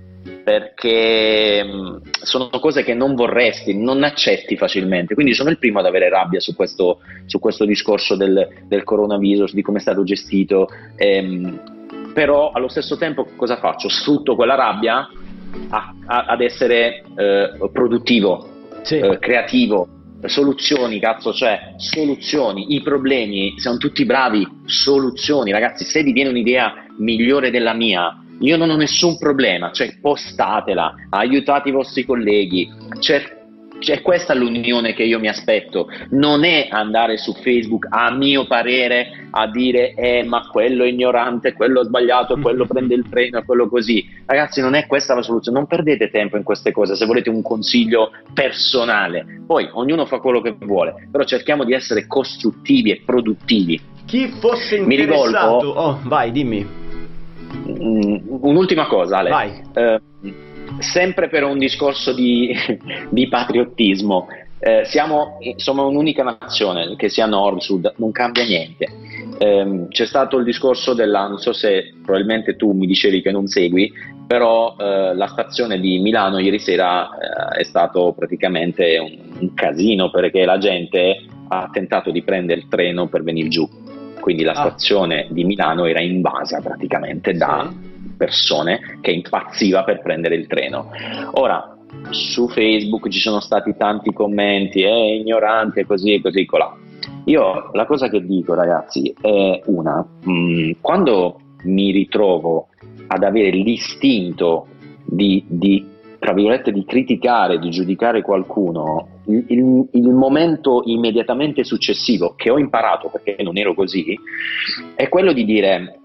perché 0.45 1.61
mm, 1.61 1.95
sono 2.21 2.47
cose 2.51 2.83
che 2.83 2.93
non 2.93 3.15
vorresti, 3.15 3.77
non 3.77 4.03
accetti 4.03 4.55
facilmente. 4.55 5.13
Quindi 5.13 5.33
sono 5.33 5.49
il 5.49 5.57
primo 5.57 5.79
ad 5.79 5.85
avere 5.85 6.07
rabbia 6.07 6.39
su 6.39 6.55
questo, 6.55 6.99
su 7.25 7.39
questo 7.39 7.65
discorso 7.65 8.15
del, 8.15 8.47
del, 8.65 8.85
coronavirus, 8.85 9.53
di 9.53 9.61
come 9.61 9.79
è 9.79 9.81
stato 9.81 10.03
gestito. 10.03 10.69
Ehm, 10.95 11.79
però 12.13 12.51
allo 12.51 12.67
stesso 12.67 12.97
tempo 12.97 13.27
cosa 13.35 13.57
faccio? 13.57 13.89
Sfrutto 13.89 14.35
quella 14.35 14.55
rabbia 14.55 15.07
a, 15.69 15.93
a, 16.05 16.25
ad 16.27 16.41
essere 16.41 17.03
eh, 17.15 17.69
produttivo, 17.71 18.47
sì. 18.81 18.97
eh, 18.97 19.19
creativo, 19.19 19.87
soluzioni, 20.25 20.99
cazzo, 20.99 21.33
cioè 21.33 21.73
soluzioni, 21.77 22.73
i 22.75 22.81
problemi, 22.81 23.55
siamo 23.57 23.77
tutti 23.77 24.05
bravi, 24.05 24.47
soluzioni, 24.65 25.51
ragazzi, 25.51 25.83
se 25.83 26.03
vi 26.03 26.11
viene 26.11 26.29
un'idea 26.29 26.85
migliore 26.97 27.51
della 27.51 27.73
mia, 27.73 28.17
io 28.39 28.57
non 28.57 28.69
ho 28.69 28.75
nessun 28.75 29.17
problema, 29.17 29.71
cioè 29.71 29.97
postatela, 29.99 30.93
aiutate 31.09 31.69
i 31.69 31.71
vostri 31.71 32.05
colleghi, 32.05 32.69
cercate 32.99 33.39
cioè, 33.81 34.01
questa 34.01 34.33
è 34.33 34.35
l'unione 34.35 34.93
che 34.93 35.03
io 35.03 35.19
mi 35.19 35.27
aspetto, 35.27 35.87
non 36.11 36.43
è 36.43 36.67
andare 36.69 37.17
su 37.17 37.33
Facebook 37.33 37.87
a 37.89 38.11
mio 38.11 38.45
parere 38.45 39.27
a 39.31 39.49
dire 39.49 39.93
eh 39.93 40.23
ma 40.23 40.47
quello 40.47 40.83
è 40.83 40.87
ignorante, 40.87 41.53
quello 41.53 41.81
è 41.81 41.83
sbagliato, 41.85 42.37
quello 42.37 42.65
prende 42.65 42.95
il 42.95 43.07
treno, 43.09 43.43
quello 43.43 43.67
così. 43.67 44.07
Ragazzi, 44.25 44.61
non 44.61 44.75
è 44.75 44.85
questa 44.85 45.15
la 45.15 45.21
soluzione, 45.21 45.57
non 45.57 45.67
perdete 45.67 46.09
tempo 46.09 46.37
in 46.37 46.43
queste 46.43 46.71
cose 46.71 46.95
se 46.95 47.05
volete 47.05 47.29
un 47.29 47.41
consiglio 47.41 48.11
personale. 48.33 49.41
Poi 49.45 49.67
ognuno 49.73 50.05
fa 50.05 50.19
quello 50.19 50.41
che 50.41 50.55
vuole, 50.59 51.07
però 51.09 51.23
cerchiamo 51.23 51.63
di 51.63 51.73
essere 51.73 52.05
costruttivi 52.07 52.91
e 52.91 53.01
produttivi. 53.03 53.79
Chi 54.05 54.27
fosse 54.39 54.75
interessato... 54.75 54.87
Mi 54.87 54.95
rivolgo... 54.95 55.69
Oh, 55.69 55.99
vai, 56.03 56.31
dimmi. 56.31 56.67
Mm, 57.67 58.17
un'ultima 58.27 58.85
cosa, 58.85 59.17
Ale. 59.17 59.29
Vai. 59.29 59.61
Uh, 59.73 60.49
sempre 60.79 61.29
per 61.29 61.43
un 61.43 61.57
discorso 61.57 62.13
di, 62.13 62.53
di 63.09 63.27
patriottismo, 63.27 64.27
eh, 64.63 64.85
siamo, 64.85 65.37
insomma, 65.39 65.81
un'unica 65.81 66.23
nazione, 66.23 66.95
che 66.95 67.09
sia 67.09 67.25
nord-sud, 67.25 67.93
non 67.97 68.11
cambia 68.11 68.45
niente. 68.45 68.87
Eh, 69.39 69.87
c'è 69.89 70.05
stato 70.05 70.37
il 70.37 70.43
discorso 70.43 70.93
della, 70.93 71.27
non 71.27 71.39
so 71.39 71.51
se 71.51 71.95
probabilmente 72.03 72.55
tu 72.55 72.71
mi 72.71 72.85
dicevi 72.85 73.23
che 73.23 73.31
non 73.31 73.47
segui, 73.47 73.91
però 74.27 74.75
eh, 74.79 75.15
la 75.15 75.27
stazione 75.27 75.79
di 75.79 75.97
Milano 75.97 76.37
ieri 76.37 76.59
sera 76.59 77.09
eh, 77.09 77.59
è 77.61 77.63
stato 77.63 78.13
praticamente 78.15 78.99
un, 78.99 79.17
un, 79.39 79.53
casino 79.55 80.11
perché 80.11 80.45
la 80.45 80.59
gente 80.59 81.25
ha 81.47 81.67
tentato 81.71 82.11
di 82.11 82.21
prendere 82.21 82.61
il 82.61 82.67
treno 82.67 83.07
per 83.07 83.23
venire 83.23 83.47
giù. 83.47 83.67
Quindi 84.19 84.43
la 84.43 84.51
ah. 84.51 84.69
stazione 84.69 85.27
di 85.31 85.43
Milano 85.43 85.85
era 85.85 86.01
invasa 86.01 86.61
praticamente 86.61 87.33
da... 87.33 87.67
Sì 87.67 87.90
persone 88.21 88.99
che 89.01 89.09
impazziva 89.09 89.83
per 89.83 90.03
prendere 90.03 90.35
il 90.35 90.45
treno. 90.45 90.91
Ora, 91.31 91.75
su 92.11 92.47
Facebook 92.49 93.07
ci 93.07 93.17
sono 93.17 93.39
stati 93.39 93.73
tanti 93.75 94.13
commenti, 94.13 94.83
è 94.83 94.93
ignorante, 94.93 95.87
così 95.87 96.13
e 96.13 96.21
così 96.21 96.45
colà. 96.45 96.71
Io 97.25 97.71
la 97.73 97.85
cosa 97.87 98.09
che 98.09 98.23
dico 98.23 98.53
ragazzi 98.53 99.11
è 99.19 99.61
una, 99.65 100.05
mh, 100.23 100.31
mm, 100.31 100.71
quando 100.81 101.39
mi 101.63 101.89
ritrovo 101.89 102.67
ad 103.07 103.23
avere 103.23 103.49
l'istinto 103.49 104.67
di, 105.03 105.43
di, 105.47 105.83
tra 106.19 106.33
virgolette, 106.33 106.71
di 106.71 106.85
criticare, 106.85 107.57
di 107.57 107.71
giudicare 107.71 108.21
qualcuno, 108.21 109.07
il, 109.25 109.45
il, 109.47 109.87
il, 109.93 110.09
momento 110.09 110.83
immediatamente 110.85 111.63
successivo 111.63 112.35
che 112.35 112.51
ho 112.51 112.59
imparato, 112.59 113.09
perché 113.09 113.41
non 113.41 113.57
ero 113.57 113.73
così, 113.73 114.15
è 114.95 115.09
quello 115.09 115.33
di 115.33 115.43
dire 115.43 116.00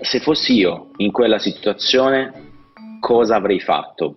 se 0.00 0.20
fossi 0.20 0.54
io 0.54 0.90
in 0.96 1.10
quella 1.10 1.38
situazione 1.38 2.32
cosa 3.00 3.36
avrei 3.36 3.60
fatto. 3.60 4.16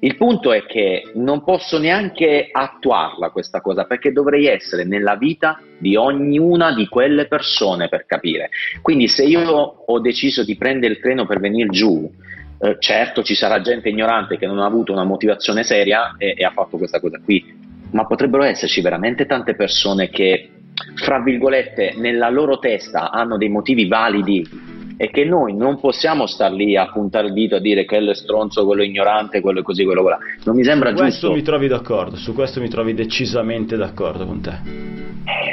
Il 0.00 0.16
punto 0.16 0.52
è 0.52 0.66
che 0.66 1.12
non 1.14 1.44
posso 1.44 1.78
neanche 1.78 2.48
attuarla 2.50 3.30
questa 3.30 3.60
cosa 3.60 3.84
perché 3.84 4.10
dovrei 4.10 4.46
essere 4.46 4.84
nella 4.84 5.14
vita 5.14 5.60
di 5.78 5.94
ognuna 5.94 6.74
di 6.74 6.88
quelle 6.88 7.28
persone 7.28 7.88
per 7.88 8.04
capire. 8.06 8.50
Quindi 8.80 9.06
se 9.06 9.22
io 9.22 9.48
ho 9.48 10.00
deciso 10.00 10.42
di 10.42 10.56
prendere 10.56 10.94
il 10.94 11.00
treno 11.00 11.24
per 11.24 11.38
venire 11.38 11.68
giù, 11.68 12.10
eh, 12.58 12.76
certo 12.80 13.22
ci 13.22 13.36
sarà 13.36 13.60
gente 13.60 13.90
ignorante 13.90 14.38
che 14.38 14.46
non 14.46 14.58
ha 14.58 14.66
avuto 14.66 14.92
una 14.92 15.04
motivazione 15.04 15.62
seria 15.62 16.16
e, 16.18 16.34
e 16.36 16.44
ha 16.44 16.50
fatto 16.50 16.78
questa 16.78 16.98
cosa 16.98 17.20
qui, 17.22 17.54
ma 17.92 18.04
potrebbero 18.04 18.42
esserci 18.42 18.80
veramente 18.80 19.26
tante 19.26 19.54
persone 19.54 20.08
che, 20.10 20.50
fra 20.96 21.20
virgolette, 21.20 21.94
nella 21.96 22.28
loro 22.28 22.58
testa 22.58 23.10
hanno 23.12 23.36
dei 23.36 23.50
motivi 23.50 23.86
validi 23.86 24.71
e 25.02 25.10
che 25.10 25.24
noi 25.24 25.52
non 25.56 25.80
possiamo 25.80 26.26
star 26.26 26.52
lì 26.52 26.76
a 26.76 26.88
puntare 26.88 27.26
il 27.26 27.32
dito 27.32 27.56
a 27.56 27.58
dire 27.58 27.84
quello 27.84 28.12
è 28.12 28.14
stronzo, 28.14 28.64
quello 28.64 28.82
è 28.82 28.84
ignorante, 28.84 29.40
quello 29.40 29.58
è 29.58 29.62
così, 29.64 29.82
quello 29.84 30.06
è 30.06 30.10
là. 30.10 30.18
Non 30.44 30.54
mi 30.54 30.62
sembra 30.62 30.90
su 30.90 30.94
giusto. 30.94 31.10
Su 31.10 31.18
questo 31.18 31.32
mi 31.32 31.42
trovi 31.42 31.66
d'accordo, 31.66 32.14
su 32.14 32.32
questo 32.32 32.60
mi 32.60 32.68
trovi 32.68 32.94
decisamente 32.94 33.76
d'accordo 33.76 34.24
con 34.24 34.40
te. 34.40 34.60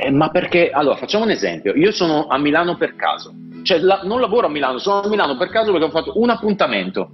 Eh, 0.04 0.12
ma 0.12 0.30
perché, 0.30 0.70
allora, 0.70 0.98
facciamo 0.98 1.24
un 1.24 1.32
esempio. 1.32 1.74
Io 1.74 1.90
sono 1.92 2.28
a 2.28 2.38
Milano 2.38 2.78
per 2.78 2.96
caso, 2.96 3.34
cioè 3.64 3.80
la, 3.80 4.02
non 4.04 4.20
lavoro 4.20 4.48
a 4.48 4.50
Milano, 4.50 4.78
sono 4.78 5.02
a 5.02 5.08
Milano 5.08 5.38
per 5.38 5.50
caso 5.50 5.72
perché 5.72 5.86
ho 5.86 5.92
fatto 5.92 6.20
un 6.20 6.30
appuntamento. 6.30 7.12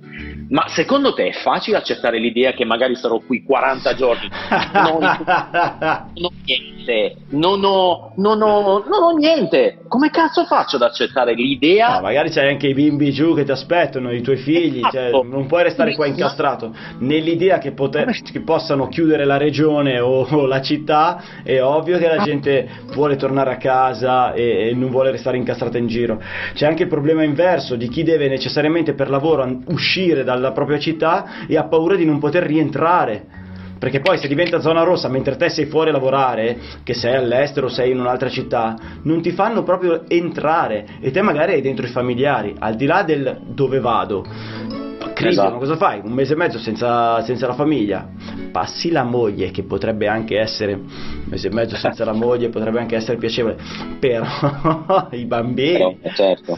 Ma 0.47 0.67
secondo 0.67 1.13
te 1.13 1.29
è 1.29 1.31
facile 1.31 1.77
accettare 1.77 2.19
l'idea 2.19 2.51
che 2.51 2.65
magari 2.65 2.95
sarò 2.95 3.19
qui 3.19 3.43
40 3.43 3.95
giorni? 3.95 4.29
Non, 4.73 4.99
non 6.13 6.23
ho 6.23 6.31
niente, 6.45 7.15
non 7.29 7.63
ho, 7.63 8.11
non, 8.17 8.41
ho, 8.41 8.83
non 8.87 9.03
ho, 9.03 9.11
niente. 9.17 9.79
Come 9.87 10.11
cazzo 10.11 10.45
faccio 10.45 10.75
ad 10.75 10.83
accettare 10.83 11.33
l'idea? 11.33 11.95
No, 11.95 12.01
magari 12.01 12.29
c'hai 12.29 12.49
anche 12.49 12.67
i 12.67 12.73
bimbi 12.75 13.11
giù 13.11 13.33
che 13.33 13.43
ti 13.43 13.51
aspettano, 13.51 14.11
i 14.11 14.21
tuoi 14.21 14.37
figli, 14.37 14.81
cioè, 14.81 15.07
esatto. 15.07 15.23
non 15.23 15.47
puoi 15.47 15.63
restare 15.63 15.95
qua 15.95 16.05
incastrato. 16.05 16.75
Nell'idea 16.99 17.57
che, 17.57 17.71
poter, 17.71 18.11
che 18.21 18.41
possano 18.41 18.87
chiudere 18.87 19.25
la 19.25 19.37
regione 19.37 19.99
o, 19.99 20.27
o, 20.29 20.45
la 20.45 20.61
città, 20.61 21.23
è 21.43 21.59
ovvio 21.61 21.97
che 21.97 22.07
la 22.07 22.23
gente 22.23 22.69
vuole 22.93 23.15
tornare 23.15 23.51
a 23.51 23.57
casa 23.57 24.33
e, 24.33 24.69
e 24.69 24.73
non 24.75 24.91
vuole 24.91 25.09
restare 25.09 25.37
incastrata 25.37 25.79
in 25.79 25.87
giro. 25.87 26.21
C'è 26.53 26.67
anche 26.67 26.83
il 26.83 26.89
problema 26.89 27.23
inverso 27.23 27.75
di 27.75 27.87
chi 27.87 28.03
deve 28.03 28.27
necessariamente 28.27 28.93
per 28.93 29.09
lavoro 29.09 29.61
uscire 29.67 30.23
da 30.23 30.33
dalla 30.35 30.51
propria 30.51 30.79
città 30.79 31.45
e 31.47 31.57
ha 31.57 31.63
paura 31.63 31.95
di 31.95 32.05
non 32.05 32.19
poter 32.19 32.43
rientrare. 32.43 33.43
Perché 33.77 33.99
poi 33.99 34.17
se 34.17 34.27
diventa 34.27 34.61
zona 34.61 34.83
rossa 34.83 35.09
mentre 35.09 35.35
te 35.35 35.49
sei 35.49 35.65
fuori 35.65 35.89
a 35.89 35.93
lavorare, 35.93 36.57
che 36.83 36.93
sei 36.93 37.15
all'estero, 37.15 37.67
sei 37.67 37.91
in 37.91 37.99
un'altra 37.99 38.29
città, 38.29 38.75
non 39.03 39.21
ti 39.21 39.31
fanno 39.31 39.63
proprio 39.63 40.03
entrare 40.07 40.85
e 41.01 41.11
te 41.11 41.21
magari 41.21 41.53
hai 41.53 41.61
dentro 41.61 41.85
i 41.85 41.89
familiari, 41.89 42.55
al 42.57 42.75
di 42.75 42.85
là 42.85 43.03
del 43.03 43.37
dove 43.43 43.79
vado 43.79 44.84
crisi, 45.15 45.39
esatto. 45.39 45.57
cosa 45.57 45.75
fai? 45.77 46.01
Un 46.03 46.11
mese 46.11 46.33
e 46.33 46.35
mezzo 46.35 46.59
senza, 46.59 47.23
senza, 47.23 47.47
la 47.47 47.53
famiglia? 47.53 48.07
Passi 48.51 48.91
la 48.91 49.03
moglie, 49.03 49.49
che 49.49 49.63
potrebbe 49.63 50.07
anche 50.07 50.37
essere, 50.37 50.73
un 50.73 51.23
mese 51.27 51.47
e 51.47 51.51
mezzo 51.51 51.75
senza 51.75 52.05
la 52.05 52.13
moglie 52.13 52.49
potrebbe 52.49 52.79
anche 52.79 52.95
essere 52.95 53.17
piacevole, 53.17 53.55
però 53.99 54.25
i 55.11 55.25
bambini... 55.25 55.71
Però, 55.71 55.95
certo. 56.13 56.57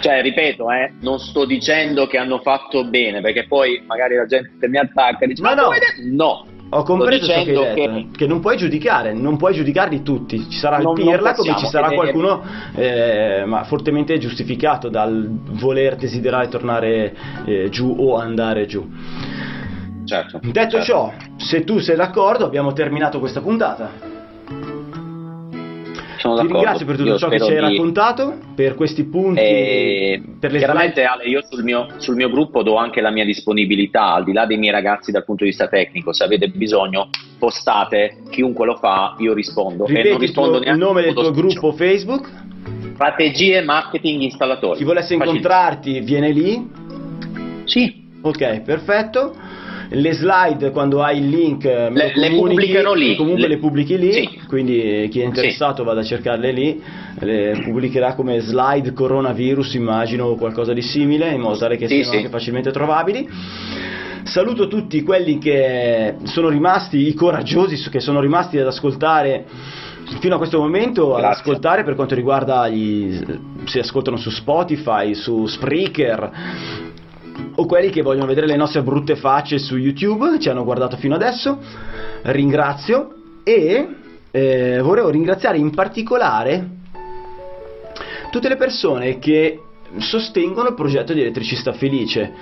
Cioè, 0.00 0.22
ripeto, 0.22 0.70
eh, 0.70 0.92
non 1.00 1.18
sto 1.18 1.44
dicendo 1.44 2.06
che 2.06 2.18
hanno 2.18 2.38
fatto 2.38 2.84
bene, 2.84 3.20
perché 3.20 3.46
poi 3.46 3.82
magari 3.86 4.14
la 4.14 4.26
gente 4.26 4.68
mi 4.68 4.78
attacca 4.78 5.24
e 5.24 5.28
dice, 5.28 5.42
ma 5.42 5.54
no, 5.54 5.70
no, 6.12 6.46
ho 6.72 6.82
compreso 6.82 7.26
ciò 7.26 7.32
che 7.32 7.38
hai 7.38 7.44
detto, 7.46 7.62
che... 7.74 8.06
che... 8.16 8.26
non 8.26 8.40
puoi 8.40 8.56
giudicare, 8.56 9.12
non 9.12 9.36
puoi 9.36 9.54
giudicarli 9.54 10.02
tutti, 10.02 10.48
ci 10.48 10.58
sarà 10.58 10.78
non, 10.78 10.96
il 10.96 11.04
pirla 11.04 11.34
come 11.34 11.56
ci 11.56 11.66
sarà 11.66 11.88
vedere... 11.88 12.12
qualcuno 12.12 12.42
eh, 12.74 13.42
ma 13.44 13.64
fortemente 13.64 14.16
giustificato 14.18 14.88
dal 14.88 15.28
voler 15.28 15.96
desiderare 15.96 16.48
tornare 16.48 17.14
eh, 17.44 17.68
giù 17.70 17.94
o 17.98 18.16
andare 18.16 18.66
giù. 18.66 18.88
Certo, 20.04 20.40
Detto 20.42 20.80
certo. 20.80 20.84
ciò, 20.84 21.12
se 21.36 21.64
tu 21.64 21.78
sei 21.78 21.96
d'accordo 21.96 22.44
abbiamo 22.44 22.72
terminato 22.72 23.18
questa 23.18 23.40
puntata. 23.40 24.09
Sono 26.20 26.36
Ti 26.36 26.48
ringrazio 26.48 26.84
per 26.84 26.96
tutto 26.96 27.08
io 27.08 27.16
ciò 27.16 27.28
che 27.28 27.40
ci 27.40 27.50
hai 27.50 27.54
di... 27.54 27.76
raccontato, 27.76 28.38
per 28.54 28.74
questi 28.74 29.04
punti. 29.04 29.40
E... 29.40 30.22
Per 30.38 30.54
chiaramente 30.54 31.00
slide. 31.00 31.06
Ale, 31.06 31.24
io 31.24 31.40
sul 31.48 31.62
mio, 31.62 31.86
sul 31.96 32.14
mio, 32.14 32.28
gruppo 32.28 32.62
do 32.62 32.76
anche 32.76 33.00
la 33.00 33.10
mia 33.10 33.24
disponibilità, 33.24 34.12
al 34.12 34.24
di 34.24 34.34
là 34.34 34.44
dei 34.44 34.58
miei 34.58 34.70
ragazzi 34.70 35.12
dal 35.12 35.24
punto 35.24 35.44
di 35.44 35.50
vista 35.50 35.66
tecnico, 35.66 36.12
se 36.12 36.24
avete 36.24 36.48
bisogno 36.48 37.08
postate, 37.38 38.18
chiunque 38.28 38.66
lo 38.66 38.76
fa, 38.76 39.14
io 39.18 39.32
rispondo. 39.32 39.86
Ripeti 39.86 40.08
e 40.08 40.10
non 40.10 40.20
rispondo 40.20 40.56
il, 40.58 40.62
tuo, 40.64 40.72
il 40.72 40.78
nome 40.78 41.02
del 41.02 41.14
tuo 41.14 41.30
gruppo 41.30 41.72
Facebook? 41.72 42.30
Strategie 42.92 43.62
Marketing 43.62 44.20
Installatori. 44.20 44.76
Chi 44.76 44.84
volesse 44.84 45.14
incontrarti 45.14 46.00
viene 46.00 46.32
lì? 46.32 46.70
Sì. 47.64 48.08
Ok, 48.20 48.60
perfetto 48.60 49.32
le 49.92 50.12
slide 50.12 50.70
quando 50.70 51.02
hai 51.02 51.18
il 51.18 51.28
link 51.28 51.64
le, 51.64 52.12
le 52.14 52.30
pubblicano 52.30 52.94
lì 52.94 53.16
comunque 53.16 53.42
le, 53.42 53.54
le 53.54 53.58
pubblichi 53.58 53.98
lì 53.98 54.12
sì. 54.12 54.40
quindi 54.46 55.08
chi 55.10 55.20
è 55.20 55.24
interessato 55.24 55.82
sì. 55.82 55.88
vada 55.88 56.00
a 56.00 56.04
cercarle 56.04 56.52
lì 56.52 56.82
le 57.18 57.60
pubblicherà 57.64 58.14
come 58.14 58.38
slide 58.40 58.92
coronavirus 58.92 59.74
immagino 59.74 60.26
o 60.26 60.36
qualcosa 60.36 60.72
di 60.72 60.82
simile 60.82 61.32
in 61.32 61.40
modo 61.40 61.58
tale 61.58 61.76
che 61.76 61.88
sì, 61.88 62.02
siano 62.02 62.18
anche 62.18 62.28
facilmente 62.28 62.70
trovabili 62.70 63.28
saluto 64.22 64.68
tutti 64.68 65.02
quelli 65.02 65.38
che 65.38 66.14
sono 66.24 66.48
rimasti 66.48 67.08
i 67.08 67.14
coraggiosi 67.14 67.90
che 67.90 68.00
sono 68.00 68.20
rimasti 68.20 68.58
ad 68.58 68.68
ascoltare 68.68 69.44
fino 70.20 70.34
a 70.34 70.38
questo 70.38 70.58
momento 70.58 71.08
Grazie. 71.08 71.24
ad 71.24 71.32
ascoltare 71.32 71.84
per 71.84 71.94
quanto 71.94 72.14
riguarda 72.14 72.68
gli, 72.68 73.16
se 73.66 73.78
ascoltano 73.78 74.16
su 74.16 74.30
Spotify, 74.30 75.14
su 75.14 75.46
Spreaker 75.46 76.89
o 77.60 77.66
quelli 77.66 77.90
che 77.90 78.00
vogliono 78.00 78.24
vedere 78.24 78.46
le 78.46 78.56
nostre 78.56 78.82
brutte 78.82 79.16
facce 79.16 79.58
su 79.58 79.76
YouTube, 79.76 80.38
ci 80.40 80.48
hanno 80.48 80.64
guardato 80.64 80.96
fino 80.96 81.14
adesso, 81.14 81.58
ringrazio 82.22 83.12
e 83.44 83.86
eh, 84.30 84.80
volevo 84.80 85.10
ringraziare 85.10 85.58
in 85.58 85.70
particolare 85.70 86.68
tutte 88.30 88.48
le 88.48 88.56
persone 88.56 89.18
che 89.18 89.60
sostengono 89.98 90.68
il 90.68 90.74
progetto 90.74 91.12
di 91.12 91.20
Elettricista 91.20 91.74
Felice 91.74 92.32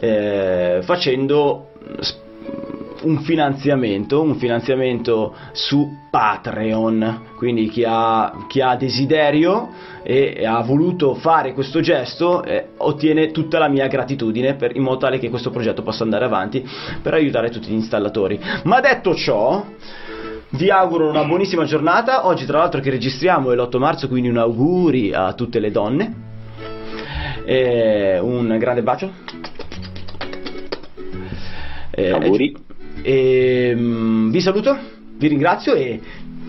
eh, 0.00 0.80
facendo 0.82 1.68
un 3.04 3.20
finanziamento, 3.20 4.20
un 4.22 4.36
finanziamento 4.36 5.34
su 5.52 5.88
Patreon, 6.10 7.32
quindi 7.36 7.68
chi 7.68 7.84
ha, 7.86 8.46
chi 8.48 8.60
ha 8.60 8.76
desiderio 8.76 9.68
e 10.02 10.44
ha 10.46 10.60
voluto 10.62 11.14
fare 11.14 11.52
questo 11.54 11.80
gesto 11.80 12.42
eh, 12.42 12.68
ottiene 12.76 13.30
tutta 13.30 13.58
la 13.58 13.68
mia 13.68 13.86
gratitudine 13.86 14.54
per, 14.54 14.76
in 14.76 14.82
modo 14.82 14.98
tale 14.98 15.18
che 15.18 15.30
questo 15.30 15.50
progetto 15.50 15.82
possa 15.82 16.04
andare 16.04 16.24
avanti 16.24 16.66
per 17.02 17.14
aiutare 17.14 17.50
tutti 17.50 17.68
gli 17.68 17.74
installatori. 17.74 18.38
Ma 18.64 18.80
detto 18.80 19.14
ciò, 19.14 19.64
vi 20.50 20.70
auguro 20.70 21.08
una 21.08 21.24
buonissima 21.24 21.64
giornata. 21.64 22.26
Oggi, 22.26 22.46
tra 22.46 22.58
l'altro, 22.58 22.80
che 22.80 22.90
registriamo 22.90 23.50
è 23.50 23.56
l'8 23.56 23.78
marzo, 23.78 24.08
quindi 24.08 24.28
un 24.28 24.38
auguri 24.38 25.12
a 25.12 25.32
tutte 25.32 25.58
le 25.58 25.70
donne. 25.70 26.22
E 27.44 28.18
un 28.20 28.56
grande 28.58 28.82
bacio. 28.82 29.10
Eh, 31.90 32.10
auguri. 32.10 32.56
E, 33.06 33.74
um, 33.76 34.30
vi 34.30 34.40
saluto, 34.40 34.78
vi 35.18 35.28
ringrazio 35.28 35.74
e 35.74 36.00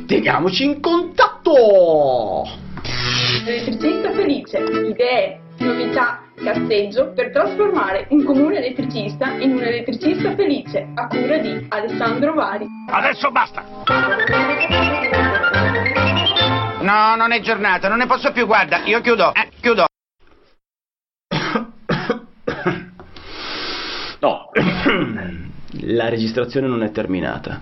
teniamoci 0.08 0.64
in 0.64 0.80
contatto! 0.80 2.44
Elettricista 3.46 4.14
felice, 4.14 4.60
idee, 4.60 5.42
novità, 5.58 6.24
cazzeggio 6.34 7.12
per 7.12 7.32
trasformare 7.32 8.08
un 8.12 8.24
comune 8.24 8.60
elettricista 8.60 9.32
in 9.34 9.52
un 9.52 9.64
elettricista 9.64 10.34
felice 10.34 10.88
a 10.94 11.08
cura 11.08 11.40
di 11.40 11.66
Alessandro 11.68 12.34
Vari. 12.34 12.66
Adesso 12.90 13.32
basta! 13.32 13.66
No, 16.80 17.16
non 17.18 17.34
è 17.34 17.42
giornata, 17.42 17.90
non 17.90 17.98
ne 17.98 18.06
posso 18.06 18.32
più, 18.32 18.46
guarda, 18.46 18.82
io 18.86 19.02
chiudo, 19.02 19.34
eh, 19.34 19.50
chiudo. 19.60 19.88
No. 24.22 24.52
la 25.82 26.10
registrazione 26.10 26.68
non 26.68 26.84
è 26.84 26.92
terminata. 26.92 27.62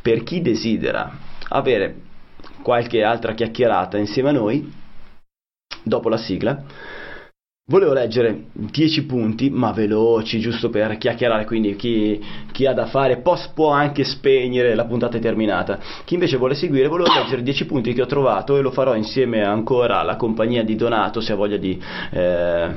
Per 0.00 0.22
chi 0.22 0.40
desidera 0.40 1.10
avere 1.48 1.96
qualche 2.62 3.02
altra 3.02 3.34
chiacchierata 3.34 3.98
insieme 3.98 4.30
a 4.30 4.32
noi, 4.32 4.72
dopo 5.82 6.08
la 6.08 6.16
sigla, 6.16 6.64
Volevo 7.64 7.92
leggere 7.92 8.46
10 8.54 9.06
punti, 9.06 9.48
ma 9.48 9.70
veloci, 9.70 10.40
giusto 10.40 10.68
per 10.68 10.98
chiacchierare, 10.98 11.44
quindi 11.44 11.76
chi, 11.76 12.20
chi 12.50 12.66
ha 12.66 12.72
da 12.72 12.86
fare 12.86 13.18
può, 13.18 13.38
può, 13.54 13.70
anche 13.70 14.02
spegnere, 14.02 14.74
la 14.74 14.84
puntata 14.84 15.16
è 15.16 15.20
terminata. 15.20 15.78
Chi 16.04 16.14
invece 16.14 16.38
vuole 16.38 16.54
seguire, 16.54 16.88
volevo 16.88 17.14
leggere 17.14 17.40
10 17.40 17.64
punti 17.66 17.92
che 17.92 18.02
ho 18.02 18.06
trovato 18.06 18.58
e 18.58 18.62
lo 18.62 18.72
farò 18.72 18.96
insieme 18.96 19.44
ancora 19.44 20.00
alla 20.00 20.16
compagnia 20.16 20.64
di 20.64 20.74
Donato, 20.74 21.20
se 21.20 21.32
ha 21.32 21.36
voglia 21.36 21.56
di... 21.56 21.80
Eh, 22.10 22.70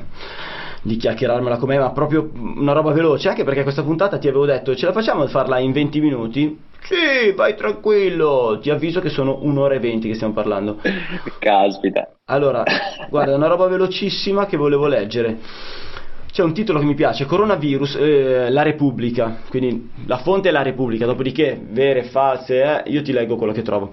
di 0.86 0.98
chiacchierarmela 0.98 1.58
con 1.58 1.70
me, 1.70 1.80
ma 1.80 1.90
proprio 1.90 2.30
una 2.32 2.72
roba 2.72 2.92
veloce, 2.92 3.28
anche 3.28 3.44
perché 3.44 3.64
questa 3.64 3.82
puntata 3.82 4.20
ti 4.20 4.28
avevo 4.28 4.46
detto 4.46 4.76
ce 4.76 4.86
la 4.86 4.92
facciamo 4.92 5.24
a 5.24 5.28
farla 5.28 5.58
in 5.58 5.72
20 5.72 6.00
minuti? 6.00 6.60
Sì, 6.82 7.32
vai 7.36 7.56
tranquillo, 7.56 8.60
ti 8.62 8.70
avviso 8.70 9.00
che 9.00 9.10
sono 9.10 9.40
un'ora 9.42 9.74
e 9.74 9.80
venti 9.80 10.08
che 10.08 10.14
stiamo 10.14 10.34
parlando. 10.34 10.78
Caspita. 11.40 12.10
Allora, 12.26 12.64
guarda, 13.10 13.34
una 13.34 13.48
roba 13.48 13.66
velocissima 13.66 14.46
che 14.46 14.58
volevo 14.58 14.86
leggere. 14.86 15.40
C'è 16.32 16.44
un 16.44 16.54
titolo 16.54 16.78
che 16.78 16.86
mi 16.86 16.94
piace, 16.94 17.26
Coronavirus, 17.26 17.96
eh, 17.96 18.50
la 18.52 18.62
Repubblica, 18.62 19.38
quindi 19.50 19.90
la 20.06 20.18
fonte 20.18 20.50
è 20.50 20.52
la 20.52 20.62
Repubblica, 20.62 21.08
dopodiché 21.08 21.60
vere, 21.68 22.04
false, 22.04 22.62
eh, 22.62 22.92
io 22.92 23.02
ti 23.02 23.12
leggo 23.12 23.38
quello 23.38 23.54
che 23.54 23.64
trovo. 23.64 23.92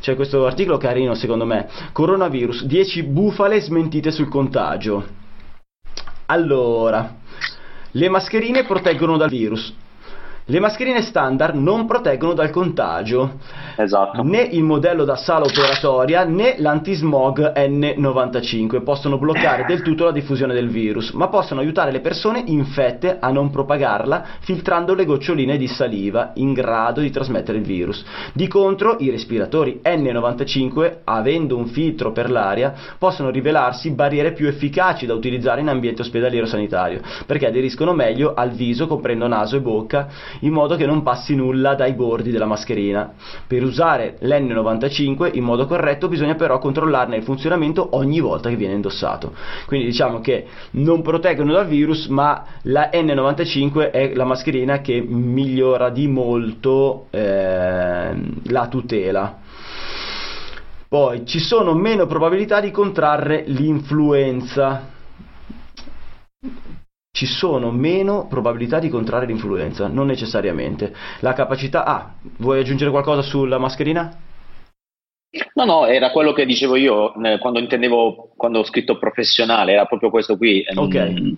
C'è 0.00 0.16
questo 0.16 0.44
articolo 0.44 0.78
carino 0.78 1.14
secondo 1.14 1.44
me, 1.44 1.68
Coronavirus, 1.92 2.64
10 2.64 3.04
bufale 3.04 3.60
smentite 3.60 4.10
sul 4.10 4.28
contagio. 4.28 5.20
Allora, 6.32 7.18
le 7.90 8.08
mascherine 8.08 8.64
proteggono 8.64 9.18
dal 9.18 9.28
virus, 9.28 9.70
le 10.52 10.60
mascherine 10.60 11.00
standard 11.00 11.54
non 11.54 11.86
proteggono 11.86 12.34
dal 12.34 12.50
contagio, 12.50 13.38
esatto. 13.74 14.22
né 14.22 14.42
il 14.42 14.62
modello 14.62 15.06
da 15.06 15.16
sala 15.16 15.46
operatoria 15.46 16.24
né 16.24 16.56
l'antismog 16.58 17.54
N95 17.56 18.82
possono 18.82 19.16
bloccare 19.16 19.64
del 19.64 19.80
tutto 19.80 20.04
la 20.04 20.12
diffusione 20.12 20.52
del 20.52 20.68
virus, 20.68 21.12
ma 21.12 21.28
possono 21.28 21.60
aiutare 21.60 21.90
le 21.90 22.00
persone 22.00 22.42
infette 22.44 23.16
a 23.18 23.30
non 23.30 23.48
propagarla 23.48 24.24
filtrando 24.40 24.92
le 24.92 25.06
goccioline 25.06 25.56
di 25.56 25.66
saliva 25.68 26.32
in 26.34 26.52
grado 26.52 27.00
di 27.00 27.10
trasmettere 27.10 27.56
il 27.56 27.64
virus. 27.64 28.04
Di 28.34 28.46
contro, 28.46 28.96
i 28.98 29.08
respiratori 29.08 29.80
N95, 29.82 30.96
avendo 31.04 31.56
un 31.56 31.68
filtro 31.68 32.12
per 32.12 32.30
l'aria, 32.30 32.74
possono 32.98 33.30
rivelarsi 33.30 33.90
barriere 33.92 34.32
più 34.32 34.46
efficaci 34.48 35.06
da 35.06 35.14
utilizzare 35.14 35.62
in 35.62 35.68
ambiente 35.68 36.02
ospedaliero 36.02 36.44
sanitario, 36.44 37.00
perché 37.24 37.46
aderiscono 37.46 37.94
meglio 37.94 38.34
al 38.34 38.50
viso, 38.50 38.86
comprendo 38.86 39.26
naso 39.26 39.56
e 39.56 39.60
bocca, 39.62 40.08
in 40.42 40.52
modo 40.52 40.76
che 40.76 40.86
non 40.86 41.02
passi 41.02 41.34
nulla 41.34 41.74
dai 41.74 41.92
bordi 41.94 42.30
della 42.30 42.46
mascherina. 42.46 43.12
Per 43.46 43.62
usare 43.62 44.18
l'N95 44.20 45.30
in 45.34 45.44
modo 45.44 45.66
corretto 45.66 46.08
bisogna 46.08 46.34
però 46.34 46.58
controllarne 46.58 47.16
il 47.16 47.22
funzionamento 47.22 47.88
ogni 47.92 48.20
volta 48.20 48.48
che 48.48 48.56
viene 48.56 48.74
indossato. 48.74 49.34
Quindi 49.66 49.86
diciamo 49.86 50.20
che 50.20 50.46
non 50.72 51.02
proteggono 51.02 51.52
dal 51.52 51.66
virus, 51.66 52.06
ma 52.06 52.44
la 52.62 52.90
N95 52.92 53.90
è 53.90 54.14
la 54.14 54.24
mascherina 54.24 54.80
che 54.80 55.00
migliora 55.00 55.90
di 55.90 56.06
molto 56.08 57.06
eh, 57.10 58.14
la 58.44 58.68
tutela. 58.68 59.38
Poi 60.88 61.24
ci 61.24 61.38
sono 61.38 61.72
meno 61.72 62.06
probabilità 62.06 62.60
di 62.60 62.70
contrarre 62.70 63.44
l'influenza 63.46 64.90
ci 67.14 67.26
sono 67.26 67.70
meno 67.70 68.26
probabilità 68.26 68.78
di 68.78 68.88
contrarre 68.88 69.26
l'influenza, 69.26 69.86
non 69.86 70.06
necessariamente. 70.06 70.92
La 71.20 71.34
capacità... 71.34 71.84
Ah, 71.84 72.14
vuoi 72.38 72.58
aggiungere 72.58 72.90
qualcosa 72.90 73.20
sulla 73.20 73.58
mascherina? 73.58 74.16
No, 75.54 75.64
no, 75.64 75.86
era 75.86 76.10
quello 76.10 76.34
che 76.34 76.44
dicevo 76.44 76.76
io 76.76 77.14
eh, 77.22 77.38
quando 77.38 77.58
intendevo, 77.58 78.32
quando 78.36 78.58
ho 78.58 78.64
scritto 78.64 78.98
professionale, 78.98 79.72
era 79.72 79.86
proprio 79.86 80.10
questo 80.10 80.36
qui. 80.36 80.62
Ok. 80.74 80.94
Mm. 80.94 81.32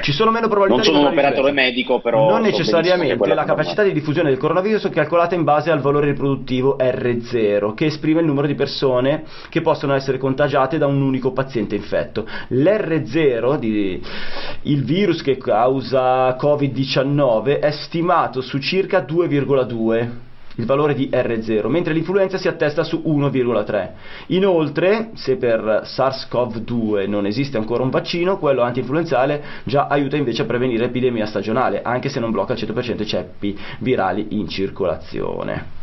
Ci 0.00 0.12
sono 0.12 0.30
meno 0.30 0.48
probabilità 0.48 0.82
Non 0.82 0.94
sono 0.94 1.06
un 1.06 1.12
operatore 1.12 1.52
medico, 1.52 2.00
però. 2.00 2.30
Non 2.30 2.40
necessariamente. 2.40 3.34
La 3.34 3.44
capacità 3.44 3.82
di 3.82 3.92
diffusione 3.92 4.30
del 4.30 4.38
coronavirus 4.38 4.86
è 4.86 4.90
calcolata 4.90 5.34
in 5.34 5.44
base 5.44 5.70
al 5.70 5.80
valore 5.80 6.06
riproduttivo 6.06 6.78
R0, 6.80 7.74
che 7.74 7.86
esprime 7.86 8.20
il 8.20 8.26
numero 8.26 8.46
di 8.46 8.54
persone 8.54 9.24
che 9.50 9.60
possono 9.60 9.92
essere 9.92 10.16
contagiate 10.16 10.78
da 10.78 10.86
un 10.86 11.02
unico 11.02 11.32
paziente 11.32 11.74
infetto. 11.74 12.26
L'R0, 12.48 13.58
di, 13.58 14.02
il 14.62 14.82
virus 14.82 15.20
che 15.20 15.36
causa 15.36 16.34
Covid-19, 16.36 17.60
è 17.60 17.70
stimato 17.70 18.40
su 18.40 18.58
circa 18.58 19.00
2,2 19.00 20.23
il 20.56 20.66
valore 20.66 20.94
di 20.94 21.08
R0, 21.12 21.68
mentre 21.68 21.92
l'influenza 21.92 22.38
si 22.38 22.48
attesta 22.48 22.84
su 22.84 23.02
1,3. 23.04 23.90
Inoltre, 24.28 25.10
se 25.14 25.36
per 25.36 25.82
SARS-CoV-2 25.84 27.08
non 27.08 27.26
esiste 27.26 27.56
ancora 27.56 27.82
un 27.82 27.90
vaccino, 27.90 28.38
quello 28.38 28.62
anti-influenzale 28.62 29.42
già 29.64 29.86
aiuta 29.86 30.16
invece 30.16 30.42
a 30.42 30.46
prevenire 30.46 30.84
l'epidemia 30.84 31.26
stagionale, 31.26 31.82
anche 31.82 32.08
se 32.08 32.20
non 32.20 32.30
blocca 32.30 32.52
al 32.52 32.58
100% 32.58 33.00
i 33.02 33.06
ceppi 33.06 33.58
virali 33.80 34.26
in 34.30 34.48
circolazione. 34.48 35.82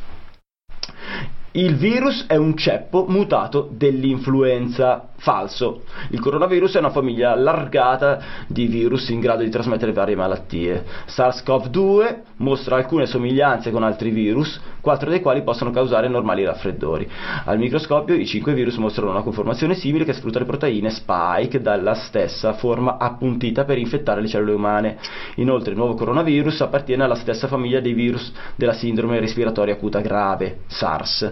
Il 1.53 1.75
virus 1.75 2.27
è 2.27 2.37
un 2.37 2.55
ceppo 2.55 3.05
mutato 3.09 3.67
dell'influenza. 3.69 5.09
Falso. 5.21 5.83
Il 6.09 6.19
coronavirus 6.19 6.75
è 6.75 6.79
una 6.79 6.89
famiglia 6.89 7.31
allargata 7.31 8.19
di 8.47 8.65
virus 8.65 9.09
in 9.09 9.19
grado 9.19 9.43
di 9.43 9.51
trasmettere 9.51 9.93
varie 9.93 10.15
malattie. 10.15 10.83
SARS-CoV-2 11.05 12.21
mostra 12.37 12.77
alcune 12.77 13.05
somiglianze 13.05 13.69
con 13.69 13.83
altri 13.83 14.09
virus, 14.09 14.59
quattro 14.81 15.11
dei 15.11 15.21
quali 15.21 15.43
possono 15.43 15.69
causare 15.69 16.07
normali 16.07 16.43
raffreddori. 16.43 17.07
Al 17.45 17.59
microscopio 17.59 18.15
i 18.15 18.25
cinque 18.25 18.55
virus 18.55 18.77
mostrano 18.77 19.11
una 19.11 19.21
conformazione 19.21 19.75
simile 19.75 20.05
che 20.05 20.13
sfrutta 20.13 20.39
le 20.39 20.45
proteine 20.45 20.89
spike 20.89 21.61
dalla 21.61 21.93
stessa 21.93 22.53
forma 22.53 22.97
appuntita 22.97 23.63
per 23.63 23.77
infettare 23.77 24.21
le 24.21 24.27
cellule 24.27 24.53
umane. 24.53 24.97
Inoltre 25.35 25.73
il 25.73 25.77
nuovo 25.77 25.93
coronavirus 25.93 26.61
appartiene 26.61 27.03
alla 27.03 27.13
stessa 27.13 27.47
famiglia 27.47 27.79
dei 27.79 27.93
virus 27.93 28.33
della 28.55 28.73
sindrome 28.73 29.19
respiratoria 29.19 29.75
acuta 29.75 29.99
grave, 29.99 30.61
SARS 30.65 31.31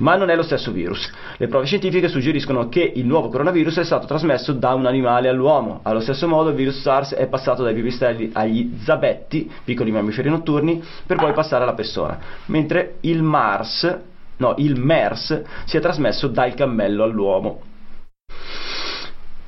ma 0.00 0.16
non 0.16 0.30
è 0.30 0.36
lo 0.36 0.42
stesso 0.42 0.70
virus. 0.72 1.10
Le 1.36 1.48
prove 1.48 1.66
scientifiche 1.66 2.08
suggeriscono 2.08 2.68
che 2.68 2.92
il 2.94 3.06
nuovo 3.10 3.28
coronavirus 3.28 3.78
è 3.78 3.84
stato 3.84 4.06
trasmesso 4.06 4.52
da 4.52 4.72
un 4.72 4.86
animale 4.86 5.28
all'uomo. 5.28 5.80
Allo 5.82 6.00
stesso 6.00 6.26
modo 6.28 6.50
il 6.50 6.54
virus 6.54 6.80
SARS 6.80 7.14
è 7.14 7.26
passato 7.26 7.62
dai 7.62 7.74
pipistrelli 7.74 8.30
agli 8.32 8.78
zabetti, 8.84 9.50
piccoli 9.64 9.90
mammiferi 9.90 10.30
notturni, 10.30 10.82
per 11.04 11.18
poi 11.18 11.32
passare 11.32 11.64
alla 11.64 11.74
persona, 11.74 12.18
mentre 12.46 12.96
il 13.00 13.22
MARS, 13.22 13.98
no, 14.38 14.54
il 14.58 14.78
MERS 14.78 15.42
si 15.64 15.76
è 15.76 15.80
trasmesso 15.80 16.28
dal 16.28 16.54
cammello 16.54 17.02
all'uomo. 17.02 17.62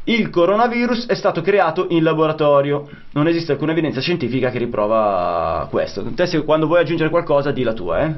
Il 0.05 0.30
coronavirus 0.30 1.06
è 1.06 1.14
stato 1.14 1.43
creato 1.43 1.86
in 1.90 2.02
laboratorio, 2.02 2.89
non 3.12 3.28
esiste 3.28 3.52
alcuna 3.52 3.70
evidenza 3.70 4.01
scientifica 4.01 4.51
che 4.51 4.59
riprova 4.59 5.68
questo. 5.70 6.02
Te 6.14 6.26
se 6.26 6.43
quando 6.43 6.66
vuoi 6.66 6.80
aggiungere 6.80 7.09
qualcosa 7.09 7.52
di 7.52 7.62
la 7.62 7.72
tua, 7.72 8.01
eh? 8.01 8.14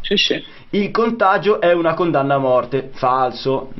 Sì, 0.00 0.16
sì. 0.16 0.42
Il 0.70 0.92
contagio 0.92 1.60
è 1.60 1.72
una 1.72 1.94
condanna 1.94 2.36
a 2.36 2.38
morte, 2.38 2.90
falso. 2.92 3.72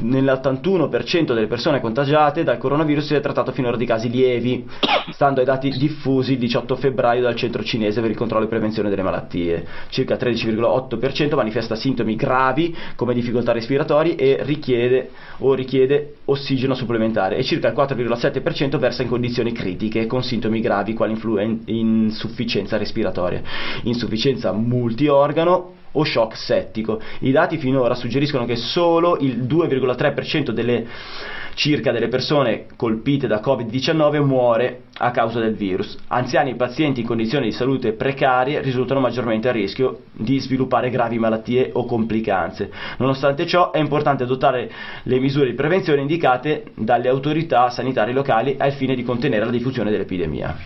Nell'81% 0.00 1.34
delle 1.34 1.46
persone 1.46 1.80
contagiate 1.80 2.44
dal 2.44 2.58
coronavirus 2.58 3.06
si 3.06 3.14
è 3.14 3.20
trattato 3.20 3.52
finora 3.52 3.76
di 3.76 3.84
casi 3.84 4.08
lievi, 4.08 4.66
stando 5.10 5.40
ai 5.40 5.46
dati 5.46 5.70
diffusi 5.70 6.32
il 6.32 6.38
18 6.38 6.76
febbraio 6.76 7.22
dal 7.22 7.34
centro 7.34 7.62
cinese 7.64 8.00
per 8.00 8.10
il 8.10 8.16
controllo 8.16 8.44
e 8.44 8.48
prevenzione 8.48 8.90
delle 8.90 9.02
malattie. 9.02 9.66
Circa 9.88 10.14
il 10.14 10.20
13,8% 10.20 11.34
manifesta 11.34 11.74
sintomi 11.74 12.14
gravi 12.14 12.76
come 12.94 13.14
difficoltà 13.14 13.52
respiratori 13.52 14.14
e 14.14 14.38
richiede 14.42 15.10
o 15.38 15.54
richiede 15.54 16.14
ossigeno 16.26 16.74
supplementare 16.74 17.36
e 17.36 17.42
circa 17.42 17.68
il 17.68 17.74
4,7% 17.74 18.78
versa 18.78 19.02
in 19.02 19.08
condizioni 19.08 19.52
critiche 19.52 20.06
con 20.06 20.22
sintomi 20.22 20.60
gravi 20.60 20.94
quali 20.94 21.12
influen- 21.12 21.62
insufficienza 21.66 22.76
respiratoria, 22.76 23.42
insufficienza 23.82 24.52
multiorgano 24.52 25.76
o 25.92 26.04
shock 26.04 26.36
settico. 26.36 27.00
I 27.20 27.30
dati 27.30 27.58
finora 27.58 27.94
suggeriscono 27.94 28.44
che 28.44 28.56
solo 28.56 29.16
il 29.20 29.44
2,3% 29.44 30.50
delle 30.50 30.86
circa 31.58 31.90
delle 31.90 32.06
persone 32.06 32.66
colpite 32.76 33.26
da 33.26 33.40
Covid-19 33.40 34.22
muore 34.22 34.82
a 34.98 35.10
causa 35.10 35.40
del 35.40 35.54
virus. 35.54 35.98
Anziani 36.06 36.52
e 36.52 36.54
pazienti 36.54 37.00
in 37.00 37.06
condizioni 37.06 37.46
di 37.46 37.52
salute 37.52 37.94
precarie 37.94 38.60
risultano 38.60 39.00
maggiormente 39.00 39.48
a 39.48 39.52
rischio 39.52 40.02
di 40.12 40.38
sviluppare 40.38 40.88
gravi 40.88 41.18
malattie 41.18 41.70
o 41.72 41.84
complicanze. 41.84 42.70
Nonostante 42.98 43.44
ciò 43.44 43.72
è 43.72 43.78
importante 43.78 44.22
adottare 44.22 44.70
le 45.02 45.18
misure 45.18 45.46
di 45.46 45.54
prevenzione 45.54 46.00
indicate 46.00 46.66
dalle 46.76 47.08
autorità 47.08 47.70
sanitarie 47.70 48.14
locali 48.14 48.54
al 48.56 48.72
fine 48.72 48.94
di 48.94 49.02
contenere 49.02 49.44
la 49.44 49.50
diffusione 49.50 49.90
dell'epidemia. 49.90 50.56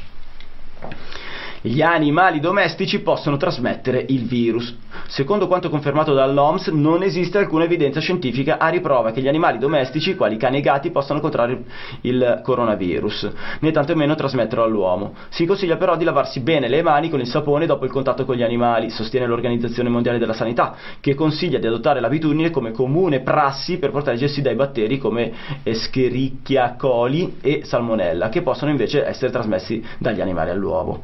gli 1.62 1.80
animali 1.80 2.38
domestici 2.38 3.00
possono 3.00 3.38
trasmettere 3.38 4.04
il 4.08 4.26
virus. 4.26 4.76
Secondo 5.06 5.46
quanto 5.46 5.68
confermato 5.68 6.12
dall'OMS, 6.12 6.68
non 6.68 7.02
esiste 7.02 7.38
alcuna 7.38 7.64
evidenza 7.64 8.00
scientifica 8.00 8.56
a 8.58 8.68
riprova 8.68 9.10
che 9.10 9.20
gli 9.20 9.28
animali 9.28 9.58
domestici, 9.58 10.14
quali 10.14 10.36
cani 10.36 10.58
e 10.58 10.60
gatti, 10.60 10.90
possano 10.90 11.20
contrarre 11.20 11.58
il 12.02 12.40
coronavirus, 12.42 13.30
né 13.60 13.70
tantomeno 13.70 14.14
trasmetterlo 14.14 14.64
all'uomo. 14.64 15.12
Si 15.28 15.44
consiglia 15.46 15.76
però 15.76 15.96
di 15.96 16.04
lavarsi 16.04 16.40
bene 16.40 16.68
le 16.68 16.82
mani 16.82 17.08
con 17.08 17.20
il 17.20 17.26
sapone 17.26 17.66
dopo 17.66 17.84
il 17.84 17.90
contatto 17.90 18.24
con 18.24 18.36
gli 18.36 18.42
animali, 18.42 18.90
sostiene 18.90 19.26
l'Organizzazione 19.26 19.88
Mondiale 19.88 20.18
della 20.18 20.32
Sanità, 20.32 20.74
che 21.00 21.14
consiglia 21.14 21.58
di 21.58 21.66
adottare 21.66 22.00
l'abitudine 22.00 22.50
come 22.50 22.72
comune 22.72 23.20
prassi 23.20 23.78
per 23.78 23.90
proteggersi 23.90 24.42
dai 24.42 24.54
batteri 24.54 24.98
come 24.98 25.32
Escherichia 25.62 26.74
coli 26.76 27.36
e 27.40 27.62
Salmonella, 27.64 28.28
che 28.28 28.42
possono 28.42 28.70
invece 28.70 29.04
essere 29.04 29.30
trasmessi 29.30 29.82
dagli 29.98 30.20
animali 30.20 30.50
all'uovo. 30.50 31.02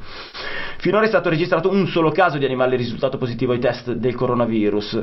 Finora 0.78 1.04
è 1.04 1.08
stato 1.08 1.28
registrato 1.28 1.70
un 1.70 1.86
solo 1.88 2.10
caso 2.10 2.38
di 2.38 2.44
animale 2.44 2.76
risultato 2.76 3.18
positivo 3.18 3.52
ai 3.52 3.58
test 3.58 3.77
del 3.86 4.16
coronavirus 4.16 4.98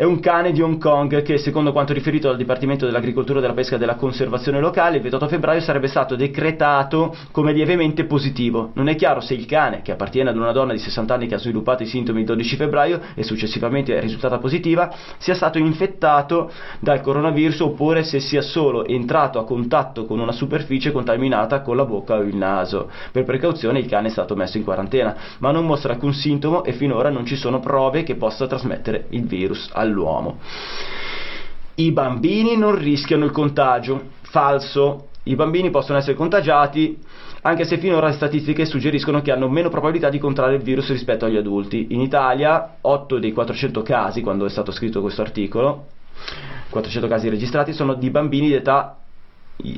è 0.00 0.04
un 0.04 0.18
cane 0.18 0.52
di 0.52 0.62
Hong 0.62 0.78
Kong 0.78 1.20
che, 1.20 1.36
secondo 1.36 1.72
quanto 1.72 1.92
riferito 1.92 2.28
dal 2.28 2.38
Dipartimento 2.38 2.86
dell'Agricoltura, 2.86 3.38
della 3.38 3.52
Pesca 3.52 3.74
e 3.74 3.78
della 3.78 3.96
Conservazione 3.96 4.58
Locale, 4.58 4.96
il 4.96 5.02
28 5.02 5.28
febbraio 5.28 5.60
sarebbe 5.60 5.88
stato 5.88 6.16
decretato 6.16 7.14
come 7.32 7.52
lievemente 7.52 8.06
positivo. 8.06 8.70
Non 8.76 8.88
è 8.88 8.94
chiaro 8.94 9.20
se 9.20 9.34
il 9.34 9.44
cane, 9.44 9.82
che 9.82 9.92
appartiene 9.92 10.30
ad 10.30 10.38
una 10.38 10.52
donna 10.52 10.72
di 10.72 10.78
60 10.78 11.12
anni 11.12 11.26
che 11.26 11.34
ha 11.34 11.38
sviluppato 11.38 11.82
i 11.82 11.86
sintomi 11.86 12.20
il 12.20 12.24
12 12.24 12.56
febbraio 12.56 12.98
e 13.14 13.22
successivamente 13.22 13.94
è 13.94 14.00
risultata 14.00 14.38
positiva, 14.38 14.90
sia 15.18 15.34
stato 15.34 15.58
infettato 15.58 16.50
dal 16.78 17.02
coronavirus 17.02 17.60
oppure 17.60 18.02
se 18.02 18.20
sia 18.20 18.40
solo 18.40 18.86
entrato 18.86 19.38
a 19.38 19.44
contatto 19.44 20.06
con 20.06 20.18
una 20.18 20.32
superficie 20.32 20.92
contaminata 20.92 21.60
con 21.60 21.76
la 21.76 21.84
bocca 21.84 22.14
o 22.14 22.22
il 22.22 22.36
naso. 22.36 22.90
Per 23.12 23.24
precauzione 23.24 23.80
il 23.80 23.86
cane 23.86 24.06
è 24.08 24.10
stato 24.10 24.34
messo 24.34 24.56
in 24.56 24.64
quarantena, 24.64 25.14
ma 25.40 25.50
non 25.50 25.66
mostra 25.66 25.92
alcun 25.92 26.14
sintomo 26.14 26.64
e 26.64 26.72
finora 26.72 27.10
non 27.10 27.26
ci 27.26 27.36
sono 27.36 27.60
prove 27.60 28.02
che 28.02 28.14
possa 28.14 28.46
trasmettere 28.46 29.04
il 29.10 29.26
virus 29.26 29.68
all'uomo. 29.90 30.38
I 31.74 31.92
bambini 31.92 32.56
non 32.56 32.76
rischiano 32.76 33.24
il 33.24 33.30
contagio. 33.30 34.18
Falso. 34.22 35.08
I 35.24 35.34
bambini 35.34 35.70
possono 35.70 35.98
essere 35.98 36.16
contagiati 36.16 36.98
anche 37.42 37.64
se 37.64 37.78
finora 37.78 38.08
le 38.08 38.12
statistiche 38.12 38.66
suggeriscono 38.66 39.22
che 39.22 39.32
hanno 39.32 39.48
meno 39.48 39.70
probabilità 39.70 40.10
di 40.10 40.18
contrarre 40.18 40.56
il 40.56 40.62
virus 40.62 40.90
rispetto 40.90 41.24
agli 41.24 41.36
adulti. 41.36 41.86
In 41.90 42.00
Italia 42.02 42.76
8 42.82 43.18
dei 43.18 43.32
400 43.32 43.82
casi, 43.82 44.20
quando 44.20 44.44
è 44.44 44.50
stato 44.50 44.72
scritto 44.72 45.00
questo 45.00 45.22
articolo, 45.22 45.86
400 46.68 47.08
casi 47.08 47.30
registrati 47.30 47.72
sono 47.72 47.94
di 47.94 48.10
bambini 48.10 48.48
di 48.48 48.54
età 48.54 48.99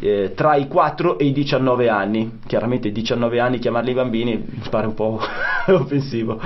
eh, 0.01 0.33
tra 0.35 0.55
i 0.57 0.69
4 0.69 1.19
e 1.19 1.25
i 1.27 1.33
19 1.33 1.89
anni. 1.89 2.39
Chiaramente 2.47 2.89
i 2.89 2.93
19 2.93 3.41
anni 3.41 3.59
chiamarli 3.59 3.93
bambini 3.93 4.45
pare 4.71 4.87
un 4.87 4.95
po' 4.95 5.21
offensivo. 5.67 6.41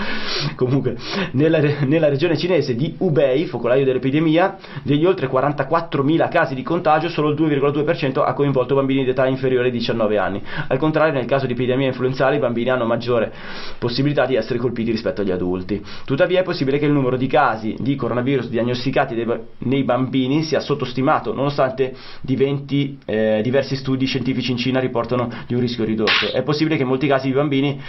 Comunque, 0.54 0.96
nella, 1.32 1.58
nella, 1.84 2.08
regione 2.08 2.36
cinese 2.36 2.74
di 2.74 2.94
Hubei, 2.98 3.46
focolaio 3.46 3.84
dell'epidemia, 3.84 4.56
degli 4.82 5.04
oltre 5.04 5.28
44.000 5.28 6.28
casi 6.28 6.54
di 6.54 6.62
contagio, 6.62 7.08
solo 7.08 7.30
il 7.30 7.36
2,2% 7.36 8.24
ha 8.24 8.32
coinvolto 8.32 8.74
bambini 8.74 9.04
di 9.04 9.10
età 9.10 9.26
inferiore 9.26 9.66
ai 9.66 9.72
19 9.72 10.18
anni. 10.18 10.42
Al 10.68 10.78
contrario, 10.78 11.12
nel 11.12 11.26
caso 11.26 11.46
di 11.46 11.52
epidemia 11.52 11.86
influenzale, 11.86 12.36
i 12.36 12.40
bambini 12.40 12.70
hanno 12.70 12.84
maggiore 12.84 13.32
possibilità 13.78 14.26
di 14.26 14.34
essere 14.34 14.58
colpiti 14.58 14.90
rispetto 14.90 15.20
agli 15.20 15.30
adulti. 15.30 15.84
Tuttavia, 16.04 16.40
è 16.40 16.42
possibile 16.42 16.78
che 16.78 16.86
il 16.86 16.92
numero 16.92 17.16
di 17.16 17.26
casi 17.26 17.76
di 17.78 17.96
coronavirus 17.96 18.48
diagnosticati 18.48 19.14
dei, 19.14 19.26
nei 19.58 19.84
bambini 19.84 20.42
sia 20.42 20.60
sottostimato, 20.60 21.34
nonostante 21.34 21.94
diventi 22.20 22.98
eh, 23.04 23.25
eh, 23.26 23.42
diversi 23.42 23.76
studi 23.76 24.06
scientifici 24.06 24.52
in 24.52 24.56
Cina 24.56 24.80
riportano 24.80 25.30
di 25.46 25.54
un 25.54 25.60
rischio 25.60 25.84
ridotto. 25.84 26.32
È 26.32 26.42
possibile 26.42 26.76
che 26.76 26.82
in 26.82 26.88
molti 26.88 27.06
casi 27.06 27.28
i 27.28 27.32
bambini 27.32 27.80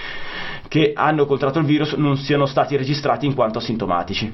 che 0.67 0.91
hanno 0.95 1.25
contratto 1.25 1.59
il 1.59 1.65
virus 1.65 1.93
non 1.93 2.17
siano 2.17 2.45
stati 2.45 2.75
registrati 2.75 3.25
in 3.25 3.33
quanto 3.33 3.59
asintomatici. 3.59 4.31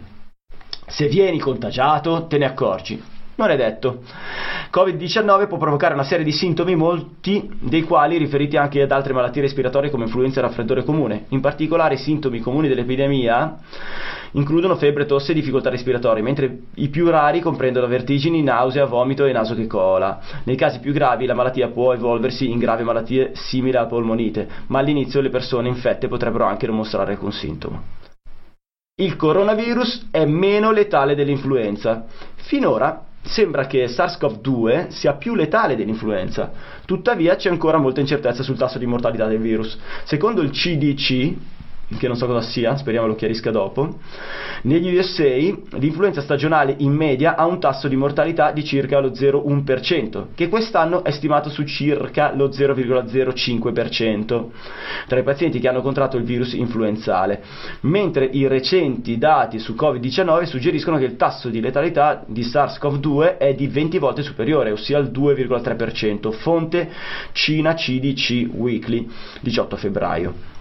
Se 0.88 1.07
vieni 1.07 1.39
contagiato, 1.39 2.27
te 2.27 2.38
ne 2.38 2.45
accorgi. 2.45 3.01
Non 3.35 3.49
è 3.49 3.55
detto. 3.55 4.01
Covid-19 4.72 5.47
può 5.47 5.57
provocare 5.57 5.95
una 5.95 6.03
serie 6.03 6.23
di 6.23 6.31
sintomi, 6.31 6.76
molti 6.76 7.49
dei 7.60 7.81
quali 7.81 8.18
riferiti 8.18 8.57
anche 8.57 8.81
ad 8.81 8.91
altre 8.91 9.14
malattie 9.14 9.41
respiratorie 9.41 9.89
come 9.89 10.05
influenza 10.05 10.39
e 10.39 10.43
raffreddore 10.43 10.84
comune. 10.84 11.26
In 11.30 11.41
particolare 11.41 11.95
i 11.95 11.97
sintomi 11.97 12.39
comuni 12.39 12.68
dell'epidemia 12.68 13.57
includono 14.34 14.76
febbre, 14.76 15.05
tosse 15.05 15.31
e 15.31 15.35
difficoltà 15.35 15.69
respiratorie, 15.69 16.22
mentre 16.22 16.60
i 16.76 16.89
più 16.89 17.10
rari 17.10 17.39
comprendono 17.39 17.88
vertigini, 17.88 18.43
nausea, 18.43 18.85
vomito 18.85 19.26
e 19.26 19.31
naso 19.31 19.55
che 19.55 19.68
cola. 19.68 20.19
Nei 20.43 20.55
casi 20.55 20.80
più 20.80 20.93
gravi 20.93 21.26
la 21.26 21.34
malattia 21.34 21.69
può 21.69 21.93
evolversi 21.93 22.49
in 22.49 22.60
gravi 22.60 22.84
malattie 22.84 23.31
simili 23.34 23.77
alla 23.77 23.88
polmonite, 23.88 24.47
ma 24.68 24.80
all'inizio 24.80 25.22
le 25.22 25.30
persone 25.30 25.68
infette 25.68 26.07
potrebbero 26.07 26.45
anche 26.45 26.68
non 26.68 26.76
mostrare 26.76 27.14
alcun 27.14 27.31
sintomo. 27.31 27.81
Il 28.95 29.15
coronavirus 29.15 30.10
è 30.11 30.23
meno 30.26 30.72
letale 30.72 31.15
dell'influenza. 31.15 32.05
Finora 32.35 33.05
sembra 33.24 33.66
che 33.68 33.86
SARS-CoV-2 33.88 34.90
sia 34.90 35.14
più 35.14 35.36
letale 35.36 35.76
dell'influenza, 35.76 36.52
tuttavia 36.86 37.36
c'è 37.36 37.50
ancora 37.50 37.78
molta 37.78 38.00
incertezza 38.00 38.44
sul 38.44 38.58
tasso 38.58 38.78
di 38.78 38.86
mortalità 38.86 39.28
del 39.28 39.40
virus. 39.40 39.78
Secondo 40.04 40.41
il 40.41 40.52
CDC, 40.52 41.36
che 41.97 42.07
non 42.07 42.15
so 42.15 42.26
cosa 42.26 42.41
sia, 42.41 42.76
speriamo 42.76 43.07
lo 43.07 43.15
chiarisca 43.15 43.51
dopo, 43.51 43.99
negli 44.64 44.95
USA 44.95 45.26
l'influenza 45.26 46.22
stagionale 46.22 46.76
in 46.80 46.93
media 46.93 47.35
ha 47.35 47.45
un 47.45 47.60
tasso 47.60 47.88
di 47.88 47.95
mortalità 47.95 48.51
di 48.51 48.64
circa 48.64 48.99
lo 48.99 49.10
0,1%, 49.10 50.27
che 50.35 50.49
quest'anno 50.49 51.03
è 51.03 51.11
stimato 51.11 51.49
su 51.49 51.64
circa 51.64 52.34
lo 52.34 52.49
0,05% 52.49 54.45
tra 55.07 55.19
i 55.19 55.23
pazienti 55.23 55.60
che 55.60 55.68
hanno 55.68 55.81
contratto 55.81 56.18
il 56.18 56.23
virus 56.23 56.53
influenzale, 56.53 57.43
mentre 57.81 58.26
i 58.26 58.47
recenti 58.47 59.18
dati 59.18 59.60
su 59.60 59.73
Covid-19 59.73 60.43
suggeriscono 60.43 60.97
che 60.97 61.05
il 61.05 61.15
tasso 61.15 61.49
di 61.49 61.60
letalità 61.60 62.23
di 62.26 62.41
SARS-CoV-2 62.41 63.38
è 63.38 63.53
di 63.53 63.68
20 63.68 63.97
volte 63.97 64.23
superiore, 64.23 64.72
ossia 64.72 64.97
il 64.97 65.11
2,3%, 65.11 66.31
fonte 66.31 66.89
Cina 67.31 67.73
CDC 67.73 68.49
Weekly, 68.53 69.10
18 69.41 69.76
febbraio. 69.76 70.52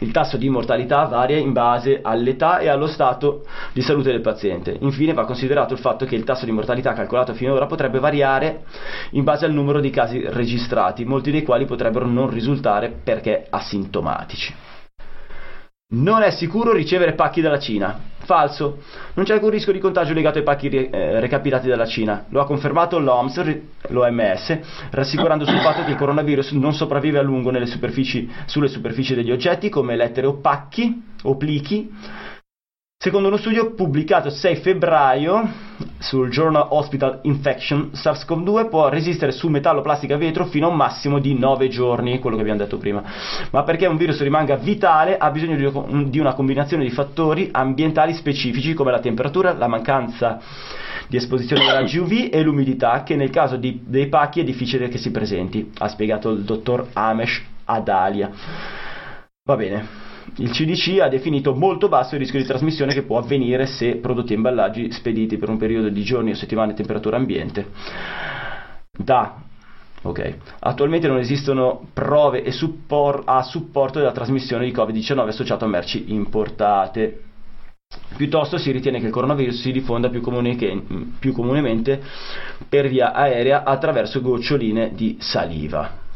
Il 0.00 0.12
tasso 0.12 0.36
di 0.36 0.48
mortalità 0.48 1.04
varia 1.06 1.36
in 1.36 1.52
base 1.52 2.00
all'età 2.02 2.58
e 2.58 2.68
allo 2.68 2.86
stato 2.86 3.44
di 3.72 3.82
salute 3.82 4.12
del 4.12 4.20
paziente. 4.20 4.76
Infine 4.80 5.12
va 5.12 5.24
considerato 5.24 5.72
il 5.72 5.80
fatto 5.80 6.04
che 6.04 6.14
il 6.14 6.24
tasso 6.24 6.44
di 6.44 6.52
mortalità 6.52 6.92
calcolato 6.92 7.34
finora 7.34 7.66
potrebbe 7.66 7.98
variare 7.98 8.64
in 9.12 9.24
base 9.24 9.44
al 9.44 9.52
numero 9.52 9.80
di 9.80 9.90
casi 9.90 10.22
registrati, 10.24 11.04
molti 11.04 11.30
dei 11.30 11.42
quali 11.42 11.64
potrebbero 11.64 12.06
non 12.06 12.30
risultare 12.30 12.90
perché 13.02 13.46
asintomatici. 13.50 14.54
Non 15.90 16.22
è 16.22 16.30
sicuro 16.30 16.72
ricevere 16.72 17.14
pacchi 17.14 17.40
dalla 17.40 17.58
Cina. 17.58 17.98
Falso. 18.28 18.82
Non 19.14 19.24
c'è 19.24 19.32
alcun 19.32 19.48
rischio 19.48 19.72
di 19.72 19.78
contagio 19.78 20.12
legato 20.12 20.36
ai 20.36 20.44
pacchi 20.44 20.68
eh, 20.68 21.18
recapitati 21.18 21.66
dalla 21.66 21.86
Cina. 21.86 22.26
Lo 22.28 22.42
ha 22.42 22.44
confermato 22.44 22.98
l'OMS, 22.98 23.58
l'OMS, 23.88 24.58
rassicurando 24.90 25.46
sul 25.46 25.58
fatto 25.60 25.82
che 25.82 25.92
il 25.92 25.96
coronavirus 25.96 26.50
non 26.50 26.74
sopravvive 26.74 27.18
a 27.18 27.22
lungo 27.22 27.50
superfici, 27.64 28.30
sulle 28.44 28.68
superfici 28.68 29.14
degli 29.14 29.32
oggetti 29.32 29.70
come 29.70 29.96
lettere 29.96 30.26
o 30.26 30.34
pacchi 30.34 31.02
o 31.22 31.36
plichi 31.38 31.90
Secondo 33.00 33.28
uno 33.28 33.36
studio 33.36 33.74
pubblicato 33.74 34.26
il 34.26 34.34
6 34.34 34.56
febbraio 34.56 35.48
sul 35.98 36.30
Journal 36.30 36.66
Hospital 36.70 37.20
Infection, 37.22 37.92
SARS-CoV-2 37.92 38.68
può 38.68 38.88
resistere 38.88 39.30
su 39.30 39.46
metallo, 39.46 39.82
plastica 39.82 40.16
vetro 40.16 40.46
fino 40.46 40.66
a 40.66 40.70
un 40.70 40.74
massimo 40.74 41.20
di 41.20 41.38
9 41.38 41.68
giorni, 41.68 42.18
quello 42.18 42.34
che 42.34 42.42
abbiamo 42.42 42.58
detto 42.58 42.76
prima. 42.76 43.04
Ma 43.52 43.62
perché 43.62 43.86
un 43.86 43.96
virus 43.96 44.20
rimanga 44.20 44.56
vitale 44.56 45.16
ha 45.16 45.30
bisogno 45.30 45.54
di 46.08 46.18
una 46.18 46.34
combinazione 46.34 46.82
di 46.82 46.90
fattori 46.90 47.48
ambientali 47.52 48.14
specifici 48.14 48.74
come 48.74 48.90
la 48.90 48.98
temperatura, 48.98 49.52
la 49.52 49.68
mancanza 49.68 50.40
di 51.06 51.16
esposizione 51.16 51.70
alla 51.70 51.82
GUV 51.82 52.30
e 52.32 52.42
l'umidità, 52.42 53.04
che 53.04 53.14
nel 53.14 53.30
caso 53.30 53.54
di, 53.54 53.80
dei 53.84 54.08
pacchi 54.08 54.40
è 54.40 54.44
difficile 54.44 54.88
che 54.88 54.98
si 54.98 55.12
presenti, 55.12 55.70
ha 55.78 55.86
spiegato 55.86 56.30
il 56.30 56.42
dottor 56.42 56.88
Amesh 56.94 57.42
Adalia. 57.64 58.28
Va 59.44 59.54
bene. 59.54 60.07
Il 60.36 60.50
CDC 60.50 61.00
ha 61.00 61.08
definito 61.08 61.54
molto 61.54 61.88
basso 61.88 62.14
il 62.14 62.20
rischio 62.20 62.38
di 62.38 62.46
trasmissione 62.46 62.92
che 62.92 63.02
può 63.02 63.18
avvenire 63.18 63.66
se 63.66 63.96
prodotti 63.96 64.32
e 64.32 64.36
imballaggi 64.36 64.92
spediti 64.92 65.36
per 65.36 65.48
un 65.48 65.56
periodo 65.56 65.88
di 65.88 66.02
giorni 66.02 66.30
o 66.30 66.34
settimane 66.34 66.72
a 66.72 66.74
temperatura 66.74 67.16
ambiente. 67.16 67.66
Da 68.90 69.46
Okay. 70.00 70.36
Attualmente 70.60 71.08
non 71.08 71.18
esistono 71.18 71.88
prove 71.92 72.50
support- 72.52 73.24
a 73.26 73.42
supporto 73.42 73.98
della 73.98 74.12
trasmissione 74.12 74.64
di 74.64 74.72
Covid-19 74.72 75.26
associato 75.26 75.64
a 75.64 75.68
merci 75.68 76.12
importate. 76.12 77.22
Piuttosto 78.16 78.58
si 78.58 78.70
ritiene 78.70 79.00
che 79.00 79.06
il 79.06 79.12
coronavirus 79.12 79.60
si 79.60 79.72
diffonda 79.72 80.08
più, 80.08 80.20
che, 80.56 80.82
più 81.18 81.32
comunemente 81.32 82.00
per 82.68 82.88
via 82.88 83.12
aerea 83.12 83.64
attraverso 83.64 84.20
goccioline 84.20 84.92
di 84.94 85.16
saliva. 85.20 86.06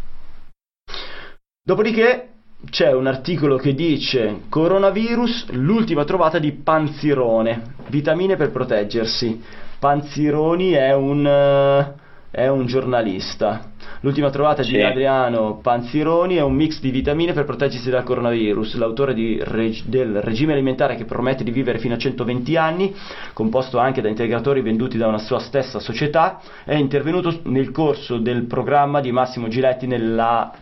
Dopodiché 1.65 2.32
c'è 2.71 2.93
un 2.93 3.07
articolo 3.07 3.57
che 3.57 3.75
dice 3.75 4.43
coronavirus, 4.49 5.51
l'ultima 5.51 6.05
trovata 6.05 6.39
di 6.39 6.53
Panzirone, 6.53 7.75
vitamine 7.89 8.37
per 8.37 8.51
proteggersi. 8.51 9.43
Panzironi 9.79 10.71
è 10.71 10.95
un, 10.95 11.25
uh, 11.25 12.01
è 12.31 12.47
un 12.47 12.67
giornalista. 12.67 13.71
L'ultima 14.01 14.31
trovata 14.31 14.63
Sì. 14.63 14.73
di 14.73 14.83
Adriano 14.83 15.59
Panzironi 15.61 16.37
è 16.37 16.43
un 16.43 16.55
mix 16.55 16.81
di 16.81 16.91
vitamine 16.91 17.33
per 17.33 17.45
proteggersi 17.45 17.91
dal 17.91 18.05
coronavirus. 18.05 18.77
L'autore 18.77 19.13
di 19.13 19.41
reg- 19.43 19.85
del 19.87 20.23
regime 20.23 20.53
alimentare 20.53 20.95
che 20.95 21.05
promette 21.05 21.45
di 21.45 21.51
vivere 21.51 21.79
fino 21.79 21.95
a 21.95 21.99
120 21.99 22.57
anni, 22.57 22.95
composto 23.33 23.79
anche 23.79 24.01
da 24.01 24.09
integratori 24.09 24.61
venduti 24.61 24.97
da 24.97 25.09
una 25.09 25.19
sua 25.19 25.41
stessa 25.41 25.81
società, 25.81 26.41
è 26.65 26.75
intervenuto 26.75 27.41
nel 27.45 27.73
corso 27.73 28.19
del 28.19 28.45
programma 28.45 29.01
di 29.01 29.11
Massimo 29.11 29.49
Giletti 29.49 29.87
nella 29.87 30.53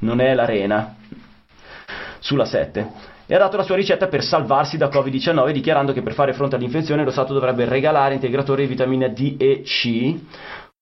Non 0.00 0.20
è 0.20 0.34
l'Arena 0.34 0.96
sulla 2.24 2.46
7 2.46 3.12
e 3.26 3.34
ha 3.34 3.38
dato 3.38 3.58
la 3.58 3.62
sua 3.62 3.76
ricetta 3.76 4.06
per 4.06 4.22
salvarsi 4.22 4.78
da 4.78 4.88
Covid-19 4.88 5.50
dichiarando 5.50 5.92
che 5.92 6.00
per 6.00 6.14
fare 6.14 6.32
fronte 6.32 6.56
all'infezione 6.56 7.04
lo 7.04 7.10
Stato 7.10 7.34
dovrebbe 7.34 7.66
regalare 7.66 8.14
integratori 8.14 8.62
di 8.62 8.68
vitamina 8.68 9.08
D 9.08 9.36
e 9.38 9.62
C, 9.62 10.14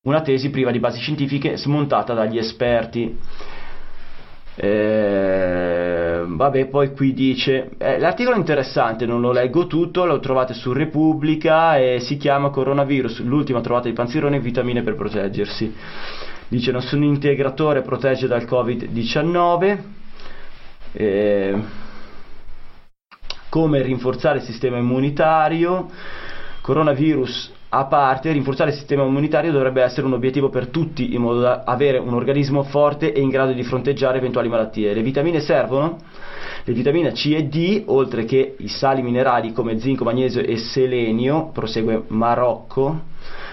una 0.02 0.23
tesi 0.23 0.51
priva 0.51 0.70
di 0.70 0.78
basi 0.78 1.01
scientifiche 1.01 1.56
smontata 1.56 2.14
dagli 2.14 2.39
esperti. 2.39 3.19
Eh, 4.55 6.23
vabbè, 6.27 6.66
poi 6.66 6.93
qui 6.93 7.12
dice: 7.12 7.70
eh, 7.78 7.98
L'articolo 7.98 8.36
è 8.36 8.39
interessante, 8.39 9.06
non 9.06 9.20
lo 9.20 9.32
leggo 9.32 9.66
tutto, 9.66 10.05
lo 10.05 10.20
trovate 10.20 10.52
su 10.52 10.73
Repubblica 10.73 11.77
e 11.78 12.01
si 12.01 12.19
chiama 12.19 12.51
Coronavirus, 12.51 13.20
l'ultima 13.20 13.60
trovata 13.60 13.89
di 13.89 13.94
Panzirone, 13.94 14.40
vitamine 14.40 14.82
per 14.82 14.94
proteggersi. 14.94 15.74
Dice: 16.48 16.70
Nessun 16.70 17.02
integratore 17.02 17.82
protegge 17.82 18.27
dal 18.27 18.43
Covid-19. 18.43 20.01
Eh, 20.93 21.60
come 23.48 23.82
rinforzare 23.82 24.39
il 24.39 24.44
sistema 24.44 24.78
immunitario, 24.78 25.90
coronavirus 26.62 27.52
a 27.74 27.86
parte, 27.86 28.32
rinforzare 28.32 28.70
il 28.70 28.77
sistema 28.77 29.02
immunitario 29.02 29.51
dovrebbe 29.51 29.82
essere 29.82 30.06
un 30.06 30.12
obiettivo 30.12 30.51
per 30.51 30.69
tutti 30.69 31.14
in 31.14 31.23
modo 31.23 31.40
da 31.40 31.62
avere 31.64 31.97
un 31.97 32.12
organismo 32.12 32.64
forte 32.64 33.14
e 33.14 33.20
in 33.20 33.31
grado 33.31 33.52
di 33.52 33.62
fronteggiare 33.62 34.19
eventuali 34.19 34.48
malattie. 34.48 34.93
Le 34.93 35.02
vitamine 35.02 35.40
servono? 35.40 35.98
Le 36.64 36.73
vitamine 36.74 37.12
C 37.12 37.32
e 37.35 37.44
D, 37.44 37.85
oltre 37.86 38.24
che 38.24 38.56
i 38.59 38.69
sali 38.69 39.01
minerali 39.01 39.52
come 39.52 39.78
zinco, 39.78 40.05
magnesio 40.05 40.43
e 40.43 40.59
selenio, 40.59 41.48
prosegue 41.48 42.05
Marocco. 42.09 43.01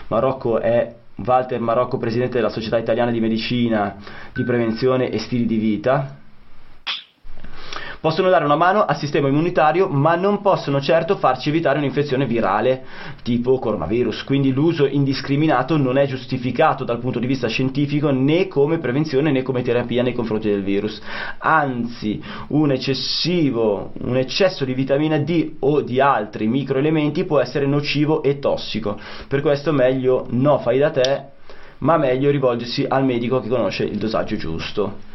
Marocco 0.08 0.60
è 0.60 0.96
Walter 1.16 1.60
Marocco, 1.62 1.98
presidente 1.98 2.36
della 2.36 2.50
Società 2.50 2.78
Italiana 2.78 3.12
di 3.12 3.22
Medicina 3.22 3.96
di 4.34 4.44
Prevenzione 4.44 5.10
e 5.12 5.18
Stili 5.20 5.46
di 5.46 5.58
Vita, 5.58 6.19
possono 8.00 8.30
dare 8.30 8.46
una 8.46 8.56
mano 8.56 8.86
al 8.86 8.98
sistema 8.98 9.28
immunitario, 9.28 9.88
ma 9.88 10.16
non 10.16 10.42
possono 10.42 10.82
certo 10.82 11.18
farci 11.18 11.50
evitare 11.50 11.78
un'infezione 11.78 12.26
virale 12.26 12.86
tipo 13.24 13.60
coronavirus. 13.60 14.24
Quindi 14.24 14.52
l'uso 14.52 14.86
indiscriminato 14.86 15.78
non 15.78 15.98
è 15.98 16.06
giustificato 16.06 16.84
dal 16.84 17.00
punto 17.00 17.20
di 17.20 17.28
vista 17.28 17.48
scientifico 17.48 18.10
né 18.12 18.48
come 18.48 18.80
prevenzione 18.80 19.32
né 19.32 19.42
come 19.44 19.62
terapia 19.62 20.04
nei 20.04 20.14
confronti 20.14 20.50
del 20.50 20.64
virus. 20.64 21.02
Anzi, 21.40 22.22
un 22.50 22.72
eccessivo, 22.72 23.92
un 24.02 24.18
eccesso 24.18 24.66
di 24.66 24.74
vitamina 24.74 25.18
D 25.18 25.56
o 25.60 25.82
di 25.82 26.00
altri 26.00 26.48
microelementi 26.48 27.26
può 27.26 27.40
essere 27.40 27.66
nocivo 27.66 28.24
e 28.24 28.40
tossico. 28.40 29.00
Per 29.28 29.42
questo 29.42 29.72
meglio 29.72 30.26
no 30.30 30.60
fai 30.60 30.78
da 30.78 30.92
te, 30.92 31.24
ma 31.80 31.98
meglio 31.98 32.30
rivolgersi 32.30 32.86
al 32.88 33.06
medico 33.06 33.40
che 33.40 33.50
conosce 33.50 33.84
il 33.84 33.98
dosaggio 33.98 34.36
giusto. 34.36 35.08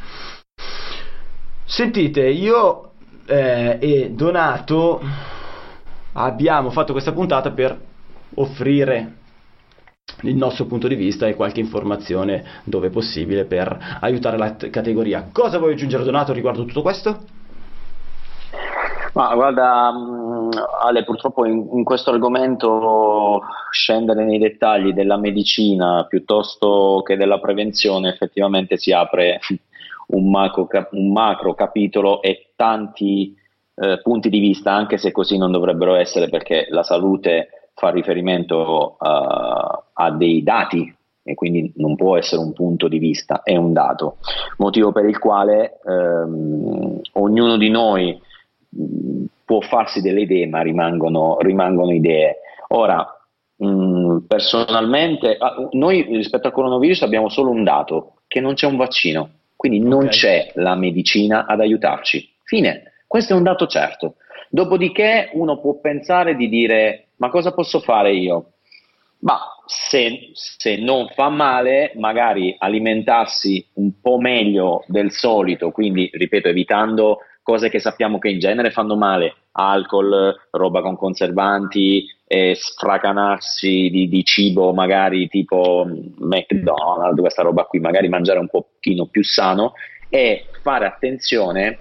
Sentite, 1.66 2.28
io 2.28 2.91
eh, 3.27 3.78
e 3.81 4.11
Donato 4.11 5.01
abbiamo 6.12 6.70
fatto 6.70 6.93
questa 6.93 7.12
puntata 7.12 7.51
per 7.53 7.81
offrire 8.35 9.15
il 10.23 10.36
nostro 10.36 10.66
punto 10.66 10.89
di 10.89 10.95
vista 10.95 11.27
e 11.27 11.35
qualche 11.35 11.61
informazione 11.61 12.45
dove 12.65 12.91
possibile 12.91 13.47
per 13.47 13.99
aiutare 14.01 14.36
la 14.36 14.53
t- 14.53 14.69
categoria. 14.69 15.28
Cosa 15.32 15.59
vuoi 15.59 15.73
aggiungere 15.73 16.05
Donato 16.05 16.32
riguardo 16.32 16.65
tutto 16.65 16.82
questo? 16.82 17.19
Ma 19.15 19.32
guarda, 19.35 19.91
mh, 19.91 20.51
Ale, 20.82 21.05
purtroppo 21.05 21.47
in, 21.47 21.66
in 21.73 21.85
questo 21.85 22.11
argomento 22.11 23.41
scendere 23.70 24.24
nei 24.24 24.39
dettagli 24.39 24.93
della 24.93 25.16
medicina 25.16 26.05
piuttosto 26.09 27.03
che 27.05 27.16
della 27.16 27.39
prevenzione 27.39 28.09
effettivamente 28.09 28.77
si 28.77 28.93
apre 28.93 29.41
un 30.09 30.31
macro, 30.31 30.68
un 30.90 31.12
macro 31.12 31.55
capitolo 31.55 32.22
e 32.22 32.52
tanti 32.56 33.35
eh, 33.76 34.01
punti 34.02 34.28
di 34.28 34.39
vista, 34.39 34.72
anche 34.72 34.98
se 34.98 35.12
così 35.12 35.36
non 35.36 35.51
dovrebbero 35.51 35.94
essere, 35.94 36.28
perché 36.28 36.66
la 36.70 36.82
salute 36.82 37.70
fa 37.74 37.90
riferimento 37.90 38.97
uh, 38.98 39.82
a 39.93 40.10
dei 40.12 40.43
dati 40.44 40.94
e 41.26 41.35
quindi 41.35 41.72
non 41.76 41.97
può 41.97 42.16
essere 42.16 42.43
un 42.43 42.52
punto 42.52 42.86
di 42.86 42.98
vista, 42.98 43.43
è 43.43 43.56
un 43.56 43.72
dato. 43.72 44.18
Motivo 44.59 44.93
per 44.93 45.06
il 45.06 45.18
quale 45.18 45.81
ehm, 45.85 47.01
ognuno 47.14 47.56
di 47.56 47.70
noi 47.70 48.20
mh, 48.68 49.24
può 49.44 49.60
farsi 49.60 50.02
delle 50.02 50.20
idee, 50.20 50.47
ma 50.47 50.60
rimangono, 50.60 51.39
rimangono 51.40 51.93
idee. 51.93 52.36
Ora, 52.68 53.06
mh, 53.56 54.18
personalmente, 54.28 55.36
ah, 55.39 55.66
noi 55.72 56.02
rispetto 56.02 56.47
al 56.47 56.52
coronavirus 56.52 57.02
abbiamo 57.02 57.31
solo 57.31 57.51
un 57.51 57.64
dato, 57.64 58.16
che 58.28 58.40
non 58.40 58.52
c'è 58.52 58.66
un 58.66 58.76
vaccino. 58.76 59.31
Quindi 59.65 59.81
non 59.81 60.09
c'è 60.09 60.51
la 60.57 60.74
medicina 60.74 61.47
ad 61.47 61.59
aiutarci. 61.59 62.35
Fine. 62.43 62.93
Questo 63.07 63.32
è 63.32 63.36
un 63.36 63.45
dato 63.45 63.66
certo. 63.66 64.16
Dopodiché 64.51 65.31
uno 65.32 65.59
può 65.59 65.81
pensare 65.81 66.36
di 66.36 66.51
dire, 66.51 67.12
ma 67.16 67.31
cosa 67.31 67.55
posso 67.55 67.81
fare 67.81 68.12
io? 68.12 68.57
Ma 69.20 69.39
se, 69.65 70.32
se 70.35 70.77
non 70.77 71.09
fa 71.15 71.31
male, 71.31 71.93
magari 71.97 72.55
alimentarsi 72.59 73.66
un 73.77 74.03
po' 74.03 74.19
meglio 74.19 74.85
del 74.86 75.11
solito, 75.11 75.70
quindi 75.70 76.11
ripeto, 76.12 76.49
evitando 76.49 77.20
cose 77.43 77.70
che 77.70 77.78
sappiamo 77.78 78.19
che 78.19 78.28
in 78.28 78.41
genere 78.41 78.70
fanno 78.70 78.97
male, 78.97 79.35
alcol, 79.53 80.35
roba 80.51 80.82
con 80.82 80.95
conservanti, 80.95 82.05
e 82.27 82.55
sfracanarsi 82.55 83.91
di, 83.91 84.09
di 84.09 84.25
cibo 84.25 84.73
magari 84.73 85.29
tipo 85.29 85.87
McDonald's, 86.19 87.21
questa 87.21 87.43
roba 87.43 87.65
qui, 87.65 87.81
magari 87.81 88.09
mangiare 88.09 88.39
un 88.39 88.49
pochino 88.49 89.07
più 89.07 89.23
sano 89.23 89.75
e 90.09 90.49
fare 90.63 90.87
attenzione 90.87 91.81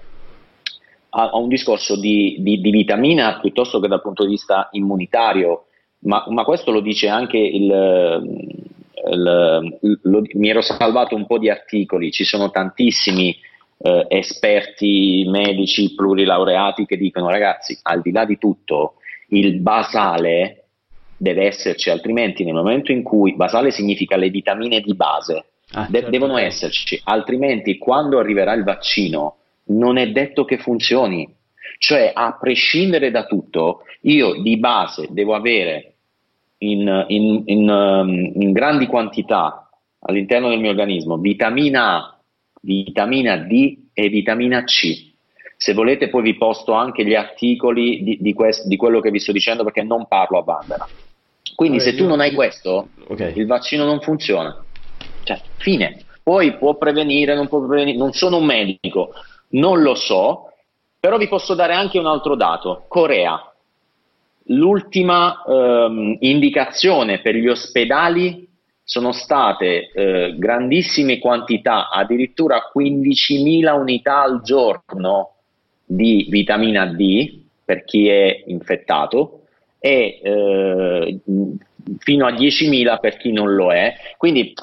a, 1.10 1.30
a 1.30 1.36
un 1.36 1.48
discorso 1.48 1.98
di, 1.98 2.36
di- 2.40 2.60
di 2.60 2.70
vitamina 2.70 3.38
piuttosto 3.40 3.80
che 3.80 3.88
dal 3.88 4.02
punto 4.02 4.24
di 4.24 4.30
vista 4.30 4.68
immunitario, 4.72 5.66
ma, 6.00 6.24
ma 6.28 6.44
questo 6.44 6.70
lo 6.70 6.80
dice 6.80 7.08
anche 7.08 7.38
il, 7.38 8.52
il- 9.10 9.98
lo- 10.02 10.22
mi 10.34 10.48
ero 10.48 10.60
salvato 10.60 11.14
un 11.14 11.26
po' 11.26 11.38
di 11.38 11.48
articoli, 11.48 12.10
ci 12.10 12.24
sono 12.24 12.50
tantissimi 12.50 13.34
eh, 13.78 14.06
esperti 14.08 15.24
medici 15.28 15.94
plurilaureati 15.94 16.84
che 16.86 16.96
dicono 16.96 17.28
ragazzi, 17.30 17.78
al 17.82 18.02
di 18.02 18.12
là 18.12 18.24
di 18.24 18.38
tutto, 18.38 18.94
il 19.28 19.60
basale 19.60 20.64
deve 21.16 21.46
esserci, 21.46 21.90
altrimenti 21.90 22.44
nel 22.44 22.54
momento 22.54 22.92
in 22.92 23.02
cui 23.02 23.34
basale 23.34 23.70
significa 23.70 24.16
le 24.16 24.28
vitamine 24.30 24.80
di 24.80 24.94
base, 24.94 25.44
Ah, 25.72 25.86
de- 25.88 25.98
certo, 25.98 26.10
devono 26.10 26.34
ok. 26.34 26.40
esserci, 26.40 27.00
altrimenti 27.04 27.78
quando 27.78 28.18
arriverà 28.18 28.52
il 28.52 28.62
vaccino 28.64 29.36
non 29.66 29.96
è 29.96 30.10
detto 30.10 30.44
che 30.44 30.58
funzioni. 30.58 31.26
Cioè, 31.78 32.12
a 32.14 32.36
prescindere 32.38 33.10
da 33.10 33.24
tutto, 33.26 33.80
io 34.02 34.40
di 34.40 34.56
base 34.58 35.08
devo 35.10 35.34
avere 35.34 35.94
in, 36.58 37.04
in- 37.08 37.42
in, 37.46 37.68
um, 37.68 38.32
in 38.40 38.52
grandi 38.52 38.86
quantità 38.86 39.68
all'interno 40.00 40.48
del 40.50 40.60
mio 40.60 40.70
organismo 40.70 41.16
vitamina 41.16 41.96
A, 41.96 42.18
vitamina 42.60 43.36
D 43.38 43.78
e 43.92 44.08
vitamina 44.08 44.62
C. 44.64 45.13
Se 45.64 45.72
volete 45.72 46.10
poi 46.10 46.20
vi 46.20 46.36
posto 46.36 46.72
anche 46.72 47.06
gli 47.06 47.14
articoli 47.14 48.02
di, 48.02 48.18
di 48.20 48.34
quest- 48.34 48.66
di 48.66 48.76
quello 48.76 49.00
che 49.00 49.10
vi 49.10 49.18
sto 49.18 49.32
dicendo 49.32 49.64
perché 49.64 49.82
non 49.82 50.06
parlo 50.06 50.36
a 50.36 50.42
Vandera. 50.42 50.86
Quindi 51.54 51.78
Vabbè, 51.78 51.90
se 51.90 51.96
tu 51.96 52.06
non 52.06 52.20
hai 52.20 52.34
questo, 52.34 52.90
Ok. 53.08 53.32
il 53.34 53.46
vaccino 53.46 53.86
non 53.86 53.98
funziona. 54.02 54.62
Cioè, 55.22 55.40
fine. 55.56 56.04
Poi 56.22 56.58
può 56.58 56.76
prevenire, 56.76 57.34
non 57.34 57.48
può 57.48 57.66
prevenire, 57.66 57.96
non 57.96 58.12
sono 58.12 58.36
un 58.36 58.44
medico, 58.44 59.14
non 59.52 59.80
lo 59.80 59.94
so, 59.94 60.52
però 61.00 61.16
vi 61.16 61.28
posso 61.28 61.54
dare 61.54 61.72
anche 61.72 61.98
un 61.98 62.08
altro 62.08 62.36
dato. 62.36 62.84
Corea. 62.86 63.50
L'ultima 64.48 65.42
ehm, 65.48 66.18
indicazione 66.20 67.22
per 67.22 67.36
gli 67.36 67.48
ospedali 67.48 68.46
sono 68.82 69.12
state 69.12 69.90
eh, 69.94 70.34
grandissime 70.36 71.18
quantità, 71.18 71.88
addirittura 71.88 72.70
15.000 72.70 73.74
unità 73.74 74.20
al 74.20 74.42
giorno 74.42 75.33
di 75.84 76.26
vitamina 76.30 76.86
D 76.86 77.42
per 77.64 77.84
chi 77.84 78.08
è 78.08 78.42
infettato 78.46 79.40
e 79.78 80.20
eh, 80.22 81.18
fino 81.98 82.26
a 82.26 82.32
10.000 82.32 82.98
per 83.00 83.16
chi 83.16 83.32
non 83.32 83.54
lo 83.54 83.72
è. 83.72 83.94
Quindi 84.16 84.54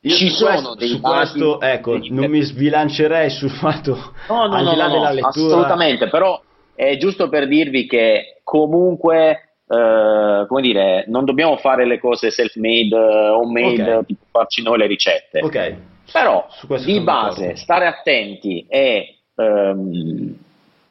Io 0.00 0.14
ci 0.14 0.28
su 0.28 0.36
sono 0.36 0.50
questo, 0.50 0.74
dei 0.74 0.88
su 0.88 1.00
questo, 1.00 1.60
ecco, 1.60 1.98
dei- 1.98 2.10
non 2.10 2.30
mi 2.30 2.40
sbilancerei 2.42 3.30
sul 3.30 3.50
fatto 3.50 4.14
No, 4.28 4.46
no, 4.46 4.54
al 4.54 4.64
no, 4.64 4.70
di 4.70 4.76
là 4.76 4.86
no, 4.86 4.92
della 4.92 5.08
no, 5.08 5.14
lettura. 5.14 5.28
assolutamente, 5.28 6.08
però 6.08 6.40
è 6.74 6.96
giusto 6.96 7.28
per 7.28 7.46
dirvi 7.46 7.86
che 7.86 8.40
comunque, 8.42 9.56
eh, 9.68 10.44
come 10.46 10.60
dire, 10.60 11.04
non 11.08 11.24
dobbiamo 11.24 11.56
fare 11.56 11.86
le 11.86 11.98
cose 11.98 12.30
self-made, 12.30 12.94
eh, 12.96 13.28
homemade, 13.30 13.94
Ok. 13.96 14.06
tipo 14.06 14.24
farci 14.30 14.62
noi 14.62 14.78
le 14.78 14.86
ricette. 14.86 15.40
Ok. 15.40 15.74
Però 16.12 16.46
di 16.84 17.00
base 17.00 17.56
stare 17.56 17.86
attenti 17.86 18.66
e 18.68 19.20
ehm, 19.34 20.36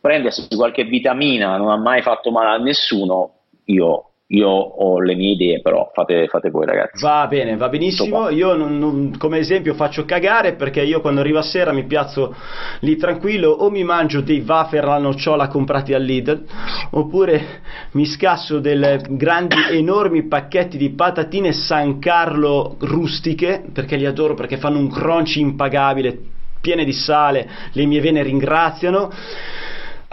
prendersi 0.03 0.45
qualche 0.53 0.84
vitamina 0.84 1.55
non 1.55 1.69
ha 1.69 1.77
mai 1.77 2.01
fatto 2.01 2.30
male 2.30 2.49
a 2.49 2.57
nessuno, 2.57 3.35
io 3.67 4.09
io 4.34 4.49
ho 4.49 4.99
le 4.99 5.15
mie 5.15 5.34
idee, 5.34 5.61
però 5.61 5.91
fate, 5.93 6.27
fate 6.27 6.49
voi 6.49 6.65
ragazzi. 6.65 7.03
Va 7.03 7.27
bene, 7.27 7.55
va 7.55 7.69
benissimo. 7.69 8.30
Io 8.30 8.55
non, 8.55 8.80
non, 8.80 9.15
come 9.17 9.38
esempio 9.38 9.75
faccio 9.75 10.05
cagare 10.05 10.53
perché 10.53 10.81
io 10.81 11.01
quando 11.01 11.21
arrivo 11.21 11.38
a 11.38 11.43
sera 11.43 11.71
mi 11.71 11.85
piazzo 11.85 12.35
lì 12.80 12.97
tranquillo 12.97 13.51
o 13.51 13.69
mi 13.69 13.84
mangio 13.84 14.21
dei 14.21 14.43
wafer 14.45 14.84
alla 14.85 14.97
nocciola 14.97 15.47
comprati 15.47 15.93
al 15.93 16.03
Lidl 16.03 16.45
oppure 16.91 17.61
mi 17.91 18.05
scasso 18.05 18.59
dei 18.59 18.99
grandi 19.09 19.57
enormi 19.71 20.23
pacchetti 20.27 20.77
di 20.77 20.89
patatine 20.91 21.53
San 21.53 21.99
Carlo 21.99 22.77
rustiche 22.80 23.63
perché 23.71 23.97
li 23.97 24.05
adoro 24.05 24.34
perché 24.34 24.57
fanno 24.57 24.80
un 24.80 24.89
crunch 24.89 25.35
impagabile 25.35 26.17
piene 26.59 26.85
di 26.85 26.93
sale, 26.93 27.47
le 27.73 27.85
mie 27.85 27.99
vene 27.99 28.23
ringraziano 28.23 29.11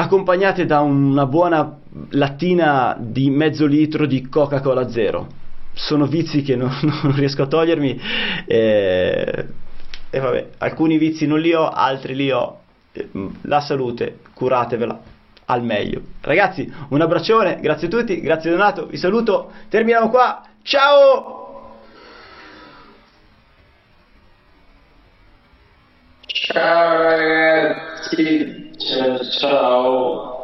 accompagnate 0.01 0.65
da 0.65 0.81
una 0.81 1.27
buona 1.27 1.79
lattina 2.11 2.97
di 2.99 3.29
mezzo 3.29 3.67
litro 3.67 4.07
di 4.07 4.29
Coca-Cola 4.29 4.89
zero. 4.89 5.27
Sono 5.75 6.07
vizi 6.07 6.43
che 6.43 6.57
non, 6.57 6.71
non 7.03 7.15
riesco 7.15 7.43
a 7.43 7.47
togliermi 7.47 8.01
e, 8.47 9.47
e, 10.09 10.19
vabbè, 10.19 10.49
alcuni 10.59 10.97
vizi 10.97 11.27
non 11.27 11.39
li 11.39 11.53
ho, 11.53 11.69
altri 11.69 12.15
li 12.15 12.31
ho. 12.31 12.59
La 13.43 13.61
salute, 13.61 14.19
curatevela 14.35 14.99
al 15.45 15.63
meglio. 15.63 16.01
Ragazzi, 16.23 16.73
un 16.89 17.01
abbraccione, 17.01 17.61
grazie 17.61 17.87
a 17.87 17.91
tutti, 17.91 18.21
grazie 18.21 18.51
Donato, 18.51 18.87
vi 18.87 18.97
saluto, 18.97 19.53
terminiamo 19.69 20.09
qua, 20.09 20.43
ciao! 20.63 21.39
Ciao 26.27 27.03
ragazzi, 27.03 28.60
ciao 28.81 29.31
ciao. 29.31 30.40